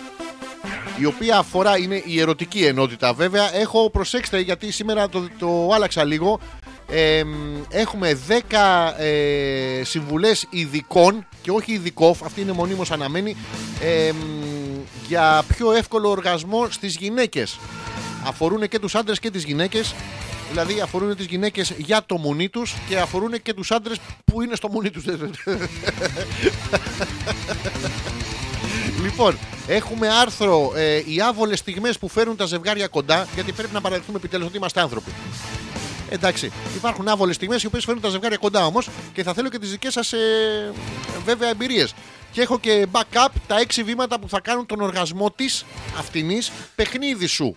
Η 1.01 1.05
οποία 1.05 1.39
αφορά, 1.39 1.79
είναι 1.79 2.03
η 2.07 2.21
ερωτική 2.21 2.65
ενότητα 2.65 3.13
βέβαια. 3.13 3.55
Έχω 3.55 3.91
προσέξτε 3.91 4.41
γιατί 4.41 4.71
σήμερα 4.71 5.09
το, 5.09 5.29
το 5.39 5.71
άλλαξα 5.73 6.05
λίγο. 6.05 6.41
Ε, 6.89 7.23
έχουμε 7.69 8.19
10 8.29 8.93
ε, 8.99 9.85
συμβουλές 9.85 10.47
ειδικών 10.51 11.27
και 11.43 11.51
όχι 11.51 11.73
ειδικό, 11.73 12.17
αυτή 12.25 12.41
είναι 12.41 12.53
μονίμως 12.53 12.91
αναμένη 12.91 13.37
ε, 13.81 14.13
για 15.07 15.45
πιο 15.49 15.73
εύκολο 15.73 16.11
οργασμό 16.11 16.71
στις 16.71 16.97
γυναίκες 16.97 17.59
αφορούν 18.27 18.69
και 18.69 18.79
τους 18.79 18.95
άντρες 18.95 19.19
και 19.19 19.31
τις 19.31 19.45
γυναίκες 19.45 19.95
δηλαδή 20.51 20.81
αφορούν 20.81 21.17
τις 21.17 21.27
γυναίκες 21.27 21.73
για 21.77 22.03
το 22.07 22.19
μουνί 22.19 22.49
τους 22.49 22.75
και 22.89 22.99
αφορούν 22.99 23.43
και 23.43 23.55
τους 23.55 23.71
άντρες 23.71 23.99
που 24.25 24.43
είναι 24.43 24.55
στο 24.55 24.69
μουνί 24.69 24.91
τους 24.91 25.05
Λοιπόν, 29.03 29.39
έχουμε 29.67 30.09
άρθρο 30.09 30.73
ε, 30.77 31.03
οι 31.07 31.21
άβολες 31.21 31.59
στιγμές 31.59 31.99
που 31.99 32.09
φέρουν 32.09 32.37
τα 32.37 32.47
ζευγάρια 32.47 32.87
κοντά, 32.87 33.27
γιατί 33.35 33.53
πρέπει 33.53 33.73
να 33.73 33.81
παραδεχτούμε 33.81 34.19
επιτέλους 34.19 34.47
ότι 34.47 34.57
είμαστε 34.57 34.81
άνθρωποι. 34.81 35.11
Εντάξει, 36.17 36.53
υπάρχουν 36.77 37.09
άβολες 37.09 37.35
στιγμές 37.35 37.63
οι 37.63 37.67
οποίες 37.67 37.85
φέρνουν 37.85 38.03
τα 38.03 38.09
ζευγάρια 38.09 38.37
κοντά 38.37 38.67
όμως 38.67 38.89
και 39.13 39.23
θα 39.23 39.35
θέλω 39.35 39.49
και 39.49 39.59
τις 39.59 39.71
δικές 39.71 39.93
σας 39.93 40.13
ε, 40.13 40.73
βέβαια 41.25 41.49
εμπειρίες. 41.49 41.95
Και 42.33 42.41
έχω 42.43 42.59
και 42.59 42.87
backup 42.93 43.29
τα 43.47 43.59
έξι 43.59 43.83
βήματα 43.83 44.19
που 44.19 44.29
θα 44.29 44.41
κάνουν 44.41 44.67
τον 44.67 44.81
οργασμό 44.81 45.31
της 45.31 45.65
αυτινής 45.99 46.53
παιχνίδι 46.75 47.27
σου. 47.27 47.57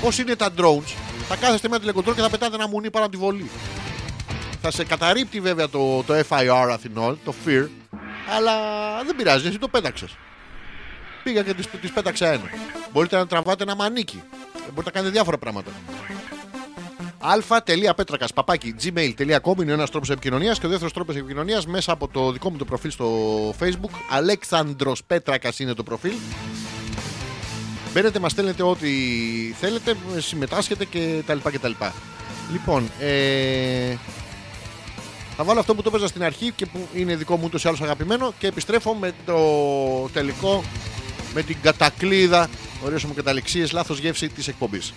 Πώς 0.00 0.18
είναι 0.18 0.36
τα 0.36 0.48
drones, 0.58 0.94
θα 1.28 1.36
κάθεστε 1.36 1.68
με 1.68 1.74
ένα 1.74 1.78
τηλεκοντρόλ 1.78 2.14
και 2.14 2.20
θα 2.20 2.30
πετάτε 2.30 2.54
ένα 2.54 2.68
μουνί 2.68 2.90
πάνω 2.90 3.04
από 3.04 3.14
τη 3.14 3.20
βολή. 3.20 3.50
Θα 4.60 4.70
σε 4.70 4.84
καταρρύπτει 4.84 5.40
βέβαια 5.40 5.68
το, 5.68 6.02
το 6.02 6.14
FIR 6.28 6.68
Αθηνών, 6.72 7.18
το 7.24 7.34
FEAR, 7.46 7.68
αλλά 8.36 8.52
δεν 9.04 9.16
πειράζει, 9.16 9.46
εσύ 9.46 9.58
το 9.58 9.68
πέταξες. 9.68 10.16
Πήγα 11.22 11.42
και 11.42 11.54
τη 11.54 11.88
πέταξα 11.94 12.32
ένα. 12.32 12.50
Μπορείτε 12.92 13.16
να 13.16 13.26
τραβάτε 13.26 13.62
ένα 13.62 13.74
μανίκι. 13.74 14.22
Ε, 14.54 14.58
Μπορείτε 14.58 14.82
να 14.84 14.90
κάνετε 14.90 15.12
διάφορα 15.12 15.38
πράγματα. 15.38 15.70
αλφα.πέτρακα 17.22 18.26
παπάκι 18.34 18.74
gmail.com 18.82 19.62
είναι 19.62 19.70
ο 19.70 19.74
ένας 19.74 19.90
τρόπος 19.90 20.10
επικοινωνίας 20.10 20.58
και 20.58 20.66
ο 20.66 20.68
δεύτερος 20.68 20.92
τρόπος 20.92 21.16
επικοινωνίας 21.16 21.66
μέσα 21.66 21.92
από 21.92 22.08
το 22.08 22.32
δικό 22.32 22.50
μου 22.50 22.56
το 22.56 22.64
προφίλ 22.64 22.90
στο 22.90 23.08
Facebook. 23.60 23.90
Αλέξανδρος 24.10 25.04
Πέτρακας 25.04 25.58
είναι 25.58 25.74
το 25.74 25.82
προφίλ. 25.82 26.12
Μπαίνετε, 27.92 28.18
μας 28.18 28.32
στέλνετε 28.32 28.62
ό,τι 28.62 28.90
θέλετε, 29.60 29.96
συμμετάσχετε 30.18 30.84
και 30.84 31.22
τα 31.26 31.34
λοιπά 31.34 31.50
και 31.50 31.58
τα 31.58 31.68
λοιπά. 31.68 31.94
Λοιπόν, 32.52 32.90
ε, 33.00 33.96
θα 35.36 35.44
βάλω 35.44 35.60
αυτό 35.60 35.74
που 35.74 35.82
το 35.82 35.88
έπαιζα 35.88 36.06
στην 36.06 36.24
αρχή 36.24 36.52
και 36.52 36.66
που 36.66 36.88
είναι 36.94 37.16
δικό 37.16 37.36
μου 37.36 37.42
ούτως 37.44 37.64
ή 37.64 37.68
άλλως 37.68 37.80
αγαπημένο 37.80 38.32
και 38.38 38.46
επιστρέφω 38.46 38.94
με 38.94 39.12
το 39.26 39.38
τελικό, 40.12 40.64
με 41.34 41.42
την 41.42 41.56
κατακλίδα, 41.62 42.48
ωραίες 42.84 43.04
μου 43.04 43.14
καταληξίες, 43.14 43.72
λάθος 43.72 43.98
γεύση 43.98 44.28
της 44.28 44.48
εκπομπής. 44.48 44.92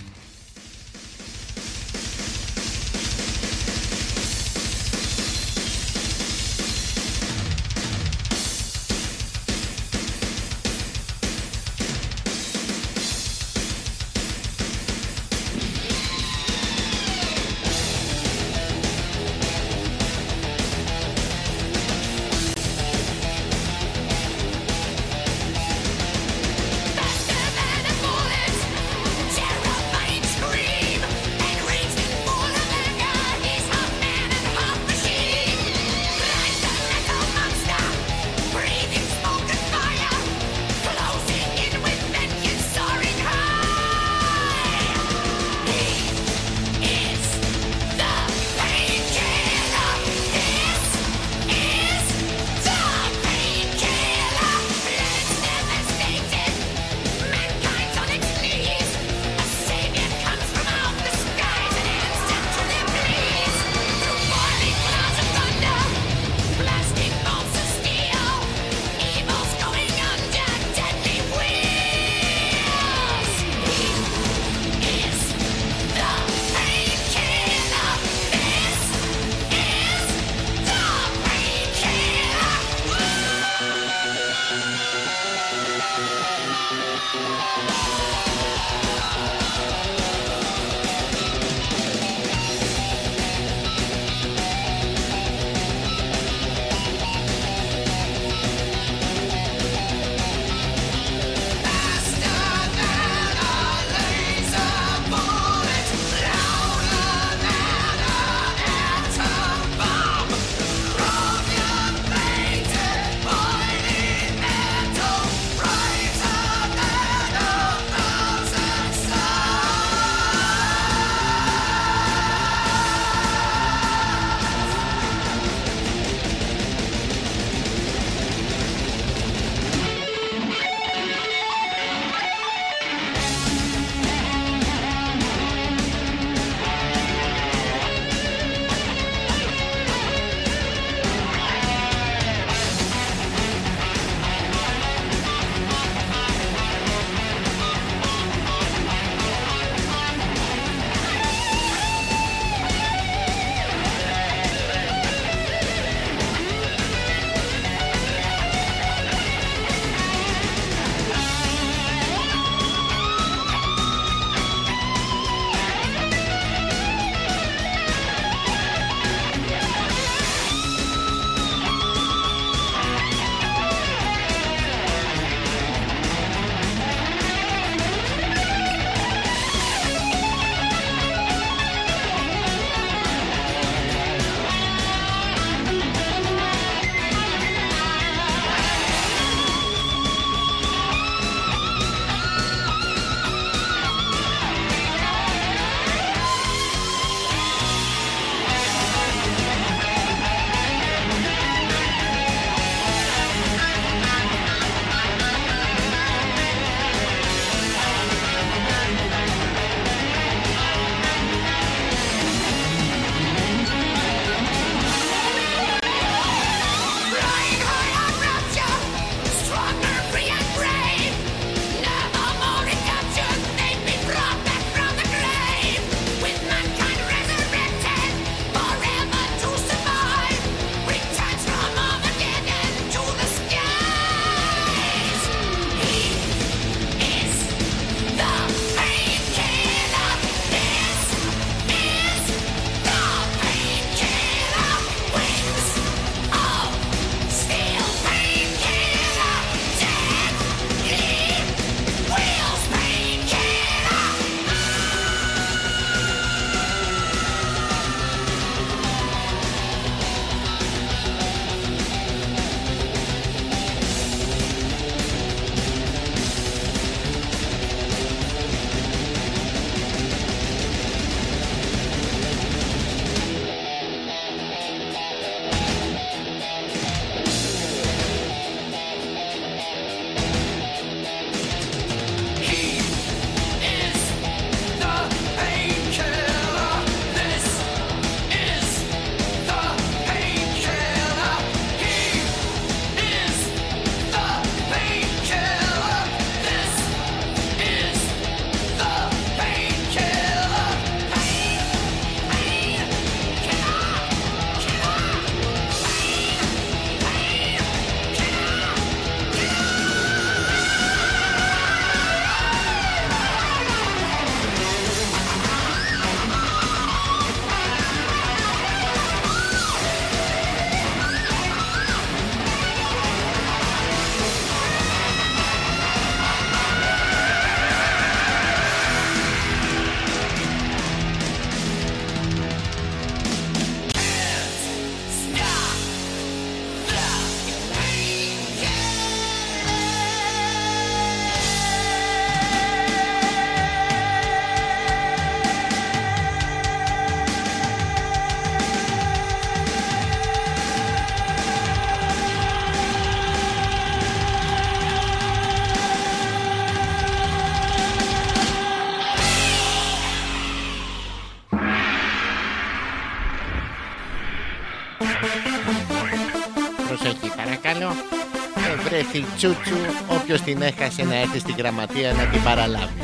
Ε, 368.95 368.97
Βρέθη 368.97 369.25
τσούτσου, 369.35 369.75
όποιος 370.07 370.41
την 370.41 370.61
έχασε 370.61 371.03
να 371.03 371.15
έρθει 371.15 371.39
στην 371.39 371.55
γραμματεία 371.57 372.13
να 372.13 372.23
την 372.23 372.43
παραλάβει. 372.43 373.01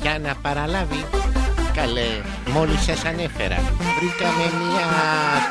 Ποια 0.00 0.18
να 0.18 0.34
παραλάβει. 0.42 1.04
Καλέ, 1.74 2.08
μόλις 2.52 2.80
σας 2.80 3.04
ανέφερα. 3.04 3.58
Βρήκαμε 3.98 4.44
μια 4.60 4.86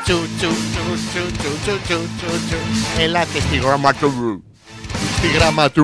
τσούτσου, 0.04 0.52
τσούτσου, 0.72 1.32
τσούτσου, 1.38 1.80
τσούτσου, 1.84 2.46
τσου. 2.46 3.00
Ελάτε 3.02 3.40
στη 3.40 3.56
γραμματού. 3.56 4.42
Στη 5.16 5.26
γραμμα 5.26 5.70
του. 5.70 5.82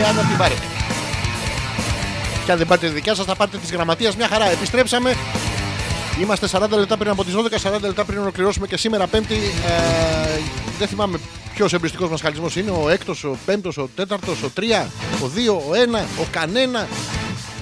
Εάν 0.00 0.14
να 0.14 0.22
την 0.22 0.36
πάρετε. 0.36 0.66
Και 2.44 2.52
αν 2.52 2.58
δεν 2.58 2.66
πάρετε 2.66 2.86
τη 2.86 2.92
δικιά 2.92 3.14
σας, 3.14 3.24
θα 3.24 3.34
πάρετε 3.34 3.56
της 3.56 3.72
γραμματείας 3.72 4.16
μια 4.16 4.28
χαρά. 4.28 4.50
Επιστρέψαμε. 4.50 5.14
Είμαστε 6.20 6.46
40 6.52 6.78
λεπτά 6.78 6.96
πριν 6.96 7.10
από 7.10 7.24
τις 7.24 7.34
12, 7.34 7.58
40 7.58 7.80
λεπτά 7.80 8.04
πριν 8.04 8.18
ολοκληρώσουμε 8.18 8.66
και 8.66 8.76
σήμερα 8.76 9.06
Πέμπτη. 9.06 9.34
Ε, 9.34 10.40
δεν 10.78 10.88
θυμάμαι 10.88 11.18
ποιος 11.58 11.72
εμπριστικός 11.72 12.10
μας 12.10 12.20
χαλισμό 12.20 12.46
είναι. 12.56 12.70
Ο 12.70 12.88
έκτος, 12.88 13.24
ο 13.24 13.38
πέμπτος, 13.44 13.76
ο 13.76 13.88
τέταρτος, 13.94 14.42
ο 14.42 14.48
τρία, 14.48 14.90
ο 15.22 15.28
δύο, 15.28 15.62
ο 15.68 15.74
ένα, 15.74 15.98
ο 15.98 16.24
κανένα. 16.30 16.88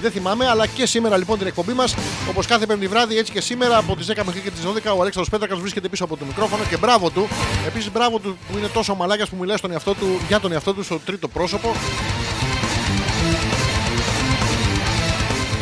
Δεν 0.01 0.11
θυμάμαι, 0.11 0.47
αλλά 0.47 0.67
και 0.67 0.85
σήμερα 0.85 1.17
λοιπόν 1.17 1.37
την 1.37 1.47
εκπομπή 1.47 1.73
μας, 1.73 1.95
όπως 2.29 2.45
κάθε 2.45 2.65
πέμπτη 2.65 2.87
βράδυ, 2.87 3.17
έτσι 3.17 3.31
και 3.31 3.41
σήμερα 3.41 3.77
από 3.77 3.95
τις 3.95 4.07
10 4.07 4.23
μέχρι 4.25 4.41
και 4.41 4.51
τις 4.51 4.61
12, 4.61 4.67
ο 4.67 5.01
Αλέξανδρος 5.01 5.29
Πέτρακας 5.29 5.59
βρίσκεται 5.59 5.87
πίσω 5.89 6.03
από 6.03 6.17
το 6.17 6.25
μικρόφωνο 6.25 6.63
και 6.69 6.77
μπράβο 6.77 7.09
του. 7.09 7.27
Επίσης, 7.67 7.91
μπράβο 7.91 8.19
του 8.19 8.37
που 8.51 8.57
είναι 8.57 8.67
τόσο 8.67 8.95
μαλάκια 8.95 9.25
που 9.25 9.35
μιλάει 9.39 9.57
στον 9.57 9.71
εαυτό 9.71 9.93
του, 9.93 10.19
για 10.27 10.39
τον 10.39 10.51
εαυτό 10.51 10.73
του 10.73 10.83
στο 10.83 10.99
τρίτο 11.05 11.27
πρόσωπο. 11.27 11.75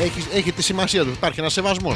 Έχει, 0.04 0.28
έχει 0.34 0.52
τη 0.52 0.64
σημασία 0.64 1.04
του. 1.04 1.10
Υπάρχει 1.10 1.40
ένας 1.40 1.54
σεβασμός. 1.54 1.96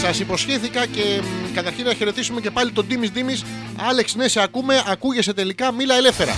Σας 0.00 0.20
υποσχέθηκα 0.20 0.86
και 0.86 1.20
μ, 1.22 1.54
καταρχήν 1.54 1.84
να 1.84 1.94
χαιρετήσουμε 1.94 2.40
και 2.40 2.50
πάλι 2.50 2.70
τον 2.70 2.86
Ντίμη 2.86 3.10
Ντίμη. 3.10 3.40
Άλεξ, 3.88 4.14
ναι, 4.14 4.28
σε 4.28 4.40
ακούμε, 4.42 4.82
ακούγεσαι 4.86 5.32
τελικά, 5.32 5.72
μίλα 5.72 5.94
ελεύθερα. 5.96 6.36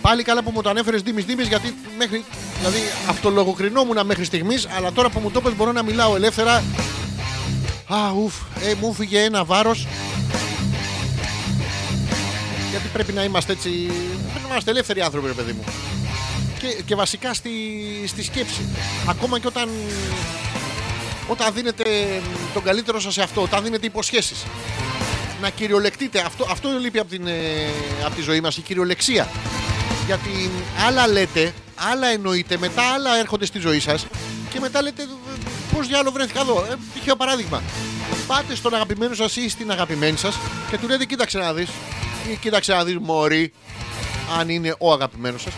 Πάλι 0.00 0.22
καλά 0.22 0.42
που 0.42 0.50
μου 0.50 0.62
το 0.62 0.68
ανέφερες 0.68 1.02
Ντίμη 1.02 1.24
Ντίμη, 1.24 1.42
γιατί 1.42 1.74
μέχρι. 1.98 2.24
Δηλαδή, 2.58 2.78
αυτολογοκρινόμουν 3.08 4.06
μέχρι 4.06 4.24
στιγμής, 4.24 4.68
αλλά 4.76 4.92
τώρα 4.92 5.10
που 5.10 5.20
μου 5.20 5.30
το 5.30 5.40
πες 5.40 5.54
μπορώ 5.56 5.72
να 5.72 5.82
μιλάω 5.82 6.16
ελεύθερα. 6.16 6.64
Α, 7.88 8.10
ουφ, 8.16 8.34
ε, 8.64 8.74
μου 8.80 8.92
φύγε 8.92 9.22
ένα 9.22 9.44
βάρος. 9.44 9.86
Γιατί 12.70 12.88
πρέπει 12.92 13.12
να 13.12 13.24
είμαστε 13.24 13.52
έτσι. 13.52 13.70
Πρέπει 14.30 14.46
να 14.46 14.48
είμαστε 14.50 14.70
ελεύθεροι 14.70 15.00
άνθρωποι, 15.00 15.26
ρε 15.26 15.32
παιδί 15.32 15.52
μου. 15.52 15.64
Και, 16.58 16.82
και 16.82 16.94
βασικά 16.94 17.34
στη, 17.34 17.50
στη 18.06 18.22
σκέψη. 18.22 18.68
Ακόμα 19.08 19.38
και 19.38 19.46
όταν 19.46 19.68
όταν 21.28 21.54
δίνετε 21.54 21.84
τον 22.54 22.62
καλύτερο 22.62 23.00
σας 23.00 23.12
σε 23.12 23.22
αυτό, 23.22 23.42
όταν 23.42 23.62
δίνετε 23.64 23.86
υποσχέσεις. 23.86 24.44
Να 25.40 25.50
κυριολεκτείτε. 25.50 26.20
Αυτό, 26.26 26.46
αυτό 26.50 26.68
λείπει 26.80 26.98
από, 26.98 27.10
την, 27.10 27.26
ε, 27.26 27.32
από 28.04 28.14
τη 28.14 28.22
ζωή 28.22 28.40
μας, 28.40 28.56
η 28.56 28.60
κυριολεξία. 28.60 29.28
Γιατί 30.06 30.50
άλλα 30.86 31.08
λέτε, 31.08 31.54
άλλα 31.92 32.06
εννοείτε, 32.06 32.58
μετά 32.58 32.82
άλλα 32.82 33.18
έρχονται 33.18 33.46
στη 33.46 33.58
ζωή 33.58 33.80
σας 33.80 34.06
και 34.52 34.60
μετά 34.60 34.82
λέτε 34.82 35.06
πώς 35.74 35.86
διάλογο 35.86 36.14
βρέθηκα 36.14 36.40
εδώ. 36.40 36.66
Ε, 36.70 36.74
τυχαίο 36.94 37.16
παράδειγμα. 37.16 37.62
Πάτε 38.26 38.54
στον 38.54 38.74
αγαπημένο 38.74 39.14
σας 39.14 39.36
ή 39.36 39.48
στην 39.48 39.70
αγαπημένη 39.70 40.16
σας 40.16 40.38
και 40.70 40.78
του 40.78 40.88
λέτε 40.88 41.04
κοίταξε 41.04 41.38
να 41.38 41.52
δεις 41.52 41.68
ή 42.32 42.36
κοίταξε 42.36 42.72
να 42.72 42.84
δεις 42.84 42.98
μωρή 43.00 43.52
αν 44.38 44.48
είναι 44.48 44.74
ο 44.78 44.92
αγαπημένος 44.92 45.42
σας 45.42 45.52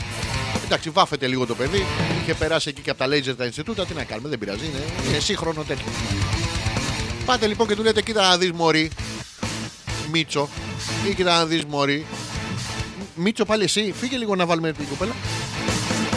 Εντάξει, 0.65 0.91
βάφεται 0.91 1.27
λίγο 1.27 1.47
το 1.47 1.55
παιδί. 1.55 1.87
Είχε 2.29 2.35
περάσει 2.35 2.69
εκεί 2.69 2.81
και 2.81 2.91
από 2.91 2.99
τα 2.99 3.07
Laser 3.07 3.37
τα 3.37 3.45
Ινστιτούτα. 3.45 3.87
Τι 3.87 3.95
να 3.95 4.05
κάνουμε, 4.05 4.29
δεν 4.29 4.39
πειράζει. 4.39 4.65
Είναι, 4.65 5.09
είναι 5.09 5.19
σύγχρονο 5.19 5.63
τέτοιο. 5.63 5.87
Πάτε 7.25 7.47
λοιπόν 7.47 7.67
και 7.67 7.75
του 7.75 7.83
λέτε: 7.83 8.03
Κοίτα 8.03 8.29
να 8.29 8.37
δεις 8.37 8.53
Μωρή. 8.53 8.91
Μίτσο. 10.11 10.49
Ή 11.09 11.15
κοίτα 11.15 11.39
να 11.39 11.47
δεις 11.47 11.65
Μωρή. 11.65 12.07
Μίτσο 13.15 13.45
πάλι 13.45 13.65
εσύ. 13.65 13.95
Φύγε 14.01 14.17
λίγο 14.17 14.35
να 14.35 14.47
βάλουμε 14.47 14.73
την 14.73 14.89
κοπέλα. 14.89 15.13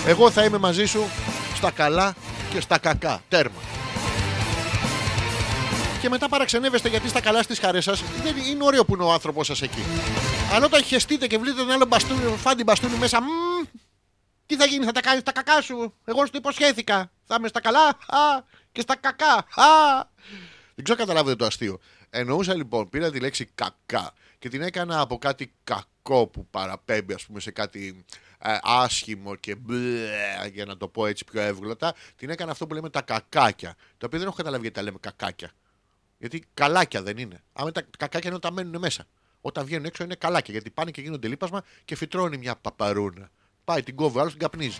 Εγώ 0.08 0.32
θα 0.32 0.44
είμαι 0.44 0.58
μαζί 0.58 0.86
σου 0.86 1.06
στα 1.56 1.72
καλά 1.72 2.16
και 2.54 2.62
στα 2.62 2.78
κακά. 2.78 3.22
Τέρμα. 3.30 3.60
Και 6.02 6.10
μετά 6.10 6.30
παραξενεύεστε 6.30 6.90
γιατί 6.90 7.08
στα 7.08 7.22
καλά 7.22 7.44
στις 7.44 7.60
χαρές 7.60 7.84
σας 7.84 8.04
δεν 8.24 8.36
είναι 8.50 8.64
ωραίο 8.64 8.86
που 8.86 8.94
είναι 8.94 9.04
ο 9.04 9.12
άνθρωπος 9.12 9.46
σας 9.46 9.62
εκεί. 9.62 9.84
Αλλά 10.54 10.66
όταν 10.66 10.84
χεστείτε 10.84 11.28
και 11.28 11.38
βρείτε 11.38 11.58
τον 11.58 11.72
άλλο 11.72 11.86
μπαστούνι, 11.86 12.20
φάντι 12.38 12.64
μπαστούνι 12.64 12.96
μέσα, 13.00 13.22
μμμ, 13.22 13.49
τι 14.50 14.56
θα 14.56 14.66
γίνει, 14.66 14.86
θα 14.86 14.92
τα 14.92 15.02
κάνεις 15.02 15.24
τα 15.24 15.32
κακά 15.32 15.62
σου; 15.62 15.94
Εγώ 16.06 16.26
σου 16.26 16.32
το 16.32 16.38
υποσχέθηκα. 16.38 17.12
Θα 17.26 17.36
είμαι 17.40 17.48
στα 17.48 17.62
καλά 17.62 17.88
α, 17.88 18.44
και 18.72 18.82
στα 18.82 18.96
κακά. 18.96 19.34
Α. 19.36 20.08
Δεν 20.76 20.84
ξέρω 20.84 21.00
αν 21.00 21.06
καταλάβετε 21.06 21.36
το 21.36 21.46
αστείο. 21.46 21.80
Εννοούσα 22.10 22.56
λοιπόν, 22.56 22.90
πήρα 22.90 23.12
τη 23.12 23.20
λέξη 23.20 23.46
κακά 23.56 24.14
και 24.40 24.50
την 24.50 24.62
έκανα 24.62 25.00
από 25.00 25.18
κάτι 25.18 25.54
κακό 25.64 26.28
που 26.28 26.48
παραπέμπει, 26.48 27.14
ας 27.14 27.26
πούμε, 27.26 27.40
σε 27.40 27.52
κάτι 27.52 28.06
ε, 28.40 28.58
άσχημο 28.62 29.36
και 29.36 29.56
μπλε, 29.56 30.48
για 30.54 30.66
να 30.66 30.78
το 30.78 30.88
πω 30.88 31.06
έτσι 31.06 31.24
πιο 31.26 31.42
εύγλωτα. 31.42 31.94
Την 32.16 32.30
έκανα 32.30 32.52
αυτό 32.52 32.68
που 32.68 32.74
λέμε 32.74 32.90
τα 32.90 33.02
κακάκια. 33.02 33.76
Τα 33.98 34.06
οποία 34.06 34.20
δεν 34.20 34.28
έχω 34.28 34.36
καταλάβει 34.36 34.62
γιατί 34.62 34.78
τα 34.78 34.84
λέμε 34.84 34.98
κακάκια. 35.00 35.52
Γιατί 36.18 36.48
καλάκια 36.54 37.02
δεν 37.02 37.18
είναι. 37.18 37.44
Άμα 37.54 37.72
τα 37.72 37.82
κακάκια 37.98 38.28
είναι 38.30 38.36
όταν 38.36 38.54
μένουν 38.54 38.80
μέσα. 38.80 39.06
Όταν 39.42 39.66
βγαίνουν 39.66 39.86
έξω 39.86 40.04
είναι 40.04 40.16
καλάκια 40.16 40.54
γιατί 40.54 40.70
πάνε 40.70 40.92
και 40.92 41.02
γίνονται 41.02 41.28
λίπασμα 41.28 41.64
και 41.86 41.96
φυτρώνει 41.96 42.38
μια 42.38 42.56
παπαρούνα. 42.56 43.30
Πάει 43.70 43.84
την 43.84 43.96
κόβει, 43.96 44.18
ο 44.18 44.20
άλλος 44.20 44.32
την 44.32 44.42
καπνίζει. 44.42 44.78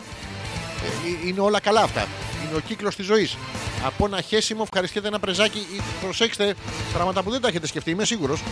Ε, 1.24 1.28
είναι 1.28 1.40
όλα 1.40 1.60
καλά 1.60 1.82
αυτά. 1.82 2.08
Είναι 2.46 2.56
ο 2.56 2.60
κύκλος 2.60 2.96
της 2.96 3.06
ζωής. 3.06 3.38
Από 3.86 4.06
ένα 4.06 4.22
χέσιμο 4.22 4.62
ευχαριστείτε 4.64 5.08
ένα 5.08 5.20
πρεζάκι. 5.20 5.58
ή 5.58 5.82
Προσέξτε 6.02 6.56
πράγματα 6.94 7.24
που 7.24 7.30
δεν 7.32 7.42
τα 7.42 7.48
έχετε 7.48 7.68
σκεφτεί, 7.68 7.92
είμαι 7.92 8.06
σίγουρος. 8.06 8.44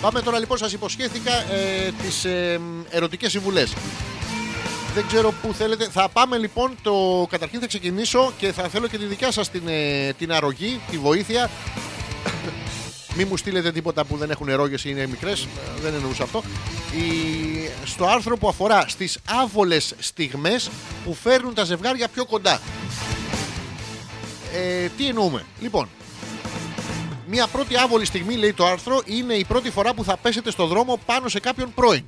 Πάμε 0.00 0.20
τώρα 0.20 0.38
λοιπόν, 0.38 0.58
σας 0.58 0.72
υποσχέθηκα 0.72 1.32
ε, 1.52 1.92
τις 2.02 2.24
ε, 2.24 2.60
ερωτικές 2.90 3.30
συμβουλές. 3.30 3.74
Δεν 4.94 5.06
ξέρω 5.06 5.34
πού 5.42 5.52
θέλετε. 5.52 5.88
Θα 5.90 6.08
πάμε 6.08 6.38
λοιπόν, 6.38 6.74
το 6.82 7.26
καταρχήν 7.30 7.60
θα 7.60 7.66
ξεκινήσω 7.66 8.32
και 8.38 8.52
θα 8.52 8.68
θέλω 8.68 8.86
και 8.86 8.98
τη 8.98 9.04
δικιά 9.04 9.30
σας 9.30 9.50
την, 9.50 9.62
ε, 9.68 10.12
την 10.12 10.32
αρρωγή, 10.32 10.80
τη 10.90 10.98
βοήθεια. 10.98 11.50
Μην 13.16 13.26
μου 13.30 13.36
στείλετε 13.36 13.72
τίποτα 13.72 14.04
που 14.04 14.16
δεν 14.16 14.30
έχουν 14.30 14.54
ρόγες 14.54 14.84
ή 14.84 14.88
είναι 14.92 15.06
μικρές. 15.06 15.42
ε, 15.42 15.80
Δεν 15.82 15.94
εννοούσα 15.94 16.22
αυτό. 16.22 16.42
Η... 16.96 17.08
Στο 17.84 18.06
άρθρο 18.06 18.36
που 18.36 18.48
αφορά 18.48 18.84
στις 18.88 19.18
άβολες 19.42 19.94
στιγμές 19.98 20.70
που 21.04 21.14
φέρνουν 21.14 21.54
τα 21.54 21.64
ζευγάρια 21.64 22.08
πιο 22.08 22.24
κοντά. 22.24 22.60
Ε, 24.54 24.88
τι 24.96 25.06
εννοούμε; 25.06 25.44
Λοιπόν, 25.60 25.88
Μία 27.26 27.46
πρώτη 27.46 27.76
άβολη 27.76 28.04
στιγμή, 28.04 28.34
λέει 28.36 28.52
το 28.52 28.66
άρθρο, 28.66 29.02
είναι 29.04 29.34
η 29.34 29.44
πρώτη 29.44 29.70
φορά 29.70 29.94
που 29.94 30.04
θα 30.04 30.16
πέσετε 30.16 30.50
στο 30.50 30.66
δρόμο 30.66 30.98
πάνω 31.06 31.28
σε 31.28 31.40
κάποιον 31.40 31.74
πρώην. 31.74 32.04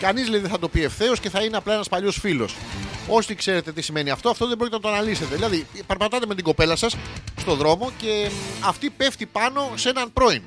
Κανείς 0.00 0.28
λέει 0.28 0.40
δεν 0.40 0.50
θα 0.50 0.58
το 0.58 0.68
πει 0.68 0.82
ευθέως 0.82 1.20
και 1.20 1.30
θα 1.30 1.42
είναι 1.42 1.56
απλά 1.56 1.74
ένας 1.74 1.88
παλιός 1.88 2.18
φίλος. 2.18 2.56
Όσοι 3.08 3.34
ξέρετε 3.34 3.72
τι 3.72 3.82
σημαίνει 3.82 4.10
αυτό, 4.10 4.30
αυτό 4.30 4.46
δεν 4.46 4.56
μπορείτε 4.56 4.76
να 4.76 4.82
το 4.82 4.88
αναλύσετε. 4.88 5.34
Δηλαδή, 5.34 5.66
περπατάτε 5.86 6.26
με 6.26 6.34
την 6.34 6.44
κοπέλα 6.44 6.76
σας 6.76 6.96
στον 7.36 7.56
δρόμο 7.58 7.92
και 7.96 8.28
μ, 8.30 8.66
αυτή 8.66 8.90
πέφτει 8.90 9.26
πάνω 9.26 9.70
σε 9.74 9.88
έναν 9.88 10.12
πρώην. 10.12 10.42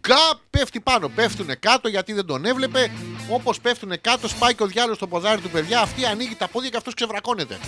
Κα 0.00 0.40
πέφτει 0.50 0.80
πάνω. 0.80 1.08
Πέφτουνε 1.08 1.54
κάτω 1.54 1.88
γιατί 1.88 2.12
δεν 2.12 2.26
τον 2.26 2.44
έβλεπε. 2.44 2.90
Όπως 3.28 3.60
πέφτουνε 3.60 3.96
κάτω, 3.96 4.28
σπάει 4.28 4.54
και 4.54 4.62
ο 4.62 4.66
διάλογος 4.66 4.96
στο 4.96 5.06
ποδάρι 5.06 5.40
του 5.40 5.50
παιδιά. 5.50 5.80
Αυτή 5.80 6.04
ανοίγει 6.04 6.34
τα 6.34 6.48
πόδια 6.48 6.68
και 6.70 6.76
αυτός 6.76 6.94
ξεβρακώνεται. 6.94 7.58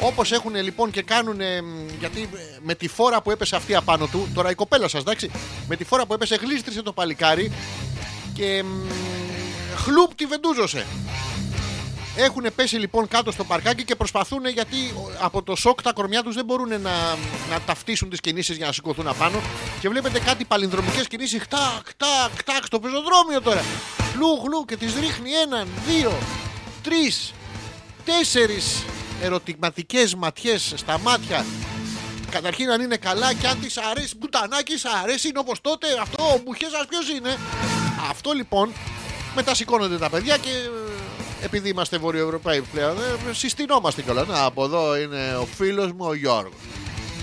Όπως 0.00 0.32
έχουν 0.32 0.54
λοιπόν 0.54 0.90
και 0.90 1.02
κάνουν. 1.02 1.40
Γιατί 1.98 2.20
ε, 2.20 2.58
με 2.62 2.74
τη 2.74 2.88
φόρα 2.88 3.22
που 3.22 3.30
έπεσε 3.30 3.56
αυτή 3.56 3.74
απάνω 3.74 4.06
του, 4.06 4.28
τώρα 4.34 4.50
η 4.50 4.54
κοπέλα 4.54 4.88
σας, 4.88 5.00
εντάξει, 5.00 5.30
με 5.68 5.76
τη 5.76 5.84
φόρα 5.84 6.06
που 6.06 6.14
έπεσε, 6.14 6.34
γλίστρισε 6.34 6.82
το 6.82 6.92
παλικάρι 6.92 7.52
και 8.34 8.62
μ, 8.62 8.66
χλουπ 9.86 10.14
τη 10.14 10.26
βεντούζωσε. 10.26 10.86
Έχουν 12.16 12.46
πέσει 12.56 12.76
λοιπόν 12.76 13.08
κάτω 13.08 13.30
στο 13.32 13.44
παρκάκι 13.44 13.84
και 13.84 13.94
προσπαθούν 13.94 14.46
γιατί 14.46 14.76
από 15.20 15.42
το 15.42 15.56
σοκ 15.56 15.82
τα 15.82 15.92
κορμιά 15.92 16.22
τους 16.22 16.34
δεν 16.34 16.44
μπορούν 16.44 16.68
να, 16.68 16.78
να 17.50 17.60
ταυτίσουν 17.66 18.10
τις 18.10 18.20
κινήσεις 18.20 18.56
για 18.56 18.66
να 18.66 18.72
σηκωθούν 18.72 19.08
απάνω. 19.08 19.40
Και 19.80 19.88
βλέπετε 19.88 20.20
κάτι 20.20 20.44
παλινδρομικές 20.44 21.06
κινήσεις. 21.06 21.42
Χτάκ, 21.42 21.86
χτάκ, 21.86 22.30
χτάκ 22.38 22.64
στο 22.64 22.80
πεζοδρόμιο 22.80 23.40
τώρα. 23.42 23.64
Χλου, 24.12 24.40
χλου 24.40 24.64
και 24.64 24.76
τις 24.76 24.94
ρίχνει 24.94 25.30
έναν, 25.30 25.68
δύο, 25.86 26.18
τρεις, 26.82 27.32
τέσσερις 28.04 28.84
ερωτηματικές 29.22 30.14
ματιές 30.14 30.72
στα 30.76 30.98
μάτια. 30.98 31.44
Καταρχήν 32.30 32.70
αν 32.70 32.80
είναι 32.80 32.96
καλά 32.96 33.34
και 33.34 33.46
αν 33.46 33.60
της 33.60 33.76
αρέσει, 33.76 34.16
μπουτανάκι, 34.16 34.78
σ' 34.78 34.84
αρέσει, 35.02 35.28
είναι 35.28 35.38
όπως 35.38 35.60
τότε. 35.60 35.86
Αυτό 36.00 36.24
ο 36.24 36.40
μπουχές 36.44 36.70
σα 36.70 36.86
ποιος 36.86 37.08
είναι. 37.08 37.38
Αυτό 38.10 38.32
λοιπόν 38.32 38.72
μετά 39.36 39.54
σηκώνονται 39.54 39.98
τα 39.98 40.10
παιδιά 40.10 40.36
και 40.36 40.48
ε, 40.48 41.44
επειδή 41.44 41.68
είμαστε 41.68 41.98
Βορειοευρωπαίοι 41.98 42.60
πλέον, 42.72 42.96
ε, 43.30 43.32
συστηνόμαστε 43.32 44.02
κιόλας. 44.02 44.26
Να, 44.26 44.44
από 44.44 44.64
εδώ 44.64 44.96
είναι 44.96 45.36
ο 45.40 45.46
φίλος 45.56 45.92
μου 45.92 46.06
ο 46.06 46.14
Γιώργος. 46.14 46.52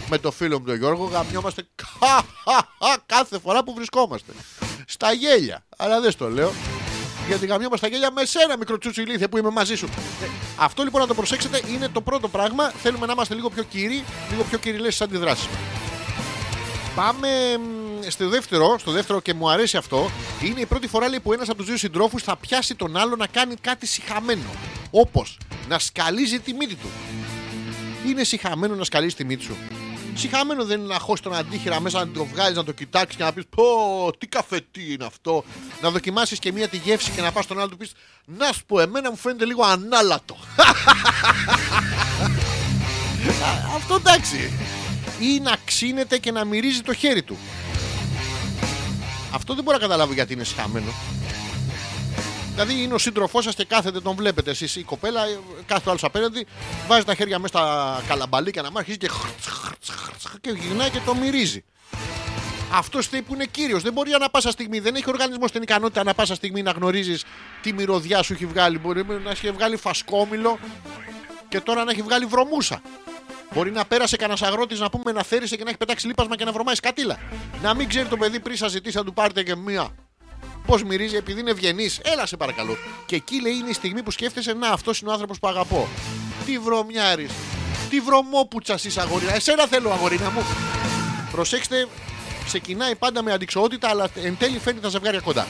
Με 0.09 0.17
το 0.17 0.31
φίλο 0.31 0.59
μου 0.59 0.65
τον 0.65 0.75
Γιώργο 0.75 1.05
γαμιόμαστε 1.05 1.63
κα- 1.75 1.85
χα- 2.45 2.87
χα- 2.87 2.97
κάθε 3.05 3.39
φορά 3.39 3.63
που 3.63 3.73
βρισκόμαστε. 3.73 4.31
Στα 4.87 5.11
γέλια. 5.11 5.63
Αλλά 5.77 6.01
δεν 6.01 6.11
στο 6.11 6.29
λέω. 6.29 6.51
Γιατί 7.27 7.45
γαμιόμαστε 7.45 7.85
στα 7.85 7.95
γέλια 7.95 8.11
με 8.11 8.25
σένα, 8.25 8.57
μικρό 8.57 8.77
τσουτσιλίθε 8.77 9.27
που 9.27 9.37
είμαι 9.37 9.49
μαζί 9.49 9.75
σου. 9.75 9.85
Ε, 10.23 10.25
αυτό 10.57 10.83
λοιπόν 10.83 11.01
να 11.01 11.07
το 11.07 11.13
προσέξετε 11.13 11.61
είναι 11.73 11.87
το 11.87 12.01
πρώτο 12.01 12.27
πράγμα. 12.27 12.71
Θέλουμε 12.81 13.05
να 13.05 13.11
είμαστε 13.13 13.33
λίγο 13.35 13.49
πιο 13.49 13.63
κύριοι, 13.63 14.03
λίγο 14.29 14.43
πιο 14.43 14.57
κυριλές 14.57 14.93
στις 14.95 15.05
αντιδράσεις. 15.07 15.47
Πάμε 16.95 17.27
μ, 17.57 17.82
στο 18.09 18.29
δεύτερο, 18.29 18.77
στο 18.79 18.91
δεύτερο 18.91 19.19
και 19.19 19.33
μου 19.33 19.49
αρέσει 19.49 19.77
αυτό. 19.77 20.09
Είναι 20.43 20.59
η 20.59 20.65
πρώτη 20.65 20.87
φορά 20.87 21.09
λέει, 21.09 21.19
που 21.19 21.33
ένας 21.33 21.49
από 21.49 21.57
τους 21.57 21.67
δύο 21.67 21.77
συντρόφους 21.77 22.23
θα 22.23 22.37
πιάσει 22.37 22.75
τον 22.75 22.97
άλλο 22.97 23.15
να 23.15 23.27
κάνει 23.27 23.55
κάτι 23.61 23.85
συχαμένο. 23.85 24.49
Όπως 24.91 25.37
να 25.67 25.79
σκαλίζει 25.79 26.39
τη 26.39 26.53
μύτη 26.53 26.75
του. 26.75 26.87
Είναι 28.07 28.23
συχαμένο 28.23 28.75
να 28.75 28.83
σκαλίζει 28.83 29.15
τη 29.15 29.25
μύτη 29.25 29.43
σου. 29.43 29.55
Συχαμένο 30.15 30.65
δεν 30.65 30.79
είναι 30.79 30.87
να 30.87 30.99
χώσεις 30.99 31.23
τον 31.23 31.35
αντίχειρα 31.35 31.79
μέσα, 31.79 31.99
να 31.99 32.11
το 32.11 32.25
βγάλεις, 32.25 32.57
να 32.57 32.63
το 32.63 32.71
κοιτάξεις 32.71 33.15
και 33.17 33.23
να 33.23 33.33
πεις 33.33 33.43
Πω, 33.49 33.63
τι 34.17 34.27
καφετί 34.27 34.93
είναι 34.93 35.05
αυτό. 35.05 35.43
Να 35.81 35.89
δοκιμάσεις 35.89 36.39
και 36.39 36.51
μία 36.51 36.67
τη 36.67 36.77
γεύση 36.77 37.11
και 37.11 37.21
να 37.21 37.31
πας 37.31 37.43
στον 37.43 37.59
άλλο 37.59 37.69
του 37.69 37.77
πεις 37.77 37.91
Να 38.25 38.51
σου 38.51 38.65
πω, 38.65 38.79
εμένα 38.79 39.09
μου 39.09 39.17
φαίνεται 39.17 39.45
λίγο 39.45 39.63
ανάλατο. 39.63 40.35
Α, 43.43 43.75
αυτό 43.75 43.95
εντάξει. 43.95 44.51
Ή 45.19 45.39
να 45.39 45.55
ξύνεται 45.65 46.17
και 46.17 46.31
να 46.31 46.45
μυρίζει 46.45 46.81
το 46.81 46.93
χέρι 46.93 47.21
του. 47.21 47.37
Αυτό 49.33 49.53
δεν 49.53 49.63
μπορώ 49.63 49.77
να 49.77 49.83
καταλάβω 49.83 50.13
γιατί 50.13 50.33
είναι 50.33 50.43
σχαμένο. 50.43 50.91
Δηλαδή 52.53 52.83
είναι 52.83 52.93
ο 52.93 52.97
σύντροφός 52.97 53.43
σας 53.43 53.55
και 53.55 53.65
κάθεται, 53.65 54.01
τον 54.01 54.15
βλέπετε 54.15 54.51
εσείς 54.51 54.75
η 54.75 54.83
κοπέλα, 54.83 55.21
κάθε 55.65 55.89
άλλος 55.89 56.03
απέναντι, 56.03 56.47
βάζει 56.87 57.03
τα 57.03 57.15
χέρια 57.15 57.39
μέσα 57.39 57.57
στα 57.57 58.01
καλαμπαλίκια 58.07 58.61
να 58.61 58.71
μάχει 58.71 58.97
και, 58.97 59.07
χρτς, 59.07 59.47
χρτς, 59.47 59.89
χρτς, 59.89 60.27
και 60.41 60.49
γυρνάει 60.49 60.89
και 60.89 60.99
το 61.05 61.15
μυρίζει. 61.15 61.63
Αυτός 62.73 63.09
που 63.09 63.33
είναι 63.33 63.45
κύριος. 63.45 63.83
Δεν 63.83 63.93
μπορεί 63.93 64.13
ανά 64.13 64.29
πάσα 64.29 64.51
στιγμή, 64.51 64.79
δεν 64.79 64.95
έχει 64.95 65.09
ο 65.09 65.11
οργανισμό 65.11 65.45
την 65.45 65.61
ικανότητα 65.61 66.01
ανά 66.01 66.13
πάσα 66.13 66.35
στιγμή 66.35 66.61
να 66.61 66.71
γνωρίζεις 66.71 67.23
τι 67.61 67.73
μυρωδιά 67.73 68.21
σου 68.21 68.33
έχει 68.33 68.45
βγάλει. 68.45 68.79
Μπορεί 68.79 69.05
να 69.23 69.29
έχει 69.29 69.51
βγάλει 69.51 69.77
φασκόμηλο 69.77 70.59
και 71.49 71.59
τώρα 71.59 71.83
να 71.83 71.91
έχει 71.91 72.01
βγάλει 72.01 72.25
βρωμούσα. 72.25 72.81
Μπορεί 73.53 73.71
να 73.71 73.85
πέρασε 73.85 74.15
κανένας 74.15 74.41
αγρότης 74.41 74.79
να 74.79 74.89
πούμε 74.89 75.11
να 75.11 75.23
θέρισε 75.23 75.55
και 75.55 75.63
να 75.63 75.69
έχει 75.69 75.77
πετάξει 75.77 76.07
λίπασμα 76.07 76.35
και 76.35 76.45
να 76.45 76.51
βρωμάει 76.51 76.75
σκατήλα. 76.75 77.19
Να 77.61 77.73
μην 77.73 77.87
ξέρει 77.87 78.07
το 78.07 78.17
παιδί 78.17 78.39
πριν 78.39 78.57
σα 78.57 78.67
ζητήσει 78.67 78.97
να 78.97 79.03
του 79.03 79.13
πάρετε 79.13 79.43
και 79.43 79.55
μία. 79.55 79.89
Πώς 80.65 80.83
μυρίζει, 80.83 81.15
επειδή 81.15 81.39
είναι 81.39 81.51
ευγενής. 81.51 81.99
Έλα 82.03 82.25
σε 82.25 82.37
παρακαλώ. 82.37 82.77
Και 83.05 83.15
εκεί 83.15 83.41
λέει 83.41 83.53
είναι 83.53 83.69
η 83.69 83.73
στιγμή 83.73 84.03
που 84.03 84.11
σκέφτεσαι 84.11 84.53
να 84.53 84.69
αυτός 84.69 84.99
είναι 84.99 85.09
ο 85.09 85.13
άνθρωπος 85.13 85.39
που 85.39 85.47
αγαπώ. 85.47 85.87
Τι 86.45 86.59
βρωμιάρη. 86.59 87.29
Τι 87.89 87.99
βρωμόπουτσα 87.99 88.79
είσαι 88.83 89.01
αγορίνα. 89.01 89.35
Εσένα 89.35 89.67
θέλω 89.67 89.91
αγορίνα 89.91 90.31
μου. 90.31 90.43
Προσέξτε, 91.31 91.87
ξεκινάει 92.45 92.95
πάντα 92.95 93.23
με 93.23 93.31
αντικσοότητα, 93.31 93.89
αλλά 93.89 94.09
εν 94.23 94.37
τέλει 94.37 94.59
φέρνει 94.59 94.79
τα 94.79 94.89
ζευγάρια 94.89 95.19
κοντά. 95.19 95.47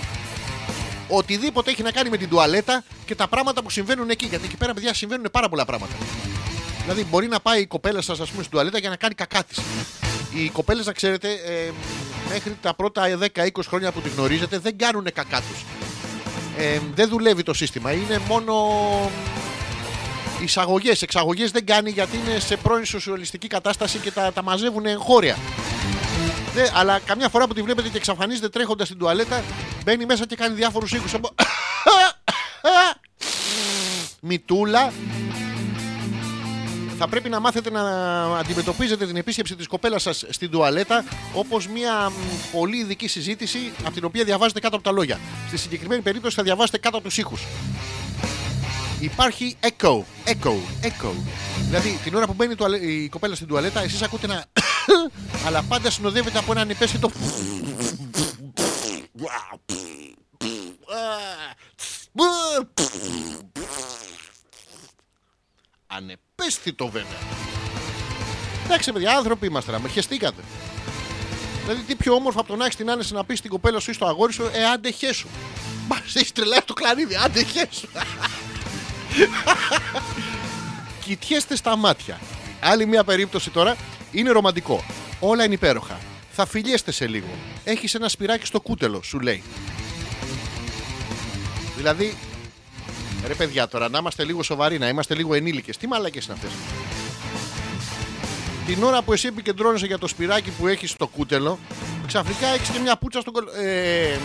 Οτιδήποτε 1.08 1.72
έχει 1.72 1.84
να 1.84 1.92
κάνει 1.92 2.10
με 2.10 2.18
την 2.18 2.30
τουαλέτα 2.30 2.84
και 3.06 3.16
τα 3.16 3.28
πράγματα 3.28 3.64
που 3.64 3.70
συμβαίνουν 3.70 4.10
εκεί. 4.10 4.26
Γιατί 4.26 4.46
εκεί 4.46 4.58
πέρα, 4.58 4.74
παιδιά, 4.74 4.94
συμβαίνουν 4.94 5.28
πάρα 5.32 5.50
πολλά 5.50 5.66
πράγματα. 5.66 5.94
Δηλαδή, 6.84 7.04
μπορεί 7.10 7.28
να 7.28 7.40
πάει 7.40 7.62
η 7.62 7.66
κοπέλα 7.66 8.02
σα, 8.02 8.14
α 8.14 8.16
πούμε, 8.16 8.30
στην 8.30 8.50
τουαλέτα 8.50 8.78
για 8.78 8.90
να 8.90 8.96
κάνει 8.96 9.14
κακά 9.14 9.44
τη. 9.44 9.56
Οι 10.36 10.50
κοπέλε, 10.50 10.84
να 10.84 10.92
ξέρετε, 10.92 11.32
ε, 11.32 11.72
μέχρι 12.30 12.58
τα 12.62 12.74
πρώτα 12.74 13.18
10-20 13.20 13.48
χρόνια 13.68 13.92
που 13.92 14.02
τη 14.02 14.10
γνωρίζετε, 14.10 14.58
δεν 14.58 14.78
κάνουν 14.78 15.08
κακά 15.14 15.38
του. 15.38 15.56
Ε, 16.58 16.80
δεν 16.96 17.10
δουλεύει 17.10 17.44
το 17.44 17.54
σύστημα. 17.54 17.92
Είναι 17.92 18.22
μόνο 18.28 18.54
εισαγωγέ. 20.42 20.94
Εξαγωγέ 21.00 21.48
δεν 21.52 21.66
κάνει 21.66 21.90
γιατί 21.90 22.18
είναι 22.18 22.40
σε 22.40 22.58
πρώην 22.58 22.86
σοσιαλιστική 22.86 23.48
κατάσταση 23.48 23.98
και 23.98 24.12
τα, 24.12 24.34
τα 24.34 24.44
μαζεύουν 24.44 24.86
εγχώρια. 24.86 25.38
Ναι, 26.56 26.70
αλλά 26.74 27.00
καμιά 27.00 27.30
φορά 27.30 27.48
που 27.48 27.54
τη 27.54 27.62
βλέπετε 27.62 27.90
και 27.90 27.98
εξαφανίζεται 27.98 28.50
τρέχοντα 28.50 28.86
στην 28.86 28.98
τουαλέτα, 28.98 29.44
μπαίνει 29.84 30.06
μέσα 30.06 30.26
και 30.26 30.36
κάνει 30.36 30.56
διάφορου 30.56 30.86
ήχου. 30.86 31.20
Μητούλα. 34.22 34.92
Θα 37.04 37.10
πρέπει 37.12 37.30
να 37.30 37.40
μάθετε 37.40 37.70
να 37.70 37.82
αντιμετωπίζετε 38.38 39.06
την 39.06 39.16
επίσκεψη 39.16 39.56
της 39.56 39.68
κοπέλας 39.68 40.02
σας 40.02 40.26
στην 40.30 40.50
τουαλέτα 40.50 41.04
όπως 41.34 41.68
μια 41.68 42.10
μ, 42.10 42.14
πολύ 42.52 42.78
ειδική 42.78 43.08
συζήτηση 43.08 43.72
από 43.84 43.92
την 43.94 44.06
οποία 44.06 44.24
διαβάζετε 44.24 44.60
κάτω 44.60 44.76
από 44.76 44.84
τα 44.84 44.92
λόγια. 44.92 45.20
Στη 45.48 45.58
συγκεκριμένη 45.58 46.02
περίπτωση 46.02 46.36
θα 46.36 46.44
διαβάσετε 46.44 46.78
κάτω 46.78 46.98
από 46.98 47.06
τους 47.06 47.18
ήχους. 47.18 47.42
Υπάρχει 49.00 49.56
echo, 49.60 49.98
echo, 50.26 50.54
echo. 50.82 51.10
Δηλαδή 51.66 52.00
την 52.04 52.16
ώρα 52.16 52.26
που 52.26 52.34
μπαίνει 52.34 52.52
η, 52.52 52.56
τουαλε- 52.56 52.82
η 52.84 53.10
κοπέλα 53.10 53.36
στην 53.36 53.48
τουαλέτα, 53.48 53.82
εσείς 53.84 54.02
ακούτε 54.02 54.26
ένα 54.26 54.46
αλλά 55.46 55.64
πάντα 55.64 55.92
συνοδεύεται 55.92 56.38
από 56.38 56.52
ένα 56.52 56.62
ανεπαίσθητο 56.62 57.12
Ανεπαίσθητο 65.96 66.88
βέβαια. 66.88 67.18
Εντάξει, 68.66 68.92
παιδιά, 68.92 69.18
άνθρωποι 69.18 69.46
είμαστε 69.48 69.72
να 69.72 69.80
με 69.80 69.90
χεστήκατε. 69.90 70.42
Δηλαδή, 71.62 71.82
τι 71.82 71.96
πιο 71.96 72.14
όμορφο 72.14 72.40
από 72.40 72.48
το 72.48 72.56
να 72.56 72.64
έχεις 72.64 72.76
την 72.76 72.90
άνεση 72.92 73.14
να 73.14 73.24
πεις 73.26 73.38
στην 73.38 73.50
κοπέλα 73.50 73.80
σου 73.80 73.92
ή 73.92 73.94
στο 73.94 74.06
αγόρι 74.06 74.34
σου, 74.34 74.50
Ε, 74.54 74.66
άντε 74.66 74.92
χέσου. 74.92 75.28
Μα 75.88 75.98
έχεις 76.14 76.32
τρελάει 76.32 76.62
το 76.66 76.74
κλανίδι, 76.74 77.16
άντε 77.16 77.44
χέσου. 77.44 77.88
Κοιτιέστε 81.06 81.56
στα 81.56 81.76
μάτια. 81.76 82.20
Άλλη 82.60 82.86
μια 82.86 83.04
περίπτωση 83.04 83.50
τώρα 83.50 83.76
είναι 84.12 84.30
ρομαντικό. 84.32 84.84
Όλα 85.20 85.44
είναι 85.44 85.54
υπέροχα. 85.54 86.00
Θα 86.32 86.46
φιλιέστε 86.46 86.92
σε 86.92 87.08
λίγο. 87.08 87.28
Έχεις 87.64 87.96
ένα 87.96 88.10
σπυράκι 88.10 88.46
στο 88.46 88.62
κούτελο, 88.62 89.02
σου 89.04 89.20
λέει. 89.20 89.44
Δηλαδή, 91.78 92.18
ρε 93.28 93.34
παιδιά 93.34 93.68
τώρα, 93.68 93.90
να 93.90 93.98
είμαστε 93.98 94.24
λίγο 94.24 94.44
σοβαροί, 94.44 94.78
να 94.78 94.88
είμαστε 94.88 95.16
λίγο 95.16 95.34
ενήλικες. 95.34 95.78
Τι 95.78 95.88
μαλακές 95.88 96.26
είναι 96.26 96.34
αυτές. 96.34 96.52
Την 98.66 98.84
ώρα 98.84 99.02
που 99.02 99.14
εσύ 99.14 99.28
επικεντρώνεσαι 99.28 99.86
για 99.86 99.98
το 99.98 100.08
σπυράκι 100.08 100.50
που 100.50 100.68
έχεις 100.68 100.90
στο 100.90 101.08
κούτελο, 101.08 101.60
ξαφνικά 102.08 102.48
έχεις 102.48 102.70
και 102.70 102.80
μια 102.80 102.96
πουτσα 102.98 103.22
στον 103.22 103.34
κολ... 103.34 103.46
Ε, 103.64 104.18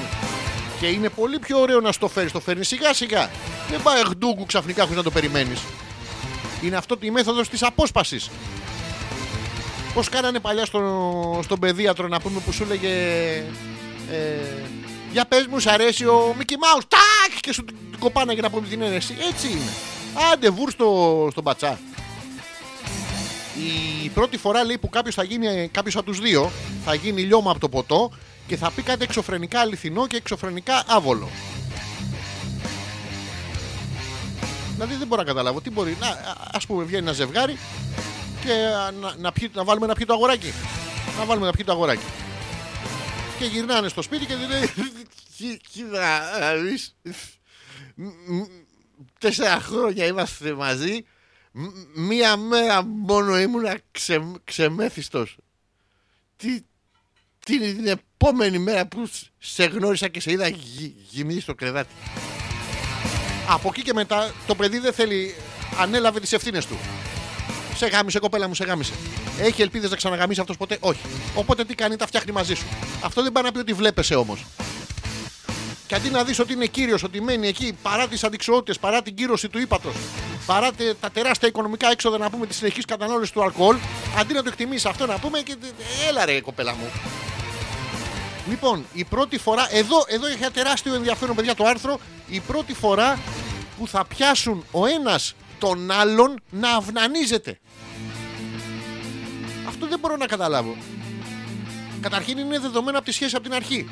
και 0.80 0.86
είναι 0.86 1.08
πολύ 1.08 1.38
πιο 1.38 1.60
ωραίο 1.60 1.80
να 1.80 1.92
στο 1.92 2.08
φέρεις. 2.08 2.32
Το 2.32 2.40
φέρνεις 2.40 2.68
σιγά 2.68 2.94
σιγά. 2.94 3.30
Δεν 3.70 3.82
πάει 3.82 4.02
γντούγκου 4.02 4.46
ξαφνικά 4.46 4.82
χωρίς 4.82 4.96
να 4.96 5.02
το 5.02 5.10
περιμένεις. 5.10 5.60
Είναι 6.62 6.76
αυτό 6.76 6.96
η 7.00 7.10
μέθοδος 7.10 7.48
της 7.48 7.62
απόσπασης. 7.62 8.30
Πώς 9.94 10.08
κάνανε 10.08 10.40
παλιά 10.40 10.64
στο, 10.64 11.40
στον 11.42 11.58
παιδίατρο 11.58 12.08
να 12.08 12.20
πούμε 12.20 12.40
που 12.44 12.52
σου 12.52 12.62
έλεγε. 12.62 12.88
Ε, 14.10 14.40
για 15.12 15.24
πες 15.24 15.46
μου, 15.46 15.58
σ' 15.58 15.66
αρέσει 15.66 16.04
ο 16.06 16.34
Μικη 16.38 16.56
Μάους 16.56 16.84
Τάκ! 16.88 17.40
Και 17.40 17.52
σου 17.52 17.64
την 17.64 17.76
κοπάνε 17.98 18.32
για 18.32 18.42
να 18.42 18.50
πούμε 18.50 18.66
την 18.68 18.82
ένεση. 18.82 19.14
Έτσι 19.28 19.46
είναι. 19.50 19.70
Άντε, 20.32 20.50
βουρ 20.50 20.70
στο, 20.70 21.28
στον 21.30 21.44
πατσά. 21.44 21.78
Η 24.04 24.08
πρώτη 24.08 24.36
φορά 24.36 24.64
λέει 24.64 24.78
που 24.78 24.88
κάποιος 24.88 25.14
θα 25.14 25.22
γίνει, 25.22 25.68
κάποιος 25.72 25.96
από 25.96 26.04
τους 26.04 26.18
δύο 26.20 26.50
θα 26.84 26.94
γίνει 26.94 27.22
λιώμα 27.22 27.50
από 27.50 27.60
το 27.60 27.68
ποτό 27.68 28.10
και 28.46 28.56
θα 28.56 28.70
πει 28.70 28.82
κάτι 28.82 29.04
εξωφρενικά 29.04 29.60
αληθινό 29.60 30.06
και 30.06 30.16
εξωφρενικά 30.16 30.82
άβολο. 30.86 31.28
Δηλαδή 34.74 34.94
δεν 34.94 35.06
μπορώ 35.06 35.20
να 35.22 35.26
καταλάβω 35.28 35.60
τι 35.60 35.70
μπορεί. 35.70 35.96
Να, 36.00 36.06
α 36.52 36.58
πούμε, 36.66 36.84
βγαίνει 36.84 37.02
ένα 37.02 37.12
ζευγάρι 37.12 37.58
και 38.44 38.52
α, 38.52 38.90
να, 38.90 39.14
να, 39.18 39.32
πιει- 39.32 39.54
να 39.54 39.64
βάλουμε 39.64 39.86
να 39.86 39.94
πιει 39.94 40.06
το 40.06 40.12
αγοράκι. 40.14 40.52
Να 41.18 41.24
βάλουμε 41.24 41.46
να 41.46 41.52
πιει 41.52 41.64
το 41.64 41.72
αγοράκι. 41.72 42.04
Και 43.38 43.44
γυρνάνε 43.44 43.88
στο 43.88 44.02
σπίτι 44.02 44.26
και 44.26 44.34
του 44.34 44.48
λέει 44.48 44.60
«Κοι- 44.60 44.97
Κοίτα, 45.72 46.38
να 46.40 46.54
δεις, 46.54 46.96
μ- 47.94 48.28
μ- 48.28 48.48
Τέσσερα 49.18 49.60
χρόνια 49.60 50.06
είμαστε 50.06 50.52
μαζί. 50.52 51.04
μ- 51.52 51.74
Μία 51.94 52.36
μέρα 52.36 52.82
μόνο 52.84 53.38
ήμουνα 53.38 53.78
ξε, 53.90 54.20
ξεμέθιστος. 54.44 55.36
Τι, 56.36 56.60
τι 57.44 57.54
είναι 57.54 57.72
την 57.72 57.86
επόμενη 57.86 58.58
μέρα 58.58 58.86
που 58.86 59.10
σε 59.38 59.64
γνώρισα 59.64 60.08
και 60.08 60.20
σε 60.20 60.30
είδα 60.30 60.48
γυ, 60.48 60.94
γυμνή 61.10 61.40
στο 61.40 61.54
κρεβάτι. 61.54 61.94
Από 63.48 63.68
εκεί 63.68 63.82
και 63.82 63.92
μετά 63.92 64.34
το 64.46 64.54
παιδί 64.54 64.78
δεν 64.78 64.92
θέλει, 64.92 65.34
ανέλαβε 65.78 66.20
τις 66.20 66.32
ευθύνες 66.32 66.66
του. 66.66 66.78
Σε 67.76 67.86
γάμισε, 67.86 68.18
κοπέλα 68.18 68.48
μου, 68.48 68.54
σε 68.54 68.64
γάμισε. 68.64 68.92
Έχει 69.38 69.62
ελπίδες 69.62 69.90
να 69.90 69.96
ξαναγαμίσει 69.96 70.40
αυτός 70.40 70.56
ποτέ; 70.56 70.76
Όχι. 70.80 71.00
Οπότε 71.34 71.64
τι 71.64 71.74
κάνει, 71.74 71.96
τα 71.96 72.06
φτιάχνει 72.06 72.32
μαζί 72.32 72.54
σου. 72.54 72.66
Αυτό 73.04 73.22
δεν 73.22 73.32
πάει 73.32 73.42
να 73.44 73.52
πει 73.52 73.58
ότι 73.58 73.72
βλέπεσαι 73.72 74.14
όμως. 74.14 74.44
Και 75.88 75.94
αντί 75.94 76.10
να 76.10 76.24
δεις 76.24 76.38
ότι 76.38 76.52
είναι 76.52 76.66
κύριος, 76.66 77.02
ότι 77.02 77.20
μένει 77.20 77.46
εκεί 77.48 77.78
παρά 77.82 78.08
τις 78.08 78.24
αντικσοότητε, 78.24 78.78
παρά 78.80 79.02
την 79.02 79.14
κύρωση 79.14 79.48
του 79.48 79.58
ύπατος, 79.58 79.94
παρά 80.46 80.72
τε- 80.72 80.96
τα 81.00 81.10
τεράστια 81.10 81.48
οικονομικά 81.48 81.90
έξοδα 81.90 82.18
να 82.18 82.30
πούμε 82.30 82.46
της 82.46 82.56
συνεχής 82.56 82.84
κατανάλωσης 82.84 83.30
του 83.30 83.42
αλκοόλ, 83.42 83.76
αντί 84.18 84.34
να 84.34 84.42
το 84.42 84.48
εκτιμήσεις 84.48 84.86
αυτό 84.86 85.06
να 85.06 85.18
πούμε 85.18 85.38
και. 85.40 85.56
Έλα 86.08 86.24
ρε 86.24 86.40
κοπέλα 86.40 86.74
μου. 86.74 86.90
Λοιπόν, 88.48 88.84
η 88.92 89.04
πρώτη 89.04 89.38
φορά, 89.38 89.66
εδώ, 89.70 90.04
εδώ 90.08 90.26
έχει 90.26 90.36
ένα 90.42 90.50
τεράστιο 90.50 90.94
ενδιαφέρον, 90.94 91.34
παιδιά, 91.36 91.54
το 91.54 91.64
άρθρο. 91.64 92.00
Η 92.28 92.40
πρώτη 92.40 92.74
φορά 92.74 93.18
που 93.78 93.88
θα 93.88 94.04
πιάσουν 94.04 94.64
ο 94.70 94.86
ένας 94.86 95.34
τον 95.58 95.90
άλλον 95.90 96.40
να 96.50 96.70
αυνανίζεται. 96.76 97.58
Αυτό 99.68 99.86
δεν 99.86 99.98
μπορώ 99.98 100.16
να 100.16 100.26
καταλάβω. 100.26 100.76
Καταρχήν 102.00 102.38
είναι 102.38 102.58
δεδομένο 102.58 102.96
από 102.98 103.06
τη 103.06 103.12
σχέση 103.12 103.34
από 103.34 103.44
την 103.44 103.54
αρχή. 103.54 103.88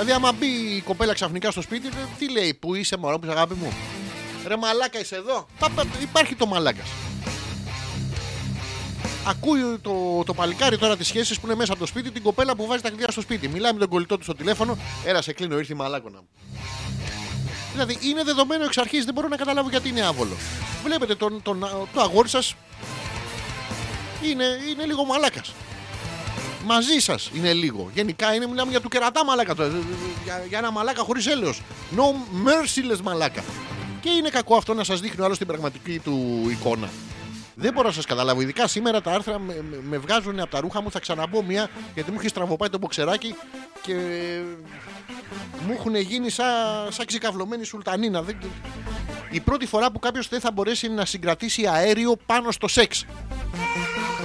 Δηλαδή, 0.00 0.16
άμα 0.16 0.32
μπει 0.32 0.46
η 0.46 0.80
κοπέλα 0.80 1.12
ξαφνικά 1.12 1.50
στο 1.50 1.62
σπίτι, 1.62 1.88
τι 2.18 2.30
λέει, 2.30 2.54
Πού 2.54 2.74
είσαι, 2.74 2.96
μωρό, 2.96 3.18
που 3.18 3.24
είσαι, 3.26 3.34
αγάπη 3.34 3.54
μου; 3.54 3.72
Ρε 4.46 4.56
μαλάκα, 4.56 5.00
είσαι 5.00 5.16
εδώ; 5.16 5.46
Πα, 5.58 5.70
πα, 5.70 5.84
υπάρχει 6.00 6.34
το 6.34 6.46
μαλάκα. 6.46 6.82
Ακούει 9.26 9.78
το, 9.82 10.22
το 10.26 10.34
παλικάρι 10.34 10.78
τώρα 10.78 10.96
τις 10.96 11.06
σχέσεις 11.06 11.40
που 11.40 11.46
είναι 11.46 11.54
μέσα 11.54 11.72
από 11.72 11.80
το 11.80 11.86
σπίτι, 11.86 12.10
την 12.10 12.22
κοπέλα 12.22 12.56
που 12.56 12.66
βάζει 12.66 12.82
τα 12.82 12.88
κλειδιά 12.88 13.10
στο 13.10 13.20
σπίτι. 13.20 13.48
Μιλάει 13.48 13.72
με 13.72 13.78
τον 13.78 13.88
κολλητό 13.88 14.16
του 14.16 14.22
στο 14.22 14.34
τηλέφωνο. 14.34 14.78
Έλα, 15.04 15.22
σε 15.22 15.32
κλείνω, 15.32 15.58
ήρθε 15.58 15.72
η 15.72 15.76
μαλάκωνα 15.76 16.18
μου. 16.18 16.28
Δηλαδή 17.72 17.98
είναι 18.02 18.22
δεδομένο 18.22 18.64
εξ 18.64 18.78
αρχής, 18.78 19.04
δεν 19.04 19.14
μπορώ 19.14 19.28
να 19.28 19.36
καταλάβω 19.36 19.68
γιατί 19.68 19.88
είναι 19.88 20.06
άβολο. 20.06 20.36
Βλέπετε 20.84 21.14
τον, 21.14 21.42
τον, 21.42 21.60
το 21.94 22.00
αγόρι 22.00 22.28
σας 22.28 22.54
είναι, 24.22 24.44
είναι 24.70 24.84
λίγο 24.84 25.04
μαλάκας. 25.04 25.52
Μαζί 26.64 26.98
σας 26.98 27.30
είναι 27.34 27.52
λίγο. 27.52 27.90
Γενικά 27.94 28.34
είναι, 28.34 28.46
μιλάμε 28.46 28.70
για 28.70 28.80
του 28.80 28.88
κερατά 28.88 29.24
μαλάκα 29.24 29.54
τώρα. 29.54 29.72
Για, 30.24 30.44
για 30.48 30.58
ένα 30.58 30.70
μαλάκα 30.70 31.02
χωρίς 31.02 31.26
έλεος. 31.26 31.62
No 31.96 32.02
merciless 32.48 33.00
μαλάκα. 33.02 33.44
Και 34.00 34.10
είναι 34.10 34.28
κακό 34.28 34.56
αυτό 34.56 34.74
να 34.74 34.84
σας 34.84 35.00
δείχνει 35.00 35.22
ο 35.22 35.24
άλλο 35.24 35.36
την 35.36 35.46
πραγματική 35.46 35.98
του 35.98 36.46
εικόνα. 36.50 36.88
Δεν 37.54 37.72
μπορώ 37.72 37.88
να 37.88 37.94
σας 37.94 38.04
καταλάβω. 38.04 38.40
Ειδικά 38.40 38.66
σήμερα 38.66 39.00
τα 39.00 39.12
άρθρα 39.12 39.38
με, 39.38 39.64
με, 39.70 39.80
με 39.82 39.98
βγάζουν 39.98 40.40
από 40.40 40.50
τα 40.50 40.60
ρούχα 40.60 40.82
μου. 40.82 40.90
Θα 40.90 40.98
ξαναμπω 40.98 41.42
μία 41.42 41.70
γιατί 41.94 42.10
μου 42.10 42.16
έχει 42.18 42.28
στραβοπάει 42.28 42.68
το 42.68 42.78
μποξεράκι 42.78 43.34
και 43.82 43.94
μου 45.66 45.72
έχουν 45.72 45.94
γίνει 45.94 46.30
σαν 46.30 46.46
σα 46.88 47.04
ξεκαυλωμένη 47.04 47.64
σουλτανίνα. 47.64 48.22
Δεν... 48.22 48.38
Η 49.30 49.40
πρώτη 49.40 49.66
φορά 49.66 49.90
που 49.90 49.98
κάποιος 49.98 50.28
δεν 50.28 50.40
θα 50.40 50.50
μπορέσει 50.50 50.88
να 50.88 51.04
συγκρατήσει 51.04 51.66
αέριο 51.66 52.16
πάνω 52.26 52.50
στο 52.50 52.68
σεξ. 52.68 53.04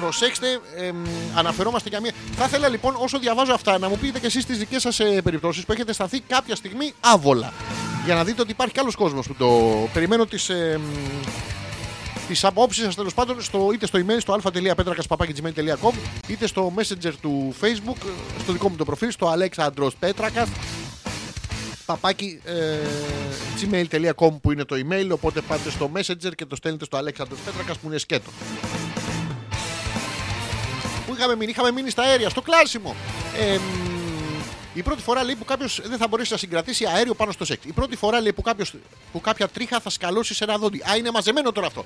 Προσέξτε, 0.03 0.59
εμ, 0.77 0.95
αναφερόμαστε 1.35 1.89
για 1.89 1.99
μία. 1.99 2.11
Θα 2.35 2.45
ήθελα 2.45 2.67
λοιπόν 2.67 2.95
όσο 2.97 3.19
διαβάζω 3.19 3.53
αυτά 3.53 3.77
να 3.77 3.89
μου 3.89 3.97
πείτε 3.97 4.19
και 4.19 4.25
εσείς 4.25 4.45
τις 4.45 4.57
δικές 4.57 4.81
σας 4.81 4.99
περιπτώσεις 5.23 5.65
που 5.65 5.71
έχετε 5.71 5.93
σταθεί 5.93 6.19
κάποια 6.19 6.55
στιγμή 6.55 6.93
άβολα. 6.99 7.53
Για 8.05 8.15
να 8.15 8.23
δείτε 8.23 8.41
ότι 8.41 8.51
υπάρχει 8.51 8.73
κι 8.73 8.80
άλλος 8.80 8.95
κόσμος 8.95 9.27
που 9.27 9.34
το. 9.34 9.47
Περιμένω 9.93 10.25
τις 10.25 10.49
τις 12.27 12.43
απόψεις 12.43 12.84
σας 12.84 12.95
τέλος 12.95 13.13
πάντων 13.13 13.41
στο, 13.41 13.69
είτε 13.73 13.85
στο 13.85 13.99
email 13.99 14.17
στο 14.19 14.34
α.πέτρακα.gmail.com 14.34 15.93
είτε 16.27 16.47
στο 16.47 16.73
messenger 16.77 17.11
του 17.21 17.55
facebook, 17.61 18.07
στο 18.39 18.51
δικό 18.51 18.69
μου 18.69 18.75
το 18.75 18.85
προφίλ, 18.85 19.11
στο 19.11 19.27
Αλέξανδρο 19.27 19.91
Πέτρακα. 19.99 20.47
Παπάκι 21.85 22.39
ε, 22.43 22.77
gmail.com 23.61 24.39
που 24.41 24.51
είναι 24.51 24.63
το 24.63 24.75
email. 24.75 25.09
Οπότε 25.11 25.41
πάτε 25.41 25.69
στο 25.69 25.91
messenger 25.95 26.31
και 26.35 26.45
το 26.45 26.55
στέλνετε 26.55 26.85
στο 26.85 26.97
Αλέξανδρο 26.97 27.38
Πέτρακα 27.45 27.73
που 27.73 27.88
είναι 27.88 27.97
σκέτο. 27.97 28.30
Πού 31.23 31.29
είχαμε 31.29 31.35
μείνει, 31.39 31.51
είχαμε 31.51 31.71
μείνει 31.71 31.89
στα 31.89 32.03
αέρια, 32.03 32.29
στο 32.29 32.41
κλάσιμο. 32.41 32.95
Ε, 33.39 33.57
μ, 33.57 34.41
η 34.73 34.81
πρώτη 34.83 35.01
φορά 35.01 35.23
λέει 35.23 35.35
που 35.35 35.45
κάποιος 35.45 35.81
δεν 35.83 35.97
θα 35.97 36.07
μπορέσει 36.07 36.31
να 36.31 36.37
συγκρατήσει 36.37 36.85
αέριο 36.85 37.13
πάνω 37.13 37.31
στο 37.31 37.45
σεξ. 37.45 37.65
Η 37.65 37.71
πρώτη 37.71 37.95
φορά 37.95 38.21
λέει 38.21 38.33
που, 38.33 38.41
κάποιος, 38.41 38.73
που 39.11 39.21
κάποια 39.21 39.47
τρίχα 39.47 39.79
θα 39.79 39.89
σκαλώσει 39.89 40.33
σε 40.33 40.43
ένα 40.43 40.57
δόντι. 40.57 40.81
Α, 40.89 40.95
είναι 40.97 41.11
μαζεμένο 41.11 41.51
τώρα 41.51 41.67
αυτό. 41.67 41.85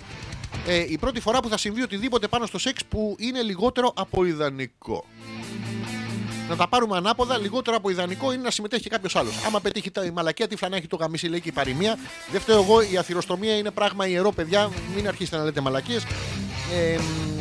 Ε, 0.67 0.75
η 0.75 0.97
πρώτη 0.97 1.19
φορά 1.19 1.39
που 1.39 1.49
θα 1.49 1.57
συμβεί 1.57 1.81
οτιδήποτε 1.81 2.27
πάνω 2.27 2.45
στο 2.45 2.57
σεξ 2.59 2.85
που 2.85 3.15
είναι 3.19 3.41
λιγότερο 3.41 3.93
από 3.95 4.25
ιδανικό. 4.25 5.05
Να 6.49 6.55
τα 6.55 6.67
πάρουμε 6.67 6.97
ανάποδα, 6.97 7.37
λιγότερο 7.37 7.77
από 7.77 7.89
ιδανικό 7.89 8.31
είναι 8.33 8.43
να 8.43 8.51
συμμετέχει 8.51 8.89
κάποιος 8.89 9.15
άλλος. 9.15 9.33
Άμα 9.45 9.59
πετύχει 9.59 9.91
τα, 9.91 10.03
η 10.05 10.11
μαλακία, 10.11 10.47
τι 10.47 10.55
φανά 10.55 10.77
έχει 10.77 10.87
το 10.87 10.95
γαμίσι, 10.95 11.27
λέει 11.27 11.41
και 11.41 11.49
η 11.49 11.51
παροιμία. 11.51 11.97
Δεν 12.31 12.41
φταίω 12.41 12.61
εγώ, 12.61 12.81
η 12.81 12.97
αθυροστομία 12.97 13.57
είναι 13.57 13.71
πράγμα 13.71 14.07
ιερό, 14.07 14.31
παιδιά. 14.31 14.69
Μην 14.95 15.07
αρχίσετε 15.07 15.37
να 15.37 15.43
λέτε 15.43 15.61
μαλακίες. 15.61 16.03
Ε, 16.73 16.97
μ, 16.97 17.36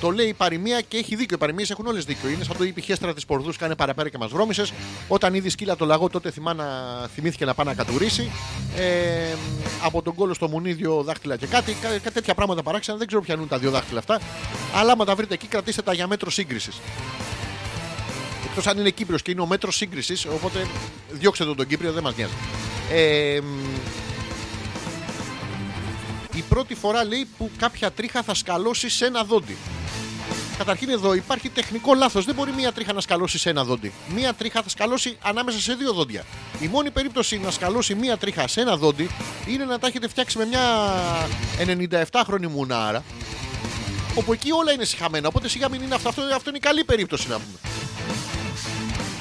το 0.00 0.10
λέει 0.10 0.26
η 0.26 0.32
παροιμία 0.32 0.80
και 0.80 0.96
έχει 0.96 1.16
δίκιο. 1.16 1.36
Οι 1.36 1.38
παροιμίες 1.38 1.70
έχουν 1.70 1.86
όλες 1.86 2.04
δίκιο. 2.04 2.28
Είναι 2.28 2.44
σαν 2.44 2.56
το 2.56 2.64
είπε 2.64 2.80
η 2.80 2.82
χέστρα 2.82 3.14
της 3.14 3.24
Πορδούς, 3.26 3.56
κάνε 3.56 3.74
παραπέρα 3.74 4.08
και 4.08 4.18
μας 4.18 4.30
βρώμησες. 4.30 4.72
Όταν 5.08 5.34
είδε 5.34 5.48
σκύλα 5.48 5.76
το 5.76 5.84
λαγό, 5.84 6.08
τότε 6.08 6.30
θυμά 6.30 6.54
να, 6.54 6.64
θυμήθηκε 7.14 7.44
να 7.44 7.54
πάει 7.54 7.66
να 7.66 7.74
κατουρίσει. 7.74 8.30
Ε, 8.76 9.36
από 9.82 10.02
τον 10.02 10.14
κόλο 10.14 10.34
στο 10.34 10.48
μουνί, 10.48 10.72
δύο 10.72 11.02
δάχτυλα 11.02 11.36
και 11.36 11.46
κάτι. 11.46 11.72
Κα, 11.72 11.88
κα- 11.98 12.10
τέτοια 12.10 12.34
πράγματα 12.34 12.62
παράξενα. 12.62 12.96
Δεν 12.98 13.06
ξέρω 13.06 13.22
ποιανούν 13.22 13.48
τα 13.48 13.58
δύο 13.58 13.70
δάχτυλα 13.70 13.98
αυτά. 13.98 14.20
Αλλά 14.74 14.92
άμα 14.92 15.04
τα 15.04 15.14
βρείτε 15.14 15.34
εκεί, 15.34 15.46
κρατήστε 15.46 15.82
τα 15.82 15.92
για 15.92 16.06
μέτρο 16.06 16.30
σύγκρισης. 16.30 16.80
Εκτός 18.48 18.66
αν 18.66 18.78
είναι 18.78 18.90
Κύπριος 18.90 19.22
και 19.22 19.30
είναι 19.30 19.40
ο 19.40 19.46
μέτρος 19.46 19.76
σύγκρισης, 19.76 20.26
οπότε 20.26 20.66
διώξτε 21.10 21.44
τον 21.44 21.56
τον 21.56 21.66
Κύπριο, 21.66 21.92
δεν 21.92 22.02
μας 22.02 22.16
νοιάζει. 22.16 22.32
Ε, 22.92 23.40
μ, 23.40 23.46
η 26.36 26.44
πρώτη 26.48 26.74
φορά 26.74 27.04
λέει 27.04 27.26
που 27.38 27.50
κάποια 27.58 27.90
τρίχα 27.90 28.22
θα 28.22 28.34
σκαλώσει 28.34 28.88
σε 28.88 29.06
ένα 29.06 29.24
δόντι. 29.24 29.56
Καταρχήν 30.58 30.88
εδώ 30.88 31.14
υπάρχει 31.14 31.48
τεχνικό 31.48 31.94
λάθος. 31.94 32.24
Δεν 32.24 32.34
μπορεί 32.34 32.52
μία 32.52 32.72
τρίχα 32.72 32.92
να 32.92 33.00
σκαλώσει 33.00 33.38
σε 33.38 33.50
ένα 33.50 33.64
δόντι. 33.64 33.92
Μία 34.14 34.34
τρίχα 34.34 34.62
θα 34.62 34.68
σκαλώσει 34.68 35.16
ανάμεσα 35.22 35.58
σε 35.60 35.74
δύο 35.74 35.92
δόντια. 35.92 36.24
Η 36.60 36.66
μόνη 36.66 36.90
περίπτωση 36.90 37.38
να 37.38 37.50
σκαλώσει 37.50 37.94
μία 37.94 38.16
τρίχα 38.16 38.48
σε 38.48 38.60
ένα 38.60 38.76
δόντι 38.76 39.10
είναι 39.46 39.64
να 39.64 39.78
τα 39.78 39.86
έχετε 39.86 40.08
φτιάξει 40.08 40.38
με 40.38 40.44
μια 40.44 40.60
97χρονη 42.10 42.46
μουνάρα. 42.46 43.04
Όπου 44.14 44.32
εκεί 44.32 44.52
όλα 44.52 44.72
είναι 44.72 44.84
συχαμένα. 44.84 45.28
Οπότε 45.28 45.48
σιγά 45.48 45.68
μην 45.68 45.82
είναι 45.82 45.94
αυτό. 45.94 46.08
Αυτό, 46.08 46.22
αυτό 46.22 46.48
είναι 46.48 46.58
η 46.58 46.62
καλή 46.62 46.84
περίπτωση 46.84 47.28
να 47.28 47.34
πούμε. 47.34 47.58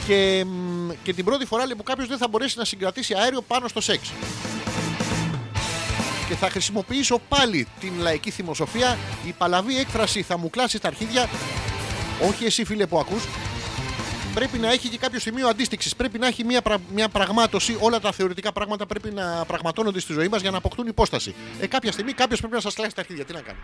Και, 0.07 0.45
μ, 0.45 0.89
και 1.03 1.13
την 1.13 1.25
πρώτη 1.25 1.45
φορά 1.45 1.65
λέει 1.65 1.75
που 1.75 1.83
κάποιος 1.83 2.07
δεν 2.07 2.17
θα 2.17 2.27
μπορέσει 2.27 2.57
να 2.57 2.65
συγκρατήσει 2.65 3.13
αέριο 3.13 3.41
πάνω 3.41 3.67
στο 3.67 3.81
σεξ. 3.81 4.11
Και 6.27 6.35
θα 6.35 6.49
χρησιμοποιήσω 6.49 7.19
πάλι 7.29 7.67
την 7.79 7.93
λαϊκή 7.99 8.31
θυμοσοφία. 8.31 8.97
Η 9.25 9.31
παλαβή 9.31 9.77
έκφραση 9.79 10.21
θα 10.21 10.37
μου 10.37 10.49
κλάσει 10.49 10.79
τα 10.79 10.87
αρχίδια. 10.87 11.29
Όχι 12.29 12.45
εσύ 12.45 12.65
φίλε 12.65 12.87
που 12.87 12.99
ακούς. 12.99 13.23
Πρέπει 14.33 14.57
να 14.57 14.71
έχει 14.71 14.87
και 14.89 14.97
κάποιο 14.97 15.19
σημείο 15.19 15.47
αντίστοιξη. 15.47 15.95
Πρέπει 15.95 16.19
να 16.19 16.27
έχει 16.27 16.43
μια, 16.43 16.61
πρα- 16.61 16.81
μια 16.93 17.09
πραγμάτωση. 17.09 17.77
Όλα 17.79 17.99
τα 17.99 18.11
θεωρητικά 18.11 18.51
πράγματα 18.51 18.85
πρέπει 18.85 19.11
να 19.11 19.45
πραγματώνονται 19.47 19.99
στη 19.99 20.13
ζωή 20.13 20.27
μας 20.27 20.41
για 20.41 20.51
να 20.51 20.57
αποκτούν 20.57 20.87
υπόσταση. 20.87 21.35
Ε, 21.59 21.67
κάποια 21.67 21.91
στιγμή 21.91 22.13
κάποιος 22.13 22.39
πρέπει 22.39 22.53
να 22.55 22.61
σας 22.61 22.73
κλάσει 22.73 22.95
τα 22.95 23.01
αρχίδια. 23.01 23.25
Τι 23.25 23.33
να 23.33 23.41
κάνει. 23.41 23.57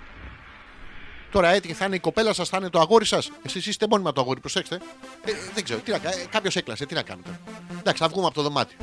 Τώρα 1.31 1.49
έτυχε, 1.49 1.73
θα 1.73 1.85
είναι 1.85 1.95
η 1.95 1.99
κοπέλα 1.99 2.33
σας, 2.33 2.49
θα 2.49 2.57
είναι 2.57 2.69
το 2.69 2.79
αγόρι 2.79 3.05
σας. 3.05 3.31
Εσείς 3.45 3.65
είστε 3.65 3.85
μόνιμα 3.89 4.11
το 4.13 4.21
αγόρι, 4.21 4.39
προσέξτε. 4.39 4.75
Ε, 5.25 5.31
ε, 5.31 5.33
δεν 5.53 5.63
ξέρω, 5.63 5.79
τι 5.79 5.91
να 5.91 5.97
κάνει. 5.97 6.25
Κάποιος 6.29 6.55
έκλασε, 6.55 6.85
τι 6.85 6.93
να 6.93 7.01
κάνετε. 7.01 7.39
Εντάξει, 7.79 8.01
θα 8.03 8.09
βγούμε 8.09 8.25
από 8.25 8.35
το 8.35 8.41
δωμάτιο. 8.41 8.77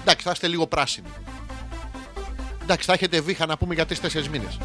Εντάξει, 0.00 0.24
θα 0.24 0.30
είστε 0.30 0.48
λίγο 0.48 0.66
πράσινοι. 0.66 1.06
Εντάξει, 2.62 2.86
θα 2.86 2.92
έχετε 2.92 3.20
βήχα 3.20 3.46
να 3.46 3.56
πούμε 3.56 3.74
για 3.74 3.86
τρει-τέσσερι 3.86 4.28
μήνες. 4.28 4.58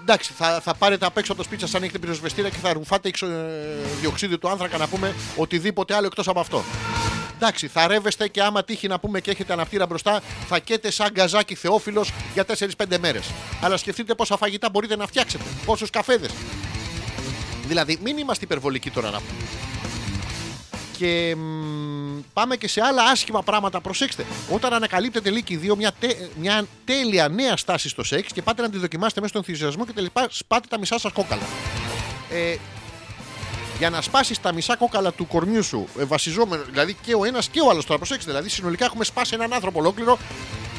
Εντάξει, 0.00 0.32
θα, 0.36 0.60
θα 0.60 0.74
πάρετε 0.74 1.06
απ' 1.06 1.16
έξω 1.16 1.32
από 1.32 1.40
το 1.40 1.46
σπίτι 1.46 1.60
σας 1.60 1.74
αν 1.74 1.82
έχετε 1.82 1.98
πυροσβεστήρα 1.98 2.48
και 2.48 2.56
θα 2.62 2.72
ρουφάτε 2.72 3.08
εξω, 3.08 3.26
ε, 3.26 3.76
διοξίδιο 4.00 4.38
του 4.38 4.48
άνθρακα 4.48 4.78
να 4.78 4.86
πούμε 4.86 5.14
οτιδήποτε 5.36 5.94
άλλο 5.94 6.06
εκτός 6.06 6.28
από 6.28 6.40
αυτό. 6.40 6.64
Εντάξει, 7.34 7.68
θα 7.68 7.86
ρεύεστε 7.86 8.28
και 8.28 8.42
άμα 8.42 8.64
τύχει 8.64 8.88
να 8.88 8.98
πούμε 8.98 9.20
και 9.20 9.30
έχετε 9.30 9.52
αναπτήρα 9.52 9.86
μπροστά, 9.86 10.20
θα 10.48 10.58
καίτε 10.58 10.90
σαν 10.90 11.08
γκαζάκι 11.12 11.54
θεόφιλος 11.54 12.12
για 12.34 12.44
4-5 12.44 12.98
μέρες. 13.00 13.30
Αλλά 13.62 13.76
σκεφτείτε 13.76 14.14
πόσα 14.14 14.36
φαγητά 14.36 14.70
μπορείτε 14.70 14.96
να 14.96 15.06
φτιάξετε, 15.06 15.44
πόσους 15.64 15.90
καφέδες. 15.90 16.30
Δηλαδή, 17.66 17.98
μην 18.02 18.18
είμαστε 18.18 18.44
υπερβολικοί 18.44 18.90
τώρα 18.90 19.10
να 19.10 19.18
πούμε. 19.18 19.65
Και 20.98 21.36
μ, 21.36 22.20
πάμε 22.32 22.56
και 22.56 22.68
σε 22.68 22.80
άλλα 22.84 23.02
άσχημα 23.04 23.42
πράγματα. 23.42 23.80
Προσέξτε, 23.80 24.24
όταν 24.50 24.72
ανακαλύπτετε 24.72 25.30
λύκη 25.30 25.60
2 25.62 25.74
μια, 25.76 25.92
τε- 26.00 26.16
μια 26.40 26.64
τέλεια 26.84 27.28
νέα 27.28 27.56
στάση 27.56 27.88
στο 27.88 28.04
σεξ 28.04 28.32
και 28.32 28.42
πάτε 28.42 28.62
να 28.62 28.70
τη 28.70 28.78
δοκιμάσετε 28.78 29.20
μέσα 29.20 29.32
στον 29.32 29.44
ενθουσιασμό 29.46 29.86
και 29.86 29.92
τελικά 29.92 30.26
σπάτε 30.30 30.66
τα 30.70 30.78
μισά 30.78 30.98
σας 30.98 31.12
κόκαλα. 31.12 31.42
Ε, 32.30 32.56
για 33.78 33.90
να 33.90 34.00
σπάσεις 34.00 34.40
τα 34.40 34.52
μισά 34.52 34.76
κόκαλα 34.76 35.12
του 35.12 35.26
κορμιού 35.26 35.62
σου, 35.62 35.88
ε, 35.98 36.04
βασιζόμενο, 36.04 36.62
δηλαδή 36.70 36.96
και 37.02 37.14
ο 37.14 37.24
ένας 37.24 37.48
και 37.48 37.60
ο 37.60 37.70
άλλος 37.70 37.84
τώρα, 37.86 37.98
προσέξτε, 37.98 38.30
δηλαδή 38.30 38.48
συνολικά 38.48 38.84
έχουμε 38.84 39.04
σπάσει 39.04 39.34
έναν 39.34 39.52
άνθρωπο 39.52 39.78
ολόκληρο. 39.78 40.18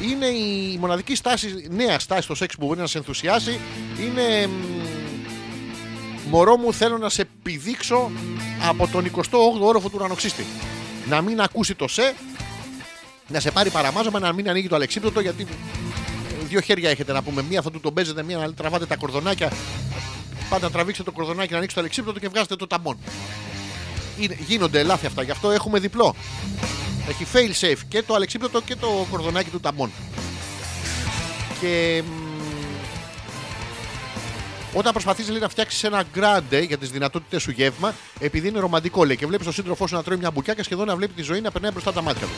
Είναι 0.02 0.26
η 0.26 0.76
μοναδική 0.80 1.14
στάση, 1.14 1.66
νέα 1.70 1.98
στάση 1.98 2.22
στο 2.22 2.34
σεξ 2.34 2.54
που 2.56 2.66
μπορεί 2.66 2.80
να 2.80 2.86
σε 2.86 2.98
ενθουσιάσει. 2.98 3.60
Είναι 4.00 4.46
μ, 4.46 4.52
Μωρό 6.30 6.56
μου 6.56 6.72
θέλω 6.72 6.98
να 6.98 7.08
σε 7.08 7.28
πηδήξω 7.42 8.10
από 8.68 8.88
τον 8.88 9.10
28ο 9.16 9.60
όροφο 9.60 9.88
του 9.88 9.94
ουρανοξύστη. 9.98 10.46
Να 11.08 11.20
μην 11.22 11.40
ακούσει 11.40 11.74
το 11.74 11.88
σε, 11.88 12.14
να 13.28 13.40
σε 13.40 13.50
πάρει 13.50 13.70
παραμάζωμα, 13.70 14.18
να 14.18 14.32
μην 14.32 14.48
ανοίγει 14.48 14.68
το 14.68 14.74
αλεξίπτωτο 14.74 15.20
γιατί 15.20 15.46
ε, 16.42 16.44
δύο 16.48 16.60
χέρια 16.60 16.90
έχετε 16.90 17.12
να 17.12 17.22
πούμε. 17.22 17.42
Μία 17.42 17.62
θα 17.62 17.70
του 17.70 17.80
τον 17.80 17.94
παίζετε, 17.94 18.22
μία 18.22 18.38
να 18.38 18.52
τραβάτε 18.52 18.86
τα 18.86 18.96
κορδονάκια. 18.96 19.52
Πάντα 20.50 20.66
να 20.66 20.72
τραβήξετε 20.72 21.10
το 21.10 21.16
κορδονάκι, 21.16 21.50
να 21.50 21.56
ανοίξει 21.56 21.74
το 21.74 21.80
αλεξίπτωτο 21.80 22.18
και 22.18 22.28
βγάζετε 22.28 22.56
το 22.56 22.66
ταμπον. 22.66 22.98
Είναι, 24.18 24.36
γίνονται 24.46 24.82
λάθη 24.82 25.06
αυτά, 25.06 25.22
γι' 25.22 25.30
αυτό 25.30 25.50
έχουμε 25.50 25.78
διπλό. 25.78 26.14
Έχει 27.08 27.26
fail 27.32 27.64
safe 27.64 27.80
και 27.88 28.02
το 28.02 28.14
αλεξίπτωτο 28.14 28.60
και 28.60 28.76
το 28.76 29.06
κορδονάκι 29.10 29.50
του 29.50 29.60
ταμπον. 29.60 29.90
Και 31.60 32.02
μ, 32.06 32.17
όταν 34.74 34.92
προσπαθείς 34.92 35.28
να 35.28 35.48
φτιάξεις 35.48 35.84
ένα 35.84 36.04
γκράντε 36.12 36.60
για 36.60 36.78
τις 36.78 36.90
δυνατότητες 36.90 37.42
σου 37.42 37.50
γεύμα, 37.50 37.94
επειδή 38.18 38.48
είναι 38.48 38.58
ρομαντικό 38.58 39.04
λέει 39.04 39.16
και 39.16 39.26
βλέπεις 39.26 39.44
τον 39.44 39.54
σύντροφό 39.54 39.86
σου 39.86 39.94
να 39.94 40.02
τρώει 40.02 40.16
μια 40.16 40.30
μπουκιά 40.30 40.54
και 40.54 40.62
σχεδόν 40.62 40.86
να 40.86 40.96
βλέπει 40.96 41.12
τη 41.12 41.22
ζωή 41.22 41.40
να 41.40 41.50
περνάει 41.50 41.70
μπροστά 41.70 41.92
τα 41.92 42.02
μάτια 42.02 42.26
του. 42.26 42.32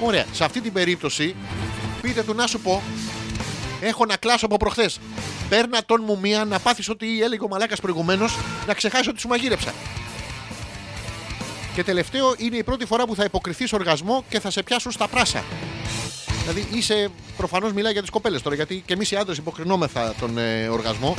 Ωραία. 0.00 0.24
Σε 0.32 0.44
αυτή 0.44 0.60
την 0.60 0.72
περίπτωση, 0.72 1.34
πείτε 2.00 2.22
του 2.22 2.34
να 2.34 2.46
σου 2.46 2.60
πω, 2.60 2.82
έχω 3.80 4.04
να 4.04 4.16
κλάσω 4.16 4.46
από 4.46 4.56
προχθές. 4.56 5.00
Παίρνα 5.48 5.84
τον 5.84 6.02
μου 6.06 6.18
μία 6.18 6.44
να 6.44 6.58
πάθεις 6.58 6.88
ότι 6.88 7.22
έλεγε 7.22 7.44
ο 7.44 7.48
μαλάκας 7.48 7.80
προηγουμένως 7.80 8.38
να 8.66 8.74
ξεχάσει 8.74 9.08
ότι 9.08 9.20
σου 9.20 9.28
μαγείρεψα. 9.28 9.72
Και 11.74 11.84
τελευταίο 11.84 12.34
είναι 12.38 12.56
η 12.56 12.62
πρώτη 12.62 12.86
φορά 12.86 13.06
που 13.06 13.14
θα 13.14 13.24
υποκριθείς 13.24 13.72
οργασμό 13.72 14.24
και 14.28 14.40
θα 14.40 14.50
σε 14.50 14.62
πιάσουν 14.62 14.92
στα 14.92 15.08
πράσα. 15.08 15.44
Δηλαδή 16.48 16.76
είσαι, 16.76 17.08
προφανώς 17.36 17.72
μιλάει 17.72 17.92
για 17.92 18.00
τις 18.00 18.10
κοπέλες 18.10 18.42
τώρα, 18.42 18.54
γιατί 18.54 18.82
και 18.86 18.92
εμείς 18.92 19.10
οι 19.10 19.16
άντρες 19.16 19.36
υποκρινόμεθα 19.36 20.14
τον 20.20 20.38
ε, 20.38 20.68
οργασμό. 20.68 21.16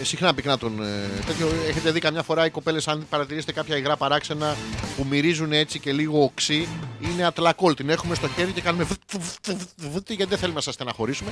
Ε, 0.00 0.04
συχνά 0.04 0.34
πυκνά 0.34 0.58
τον 0.58 0.82
ε, 0.82 1.08
τέτοιο. 1.26 1.48
Έχετε 1.68 1.90
δει 1.90 2.00
καμιά 2.00 2.22
φορά 2.22 2.46
οι 2.46 2.50
κοπέλες, 2.50 2.88
αν 2.88 3.06
παρατηρήσετε 3.10 3.52
κάποια 3.52 3.76
υγρά 3.76 3.96
παράξενα 3.96 4.56
που 4.96 5.06
μυρίζουν 5.10 5.52
έτσι 5.52 5.78
και 5.78 5.92
λίγο 5.92 6.22
οξύ, 6.22 6.68
είναι 7.00 7.24
ατλακόλ. 7.24 7.74
Την 7.74 7.90
έχουμε 7.90 8.14
στο 8.14 8.28
χέρι 8.28 8.52
και 8.52 8.60
κάνουμε 8.60 8.84
βτ, 8.84 9.00
βτ, 9.12 9.50
βτ, 9.50 9.90
βτ, 9.94 10.10
γιατί 10.10 10.30
δεν 10.30 10.38
θέλουμε 10.38 10.56
να 10.56 10.62
σας 10.62 10.74
στεναχωρήσουμε. 10.74 11.30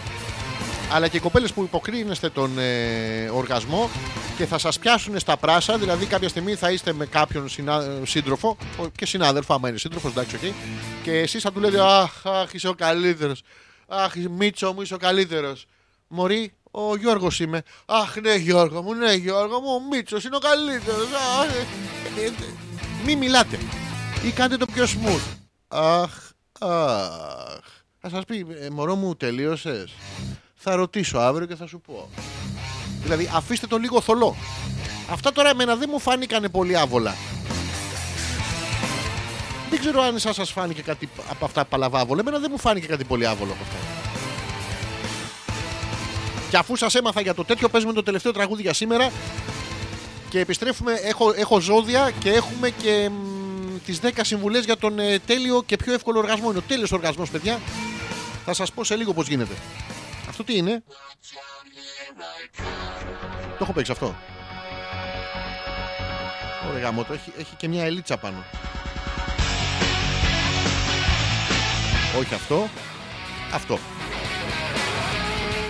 Αλλά 0.92 1.08
και 1.08 1.16
οι 1.16 1.20
κοπέλες 1.20 1.52
που 1.52 1.62
υποκρίνεστε 1.62 2.30
τον 2.30 2.58
ε, 2.58 3.28
οργασμό 3.32 3.90
και 4.36 4.46
θα 4.46 4.58
σας 4.58 4.78
πιάσουν 4.78 5.18
στα 5.18 5.36
πράσα, 5.36 5.78
δηλαδή 5.78 6.06
κάποια 6.06 6.28
στιγμή 6.28 6.54
θα 6.54 6.70
είστε 6.70 6.92
με 6.92 7.06
κάποιον 7.06 7.48
συνα... 7.48 7.84
σύντροφο 8.04 8.56
ο- 8.78 8.88
και 8.88 9.06
συνάδελφο, 9.06 9.54
άμα 9.54 9.68
είναι 9.68 9.78
σύντροφος, 9.78 10.10
εντάξει, 10.10 10.36
οκ. 10.36 10.42
Και 11.02 11.12
εσείς 11.18 11.42
θα 11.42 11.52
του 11.52 11.60
λέτε 11.60 11.80
Αχ, 11.80 12.26
αχ, 12.26 12.52
είσαι 12.52 12.68
ο 12.68 12.74
καλύτερος. 12.74 13.42
Αχ, 13.88 14.12
Μίτσο 14.30 14.72
μου, 14.72 14.82
είσαι 14.82 14.94
ο 14.94 14.98
καλύτερος. 14.98 15.66
Μωρή, 16.08 16.52
ο 16.70 16.96
Γιώργος 16.96 17.40
είμαι. 17.40 17.62
Αχ, 17.86 18.16
ναι, 18.16 18.34
Γιώργο 18.34 18.82
μου, 18.82 18.94
ναι, 18.94 19.12
Γιώργο 19.12 19.60
μου, 19.60 19.68
ο 19.72 19.80
Μίτσος 19.94 20.24
είναι 20.24 20.36
ο 20.36 20.38
καλύτερος. 20.38 21.06
Μη 23.04 23.16
μιλάτε. 23.16 23.58
Ή 24.26 24.30
κάντε 24.30 24.56
το 24.56 24.66
πιο 24.66 24.84
smooth. 24.84 25.36
Αχ, 25.68 26.10
αχ. 26.60 27.64
Θα 28.00 28.08
σας 28.08 28.24
πει, 28.24 28.46
«Ε, 28.60 28.70
μωρό 28.70 28.94
μου, 28.94 29.16
τελείωσες. 29.16 29.92
Θα 30.60 30.74
ρωτήσω 30.74 31.18
αύριο 31.18 31.46
και 31.46 31.54
θα 31.54 31.66
σου 31.66 31.80
πω. 31.80 32.08
Δηλαδή, 33.02 33.30
αφήστε 33.34 33.66
το 33.66 33.76
λίγο 33.76 34.00
θολό. 34.00 34.36
Αυτά 35.10 35.32
τώρα 35.32 35.48
εμένα 35.48 35.76
δεν 35.76 35.88
μου 35.92 35.98
φάνηκαν 35.98 36.48
πολύ 36.50 36.76
άβολα. 36.76 37.14
Δεν 39.70 39.78
ξέρω 39.78 40.02
αν 40.02 40.16
εσάς 40.16 40.34
σας 40.34 40.50
φάνηκε 40.50 40.82
κάτι 40.82 41.08
από 41.30 41.44
αυτά 41.44 41.64
παλαβάβολα. 41.64 42.20
Εμένα 42.20 42.38
δεν 42.38 42.48
μου 42.52 42.58
φάνηκε 42.58 42.86
κάτι 42.86 43.04
πολύ 43.04 43.26
άβολο 43.26 43.52
από 43.52 43.62
αυτά. 43.62 43.76
Και 46.50 46.56
αφού 46.56 46.76
σας 46.76 46.94
έμαθα 46.94 47.20
για 47.20 47.34
το 47.34 47.44
τέτοιο, 47.44 47.68
παίζουμε 47.68 47.92
το 47.92 48.02
τελευταίο 48.02 48.32
τραγούδι 48.32 48.62
για 48.62 48.72
σήμερα. 48.72 49.10
Και 50.28 50.40
επιστρέφουμε. 50.40 50.92
Έχω, 50.92 51.32
έχω 51.36 51.60
ζώδια 51.60 52.10
και 52.18 52.30
έχουμε 52.30 52.70
και 52.70 53.10
μ, 53.10 53.78
τις 53.84 54.00
10 54.02 54.08
συμβουλές 54.20 54.64
για 54.64 54.76
τον 54.76 54.98
ε, 54.98 55.18
τέλειο 55.18 55.62
και 55.66 55.76
πιο 55.76 55.92
εύκολο 55.92 56.18
οργασμό. 56.18 56.50
Είναι 56.50 56.58
ο 56.58 56.62
τέλειος 56.68 56.92
οργασμός, 56.92 57.30
παιδιά. 57.30 57.58
Θα 58.44 58.54
σας 58.54 58.72
πω 58.72 58.84
σε 58.84 58.96
λίγο 58.96 59.12
πώς 59.12 59.28
γίνεται. 59.28 59.54
Αυτό 60.40 60.52
τι 60.52 60.58
είναι. 60.58 60.82
Το 63.48 63.58
έχω 63.60 63.72
παίξει 63.72 63.92
αυτό. 63.92 64.16
Ωραία 66.68 66.82
γαμώτο. 66.82 67.12
Έχει, 67.12 67.32
έχει 67.38 67.54
και 67.56 67.68
μια 67.68 67.84
ελίτσα 67.84 68.16
πάνω. 68.16 68.44
Όχι 72.18 72.34
αυτό. 72.34 72.68
Αυτό. 73.52 73.78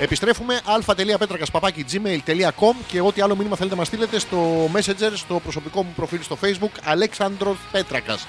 Επιστρέφουμε 0.00 0.60
αλφα.πέτρακα.gmail.com 0.64 2.74
και 2.86 3.00
ό,τι 3.00 3.20
άλλο 3.20 3.36
μήνυμα 3.36 3.56
θέλετε 3.56 3.74
να 3.74 3.80
μας 3.80 3.86
στείλετε 3.86 4.18
στο 4.18 4.70
Messenger, 4.74 5.12
στο 5.14 5.40
προσωπικό 5.40 5.82
μου 5.82 5.92
προφίλ 5.96 6.22
στο 6.22 6.38
Facebook, 6.42 6.78
Αλέξανδρος 6.84 7.56
Πέτρακας. 7.72 8.26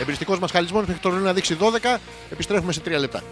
Εμπριστικός 0.00 0.38
μας 0.38 0.50
χαλισμός 0.50 0.86
μέχρι 0.86 1.02
το 1.02 1.10
να 1.10 1.32
δείξει 1.32 1.56
12. 1.60 1.98
Επιστρέφουμε 2.30 2.72
σε 2.72 2.80
3 2.80 2.98
λεπτά. 2.98 3.22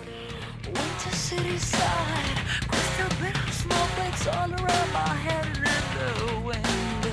Winter 0.79 1.17
city 1.17 1.59
side, 1.59 2.39
crystal 2.69 3.09
bit 3.21 3.37
of 3.37 3.53
snowflakes 3.55 4.27
all 4.27 4.51
around 4.53 4.93
my 4.93 5.15
head 5.27 5.47
and 5.47 5.57
in 5.57 5.85
the 5.97 6.41
wind. 6.41 7.05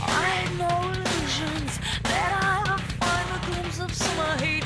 I 0.00 0.22
had 0.34 0.50
no 0.58 0.74
illusions 0.90 1.78
that 2.04 2.30
I 2.42 2.72
would 2.72 2.82
find 3.00 3.26
a 3.36 3.46
glimpse 3.46 3.80
of 3.80 3.94
summer 3.94 4.44
heat 4.44 4.59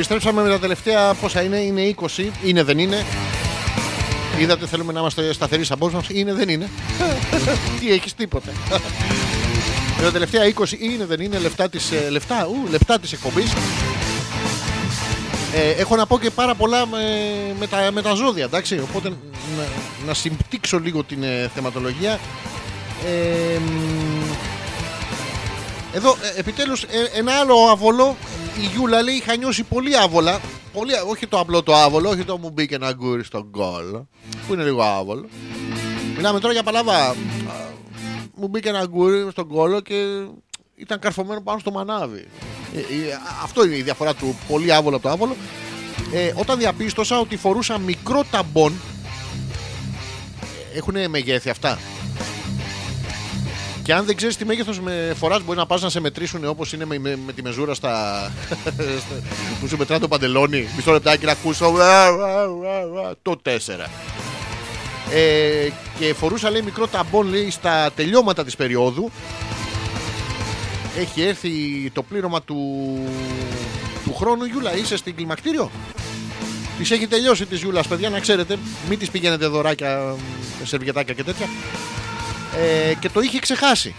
Επιστρέψαμε 0.00 0.42
με 0.42 0.48
τα 0.48 0.58
τελευταία 0.58 1.14
πόσα 1.14 1.42
είναι, 1.42 1.56
είναι 1.56 1.94
20, 1.96 2.06
είναι 2.44 2.62
δεν 2.62 2.78
είναι; 2.78 3.06
Είδατε 4.38 4.66
θέλουμε 4.66 4.92
να 4.92 5.00
είμαστε 5.00 5.32
σταθεροί 5.32 5.64
σαν 5.64 5.78
πώς 5.78 5.92
μας, 5.92 6.08
είναι 6.08 6.32
δεν 6.34 6.48
είναι; 6.48 6.70
Τι 7.80 7.92
έχεις 7.92 8.14
τίποτα. 8.14 8.50
με 9.96 10.02
τα 10.02 10.12
τελευταία 10.12 10.52
20 10.54 10.78
είναι 10.78 11.04
δεν 11.04 11.20
είναι; 11.20 11.38
Λεφτά 11.38 11.68
της, 11.68 11.90
ε, 11.90 12.10
λεφτά, 12.10 12.46
ου, 12.46 12.70
λεφτά 12.70 12.98
της 12.98 13.12
εκπομπής. 13.12 13.52
Ε, 15.54 15.70
έχω 15.70 15.96
να 15.96 16.06
πω 16.06 16.18
και 16.18 16.30
πάρα 16.30 16.54
πολλά 16.54 16.86
με, 16.86 16.98
με, 17.58 17.66
τα, 17.66 17.90
με 17.92 18.02
τα 18.02 18.14
ζώδια, 18.14 18.44
εντάξει. 18.44 18.78
Οπότε 18.78 19.08
να, 19.08 19.64
να 20.06 20.14
συμπτύξω 20.14 20.78
λίγο 20.78 21.04
την 21.04 21.22
ε, 21.22 21.50
θεματολογία. 21.54 22.18
Ε, 23.06 23.58
μ, 23.58 24.30
εδώ, 25.92 26.16
ε, 26.36 26.40
επιτέλους, 26.40 26.82
ε, 26.82 26.88
ένα 27.18 27.32
άλλο 27.32 27.54
άβολο. 27.70 28.16
Η 28.56 28.66
Γιούλα 28.74 29.02
λέει 29.02 29.14
είχα 29.14 29.36
νιώσει 29.36 29.62
πολύ 29.62 29.96
άβολα. 29.96 30.40
Πολύ, 30.72 30.92
όχι 31.08 31.26
το 31.26 31.38
απλό 31.38 31.62
το 31.62 31.74
άβολο, 31.74 32.08
όχι 32.08 32.24
το 32.24 32.38
μου 32.38 32.50
μπήκε 32.50 32.74
ένα 32.74 32.92
αγγούρι 32.92 33.24
στον 33.24 33.46
κώλο. 33.50 34.00
Που 34.46 34.52
είναι 34.52 34.62
λίγο 34.62 34.82
άβολο. 34.82 35.28
Μιλάμε 36.16 36.40
τώρα 36.40 36.52
για 36.52 36.62
παλαβά. 36.62 37.08
Α, 37.08 37.14
Μου 38.34 38.48
μπήκε 38.48 38.68
ένα 38.68 38.86
αγγούρι 38.86 39.30
στον 39.30 39.48
κώλο 39.48 39.80
και 39.80 39.94
ήταν 40.74 40.98
καρφωμένο 40.98 41.40
πάνω 41.40 41.58
στο 41.58 41.70
μανάβη. 41.70 42.26
Ε, 42.74 42.78
ε, 42.78 42.84
αυτό 43.42 43.64
είναι 43.64 43.76
η 43.76 43.82
διαφορά 43.82 44.14
του 44.14 44.38
πολύ 44.48 44.72
άβολο 44.72 44.96
από 44.96 45.04
το 45.04 45.12
άβολο. 45.12 45.36
Ε, 46.12 46.32
όταν 46.36 46.58
διαπίστωσα 46.58 47.20
ότι 47.20 47.36
φορούσα 47.36 47.78
μικρό 47.78 48.24
ταμπόν. 48.30 48.72
Έχουν 50.74 51.10
μεγέθη 51.10 51.50
αυτά; 51.50 51.78
Και 53.90 53.96
αν 53.96 54.04
δεν 54.04 54.16
ξέρεις 54.16 54.36
τι 54.36 54.44
μέγεθος 54.44 54.80
με 54.80 55.12
φοράς, 55.18 55.42
μπορεί 55.42 55.58
να 55.58 55.66
πας 55.66 55.82
να 55.82 55.88
σε 55.88 56.00
μετρήσουν 56.00 56.44
όπως 56.44 56.72
είναι 56.72 56.84
με, 56.84 56.98
με, 56.98 57.18
με 57.26 57.32
τη 57.32 57.42
μεζούρα 57.42 57.74
στα. 57.74 58.32
στα- 58.74 59.22
που 59.60 59.68
σου 59.68 59.76
μετρά 59.76 59.98
το 59.98 60.08
παντελόνι. 60.08 60.68
Μισό 60.76 60.92
λεπτάκι 60.92 61.24
να 61.24 61.32
ακούσω. 61.32 61.74
Το 63.22 63.40
4. 63.44 63.50
Ε, 65.12 65.68
και 65.98 66.14
φορούσα 66.14 66.50
λέει 66.50 66.62
μικρό 66.62 66.86
ταμπον 66.86 67.28
λέει 67.28 67.50
στα 67.50 67.90
τελειώματα 67.96 68.44
της 68.44 68.56
περίοδου 68.56 69.10
έχει 70.98 71.22
έρθει 71.22 71.50
το 71.92 72.02
πλήρωμα 72.02 72.42
του, 72.42 72.56
του 74.04 74.14
χρόνου 74.14 74.44
Γιούλα 74.44 74.76
είσαι 74.76 74.96
στην 74.96 75.14
κλιμακτήριο; 75.16 75.70
Της 76.78 76.90
έχει 76.90 77.06
τελειώσει 77.06 77.46
της 77.46 77.60
Γιούλας, 77.60 77.86
παιδιά, 77.88 78.10
να 78.10 78.20
ξέρετε. 78.20 78.58
Μην 78.88 78.98
της 78.98 79.10
πηγαίνετε 79.10 79.46
δωράκια, 79.46 80.14
ε, 80.62 80.64
σερβιετάκια 80.66 81.14
και 81.14 81.24
τέτοια. 81.24 81.46
Ε, 82.56 82.94
και 82.94 83.08
το 83.08 83.20
είχε 83.20 83.38
ξεχάσει. 83.38 83.94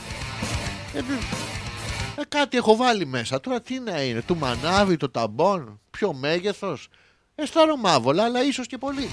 Ε, 0.94 0.98
ε, 0.98 2.22
κάτι 2.30 2.58
έχω 2.58 2.76
βάλει 2.76 3.06
μέσα. 3.06 3.40
Τώρα 3.40 3.62
τι 3.62 3.80
να 3.80 4.02
είναι, 4.02 4.22
του 4.22 4.38
μανάβι, 4.38 4.98
το 4.98 5.10
ταμπον, 5.10 5.80
ποιο 5.92 6.14
μέγεθος. 6.14 6.90
Αισθάνομαι 7.36 7.90
άβολα, 7.90 8.24
αλλά 8.24 8.44
ίσως 8.44 8.68
και 8.68 8.78
πολύ. 8.78 9.10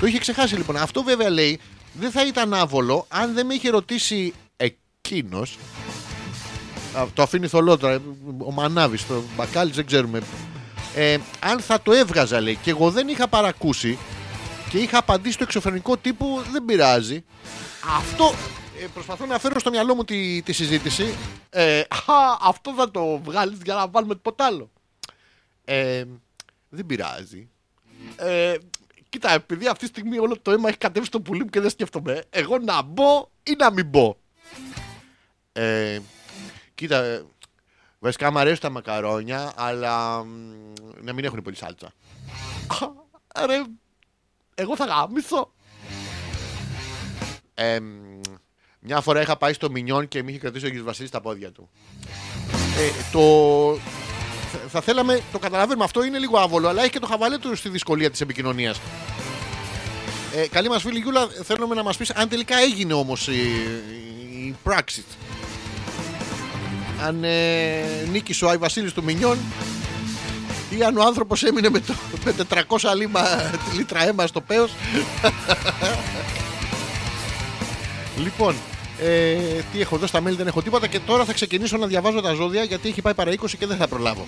Το 0.00 0.06
είχε 0.06 0.18
ξεχάσει 0.18 0.56
λοιπόν. 0.56 0.76
Αυτό 0.76 1.02
βέβαια 1.02 1.30
λέει 1.30 1.60
δεν 1.92 2.10
θα 2.10 2.26
ήταν 2.26 2.54
άβολο 2.54 3.06
αν 3.08 3.34
δεν 3.34 3.46
με 3.46 3.54
είχε 3.54 3.70
ρωτήσει 3.70 4.34
εκείνος. 4.56 5.58
Το 7.14 7.22
αφήνει 7.22 7.46
θολό 7.46 7.76
τώρα. 7.76 8.00
Ο 8.38 8.52
Μανάβης, 8.52 9.06
το 9.06 9.22
μπακάλι 9.36 9.70
δεν 9.72 9.86
ξέρουμε. 9.86 10.20
Ε, 10.94 11.18
αν 11.40 11.60
θα 11.60 11.82
το 11.82 11.92
έβγαζα 11.92 12.40
λέει 12.40 12.58
και 12.62 12.70
εγώ 12.70 12.90
δεν 12.90 13.08
είχα 13.08 13.28
παρακούσει 13.28 13.98
και 14.68 14.78
είχα 14.78 14.98
απαντήσει 14.98 15.38
το 15.38 15.44
εξωφρενικό 15.44 15.96
τύπου 15.96 16.42
δεν 16.52 16.64
πειράζει. 16.64 17.24
Αυτό 17.98 18.24
ε, 18.24 18.63
προσπαθώ 18.88 19.26
να 19.26 19.38
φέρω 19.38 19.58
στο 19.58 19.70
μυαλό 19.70 19.94
μου 19.94 20.04
τη, 20.04 20.42
τη 20.42 20.52
συζήτηση. 20.52 21.14
Ε, 21.50 21.80
α, 21.80 22.14
αυτό 22.40 22.74
θα 22.74 22.90
το 22.90 23.18
βγάλεις 23.18 23.58
για 23.64 23.74
να 23.74 23.88
βάλουμε 23.88 24.14
τίποτα 24.14 24.46
άλλο. 24.46 24.70
Ε, 25.64 26.04
δεν 26.68 26.86
πειράζει. 26.86 27.48
Ε, 28.16 28.54
κοίτα, 29.08 29.32
επειδή 29.32 29.66
αυτή 29.66 29.78
τη 29.80 29.86
στιγμή 29.86 30.18
όλο 30.18 30.38
το 30.42 30.50
αίμα 30.50 30.68
έχει 30.68 30.78
κατέβει 30.78 31.06
στο 31.06 31.20
πουλί 31.20 31.42
μου 31.42 31.50
και 31.50 31.60
δεν 31.60 31.70
σκέφτομαι, 31.70 32.24
εγώ 32.30 32.58
να 32.58 32.82
μπω 32.82 33.28
ή 33.42 33.54
να 33.58 33.72
μην 33.72 33.86
μπω; 33.86 34.16
Ε, 35.52 35.98
κοίτα, 36.74 37.02
ε, 37.02 37.24
βασικά 37.98 38.30
μου 38.32 38.38
αρέσουν 38.38 38.60
τα 38.60 38.70
μακαρόνια, 38.70 39.52
αλλά 39.56 40.24
μ, 40.24 40.72
να 41.00 41.12
μην 41.12 41.24
έχουν 41.24 41.42
πολύ 41.42 41.56
σάλτσα. 41.56 41.92
Α, 42.66 43.46
Ρε, 43.46 43.62
εγώ 44.54 44.76
θα 44.76 44.84
γάμισω. 44.84 45.52
Ε, 47.54 47.80
μ, 47.80 48.13
μια 48.86 49.00
φορά 49.00 49.20
είχα 49.20 49.36
πάει 49.36 49.52
στο 49.52 49.70
Μινιόν 49.70 50.08
και 50.08 50.22
με 50.22 50.30
είχε 50.30 50.38
κρατήσει 50.40 50.66
ο 50.66 50.68
Γιος 50.68 50.82
Βασίλης 50.84 51.08
στα 51.08 51.20
πόδια 51.20 51.50
του. 51.50 51.68
Ε, 52.78 52.90
το... 53.12 53.20
θα- 54.52 54.58
Θα 54.68 54.80
θέλαμε, 54.80 55.20
το 55.32 55.38
καταλαβαίνουμε, 55.38 55.84
αυτό 55.84 56.04
είναι 56.04 56.18
λίγο 56.18 56.38
άβολο, 56.38 56.68
αλλά 56.68 56.80
έχει 56.82 56.90
και 56.90 56.98
το 56.98 57.06
χαβαλέ 57.06 57.38
του 57.38 57.56
στη 57.56 57.68
δυσκολία 57.68 58.10
της 58.10 58.20
επικοινωνίας. 58.20 58.80
Ε, 60.36 60.46
καλή 60.48 60.68
μας 60.68 60.82
φίλη 60.82 60.98
Γιούλα, 60.98 61.28
θέλουμε 61.44 61.74
να 61.74 61.82
μας 61.82 61.96
πεις 61.96 62.10
αν 62.10 62.28
τελικά 62.28 62.56
έγινε 62.58 62.92
όμως 62.92 63.28
η, 63.28 63.32
η 64.46 64.54
πράξη. 64.62 65.04
Αν 67.02 67.24
ε, 67.24 67.82
νίκησε 68.10 68.44
ο 68.44 68.48
Άι 68.48 68.56
Βασίλης 68.56 68.92
του 68.92 69.02
Μινιόν 69.04 69.38
ή 70.78 70.82
αν 70.84 70.96
ο 70.96 71.02
άνθρωπος 71.02 71.42
έμεινε 71.42 71.68
με, 71.70 71.80
το, 71.80 71.94
με 72.24 72.34
400 72.68 72.78
λίμα, 72.96 73.20
λίτρα 73.76 74.06
αίμα 74.08 74.26
στο 74.26 74.40
πέος. 74.40 74.70
λοιπόν, 78.24 78.54
ε, 79.00 79.36
τι 79.72 79.80
έχω 79.80 79.94
εδώ 79.94 80.06
στα 80.06 80.18
mail 80.18 80.32
δεν 80.36 80.46
έχω 80.46 80.62
τίποτα 80.62 80.86
και 80.86 80.98
τώρα 80.98 81.24
θα 81.24 81.32
ξεκινήσω 81.32 81.76
να 81.76 81.86
διαβάζω 81.86 82.20
τα 82.20 82.32
ζώδια 82.32 82.62
γιατί 82.62 82.88
έχει 82.88 83.02
πάει 83.02 83.14
παρά 83.14 83.32
20 83.32 83.50
και 83.58 83.66
δεν 83.66 83.76
θα 83.76 83.88
προλάβω. 83.88 84.24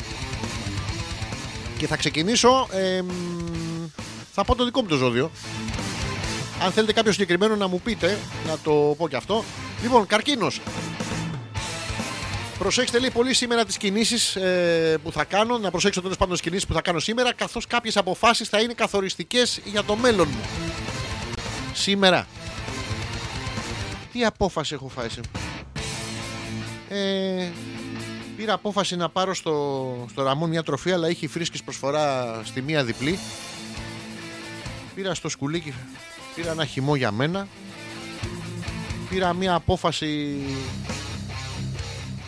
Και 1.78 1.86
θα 1.86 1.97
ξεκινήσω. 1.97 2.68
ε, 2.72 3.02
μ, 3.02 3.09
θα 4.32 4.44
πω 4.44 4.55
το 4.55 4.64
δικό 4.64 4.82
μου 4.82 4.88
το 4.88 4.97
ζώδιο. 4.97 5.30
Αν 6.62 6.72
θέλετε 6.72 6.93
κάποιο 6.93 7.12
συγκεκριμένο 7.12 7.56
να 7.56 7.66
μου 7.66 7.80
πείτε, 7.80 8.18
να 8.47 8.59
το 8.62 8.94
πω 8.98 9.09
και 9.09 9.16
αυτό. 9.16 9.44
Λοιπόν, 9.82 10.06
καρκίνος. 10.06 10.60
Προσέξτε 12.59 12.98
λέει 12.98 13.10
πολύ 13.10 13.34
σήμερα 13.34 13.64
τις 13.64 13.76
κινήσεις 13.76 14.38
που 15.02 15.12
θα 15.12 15.24
κάνω. 15.24 15.59
Να 15.59 15.70
προσέξω 15.70 16.01
τέλος 16.01 16.16
πάντων 16.16 16.32
τις 16.32 16.43
κινήσεις 16.43 16.66
που 16.66 16.74
θα 16.74 16.80
κάνω 16.80 16.98
σήμερα, 16.98 17.34
καθώς 17.34 17.66
κάποιες 17.66 17.97
αποφάσεις 17.97 18.48
θα 18.48 18.60
είναι 18.60 18.72
καθοριστικές 18.72 19.60
για 19.64 19.84
το 19.84 19.97
μέλλον 19.97 20.28
μου. 20.30 20.44
Σήμερα. 21.72 22.26
Τι 24.16 24.24
απόφαση 24.24 24.74
έχω 24.74 24.88
φάει 24.88 25.09
σήμερα. 25.09 25.30
Ε, 26.88 27.51
πήρα 28.36 28.52
απόφαση 28.52 28.97
να 28.97 29.09
πάρω 29.09 29.34
στο, 29.34 30.06
στο 30.10 30.22
Ραμόν 30.22 30.48
μια 30.48 30.62
τροφή, 30.62 30.93
αλλά 30.93 31.09
είχε 31.09 31.28
φρίσκης 31.28 31.62
προσφορά 31.62 32.40
στη 32.44 32.62
μία 32.62 32.84
διπλή. 32.84 33.18
Πήρα 34.94 35.14
στο 35.14 35.28
σκουλίκι, 35.28 35.74
πήρα 36.34 36.51
ένα 36.51 36.64
χυμό 36.64 36.97
για 36.97 37.10
μένα. 37.10 37.48
Πήρα 39.09 39.32
μια 39.32 39.55
απόφαση. 39.55 40.36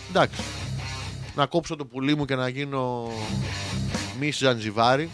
Εντάξει. 0.09 0.40
Να 1.35 1.47
κόψω 1.47 1.77
το 1.77 1.86
πουλί 1.86 2.16
μου 2.16 2.24
και 2.24 2.35
να 2.35 2.48
γίνω 2.48 3.10
μη 4.20 4.31
Ζανζιβάρι. 4.31 5.10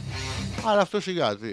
Αλλά 0.65 0.81
αυτό 0.81 1.01
σιγά, 1.01 1.37
τι. 1.37 1.49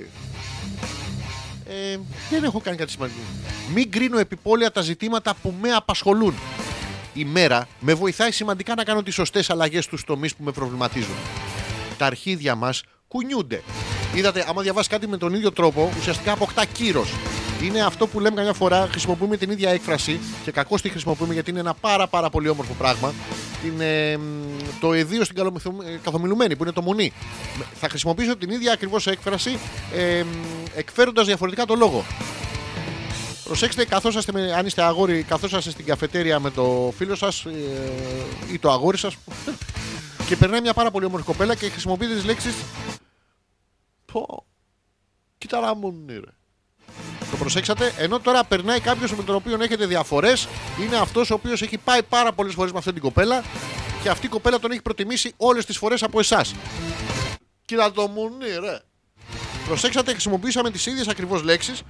Ε, 1.65 1.99
δεν 2.29 2.43
έχω 2.43 2.59
κάνει 2.59 2.77
κάτι 2.77 2.91
σημαντικό. 2.91 3.40
Μην 3.73 3.91
κρίνω 3.91 4.17
επιπόλαια 4.19 4.71
τα 4.71 4.81
ζητήματα 4.81 5.33
που 5.41 5.53
με 5.61 5.71
απασχολούν. 5.71 6.33
Η 7.13 7.25
μέρα 7.25 7.67
με 7.79 7.93
βοηθάει 7.93 8.31
σημαντικά 8.31 8.75
να 8.75 8.83
κάνω 8.83 9.03
τις 9.03 9.13
σωστές 9.13 9.49
αλλαγές 9.49 9.83
στους 9.83 10.03
τομείς 10.03 10.35
που 10.35 10.43
με 10.43 10.51
προβληματίζουν. 10.51 11.15
Τα 11.97 12.05
αρχίδια 12.05 12.55
μας 12.55 12.83
κουνιούνται. 13.07 13.61
Είδατε, 14.15 14.45
άμα 14.49 14.61
διαβάσεις 14.61 14.87
κάτι 14.91 15.07
με 15.07 15.17
τον 15.17 15.33
ίδιο 15.33 15.51
τρόπο, 15.51 15.91
ουσιαστικά 15.99 16.31
αποκτά 16.31 16.65
κύρος. 16.65 17.13
Είναι 17.63 17.81
αυτό 17.81 18.07
που 18.07 18.19
λέμε 18.19 18.35
καμιά 18.35 18.53
φορά, 18.53 18.87
χρησιμοποιούμε 18.91 19.37
την 19.37 19.51
ίδια 19.51 19.69
έκφραση 19.69 20.19
και 20.43 20.51
κακώς 20.51 20.81
τη 20.81 20.89
χρησιμοποιούμε 20.89 21.33
γιατί 21.33 21.49
είναι 21.49 21.59
ένα 21.59 21.73
πάρα, 21.73 22.07
πάρα 22.07 22.29
πολύ 22.29 22.49
όμορφο 22.49 22.73
πράγμα. 22.73 23.13
Είναι 23.65 24.17
μ, 24.17 24.21
το 24.79 24.93
εδίο 24.93 25.23
στην 25.23 25.35
καλομηθου- 25.35 25.83
ε, 25.83 25.99
καθομιλουμένη 26.03 26.55
που 26.55 26.63
είναι 26.63 26.71
το 26.71 26.81
μουνί. 26.81 27.13
Θα 27.79 27.89
χρησιμοποιήσω 27.89 28.35
την 28.37 28.49
ίδια 28.49 28.73
ακριβώς 28.73 29.07
έκφραση 29.07 29.57
ε, 29.95 30.23
εκφέροντας 30.75 31.25
διαφορετικά 31.25 31.65
το 31.65 31.75
λόγο. 31.75 32.05
Προσέξτε, 33.51 33.85
καθώς 33.85 34.15
είστε, 34.15 34.31
με, 34.31 34.53
αν 34.53 34.65
είστε 34.65 34.81
αγόρι, 34.81 35.23
καθώς 35.23 35.51
είστε 35.51 35.69
στην 35.69 35.85
καφετέρια 35.85 36.39
με 36.39 36.51
το 36.51 36.93
φίλο 36.97 37.15
σας 37.15 37.45
ε, 37.45 37.51
ή 38.51 38.59
το 38.59 38.71
αγόρι 38.71 38.97
σας 38.97 39.17
και 40.27 40.35
περνάει 40.35 40.61
μια 40.61 40.73
πάρα 40.73 40.91
πολύ 40.91 41.05
όμορφη 41.05 41.25
κοπέλα 41.25 41.55
και 41.55 41.69
χρησιμοποιείτε 41.69 42.13
τις 42.13 42.25
λέξεις. 42.25 42.53
Πω. 44.11 44.45
Κοίτα 45.37 45.59
να 45.59 45.75
μου 45.75 46.05
ρε. 46.07 46.19
Το 47.31 47.37
προσέξατε. 47.39 47.93
Ενώ 47.97 48.19
τώρα 48.19 48.43
περνάει 48.43 48.79
κάποιος 48.79 49.15
με 49.15 49.23
τον 49.23 49.35
οποίο 49.35 49.57
έχετε 49.61 49.85
διαφορές. 49.85 50.47
Είναι 50.81 50.97
αυτός 50.97 51.31
ο 51.31 51.33
οποίος 51.33 51.61
έχει 51.61 51.77
πάει 51.77 52.03
πάρα 52.03 52.33
πολλές 52.33 52.53
φορές 52.53 52.71
με 52.71 52.77
αυτή 52.77 52.93
την 52.93 53.01
κοπέλα 53.01 53.43
και 54.03 54.09
αυτή 54.09 54.25
η 54.25 54.29
κοπέλα 54.29 54.59
τον 54.59 54.71
έχει 54.71 54.81
προτιμήσει 54.81 55.33
όλες 55.37 55.65
τις 55.65 55.77
φορές 55.77 56.03
από 56.03 56.19
εσάς. 56.19 56.55
Κοίτα 57.65 57.91
το 57.91 58.07
μουνί, 58.07 58.59
ρε. 58.59 58.79
Προσέξατε, 59.65 60.11
χρησιμοποιήσαμε 60.11 60.71
τις 60.71 60.85
ίδιες 60.85 61.07
ακριβώς 61.07 61.43
λέξεις 61.43 61.83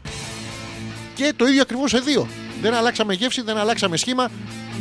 και 1.22 1.34
το 1.36 1.48
ίδιο 1.48 1.62
ακριβώς 1.62 1.90
σε 1.90 2.00
δύο. 2.00 2.28
Δεν 2.62 2.74
αλλάξαμε 2.74 3.14
γεύση, 3.14 3.42
δεν 3.42 3.58
αλλάξαμε 3.58 3.98
σχήμα. 3.98 4.32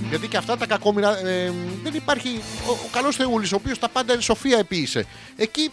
Γιατί 0.09 0.29
και 0.29 0.37
αυτά 0.37 0.57
τα 0.57 0.67
κακόμοιρα 0.67 1.27
ε, 1.27 1.53
δεν 1.83 1.95
υπάρχει. 1.95 2.43
Ο, 2.67 2.71
ο 2.71 2.89
καλός 2.93 3.17
Θεούλης, 3.17 3.53
ο 3.53 3.57
οποίος 3.57 3.79
τα 3.79 3.89
πάντα 3.89 4.13
είναι 4.13 4.23
σοφία 4.23 4.59
επίησε. 4.59 5.07
Εκεί 5.37 5.71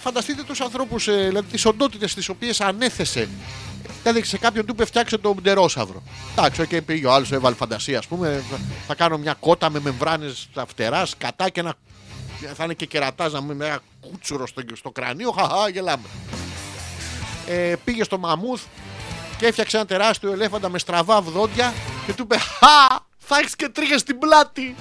φανταστείτε 0.00 0.42
τους 0.42 0.60
ανθρώπους, 0.60 1.08
ε, 1.08 1.26
δηλαδή 1.28 1.46
τις 1.50 1.64
οντότητες 1.64 2.14
τις 2.14 2.28
οποίες 2.28 2.60
ανέθεσε. 2.60 3.28
Δηλαδή 4.02 4.24
σε 4.24 4.38
κάποιον 4.38 4.66
του 4.66 4.72
είπε 4.72 4.84
φτιάξε 4.84 5.18
τον 5.18 5.36
πτερόσαυρο. 5.36 6.02
Εντάξει, 6.36 6.66
και 6.66 6.82
πήγε 6.82 7.06
ο 7.06 7.12
άλλος, 7.12 7.32
έβαλε 7.32 7.54
φαντασία, 7.54 7.98
ας 7.98 8.06
πούμε. 8.06 8.42
Θα 8.86 8.94
κάνω 8.94 9.18
μια 9.18 9.34
κότα 9.40 9.70
με 9.70 9.80
μεμβράνες 9.80 10.48
στα 10.50 10.66
φτερά, 10.66 11.06
σκατά 11.06 11.48
και 11.48 11.60
ένα 11.60 11.74
θα 12.54 12.64
είναι 12.64 12.74
και 12.74 12.86
κερατάζ 12.86 13.32
να 13.32 13.40
μην 13.40 13.56
με 13.56 13.66
ένα 13.66 13.78
κούτσουρο 14.00 14.46
στο, 14.46 14.62
στο 14.72 14.90
κρανίο. 14.90 15.30
Χαχά, 15.30 15.68
γελάμε. 15.68 16.08
Ε, 17.46 17.74
πήγε 17.84 18.04
στο 18.04 18.18
μαμούθ 18.18 18.62
και 19.42 19.48
έφτιαξε 19.48 19.76
ένα 19.76 19.86
τεράστιο 19.86 20.32
ελέφαντα 20.32 20.68
με 20.68 20.78
στραβά 20.78 21.20
βδόντια 21.20 21.74
και 22.06 22.12
του 22.12 22.22
είπε 22.22 22.36
Χα! 22.38 22.98
Θα 23.18 23.38
έχεις 23.38 23.56
και 23.56 23.68
τρίχες 23.68 24.00
στην 24.00 24.18
πλάτη. 24.18 24.74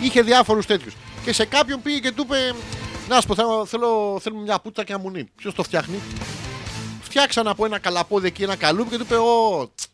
Είχε 0.00 0.22
διάφορους 0.22 0.66
τέτοιους. 0.66 0.94
Και 1.24 1.32
σε 1.32 1.44
κάποιον 1.44 1.82
πήγε 1.82 1.98
και 1.98 2.12
του 2.12 2.22
είπε 2.22 2.54
Να 3.08 3.20
σου 3.20 3.26
πω, 3.26 3.34
θέλω, 3.34 3.66
θέλω, 3.66 4.18
θέλουμε 4.22 4.42
μια 4.42 4.60
πούτσα 4.60 4.84
και 4.84 4.92
ένα 4.92 5.02
μουνί. 5.02 5.30
Ποιος 5.36 5.54
το 5.54 5.62
φτιάχνει; 5.62 6.00
Φτιάξαν 7.02 7.48
από 7.48 7.64
ένα 7.64 7.78
καλαπόδι 7.78 8.26
εκεί 8.26 8.42
ένα 8.42 8.56
καλούπι 8.56 8.90
και 8.90 8.96
του 8.96 9.04
είπε 9.04 9.16
Ω, 9.16 9.70
τς, 9.74 9.86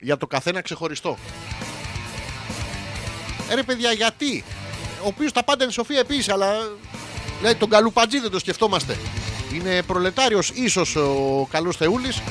για 0.00 0.16
το 0.16 0.26
καθένα 0.26 0.60
ξεχωριστό. 0.60 1.16
Ε, 3.50 3.54
ρε 3.54 3.62
παιδιά, 3.62 3.92
γιατί; 3.92 4.44
Ο 5.02 5.06
οποίος 5.06 5.32
τα 5.32 5.44
πάντα 5.44 5.64
είναι 5.64 5.72
σοφία 5.72 5.98
επίσης, 5.98 6.28
αλλά 6.28 6.52
λέει 7.42 7.54
τον 7.54 7.68
καλουπατζή 7.68 8.18
δεν 8.18 8.30
το 8.30 8.38
σκεφτόμαστε. 8.38 8.98
Είναι 9.54 9.82
προλετάριος 9.82 10.50
ίσως 10.54 10.96
ο 10.96 11.46
καλός 11.50 11.76
Θεούλης. 11.76 12.22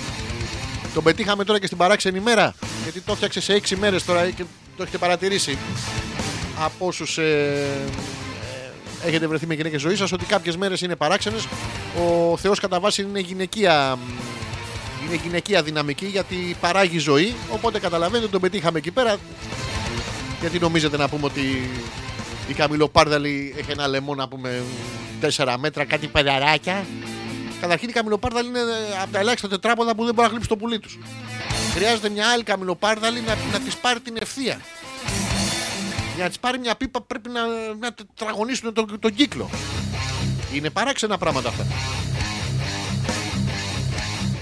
Τον 0.93 1.03
πετύχαμε 1.03 1.43
τώρα 1.43 1.59
και 1.59 1.65
στην 1.65 1.77
παράξενη 1.77 2.19
μέρα. 2.19 2.55
Γιατί 2.83 3.01
το 3.01 3.11
έφτιαξε 3.11 3.41
σε 3.41 3.53
6 3.53 3.75
μέρες 3.75 4.05
τώρα 4.05 4.29
και 4.29 4.43
το 4.77 4.83
έχετε 4.83 4.97
παρατηρήσει. 4.97 5.57
Από 6.63 6.87
όσους 6.87 7.17
ε, 7.17 7.67
ε, 9.03 9.07
έχετε 9.07 9.27
βρεθεί 9.27 9.45
με 9.47 9.53
γυναίκες 9.53 9.81
ζωής 9.81 9.97
σας, 9.97 10.11
ότι 10.11 10.25
κάποιες 10.25 10.57
μέρες 10.57 10.81
είναι 10.81 10.95
παράξενες. 10.95 11.47
Ο 12.31 12.37
Θεός 12.37 12.59
κατά 12.59 12.79
βάση 12.79 13.01
είναι 13.01 13.19
γυναικεία 13.19 13.97
είναι 15.05 15.19
γυναικεία 15.23 15.63
δυναμική 15.63 16.05
γιατί 16.05 16.55
παράγει 16.61 16.97
ζωή. 16.97 17.35
Οπότε 17.49 17.79
καταλαβαίνετε 17.79 18.23
ότι 18.23 18.31
τον 18.31 18.41
πετύχαμε 18.41 18.77
εκεί 18.77 18.91
πέρα. 18.91 19.17
Γιατί 20.39 20.59
νομίζετε 20.59 20.97
να 20.97 21.09
πούμε 21.09 21.25
ότι 21.25 21.69
η 22.47 22.53
Καμιλοπάρδαλη 22.53 23.53
έχει 23.57 23.71
ένα 23.71 23.87
λαιμό 23.87 24.15
να 24.15 24.27
πούμε 24.27 24.63
4 25.35 25.55
μέτρα, 25.59 25.85
κάτι 25.85 26.07
παιδαράκια. 26.07 26.85
Καταρχήν 27.61 27.89
η 27.89 27.91
Καμιλοπάρδαλη 27.91 28.47
είναι 28.47 28.59
από 29.01 29.11
τα 29.11 29.19
ελάχιστα 29.19 29.47
τετράποδα 29.47 29.95
που 29.95 30.05
δεν 30.05 30.13
μπορεί 30.13 30.27
να 30.27 30.31
γλύψει 30.31 30.49
το 30.49 30.57
πουλί 30.57 30.79
τους. 30.79 30.99
Χρειάζεται 31.73 32.09
μια 32.09 32.27
άλλη 32.27 32.43
Καμιλοπάρδαλη 32.43 33.21
να, 33.21 33.35
να 33.51 33.59
της 33.59 33.75
πάρει 33.75 33.99
την 33.99 34.15
ευθεία. 34.19 34.61
Για 36.15 36.23
να 36.23 36.29
της 36.29 36.39
πάρει 36.39 36.59
μια 36.59 36.75
πίπα 36.75 37.01
πρέπει 37.01 37.29
να, 37.29 37.41
να 37.79 37.93
τετραγωνίσουν 37.93 38.73
τον, 38.73 38.99
τον 38.99 39.15
κύκλο. 39.15 39.49
Είναι 40.53 40.69
παράξενα 40.69 41.17
πράγματα 41.17 41.49
αυτά. 41.49 41.65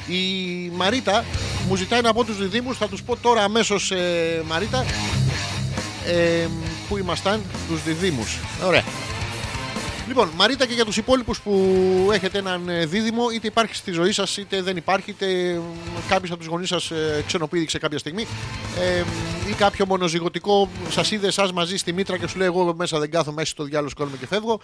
Η 0.08 0.70
Μαρίτα 0.76 1.26
μου 1.68 1.76
ζητάει 1.76 2.02
να 2.02 2.14
πω 2.14 2.24
τους 2.24 2.38
διδήμους, 2.38 2.78
θα 2.78 2.88
τους 2.88 3.04
πω 3.04 3.16
τώρα 3.16 3.44
αμέσως 3.44 3.92
ε, 3.92 4.42
Μαρίτα. 4.48 4.86
Ε, 6.08 6.48
πού 6.88 6.98
ήμασταν, 6.98 7.42
τους 7.68 7.84
διδήμους. 7.84 8.38
Ωραία. 8.66 8.84
Λοιπόν, 10.10 10.30
Μαρίτα 10.36 10.66
και 10.66 10.74
για 10.74 10.86
τους 10.86 10.98
υπόλοιπους 10.98 11.40
που 11.40 11.54
έχετε 12.14 12.38
έναν 12.38 12.70
ε, 12.70 12.86
δίδυμο, 12.86 13.30
είτε 13.34 13.48
υπάρχει 13.48 13.76
στη 13.76 13.92
ζωή 13.92 14.12
σας 14.12 14.38
είτε 14.38 14.62
δεν 14.62 14.78
υπάρχει, 14.78 15.10
είτε 15.10 15.60
κάποιος 16.08 16.32
από 16.32 16.40
τους 16.40 16.48
γονείς 16.48 16.68
σας 16.68 16.92
ε, 16.92 17.24
ξενοπήδηξε 17.28 17.78
κάποια 17.78 17.98
στιγμή 17.98 18.28
ε, 18.80 19.04
ή 19.50 19.54
κάποιο 19.54 19.86
μονοζυγωτικό 19.86 20.70
σας 20.90 21.12
είδε 21.12 21.28
εσάς 21.28 21.52
μαζί 21.52 21.78
στη 21.78 21.94
μήτρα 21.94 22.18
και 22.18 22.28
σου 22.28 22.38
λέει 22.38 22.48
εγώ 22.48 22.74
μέσα 22.78 23.00
δεν 23.00 23.12
κάθομαι, 23.12 23.36
μέσα 23.36 23.52
στο 23.52 23.64
διάλογο 23.64 23.90
σκόνομαι 23.90 24.18
και 24.18 24.28
φεύγω 24.28 24.60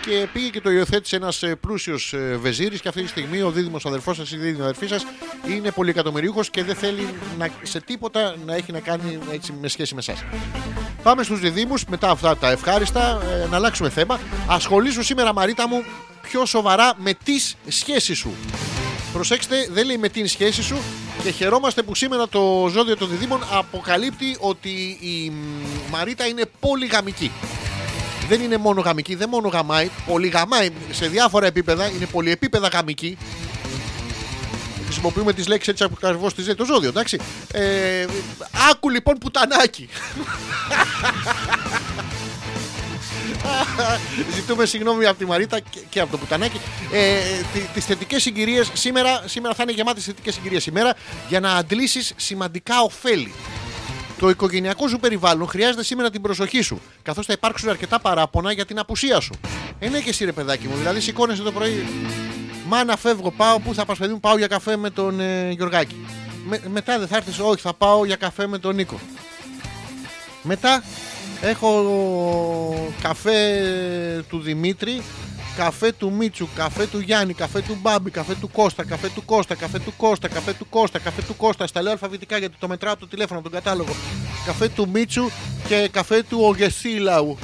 και 0.00 0.28
πήγε 0.32 0.48
και 0.48 0.60
το 0.60 0.70
υιοθέτησε 0.70 1.16
ένας 1.16 1.42
ε, 1.42 1.54
πλούσιος 1.54 2.12
ε, 2.12 2.36
βεζίρης 2.40 2.80
και 2.80 2.88
αυτή 2.88 3.02
τη 3.02 3.08
στιγμή 3.08 3.42
ο 3.42 3.50
δίδυμος 3.50 3.86
αδερφός 3.86 4.16
σας 4.16 4.30
ή 4.30 4.36
η 4.36 4.38
δίδυμη 4.38 4.62
αδερφή 4.62 4.86
σας 4.86 5.06
είναι 5.48 5.70
πολυεκατομμυρίουχος 5.70 6.50
και 6.50 6.64
δεν 6.64 6.74
θέλει 6.74 7.08
να, 7.38 7.48
σε 7.62 7.80
τίποτα 7.80 8.34
να 8.46 8.54
έχει 8.54 8.72
να 8.72 8.80
κάνει 8.80 9.18
έτσι, 9.32 9.54
με 9.60 9.68
σχέση 9.68 9.94
με 9.94 10.00
εσάς. 10.00 10.24
Πάμε 11.02 11.22
στους 11.22 11.40
διδήμους 11.40 11.84
μετά 11.84 12.10
αυτά 12.10 12.36
τα 12.36 12.50
ευχάριστα 12.50 13.20
ε, 13.44 13.48
να 13.48 13.56
αλλάξουμε 13.56 13.88
θέμα. 13.88 14.18
Ασχολήσου 14.86 15.08
σήμερα 15.14 15.32
Μαρίτα 15.34 15.68
μου 15.68 15.84
πιο 16.22 16.46
σοβαρά 16.46 16.94
με 16.96 17.14
τις 17.24 17.56
σχέσεις 17.68 18.18
σου. 18.18 18.34
Προσέξτε, 19.12 19.68
δεν 19.70 19.86
λέει 19.86 19.96
με 19.96 20.08
την 20.08 20.28
σχέση 20.28 20.62
σου 20.62 20.76
και 21.22 21.30
χαιρόμαστε 21.30 21.82
που 21.82 21.94
σήμερα 21.94 22.28
το 22.28 22.68
ζώδιο 22.72 22.96
των 22.96 23.08
διδήμων 23.08 23.40
αποκαλύπτει 23.50 24.36
ότι 24.40 24.98
η 25.00 25.30
μ, 25.30 25.90
Μαρίτα 25.90 26.26
είναι 26.26 26.44
πολυγαμική. 26.60 27.30
Δεν 28.28 28.40
είναι 28.40 28.56
μόνο 28.56 28.80
γαμική, 28.80 29.14
δεν 29.14 29.28
μόνο 29.28 29.48
γαμάει, 29.48 29.90
πολυγαμάει 30.06 30.70
σε 30.90 31.06
διάφορα 31.06 31.46
επίπεδα, 31.46 31.86
είναι 31.88 32.06
πολυεπίπεδα 32.06 32.68
γαμική. 32.68 33.18
Χρησιμοποιούμε 34.84 35.32
τις 35.32 35.48
λέξεις 35.48 35.72
έτσι 35.72 35.84
ακριβώς 35.84 36.34
τη 36.34 36.42
λέει 36.42 36.54
το 36.54 36.64
ζώδιο, 36.64 36.88
εντάξει. 36.88 37.18
Ε, 37.52 38.06
άκου 38.70 38.90
λοιπόν 38.90 39.18
πουτανάκι. 39.18 39.88
Ζητούμε 44.34 44.64
συγγνώμη 44.66 45.06
από 45.06 45.18
τη 45.18 45.24
Μαρίτα 45.26 45.60
και, 45.60 45.80
και 45.88 46.00
από 46.00 46.10
το 46.10 46.18
πουτανάκι. 46.18 46.60
Ε, 46.92 47.18
τις 47.74 47.84
θετικές 47.84 48.22
συγκυρίες 48.22 48.70
σήμερα, 48.72 49.22
σήμερα 49.24 49.54
θα 49.54 49.62
είναι 49.62 49.72
γεμάτη 49.72 50.00
θετικές 50.00 50.34
συγκυρίες 50.34 50.62
σήμερα 50.62 50.94
για 51.28 51.40
να 51.40 51.52
αντλήσεις 51.54 52.12
σημαντικά 52.16 52.80
ωφέλη. 52.80 53.32
Το 54.18 54.28
οικογενειακό 54.28 54.88
σου 54.88 54.98
περιβάλλον 54.98 55.48
χρειάζεται 55.48 55.84
σήμερα 55.84 56.10
την 56.10 56.20
προσοχή 56.20 56.60
σου, 56.62 56.80
καθώς 57.02 57.26
θα 57.26 57.32
υπάρξουν 57.32 57.68
αρκετά 57.68 58.00
παράπονα 58.00 58.52
για 58.52 58.64
την 58.64 58.78
απουσία 58.78 59.20
σου. 59.20 59.34
Ε, 59.78 59.88
ναι 59.88 60.00
και 60.00 60.08
εσύ 60.08 60.24
ρε 60.24 60.32
παιδάκι 60.32 60.66
μου, 60.66 60.76
δηλαδή 60.76 61.00
σηκώνεσαι 61.00 61.42
το 61.42 61.52
πρωί. 61.52 61.86
Μάνα, 62.68 62.96
φεύγω, 62.96 63.30
πάω. 63.30 63.58
Πού 63.58 63.74
θα 63.74 63.84
πας, 63.84 63.98
παιδί 63.98 64.12
μου, 64.12 64.20
πάω 64.20 64.38
για 64.38 64.46
καφέ 64.46 64.76
με 64.76 64.90
τον 64.90 65.20
ε, 65.20 65.50
Γιωργάκη. 65.50 66.06
Με- 66.46 66.60
μετά 66.72 66.98
δεν 66.98 67.08
θα 67.08 67.16
έρθεις, 67.16 67.38
όχι, 67.38 67.60
θα 67.60 67.74
πάω 67.74 68.04
για 68.04 68.16
καφέ 68.16 68.46
με 68.46 68.58
τον 68.58 68.74
Νίκο. 68.74 69.00
Μετά 70.42 70.82
έχω 71.44 72.90
καφέ 73.02 74.24
του 74.28 74.40
Δημήτρη, 74.40 75.02
καφέ 75.56 75.92
του 75.92 76.12
Μίτσου, 76.12 76.48
καφέ 76.54 76.86
του 76.86 76.98
Γιάννη, 76.98 77.34
καφέ 77.34 77.60
του 77.60 77.78
Μπάμπη, 77.80 78.10
καφέ 78.10 78.34
του 78.34 78.50
Κώστα, 78.50 78.84
καφέ 78.84 79.08
του 79.08 79.24
Κώστα, 79.24 79.54
καφέ 79.54 79.78
του 79.78 79.92
Κώστα, 79.96 80.28
καφέ 80.28 80.52
του 80.52 80.68
Κώστα, 80.68 80.98
καφέ 80.98 81.22
του 81.22 81.36
Κώστα. 81.36 81.66
Στα 81.66 81.82
λέω 81.82 81.92
αλφαβητικά 81.92 82.38
γιατί 82.38 82.56
το 82.58 82.68
μετράω 82.68 82.92
από 82.92 83.00
το 83.02 83.08
τηλέφωνο, 83.08 83.38
από 83.40 83.50
τον 83.50 83.62
κατάλογο. 83.62 83.94
Καφέ 84.46 84.68
του 84.68 84.88
Μίτσου 84.88 85.30
και 85.68 85.88
καφέ 85.92 86.22
του 86.22 86.38
Αγησίλαου. 86.42 87.38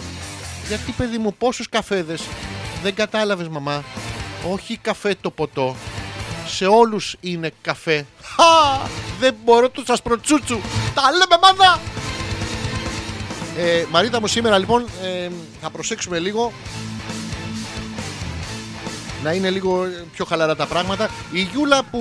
Γιατί 0.69 0.93
παιδί 0.93 1.19
μου, 1.19 1.35
πόσους 1.35 1.69
καφέδες 1.69 2.23
δεν 2.83 2.95
κατάλαβες 2.95 3.49
μαμά. 3.49 3.85
Όχι 4.53 4.77
καφέ 4.77 5.17
το 5.21 5.31
ποτό. 5.31 5.77
Σε 6.47 6.67
όλους 6.67 7.17
είναι 7.21 7.53
καφέ. 7.63 8.07
Χα! 8.23 8.89
Δεν 9.21 9.35
μπορώ 9.45 9.69
του 9.69 9.85
σας 9.87 10.03
προτσούτσου. 10.03 10.59
Τα 10.95 11.03
λέμε 11.11 11.39
μάνα. 11.43 11.81
Ε, 13.63 13.85
Μαρίτα 13.91 14.21
μου 14.21 14.27
σήμερα 14.27 14.59
λοιπόν 14.59 14.85
ε, 15.03 15.29
θα 15.61 15.71
προσέξουμε 15.71 16.19
λίγο 16.19 16.53
να 19.23 19.33
είναι 19.33 19.51
λίγο 19.51 19.87
πιο 20.13 20.25
χαλαρά 20.25 20.57
τα 20.57 20.67
πράγματα. 20.67 21.11
Η 21.33 21.41
Γιούλα 21.41 21.83
που 21.85 22.01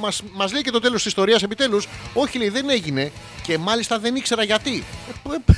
μας, 0.00 0.22
μας 0.32 0.52
λέει 0.52 0.62
και 0.62 0.70
το 0.70 0.80
τέλος 0.80 0.96
της 0.96 1.06
ιστορίας 1.06 1.42
επιτέλους, 1.42 1.88
όχι 2.14 2.38
λέει 2.38 2.48
δεν 2.48 2.70
έγινε 2.70 3.12
και 3.42 3.58
μάλιστα 3.58 3.98
δεν 3.98 4.16
ήξερα 4.16 4.42
γιατί. 4.44 4.84
Ε, 5.08 5.12
π- 5.22 5.40
π- 5.44 5.56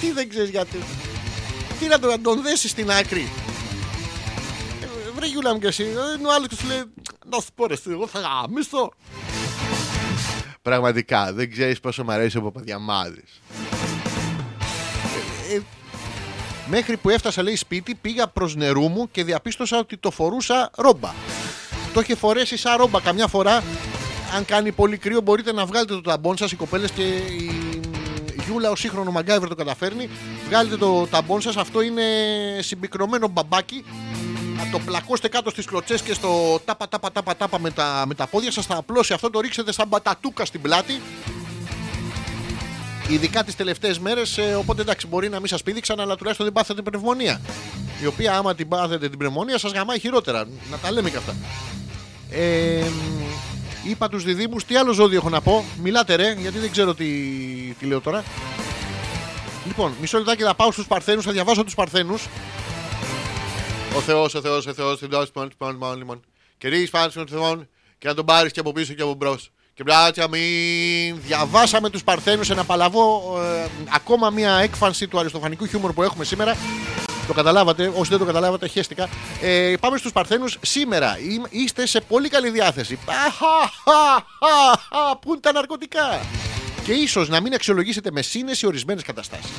Τι 0.00 0.12
δεν 0.12 0.28
ξέρεις 0.28 0.50
γιατί. 0.50 0.78
Τι 1.80 1.86
να 1.86 1.98
τον, 1.98 2.10
να 2.10 2.20
τον 2.20 2.42
δέσεις 2.42 2.70
στην 2.70 2.90
άκρη. 2.90 3.28
Ε, 4.82 4.86
Βρε 5.16 5.26
Γιούλα 5.26 5.52
μου 5.52 5.58
και 5.58 5.66
εσύ, 5.66 5.82
ε, 5.82 6.26
ο 6.26 6.32
άλλος 6.34 6.48
και 6.48 6.54
σου 6.60 6.66
λέει 6.66 6.82
να 7.30 7.40
σου 7.40 7.48
πω 7.54 7.66
ρε 7.66 7.74
εσύ, 7.74 7.82
εγώ 7.90 8.06
θα 8.06 8.20
γαμίσω. 8.20 8.92
Πραγματικά, 10.62 11.32
δεν 11.32 11.50
ξέρεις 11.50 11.80
πόσο 11.80 12.04
μου 12.04 12.12
αρέσει 12.12 12.36
ο 12.36 12.42
Παπαδιαμάδης. 12.42 13.40
Ε, 15.54 15.60
Μέχρι 16.70 16.96
που 16.96 17.08
έφτασα, 17.08 17.42
λέει, 17.42 17.56
σπίτι, 17.56 17.94
πήγα 17.94 18.28
προς 18.28 18.54
νερού 18.56 18.88
μου 18.88 19.08
και 19.10 19.24
διαπίστωσα 19.24 19.78
ότι 19.78 19.96
το 19.96 20.10
φορούσα 20.10 20.70
ρόμπα. 20.76 21.12
Το 21.92 22.00
είχε 22.00 22.14
φορέσει 22.14 22.56
σαν 22.56 22.76
ρόμπα. 22.76 23.00
Καμιά 23.00 23.26
φορά, 23.26 23.62
αν 24.36 24.44
κάνει 24.44 24.72
πολύ 24.72 24.96
κρύο, 24.96 25.20
μπορείτε 25.20 25.52
να 25.52 25.66
βγάλετε 25.66 25.94
το 25.94 26.00
ταμπόν 26.00 26.36
σας, 26.36 26.52
οι 26.52 26.56
κοπέλες 26.56 26.90
και 26.90 27.02
η 27.02 27.80
Γιούλα, 28.46 28.70
ο 28.70 28.76
σύγχρονο 28.76 29.10
Μαγκάιβερ 29.10 29.48
το 29.48 29.54
καταφέρνει. 29.54 30.08
Βγάλετε 30.46 30.76
το 30.76 31.06
ταμπόν 31.06 31.40
σας. 31.40 31.56
Αυτό 31.56 31.80
είναι 31.80 32.02
συμπικρωμένο 32.60 33.28
μπαμπάκι. 33.28 33.84
Να 34.56 34.70
το 34.70 34.78
πλακώσετε 34.78 35.28
κάτω 35.28 35.50
στις 35.50 35.66
κλωτσές 35.66 36.02
και 36.02 36.12
στο 36.12 36.60
τάπα 36.64 36.88
τάπα 36.88 37.12
τάπα 37.12 37.36
τάπα 37.36 37.60
με 37.60 37.70
τα, 37.70 38.04
με 38.06 38.14
τα 38.14 38.26
πόδια 38.26 38.50
σας. 38.50 38.66
Θα 38.66 38.76
απλώσει 38.76 39.12
αυτό, 39.12 39.30
το 39.30 39.40
ρίξετε 39.40 39.72
σαν 39.72 39.88
μπατατούκα 39.88 40.44
στην 40.44 40.60
πλάτη. 40.60 41.00
Ειδικά 43.08 43.44
τι 43.44 43.54
τελευταίε 43.54 43.94
μέρε. 44.00 44.22
Οπότε 44.58 44.82
εντάξει, 44.82 45.06
μπορεί 45.06 45.28
να 45.28 45.38
μην 45.38 45.48
σα 45.48 45.56
πήδηξαν, 45.58 46.00
αλλά 46.00 46.16
τουλάχιστον 46.16 46.46
δεν 46.46 46.54
πάθετε 46.54 46.82
πνευμονία. 46.82 47.40
Η 48.02 48.06
οποία, 48.06 48.36
άμα 48.36 48.54
την 48.54 48.68
πάθετε 48.68 49.08
την 49.08 49.18
πνευμονία, 49.18 49.58
σα 49.58 49.68
γαμάει 49.68 49.98
χειρότερα. 49.98 50.48
Να 50.70 50.78
τα 50.78 50.92
λέμε 50.92 51.10
και 51.10 51.16
αυτά. 51.16 51.36
Ε, 52.30 52.84
μ, 53.84 53.88
είπα 53.88 54.08
του 54.08 54.18
διδήμου, 54.18 54.56
τι 54.66 54.76
άλλο 54.76 54.92
ζώδιο 54.92 55.18
έχω 55.18 55.28
να 55.28 55.40
πω. 55.40 55.64
Μιλάτε 55.82 56.14
ρε, 56.14 56.32
γιατί 56.32 56.58
δεν 56.58 56.70
ξέρω 56.70 56.94
τι, 56.94 57.06
τι 57.78 57.86
λέω 57.86 58.00
τώρα. 58.00 58.24
Λοιπόν, 59.66 59.94
μισό 60.00 60.18
λεπτάκι 60.18 60.42
θα 60.42 60.54
πάω 60.54 60.72
στου 60.72 60.84
Παρθένου, 60.84 61.22
θα 61.22 61.32
διαβάσω 61.32 61.64
του 61.64 61.72
Παρθένου. 61.74 62.14
Ο 63.96 64.00
Θεό, 64.00 64.22
ο 64.22 64.28
Θεό, 64.28 64.56
ο 64.56 64.60
Θεό, 64.60 64.96
την 64.96 65.08
δόση 65.08 65.30
μόνο, 65.34 65.48
μόνο, 65.58 65.78
μόνο, 65.78 66.04
μόνο. 66.04 66.20
Και 66.58 66.68
ρίξει 66.68 66.90
πάνω 66.90 67.10
στον 67.10 67.26
Θεό 67.26 67.66
και 67.98 68.08
να 68.08 68.14
τον 68.14 68.24
πάρει 68.24 68.50
και 68.50 68.60
από 68.60 68.72
πίσω 68.72 68.92
και 68.92 69.02
από 69.02 69.14
μπρο. 69.14 69.38
Και 69.78 69.84
μπράτια 69.84 70.28
μην. 70.28 71.20
Διαβάσαμε 71.26 71.90
τους 71.90 72.04
Παρθένους, 72.04 72.50
ένα 72.50 72.64
παλαβό. 72.64 73.38
ε, 73.64 73.68
ακόμα 73.94 74.30
μια 74.30 74.52
έκφανση 74.52 75.08
του 75.08 75.18
αριστοφανικού 75.18 75.66
χιούμορ 75.66 75.92
που 75.92 76.02
έχουμε 76.02 76.24
σήμερα. 76.24 76.56
Το 77.26 77.32
καταλάβατε. 77.32 77.92
Όσοι 77.96 78.10
δεν 78.10 78.18
το 78.18 78.24
καταλάβατε, 78.24 78.68
χαίστηκα. 78.68 79.08
Ε, 79.42 79.74
πάμε 79.80 79.98
στους 79.98 80.12
Παρθένους. 80.12 80.58
Σήμερα 80.60 81.18
Είμαι- 81.30 81.48
είστε 81.50 81.86
σε 81.86 82.00
πολύ 82.00 82.28
καλή 82.28 82.50
διάθεση. 82.50 82.98
Αχαχαχαχα, 83.06 85.16
Πού 85.20 85.30
είναι 85.30 85.40
τα 85.40 85.52
ναρκωτικά; 85.52 86.20
Και 86.84 86.92
ίσως 86.92 87.28
να 87.28 87.40
μην 87.40 87.54
αξιολογήσετε 87.54 88.10
με 88.10 88.22
σύνεση 88.22 88.66
ορισμένες 88.66 89.02
καταστάσεις. 89.02 89.50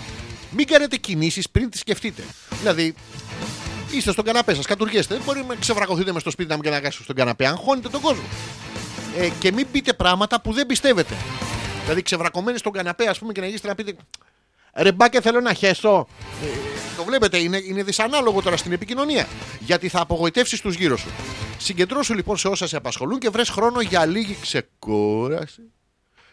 Μην 0.52 0.68
κάνετε 0.68 0.98
κινήσεις 0.98 1.50
πριν 1.50 1.70
τις 1.70 1.80
σκεφτείτε. 1.80 2.24
Δηλαδή, 2.60 2.94
είστε 3.92 4.12
στον 4.12 4.26
καναπέ 4.26 4.54
σας, 4.54 4.66
κατουργέστε. 4.66 5.14
Δεν 5.14 5.24
μπορεί 5.26 5.46
να 5.48 5.56
ξεβρακωθείτε 5.56 6.12
μες 6.12 6.22
στο 6.22 6.32
σπίτι 6.32 6.50
να 6.50 6.56
μην 6.56 6.64
καναγκάσετε 6.64 7.04
στον 7.04 7.16
καναπέ. 7.16 7.46
Αγχώνετε 7.46 7.90
τον 7.90 8.02
κόσμο. 8.02 8.24
Ε, 9.18 9.30
και 9.40 9.52
μην 9.52 9.68
πείτε 9.72 9.94
πράγματα 9.94 10.42
που 10.42 10.54
δεν 10.54 10.66
πιστεύετε. 10.66 11.16
Δηλαδή, 11.82 12.02
ξεβρακωμένοι 12.02 12.58
στον 12.58 12.72
καναπέ, 12.72 13.08
ας 13.08 13.20
πούμε, 13.20 13.32
και 13.32 13.40
να 13.40 13.46
γυρίσετε 13.46 13.70
να 13.70 13.76
πείτε. 13.76 13.96
Ρε 14.74 14.92
μπάκε, 14.92 15.22
θέλω 15.22 15.42
να 15.42 15.54
χέσω. 15.54 16.08
Ε, 16.44 16.48
το 16.98 17.04
βλέπετε, 17.04 17.38
είναι, 17.38 17.58
είναι 17.58 17.84
δυσανάλογο 17.84 18.42
τώρα 18.42 18.58
στην 18.58 18.72
επικοινωνία. 18.72 19.28
Γιατί 19.60 19.90
θα 19.90 20.02
απογοητεύσεις 20.02 20.62
τους 20.62 20.76
γύρω 20.76 20.98
σου. 20.98 21.10
Συγκεντρώσου 21.58 22.14
λοιπόν 22.14 22.38
σε 22.38 22.48
όσα 22.48 22.68
σε 22.68 22.76
απασχολούν 22.76 23.20
και 23.20 23.30
βρες 23.30 23.50
χρόνο 23.50 23.82
για 23.82 24.06
λίγη 24.06 24.38
ξεκούραση 24.42 25.62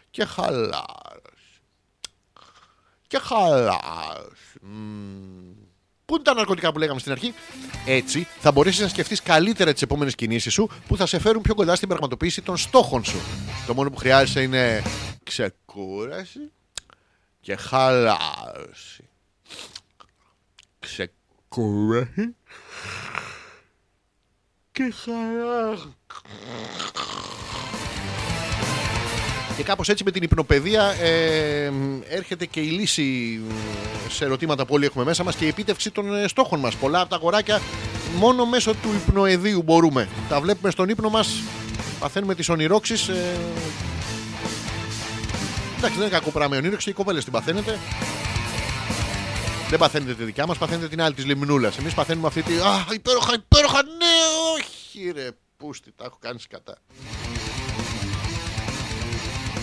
και 0.09 0.25
χαλάρωση. 0.25 1.61
Και 3.07 3.17
χαλάρωση. 3.17 4.59
Μμμ. 6.07 6.15
Πού 6.15 6.15
είναι 6.15 6.23
τα 6.23 6.33
ναρκωτικά 6.33 6.71
που 6.71 6.77
λέγαμε 6.77 6.99
στην 6.99 7.11
αρχή; 7.11 7.33
Έτσι 7.85 8.27
θα 8.39 8.51
μπορέσεις 8.51 8.81
να 8.81 8.87
σκεφτείς 8.87 9.21
καλύτερα 9.21 9.73
τις 9.73 9.81
επόμενες 9.81 10.15
κινήσεις 10.15 10.53
σου 10.53 10.69
που 10.87 10.97
θα 10.97 11.05
σε 11.05 11.19
φέρουν 11.19 11.41
πιο 11.41 11.55
κοντά 11.55 11.75
στην 11.75 11.87
πραγματοποίηση 11.87 12.41
των 12.41 12.57
στόχων 12.57 13.03
σου. 13.03 13.19
Το 13.67 13.73
μόνο 13.73 13.89
που 13.89 13.97
χρειάζεσαι 13.97 14.41
είναι 14.41 14.83
ξεκούραση 15.23 16.51
και 17.41 17.55
χαλάρωση. 17.55 19.09
Ξεκούραση 20.79 22.35
και 24.71 24.93
χαλάρωση. 25.03 25.95
Και 29.57 29.63
κάπως 29.63 29.89
έτσι 29.89 30.03
με 30.03 30.11
την 30.11 30.23
υπνοπαιδεία 30.23 30.83
ε, 30.83 31.71
έρχεται 32.09 32.45
και 32.45 32.59
η 32.59 32.69
λύση 32.69 33.39
σε 34.09 34.25
ερωτήματα 34.25 34.65
που 34.65 34.73
όλοι 34.73 34.85
έχουμε 34.85 35.03
μέσα 35.03 35.23
μας 35.23 35.35
και 35.35 35.45
η 35.45 35.47
επίτευξη 35.47 35.91
των 35.91 36.15
ε, 36.15 36.27
στόχων 36.27 36.59
μας. 36.59 36.75
Πολλά 36.75 36.99
από 36.99 37.09
τα 37.09 37.15
αγοράκια 37.15 37.61
μόνο 38.15 38.45
μέσω 38.45 38.73
του 38.73 38.89
υπνοεδίου 38.93 39.61
μπορούμε. 39.61 40.09
Τα 40.29 40.41
βλέπουμε 40.41 40.71
στον 40.71 40.89
ύπνο 40.89 41.09
μας, 41.09 41.41
παθαίνουμε 41.99 42.35
τις 42.35 42.49
ονειρόξεις. 42.49 43.07
Ε, 43.07 43.35
εντάξει, 45.77 45.97
δεν 45.97 46.07
είναι 46.07 46.17
κακό 46.17 46.31
πράγμα 46.31 46.55
η 46.55 46.59
ονείροξη 46.59 46.85
και 46.85 46.91
οι 46.91 46.93
κοπέλες 46.93 47.23
την 47.23 47.33
παθαίνετε. 47.33 47.79
Δεν 49.69 49.79
παθαίνετε 49.79 50.13
τη 50.13 50.23
δικιά 50.23 50.47
μας, 50.47 50.57
παθαίνετε 50.57 50.87
την 50.87 51.01
άλλη 51.01 51.13
της 51.13 51.25
λιμνούλας. 51.25 51.77
Εμείς 51.77 51.93
παθαίνουμε 51.93 52.27
αυτή 52.27 52.41
τη... 52.41 52.53
Α, 52.53 52.85
υπέροχα, 52.93 53.33
υπέροχα, 53.33 53.83
ναι, 53.83 54.15
όχι 54.53 55.11
ρε, 55.11 55.27
πούστη, 55.57 55.93
τα 55.95 56.05
έχω 56.05 56.17
κάνει 56.21 56.39
σκατά. 56.39 56.77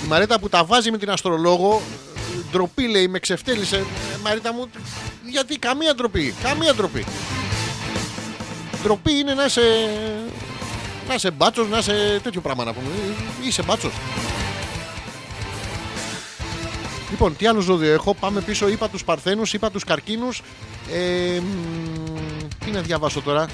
Η 0.05 0.07
Μαρίτα 0.09 0.39
που 0.41 0.49
τα 0.49 0.65
βάζει 0.65 0.91
με 0.91 0.99
την 0.99 1.11
αστρολόγο, 1.11 1.83
ε, 2.17 2.39
ντροπή 2.51 2.89
λέει, 2.89 3.09
με 3.09 3.19
ξεφτέλησε. 3.19 3.77
Ε, 3.77 3.83
Μαρίτα 4.23 4.53
μου, 4.53 4.71
γιατί 5.31 5.59
καμία 5.59 5.95
ντροπή, 5.95 6.35
καμία 6.43 6.75
ντροπή. 6.75 7.05
Ντροπή 8.83 9.13
είναι 9.13 9.35
να 9.35 9.45
είσαι, 9.45 9.63
να 11.09 11.15
είσαι 11.15 11.31
μπάτσος, 11.31 11.69
να 11.69 11.79
είσαι 11.79 12.21
τέτοιο 12.23 12.41
πράγμα 12.41 12.65
να 12.65 12.73
πούμε. 12.73 12.87
Ε, 13.43 13.47
Είσαι 13.47 13.63
μπάτσος. 13.63 13.93
Λοιπόν, 17.11 17.37
τι 17.37 17.47
άλλο 17.47 17.61
ζώδιο 17.61 17.93
έχω. 17.93 18.15
Πάμε 18.15 18.41
πίσω. 18.41 18.69
Είπα 18.69 18.89
τους 18.89 19.05
Παρθένους, 19.05 19.53
είπα 19.53 19.71
τους 19.71 19.85
Καρκίνους. 19.85 20.43
Ε, 20.93 21.41
μ, 21.41 22.47
τι 22.65 22.71
να 22.71 22.81
διαβάσω 22.81 23.21
τώρα. 23.21 23.47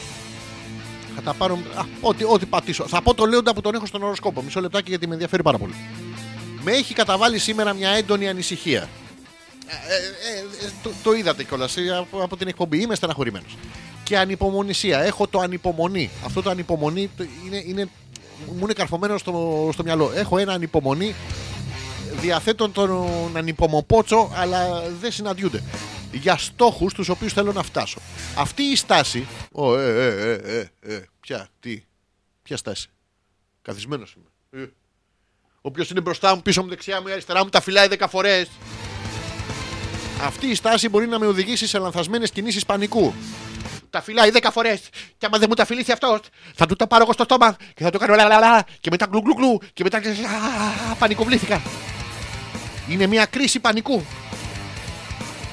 Θα 1.15 1.23
τα 1.23 1.35
πάρω. 1.35 1.59
Α, 1.75 1.83
ό,τι, 2.01 2.25
ό,τι 2.25 2.47
πατήσω. 2.47 2.87
Θα 2.89 3.03
πω 3.03 3.15
το 3.15 3.25
λέοντα 3.25 3.55
που 3.55 3.61
τον 3.61 3.75
έχω 3.75 3.87
στον 3.87 4.03
οροσκόπο. 4.03 4.43
Μισό 4.43 4.61
λεπτάκι 4.61 4.89
γιατί 4.91 5.07
με 5.07 5.13
ενδιαφέρει 5.13 5.43
πάρα 5.43 5.59
πολύ. 5.59 5.75
Με 6.63 6.73
έχει 6.73 6.95
καταβάλει 6.95 7.39
σήμερα 7.39 7.73
μια 7.73 7.91
έντονη 7.91 8.29
ανησυχία. 8.29 8.89
Ε, 9.67 9.95
ε, 9.95 10.67
ε, 10.67 10.71
το, 10.83 10.91
το 11.03 11.13
είδατε 11.13 11.45
κιόλας 11.45 11.77
από, 11.99 12.23
από 12.23 12.37
την 12.37 12.49
εκπομπή. 12.49 12.81
Είμαι 12.83 12.95
στεναχωρημένος. 12.95 13.57
Και 14.05 14.19
ανυπομονησία. 14.19 15.01
Έχω 15.01 15.27
το 15.27 15.39
ανυπομονή. 15.41 16.11
Αυτό 16.25 16.43
το 16.43 16.51
ανυπομονή 16.51 17.11
το- 17.17 17.25
είναι, 17.47 17.63
είναι, 17.67 17.89
μου 18.47 18.59
είναι 18.63 18.73
καρφωμένο 18.73 19.19
στο, 19.19 19.69
στο 19.73 19.83
μυαλό. 19.83 20.13
Έχω 20.15 20.39
ένα 20.39 20.53
ανυπομονή 20.53 21.15
διαθέτω 22.21 22.69
τον 22.69 22.91
ανυπομοπότσο, 23.37 24.31
αλλά 24.35 24.89
δεν 25.01 25.13
συναντιούνται. 25.13 25.63
Για 26.13 26.37
στόχους 26.37 26.95
τους 26.95 27.09
οποίους 27.09 27.33
θέλω 27.33 27.53
να 27.53 27.63
φτάσω. 27.63 27.99
Αυτή 28.37 28.63
η 28.63 28.77
στάση. 28.77 29.27
Ω, 29.53 29.77
ε, 29.79 30.07
ε, 30.07 30.33
ε, 30.33 30.61
ε, 30.81 30.95
ε, 30.95 31.03
ποια, 31.21 31.49
τι, 31.61 31.83
ποια 32.43 32.57
στάση. 32.57 32.89
Καθισμένος 33.63 34.17
είμαι. 34.17 34.71
Ε. 35.63 35.69
Όποιος 35.69 35.91
είναι 35.91 36.01
μπροστά 36.01 36.35
μου, 36.35 36.43
πίσω 36.43 36.63
μου, 36.63 36.69
δεξιά 36.69 37.01
μου, 37.01 37.09
ή 37.09 37.13
αριστερά 37.13 37.45
μου, 37.45 37.49
τα 37.49 37.61
φυλάει 37.61 37.89
10 37.99 38.07
φορές. 38.09 38.49
Αυτή 40.23 40.47
η 40.47 40.55
στάση 40.55 40.89
μπορεί 40.89 41.07
να 41.07 41.19
με 41.19 41.27
οδηγήσει 41.27 41.67
σε 41.67 41.79
λανθασμένες 41.79 42.31
κινήσεις 42.31 42.67
πανικού. 42.67 43.15
Τα 43.91 44.03
φυλάει 44.03 44.31
10 44.33 44.49
φορές. 44.53 44.81
Και 45.19 45.27
άμα 45.27 45.39
δεν 45.39 45.47
μου 45.49 45.55
τα 45.55 45.65
φιλήσει 45.65 45.93
αυτός, 45.93 46.21
θα 46.55 46.67
του 46.67 46.77
τα 46.77 46.87
πάρω 46.87 47.03
εγώ 47.03 47.13
στο 47.13 47.25
στόμα 47.25 47.57
και 47.75 47.83
θα 47.83 47.91
το 47.91 47.99
κάνω 47.99 48.15
λαλαλα. 48.15 48.65
Και 48.81 48.91
μετά 48.91 49.07
γκλου 49.07 49.21
γκλου 49.21 49.35
γκλου. 49.35 49.61
Και 49.73 49.83
μετά. 49.83 49.99
Α, 49.99 50.95
Πανικοβλήθηκα. 50.99 51.63
Είναι 52.89 53.07
μια 53.07 53.27
κρίση 53.27 53.61
πανικού. 53.61 54.05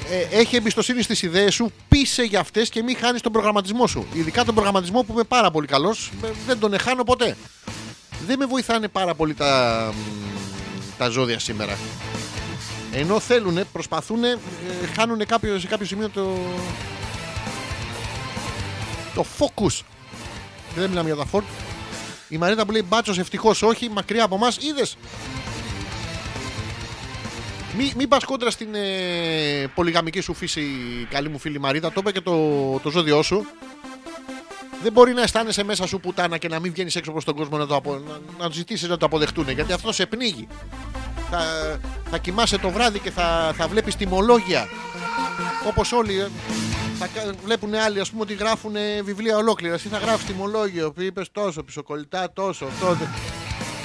Ε, 0.09 0.37
έχει 0.39 0.55
εμπιστοσύνη 0.55 1.01
στις 1.01 1.21
ιδέες 1.21 1.53
σου, 1.53 1.71
πείσε 1.87 2.23
για 2.23 2.39
αυτές 2.39 2.69
και 2.69 2.83
μην 2.83 2.97
χάνεις 2.97 3.21
τον 3.21 3.31
προγραμματισμό 3.31 3.87
σου. 3.87 4.07
Ειδικά 4.13 4.43
τον 4.43 4.53
προγραμματισμό 4.53 5.01
που 5.03 5.13
είμαι 5.13 5.23
πάρα 5.23 5.51
πολύ 5.51 5.67
καλός, 5.67 6.11
δεν 6.45 6.59
τον 6.59 6.73
εχάνω 6.73 7.03
ποτέ. 7.03 7.35
Δεν 8.25 8.39
με 8.39 8.45
βοηθάνε 8.45 8.87
πάρα 8.87 9.15
πολύ 9.15 9.33
τα, 9.33 9.93
τα 10.97 11.09
ζώδια 11.09 11.39
σήμερα. 11.39 11.77
Ενώ 12.91 13.19
θέλουν, 13.19 13.59
προσπαθούν, 13.71 14.19
χάνουν 14.95 15.25
κάποιο, 15.25 15.59
σε 15.59 15.67
κάποιο 15.67 15.85
σημείο 15.85 16.09
το, 16.09 16.37
το 19.15 19.25
focus. 19.39 19.81
Και 20.73 20.79
δεν 20.79 20.89
μιλάμε 20.89 21.07
για 21.07 21.17
τα 21.17 21.25
φόρτ. 21.25 21.45
Η 22.29 22.37
Μαρίτα 22.37 22.65
που 22.65 22.71
λέει 22.71 22.85
μπάτσος 22.87 23.17
ευτυχώς 23.17 23.61
όχι, 23.61 23.89
μακριά 23.89 24.23
από 24.23 24.35
εμάς, 24.35 24.57
είδες. 24.57 24.97
Μην 27.77 27.91
μη 27.97 28.07
πας 28.07 28.23
κόντρα 28.23 28.51
στην 28.51 28.75
ε, 28.75 29.67
πολυγαμική 29.75 30.19
σου 30.19 30.33
φύση, 30.33 30.61
καλή 31.09 31.29
μου 31.29 31.39
φίλη 31.39 31.59
Μαρίτα. 31.59 31.91
Το 31.91 31.99
είπε 31.99 32.11
και 32.11 32.21
το, 32.21 32.35
το 32.83 32.89
ζώδιό 32.89 33.21
σου. 33.21 33.45
Δεν 34.83 34.91
μπορεί 34.91 35.13
να 35.13 35.21
αισθάνεσαι 35.21 35.63
μέσα 35.63 35.87
σου 35.87 35.99
πουτάνα 35.99 36.37
και 36.37 36.47
να 36.47 36.59
μην 36.59 36.71
βγαίνεις 36.71 36.95
έξω 36.95 37.11
προς 37.11 37.23
τον 37.23 37.35
κόσμο 37.35 37.57
να, 37.57 37.65
το 37.67 37.75
απο... 37.75 37.93
να, 38.37 38.43
να 38.45 38.51
ζητήσεις 38.51 38.89
να 38.89 38.97
το 38.97 39.05
αποδεχτούν. 39.05 39.49
Γιατί 39.49 39.73
αυτό 39.73 39.91
σε 39.91 40.05
πνίγει. 40.05 40.47
Θα, 41.29 41.39
θα 42.09 42.17
κοιμάσαι 42.17 42.57
το 42.57 42.69
βράδυ 42.69 42.99
και 42.99 43.11
θα, 43.11 43.53
θα 43.57 43.67
βλέπεις 43.67 43.95
τιμολόγια. 43.95 44.67
Όπως 45.67 45.91
όλοι. 45.91 46.19
ε, 46.19 46.27
Θα 46.99 47.07
κα- 47.07 47.33
βλέπουν 47.43 47.73
άλλοι, 47.75 47.99
ας 47.99 48.09
πούμε, 48.09 48.21
ότι 48.21 48.33
γράφουν 48.33 48.75
ε, 48.75 49.01
βιβλία 49.01 49.37
ολόκληρα. 49.37 49.73
Εσύ 49.73 49.87
θα 49.87 49.97
γράφεις 49.97 50.25
τιμολόγιο. 50.25 50.93
Είπες 50.97 51.27
τόσο, 51.31 51.63
πισωκολλητά 51.63 52.31
τόσο, 52.33 52.67
τότε. 52.81 53.09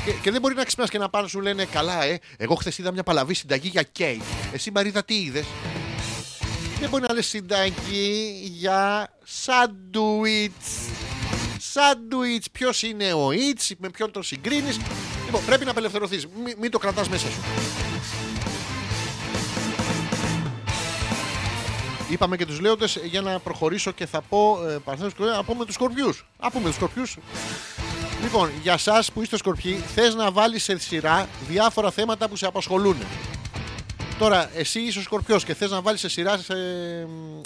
Και, 0.04 0.12
και 0.22 0.30
δεν 0.30 0.40
μπορεί 0.40 0.54
να 0.54 0.64
ξυπνάς 0.64 0.90
και 0.90 0.98
να 0.98 1.08
πάνε 1.08 1.28
σου 1.28 1.40
λένε 1.40 1.64
Καλά, 1.64 2.04
ε, 2.04 2.18
εγώ 2.36 2.54
χθες 2.54 2.78
είδα 2.78 2.92
μια 2.92 3.02
παλαβή 3.02 3.34
συνταγή 3.34 3.68
για 3.68 3.82
κέικ. 3.82 4.20
Εσύ 4.52 4.70
Μαρίδα 4.70 5.04
τι 5.04 5.14
είδες; 5.14 5.44
Δεν 6.82 6.90
μπορεί 6.90 7.04
να 7.08 7.14
λες 7.14 7.26
συνταγή 7.26 8.40
για 8.52 9.08
σάντουιτς. 9.24 10.88
Σάντουιτς. 11.58 12.50
Ποιος 12.50 12.82
είναι 12.82 13.12
ο 13.12 13.32
Ιτς, 13.32 13.72
με 13.78 13.90
ποιον 13.90 14.10
τον 14.10 14.22
συγκρίνεις. 14.22 14.80
Λοιπόν, 15.24 15.44
πρέπει 15.44 15.64
να 15.64 15.70
απελευθερωθείς. 15.70 16.26
Μην, 16.44 16.56
μην 16.60 16.70
το 16.70 16.78
κρατάς 16.78 17.08
μέσα 17.08 17.26
σου. 17.26 17.40
Είπαμε 22.10 22.36
και 22.36 22.46
τους 22.46 22.60
λέοντες 22.60 22.98
για 23.04 23.20
να 23.20 23.38
προχωρήσω 23.38 23.90
και 23.90 24.06
θα 24.06 24.22
πω. 24.22 24.66
Ε, 24.68 24.78
Παρθένος, 24.84 25.12
να 25.18 25.44
πούμε 25.44 25.64
τους 25.64 25.74
σκορπιούς. 25.74 26.26
Α 26.38 26.50
πούμε 26.50 26.64
τους 26.64 26.74
σκορπιούς. 26.74 27.16
Λοιπόν, 28.22 28.50
για 28.62 28.72
εσά 28.72 29.04
που 29.14 29.22
είστε 29.22 29.36
σκορπιοί, 29.36 29.74
θες 29.94 30.14
να 30.14 30.30
βάλεις 30.30 30.62
σε 30.62 30.78
σειρά 30.78 31.28
διάφορα 31.48 31.90
θέματα 31.90 32.28
που 32.28 32.36
σε 32.36 32.46
απασχολούν. 32.46 32.96
Τώρα, 34.22 34.50
εσύ 34.54 34.80
είσαι 34.80 34.98
ο 34.98 35.02
σκορπιός 35.02 35.44
και 35.44 35.54
θες 35.54 35.70
να 35.70 35.80
βάλεις 35.80 36.00
σε 36.00 36.08
σειρά, 36.08 36.38
σε, 36.38 36.54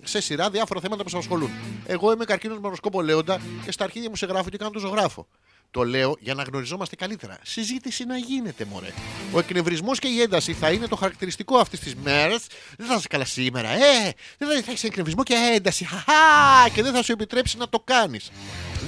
σε 0.04 0.20
σειρά 0.20 0.50
διάφορα 0.50 0.80
θέματα 0.80 1.02
που 1.02 1.08
σε 1.08 1.16
απασχολούν. 1.16 1.50
Εγώ 1.86 2.12
είμαι 2.12 2.24
καρκίνος 2.24 2.58
με 2.58 2.66
οροσκόπο 2.66 3.02
Λέοντα 3.02 3.40
και 3.64 3.72
στα 3.72 3.84
αρχίδια 3.84 4.08
μου 4.08 4.16
σε 4.16 4.26
γράφω 4.26 4.48
και 4.48 4.56
κάνω 4.56 4.70
το 4.70 4.78
ζωγράφο. 4.78 5.26
Το 5.70 5.84
λέω 5.84 6.16
για 6.20 6.34
να 6.34 6.42
γνωριζόμαστε 6.42 6.96
καλύτερα. 6.96 7.38
Συζήτηση 7.42 8.04
να 8.04 8.16
γίνεται, 8.16 8.64
μωρέ. 8.64 8.92
Ο 9.32 9.38
εκνευρισμός 9.38 9.98
και 9.98 10.08
η 10.08 10.20
ένταση 10.20 10.52
θα 10.52 10.70
είναι 10.70 10.86
το 10.86 10.96
χαρακτηριστικό 10.96 11.56
αυτής 11.56 11.80
της 11.80 11.94
μέρας. 11.94 12.46
Δεν 12.78 12.86
θα 12.86 12.94
είσαι 12.94 13.08
καλά 13.08 13.24
σήμερα. 13.24 13.68
Ε, 13.70 14.12
δεν 14.38 14.48
θα, 14.48 14.62
θα 14.62 14.70
έχεις 14.70 14.84
εκνευρισμό 14.84 15.22
και 15.22 15.34
ένταση. 15.54 15.84
Χαχά! 15.84 16.68
Και 16.74 16.82
δεν 16.82 16.92
θα 16.92 17.02
σου 17.02 17.12
επιτρέψει 17.12 17.56
να 17.56 17.68
το 17.68 17.80
κάνεις. 17.84 18.30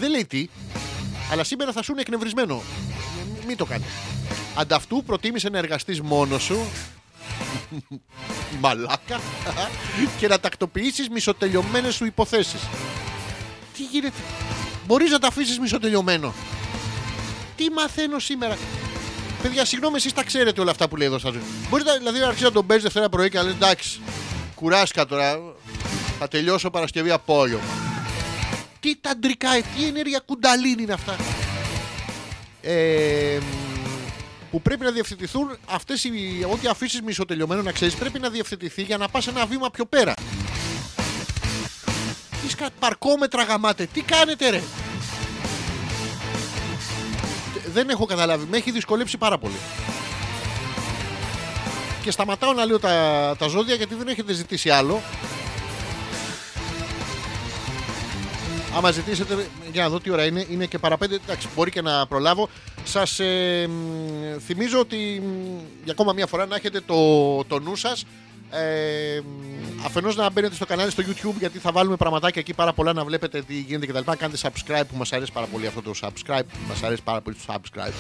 Δεν 0.01 0.11
λέει 0.11 0.27
τι, 0.27 0.47
αλλά 1.33 1.45
σήμερα 1.45 1.73
θα 1.73 1.83
σου 1.83 1.93
είναι 1.93 2.01
εκνευρισμένο. 2.01 2.55
Μ- 2.57 3.45
Μην 3.47 3.57
το 3.57 3.65
κάνεις. 3.65 3.89
Ανταυτού 4.57 5.03
προτίμησε 5.05 5.49
να 5.49 5.59
εργαστείς 5.59 6.01
μόνος 6.01 6.43
σου 6.43 6.59
Μαλάκα. 8.61 9.21
και 10.19 10.29
να 10.29 10.41
τακτοποιήσεις 10.41 11.09
μισοτελειωμένες 11.09 11.95
σου 11.95 12.05
υποθέσεις. 12.05 12.61
Τι 13.77 13.83
γίνεται; 13.83 14.19
Μπορείς 14.87 15.11
να 15.11 15.19
τα 15.19 15.27
αφήσεις 15.27 15.59
μισοτελειωμένο. 15.59 16.35
Τι 17.57 17.71
μαθαίνω 17.71 18.19
σήμερα; 18.19 18.57
Παιδιά, 19.43 19.65
συγγνώμη, 19.65 19.97
εσείς 19.97 20.13
τα 20.13 20.25
ξέρετε 20.25 20.61
όλα 20.61 20.71
αυτά 20.71 20.89
που 20.89 20.97
λέει 20.97 21.07
εδώ 21.07 21.19
στα 21.19 21.31
ζωή. 21.31 21.43
Μπορείτε 21.71 21.97
δηλαδή 21.97 22.19
να 22.19 22.27
αρχίσει 22.27 22.45
να 22.45 22.53
τον 22.53 22.67
παίζεις 22.67 22.85
Δευτέρα 22.85 23.09
πρωί 23.09 23.31
και 23.31 23.37
να 23.37 23.43
λες 23.43 23.53
εντάξει, 23.53 24.01
κουράσκα 24.55 25.07
τώρα. 25.07 25.41
Θα 26.19 26.29
τελειώσω 26.29 26.71
Παρασκευή 26.71 27.11
απόγευμα. 27.11 27.65
Τι 28.81 28.97
τα 28.97 29.11
αντρικά, 29.11 29.49
τι 29.51 29.85
ενέργεια 29.87 30.19
κουνταλίνη 30.27 30.83
είναι 30.83 30.93
αυτά. 30.93 31.17
Ε, 32.61 33.39
που 34.51 34.63
πρέπει 34.63 34.85
να 34.85 34.91
διευθετηθούν 34.91 35.57
αυτές 35.67 36.05
οι. 36.05 36.47
Ό,τι 36.53 36.69
αφήσεις 36.69 37.01
μισοτελειωμένο 37.03 37.63
να 37.63 37.73
ξέρεις, 37.73 37.95
πρέπει 37.95 38.19
να 38.19 38.29
διευθετηθεί 38.29 38.83
για 38.83 38.97
να 38.97 39.09
πας 39.09 39.27
ένα 39.27 39.47
βήμα 39.47 39.71
πιο 39.71 39.85
πέρα. 39.85 40.15
Τις 42.43 42.53
σκα... 42.53 42.69
παρκόμετρα 42.79 43.43
γαμάτε, 43.43 43.89
τι 43.93 44.01
κάνετε 44.01 44.51
ρε; 44.51 44.63
Δεν 47.73 47.89
έχω 47.89 48.05
καταλάβει, 48.05 48.47
με 48.51 48.57
έχει 48.57 48.71
δυσκολέψει 48.71 49.17
πάρα 49.17 49.39
πολύ. 49.39 49.57
Και 52.03 52.11
σταματάω 52.11 52.53
να 52.53 52.65
λέω 52.65 52.79
τα, 52.79 53.35
τα 53.39 53.47
ζώδια 53.47 53.75
γιατί 53.75 53.95
δεν 53.95 54.09
έχετε 54.09 54.33
ζητήσει 54.33 54.71
άλλο. 54.71 55.03
Άμα 58.79 58.91
ζητήσετε, 58.91 59.47
για 59.73 59.83
να 59.83 59.89
δω 59.89 60.01
τι 60.01 60.11
ώρα 60.11 60.25
είναι, 60.25 60.47
είναι 60.51 60.67
και 60.67 60.79
παραπέντε. 60.79 61.15
Εντάξει, 61.15 61.49
μπορεί 61.55 61.71
και 61.71 61.83
να 61.83 62.07
προλάβω. 62.07 62.49
Σας 62.85 63.21
θυμίζω 64.47 64.79
ότι 64.79 65.23
μ, 65.25 65.59
για 65.85 65.93
ακόμα 65.93 66.13
μία 66.13 66.27
φορά 66.27 66.47
να 66.47 66.57
έχετε 66.57 66.81
το, 66.81 67.45
το 67.45 67.59
νου 67.61 67.77
σας. 67.77 68.05
Ε, 68.51 69.21
Αφενός 69.85 70.17
να 70.17 70.31
μπαίνετε 70.31 70.55
στο 70.55 70.67
κανάλι 70.67 70.91
στο 70.91 71.03
YouTube 71.07 71.39
γιατί 71.39 71.59
θα 71.59 71.73
βάλουμε 71.73 71.97
πραγματάκια 71.97 72.41
εκεί 72.41 72.55
πάρα 72.55 72.73
πολλά 72.73 72.93
να 72.93 73.05
βλέπετε 73.05 73.43
τι 73.43 73.55
γίνεται 73.55 73.87
κτλ. 73.87 74.11
Κάντε 74.19 74.37
subscribe 74.43 74.87
που 74.91 74.97
μας 74.97 75.13
αρέσει 75.13 75.33
πάρα 75.33 75.47
πολύ 75.47 75.67
αυτό 75.67 75.83
το 75.83 75.93
subscribe. 76.01 76.47
Μας 76.69 76.83
αρέσει 76.83 77.03
πάρα 77.03 77.21
πολύ 77.21 77.37
το 77.47 77.55
subscribe. 77.55 77.93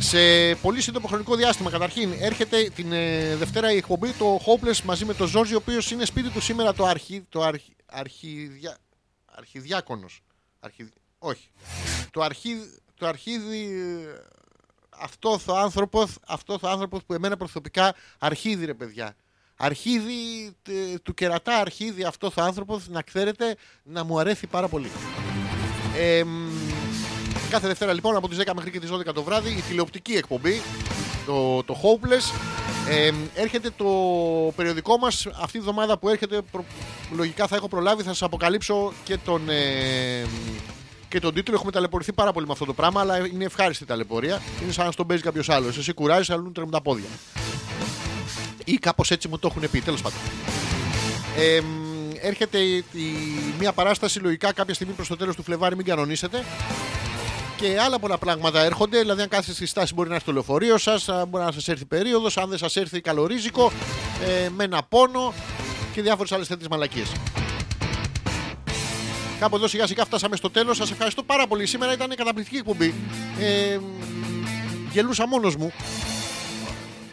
Σε 0.00 0.54
πολύ 0.54 0.80
σύντομο 0.82 1.06
χρονικό 1.08 1.34
διάστημα, 1.36 1.70
καταρχήν, 1.70 2.12
έρχεται 2.20 2.70
την 2.74 2.92
ε, 2.92 3.36
Δευτέρα 3.36 3.72
η 3.72 3.76
εκπομπή 3.76 4.12
το 4.12 4.40
Hopeless 4.46 4.80
μαζί 4.84 5.04
με 5.04 5.14
τον 5.14 5.26
Ζόρζι, 5.26 5.54
ο 5.54 5.56
οποίος 5.56 5.90
είναι 5.90 6.04
σπίτι 6.04 6.28
του 6.30 6.40
σήμερα 6.40 6.74
το, 6.74 6.84
αρχι, 6.84 7.24
το 7.28 7.42
αρχι, 7.42 7.76
αρχιδια, 7.86 8.76
αρχιδιάκονος. 9.24 10.20
Αρχι, 10.60 10.88
όχι. 11.18 11.48
Το, 12.10 12.22
αρχι, 12.22 12.54
το 12.94 13.06
αρχίδι. 13.06 13.68
Αυτό 15.00 15.40
ο 15.46 15.56
άνθρωπο 15.56 16.06
αυτό 16.26 16.58
ο 16.62 16.68
άνθρωπος 16.68 17.00
που 17.06 17.12
εμένα 17.14 17.36
προσωπικά 17.36 17.94
αρχίδι 18.18 18.64
ρε 18.64 18.74
παιδιά. 18.74 19.16
Αρχίδι 19.56 20.52
τε- 20.62 21.02
του 21.02 21.14
κερατά 21.14 21.56
αρχίδι 21.58 22.04
αυτό 22.04 22.32
ο 22.36 22.42
άνθρωπος 22.42 22.88
να 22.88 23.02
ξέρετε 23.02 23.56
να 23.82 24.04
μου 24.04 24.18
αρέσει 24.18 24.46
πάρα 24.46 24.68
πολύ. 24.68 24.90
Ε, 25.96 26.24
μ, 26.24 26.67
κάθε 27.50 27.66
Δευτέρα 27.66 27.92
λοιπόν 27.92 28.16
από 28.16 28.28
τις 28.28 28.38
10 28.38 28.50
μέχρι 28.54 28.70
και 28.70 28.80
τις 28.80 28.90
12 28.92 29.12
το 29.14 29.22
βράδυ 29.22 29.50
η 29.50 29.60
τηλεοπτική 29.68 30.12
εκπομπή 30.12 30.62
το, 31.26 31.62
το 31.62 31.76
Hopeless. 31.82 32.32
Ε, 32.88 33.10
έρχεται 33.34 33.70
το 33.76 33.84
περιοδικό 34.56 34.98
μας. 34.98 35.26
Αυτή 35.26 35.52
τη 35.52 35.58
εβδομάδα 35.58 35.98
που 35.98 36.08
έρχεται 36.08 36.40
προ- 36.50 36.64
λογικά 37.16 37.46
θα 37.46 37.56
έχω 37.56 37.68
προλάβει 37.68 38.02
θα 38.02 38.08
σας 38.08 38.22
αποκαλύψω 38.22 38.92
και 39.04 39.16
τον, 39.24 39.48
ε, 39.48 40.26
και 41.08 41.20
τον 41.20 41.34
τίτλο. 41.34 41.54
Έχουμε 41.54 41.72
ταλαιπωρηθεί 41.72 42.12
πάρα 42.12 42.32
πολύ 42.32 42.46
με 42.46 42.52
αυτό 42.52 42.64
το 42.64 42.72
πράγμα 42.72 43.00
αλλά 43.00 43.26
είναι 43.26 43.44
ευχάριστη 43.44 43.82
η 43.82 43.86
ταλαιπωρία. 43.86 44.42
Είναι 44.62 44.72
σαν 44.72 44.86
να 44.86 44.92
στον 44.92 45.06
παίζει 45.06 45.22
κάποιος 45.22 45.48
άλλος. 45.48 45.76
Εσύ 45.78 45.92
κουράζεις 45.92 46.30
αλλού 46.30 46.52
τρέμουν 46.52 46.72
τα 46.72 46.80
πόδια. 46.82 47.08
Ή 48.64 48.74
κάπως 48.74 49.10
έτσι 49.10 49.28
μου 49.28 49.38
το 49.38 49.48
έχουν 49.50 49.70
πει 49.70 49.80
τέλος 49.80 50.02
πάντων. 50.02 50.18
Ε, 51.38 51.60
μ, 51.60 52.10
έρχεται 52.20 52.58
η, 52.58 52.76
η- 52.92 53.54
μια 53.58 53.72
παράσταση 53.72 54.18
λογικά 54.20 54.52
κάποια 54.52 54.74
στιγμή 54.74 54.92
προς 54.92 55.08
το 55.08 55.16
τέλος 55.16 55.36
του 55.36 55.42
Φλεβάρι 55.42 55.76
μην 55.76 55.84
κανονίσετε 55.84 56.44
και 57.58 57.80
άλλα 57.80 57.98
πολλά 57.98 58.18
πράγματα 58.18 58.60
έρχονται. 58.60 59.00
Δηλαδή, 59.00 59.22
αν 59.22 59.28
κάθεστε 59.28 59.52
στη 59.52 59.66
στάση, 59.66 59.94
μπορεί 59.94 60.08
να 60.08 60.14
έρθει 60.14 60.26
το 60.26 60.32
λεωφορείο 60.32 60.78
σας, 60.78 61.08
μπορεί 61.28 61.44
να 61.44 61.52
σας 61.52 61.68
έρθει 61.68 61.84
περίοδος, 61.84 62.36
αν 62.36 62.48
δεν 62.48 62.58
σας 62.58 62.76
έρθει 62.76 63.00
καλορίζικο, 63.00 63.72
ε, 64.26 64.48
με 64.48 64.64
ένα 64.64 64.82
πόνο 64.88 65.32
και 65.92 66.02
διάφορες 66.02 66.32
άλλες 66.32 66.48
τέτοιες 66.48 66.68
μαλακίες. 66.68 67.12
Κάπου 69.40 69.56
εδώ 69.56 69.68
σιγά 69.68 69.86
σιγά 69.86 70.04
φτάσαμε 70.04 70.36
στο 70.36 70.50
τέλος. 70.50 70.76
Σας 70.76 70.90
ευχαριστώ 70.90 71.22
πάρα 71.22 71.46
πολύ. 71.46 71.66
Σήμερα 71.66 71.92
ήταν 71.92 72.14
καταπληκτική 72.16 72.56
εκπομπή. 72.56 72.94
Ε, 73.40 73.78
γελούσα 74.90 75.26
μόνος 75.26 75.56
μου. 75.56 75.72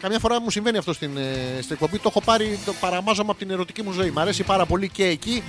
Καμιά 0.00 0.18
φορά 0.18 0.40
μου 0.40 0.50
συμβαίνει 0.50 0.78
αυτό 0.78 0.92
στην, 0.92 1.16
ε, 1.16 1.58
στην 1.62 1.72
εκπομπή. 1.72 1.98
Το 1.98 2.08
έχω 2.08 2.20
πάρει, 2.20 2.58
το 2.64 2.72
παραμάζωμα 2.80 3.30
από 3.30 3.38
την 3.38 3.50
ερωτική 3.50 3.82
μου 3.82 3.92
ζωή. 3.92 4.10
Μ' 4.10 4.18
αρέσει 4.18 4.42
πάρα 4.42 4.66
πολύ 4.66 4.88
και 4.88 5.04
εκεί. 5.04 5.42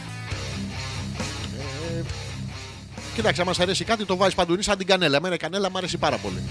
Ε, 3.17 3.19
Κοίταξε, 3.19 3.41
αν 3.41 3.53
μα 3.55 3.63
αρέσει 3.63 3.83
κάτι, 3.83 4.05
το 4.05 4.15
βάζεις 4.15 4.35
παντού. 4.35 4.53
Είναι 4.53 4.61
σαν 4.61 4.77
την 4.77 4.87
κανέλα. 4.87 5.17
Εμένα 5.17 5.35
η 5.35 5.37
κανέλα 5.37 5.69
μου 5.71 5.77
αρέσει 5.77 5.97
πάρα 5.97 6.17
πολύ. 6.17 6.43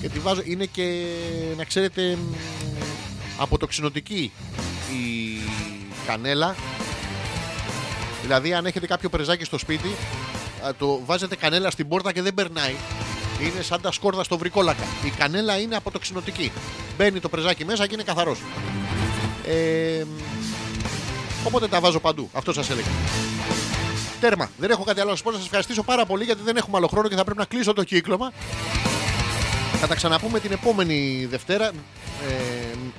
Και 0.00 0.08
τη 0.08 0.18
βάζω, 0.18 0.42
είναι 0.44 0.64
και 0.64 1.04
να 1.56 1.64
ξέρετε 1.64 2.16
μ, 2.16 2.34
αποτοξινοτική 3.38 4.32
η 4.92 5.38
κανέλα. 6.06 6.54
Δηλαδή, 8.22 8.54
αν 8.54 8.66
έχετε 8.66 8.86
κάποιο 8.86 9.08
πρεζάκι 9.08 9.44
στο 9.44 9.58
σπίτι, 9.58 9.88
α, 10.66 10.74
το 10.78 11.00
βάζετε 11.04 11.36
κανέλα 11.36 11.70
στην 11.70 11.88
πόρτα 11.88 12.12
και 12.12 12.22
δεν 12.22 12.34
περνάει. 12.34 12.74
Είναι 13.40 13.62
σαν 13.62 13.80
τα 13.80 13.92
σκόρδα 13.92 14.24
στο 14.24 14.38
βρικόλακα. 14.38 14.84
Η 15.04 15.10
κανέλα 15.10 15.58
είναι 15.58 15.76
αποτοξινοτική. 15.76 16.52
Μπαίνει 16.96 17.20
το 17.20 17.28
πρεζάκι 17.28 17.64
μέσα 17.64 17.86
και 17.86 17.94
είναι 17.94 18.02
καθαρός. 18.02 18.38
Ε, 19.46 20.04
μ, 20.04 20.20
οπότε 21.46 21.68
τα 21.68 21.80
βάζω 21.80 22.00
παντού. 22.00 22.30
Αυτό 22.32 22.52
σας 22.52 22.70
έλεγα. 22.70 22.88
Τέρμα. 24.20 24.50
Δεν 24.58 24.70
έχω 24.70 24.84
κάτι 24.84 25.00
άλλο 25.00 25.08
να 25.08 25.14
σας 25.14 25.24
πω. 25.24 25.30
Να 25.30 25.36
σας 25.36 25.44
ευχαριστήσω 25.44 25.82
πάρα 25.82 26.06
πολύ 26.06 26.24
γιατί 26.24 26.42
δεν 26.42 26.56
έχουμε 26.56 26.76
άλλο 26.76 26.86
χρόνο 26.86 27.08
και 27.08 27.14
θα 27.14 27.24
πρέπει 27.24 27.38
να 27.38 27.44
κλείσω 27.44 27.72
το 27.72 27.84
κύκλωμα. 27.84 28.32
Θα 29.80 29.86
τα 29.86 29.94
ξαναπούμε 29.94 30.40
την 30.40 30.52
επόμενη 30.52 31.26
Δευτέρα 31.30 31.66
ε, 31.66 31.72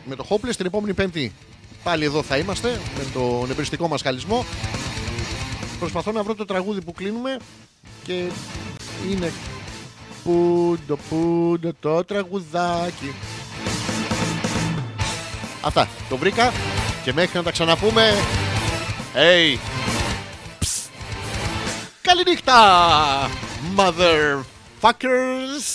με 0.05 0.15
το 0.15 0.25
Hopeless 0.29 0.55
την 0.57 0.65
επόμενη 0.65 0.93
Πέμπτη. 0.93 1.33
Πάλι 1.83 2.05
εδώ 2.05 2.23
θα 2.23 2.37
είμαστε 2.37 2.79
με 2.97 3.03
τον 3.13 3.51
εμπριστικό 3.51 3.87
μας 3.87 4.01
χαλισμό. 4.01 4.45
Προσπαθώ 5.79 6.11
να 6.11 6.23
βρω 6.23 6.35
το 6.35 6.45
τραγούδι 6.45 6.81
που 6.81 6.91
κλείνουμε 6.91 7.37
και 8.03 8.25
είναι 9.09 9.31
πούντο 10.23 10.97
πούντο 11.09 11.73
το 11.79 12.03
τραγουδάκι. 12.03 13.13
Αυτά. 15.61 15.87
Το 16.09 16.17
βρήκα 16.17 16.53
και 17.03 17.13
μέχρι 17.13 17.37
να 17.37 17.43
τα 17.43 17.51
ξαναπούμε. 17.51 18.13
Hey! 19.13 19.80
Καληνύχτα, 22.11 23.29
motherfuckers. 23.77 25.65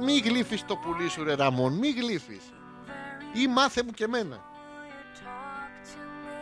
Μη 0.00 0.18
γλύφεις 0.24 0.64
το 0.66 0.76
πουλί 0.76 1.08
σου 1.08 1.24
ρε 1.24 1.34
Ραμόν, 1.34 1.72
μη 1.72 1.88
γλύφεις. 1.88 2.52
Ή 3.32 3.46
μάθε 3.46 3.82
μου 3.82 3.90
και 3.90 4.04
εμένα. 4.04 4.36
talk 5.24 5.74
to 5.90 6.00
me? 6.24 6.40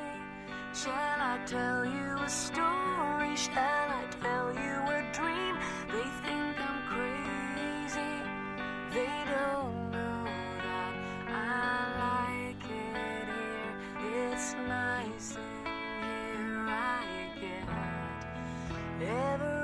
Shall 0.80 1.20
I 1.32 1.34
tell 1.52 1.80
you 1.96 2.09
a 2.28 2.30
story? 2.44 3.32
Shall 3.44 3.88
I 4.00 4.02
tell 4.22 4.48
you 4.64 4.81
Never 19.04 19.61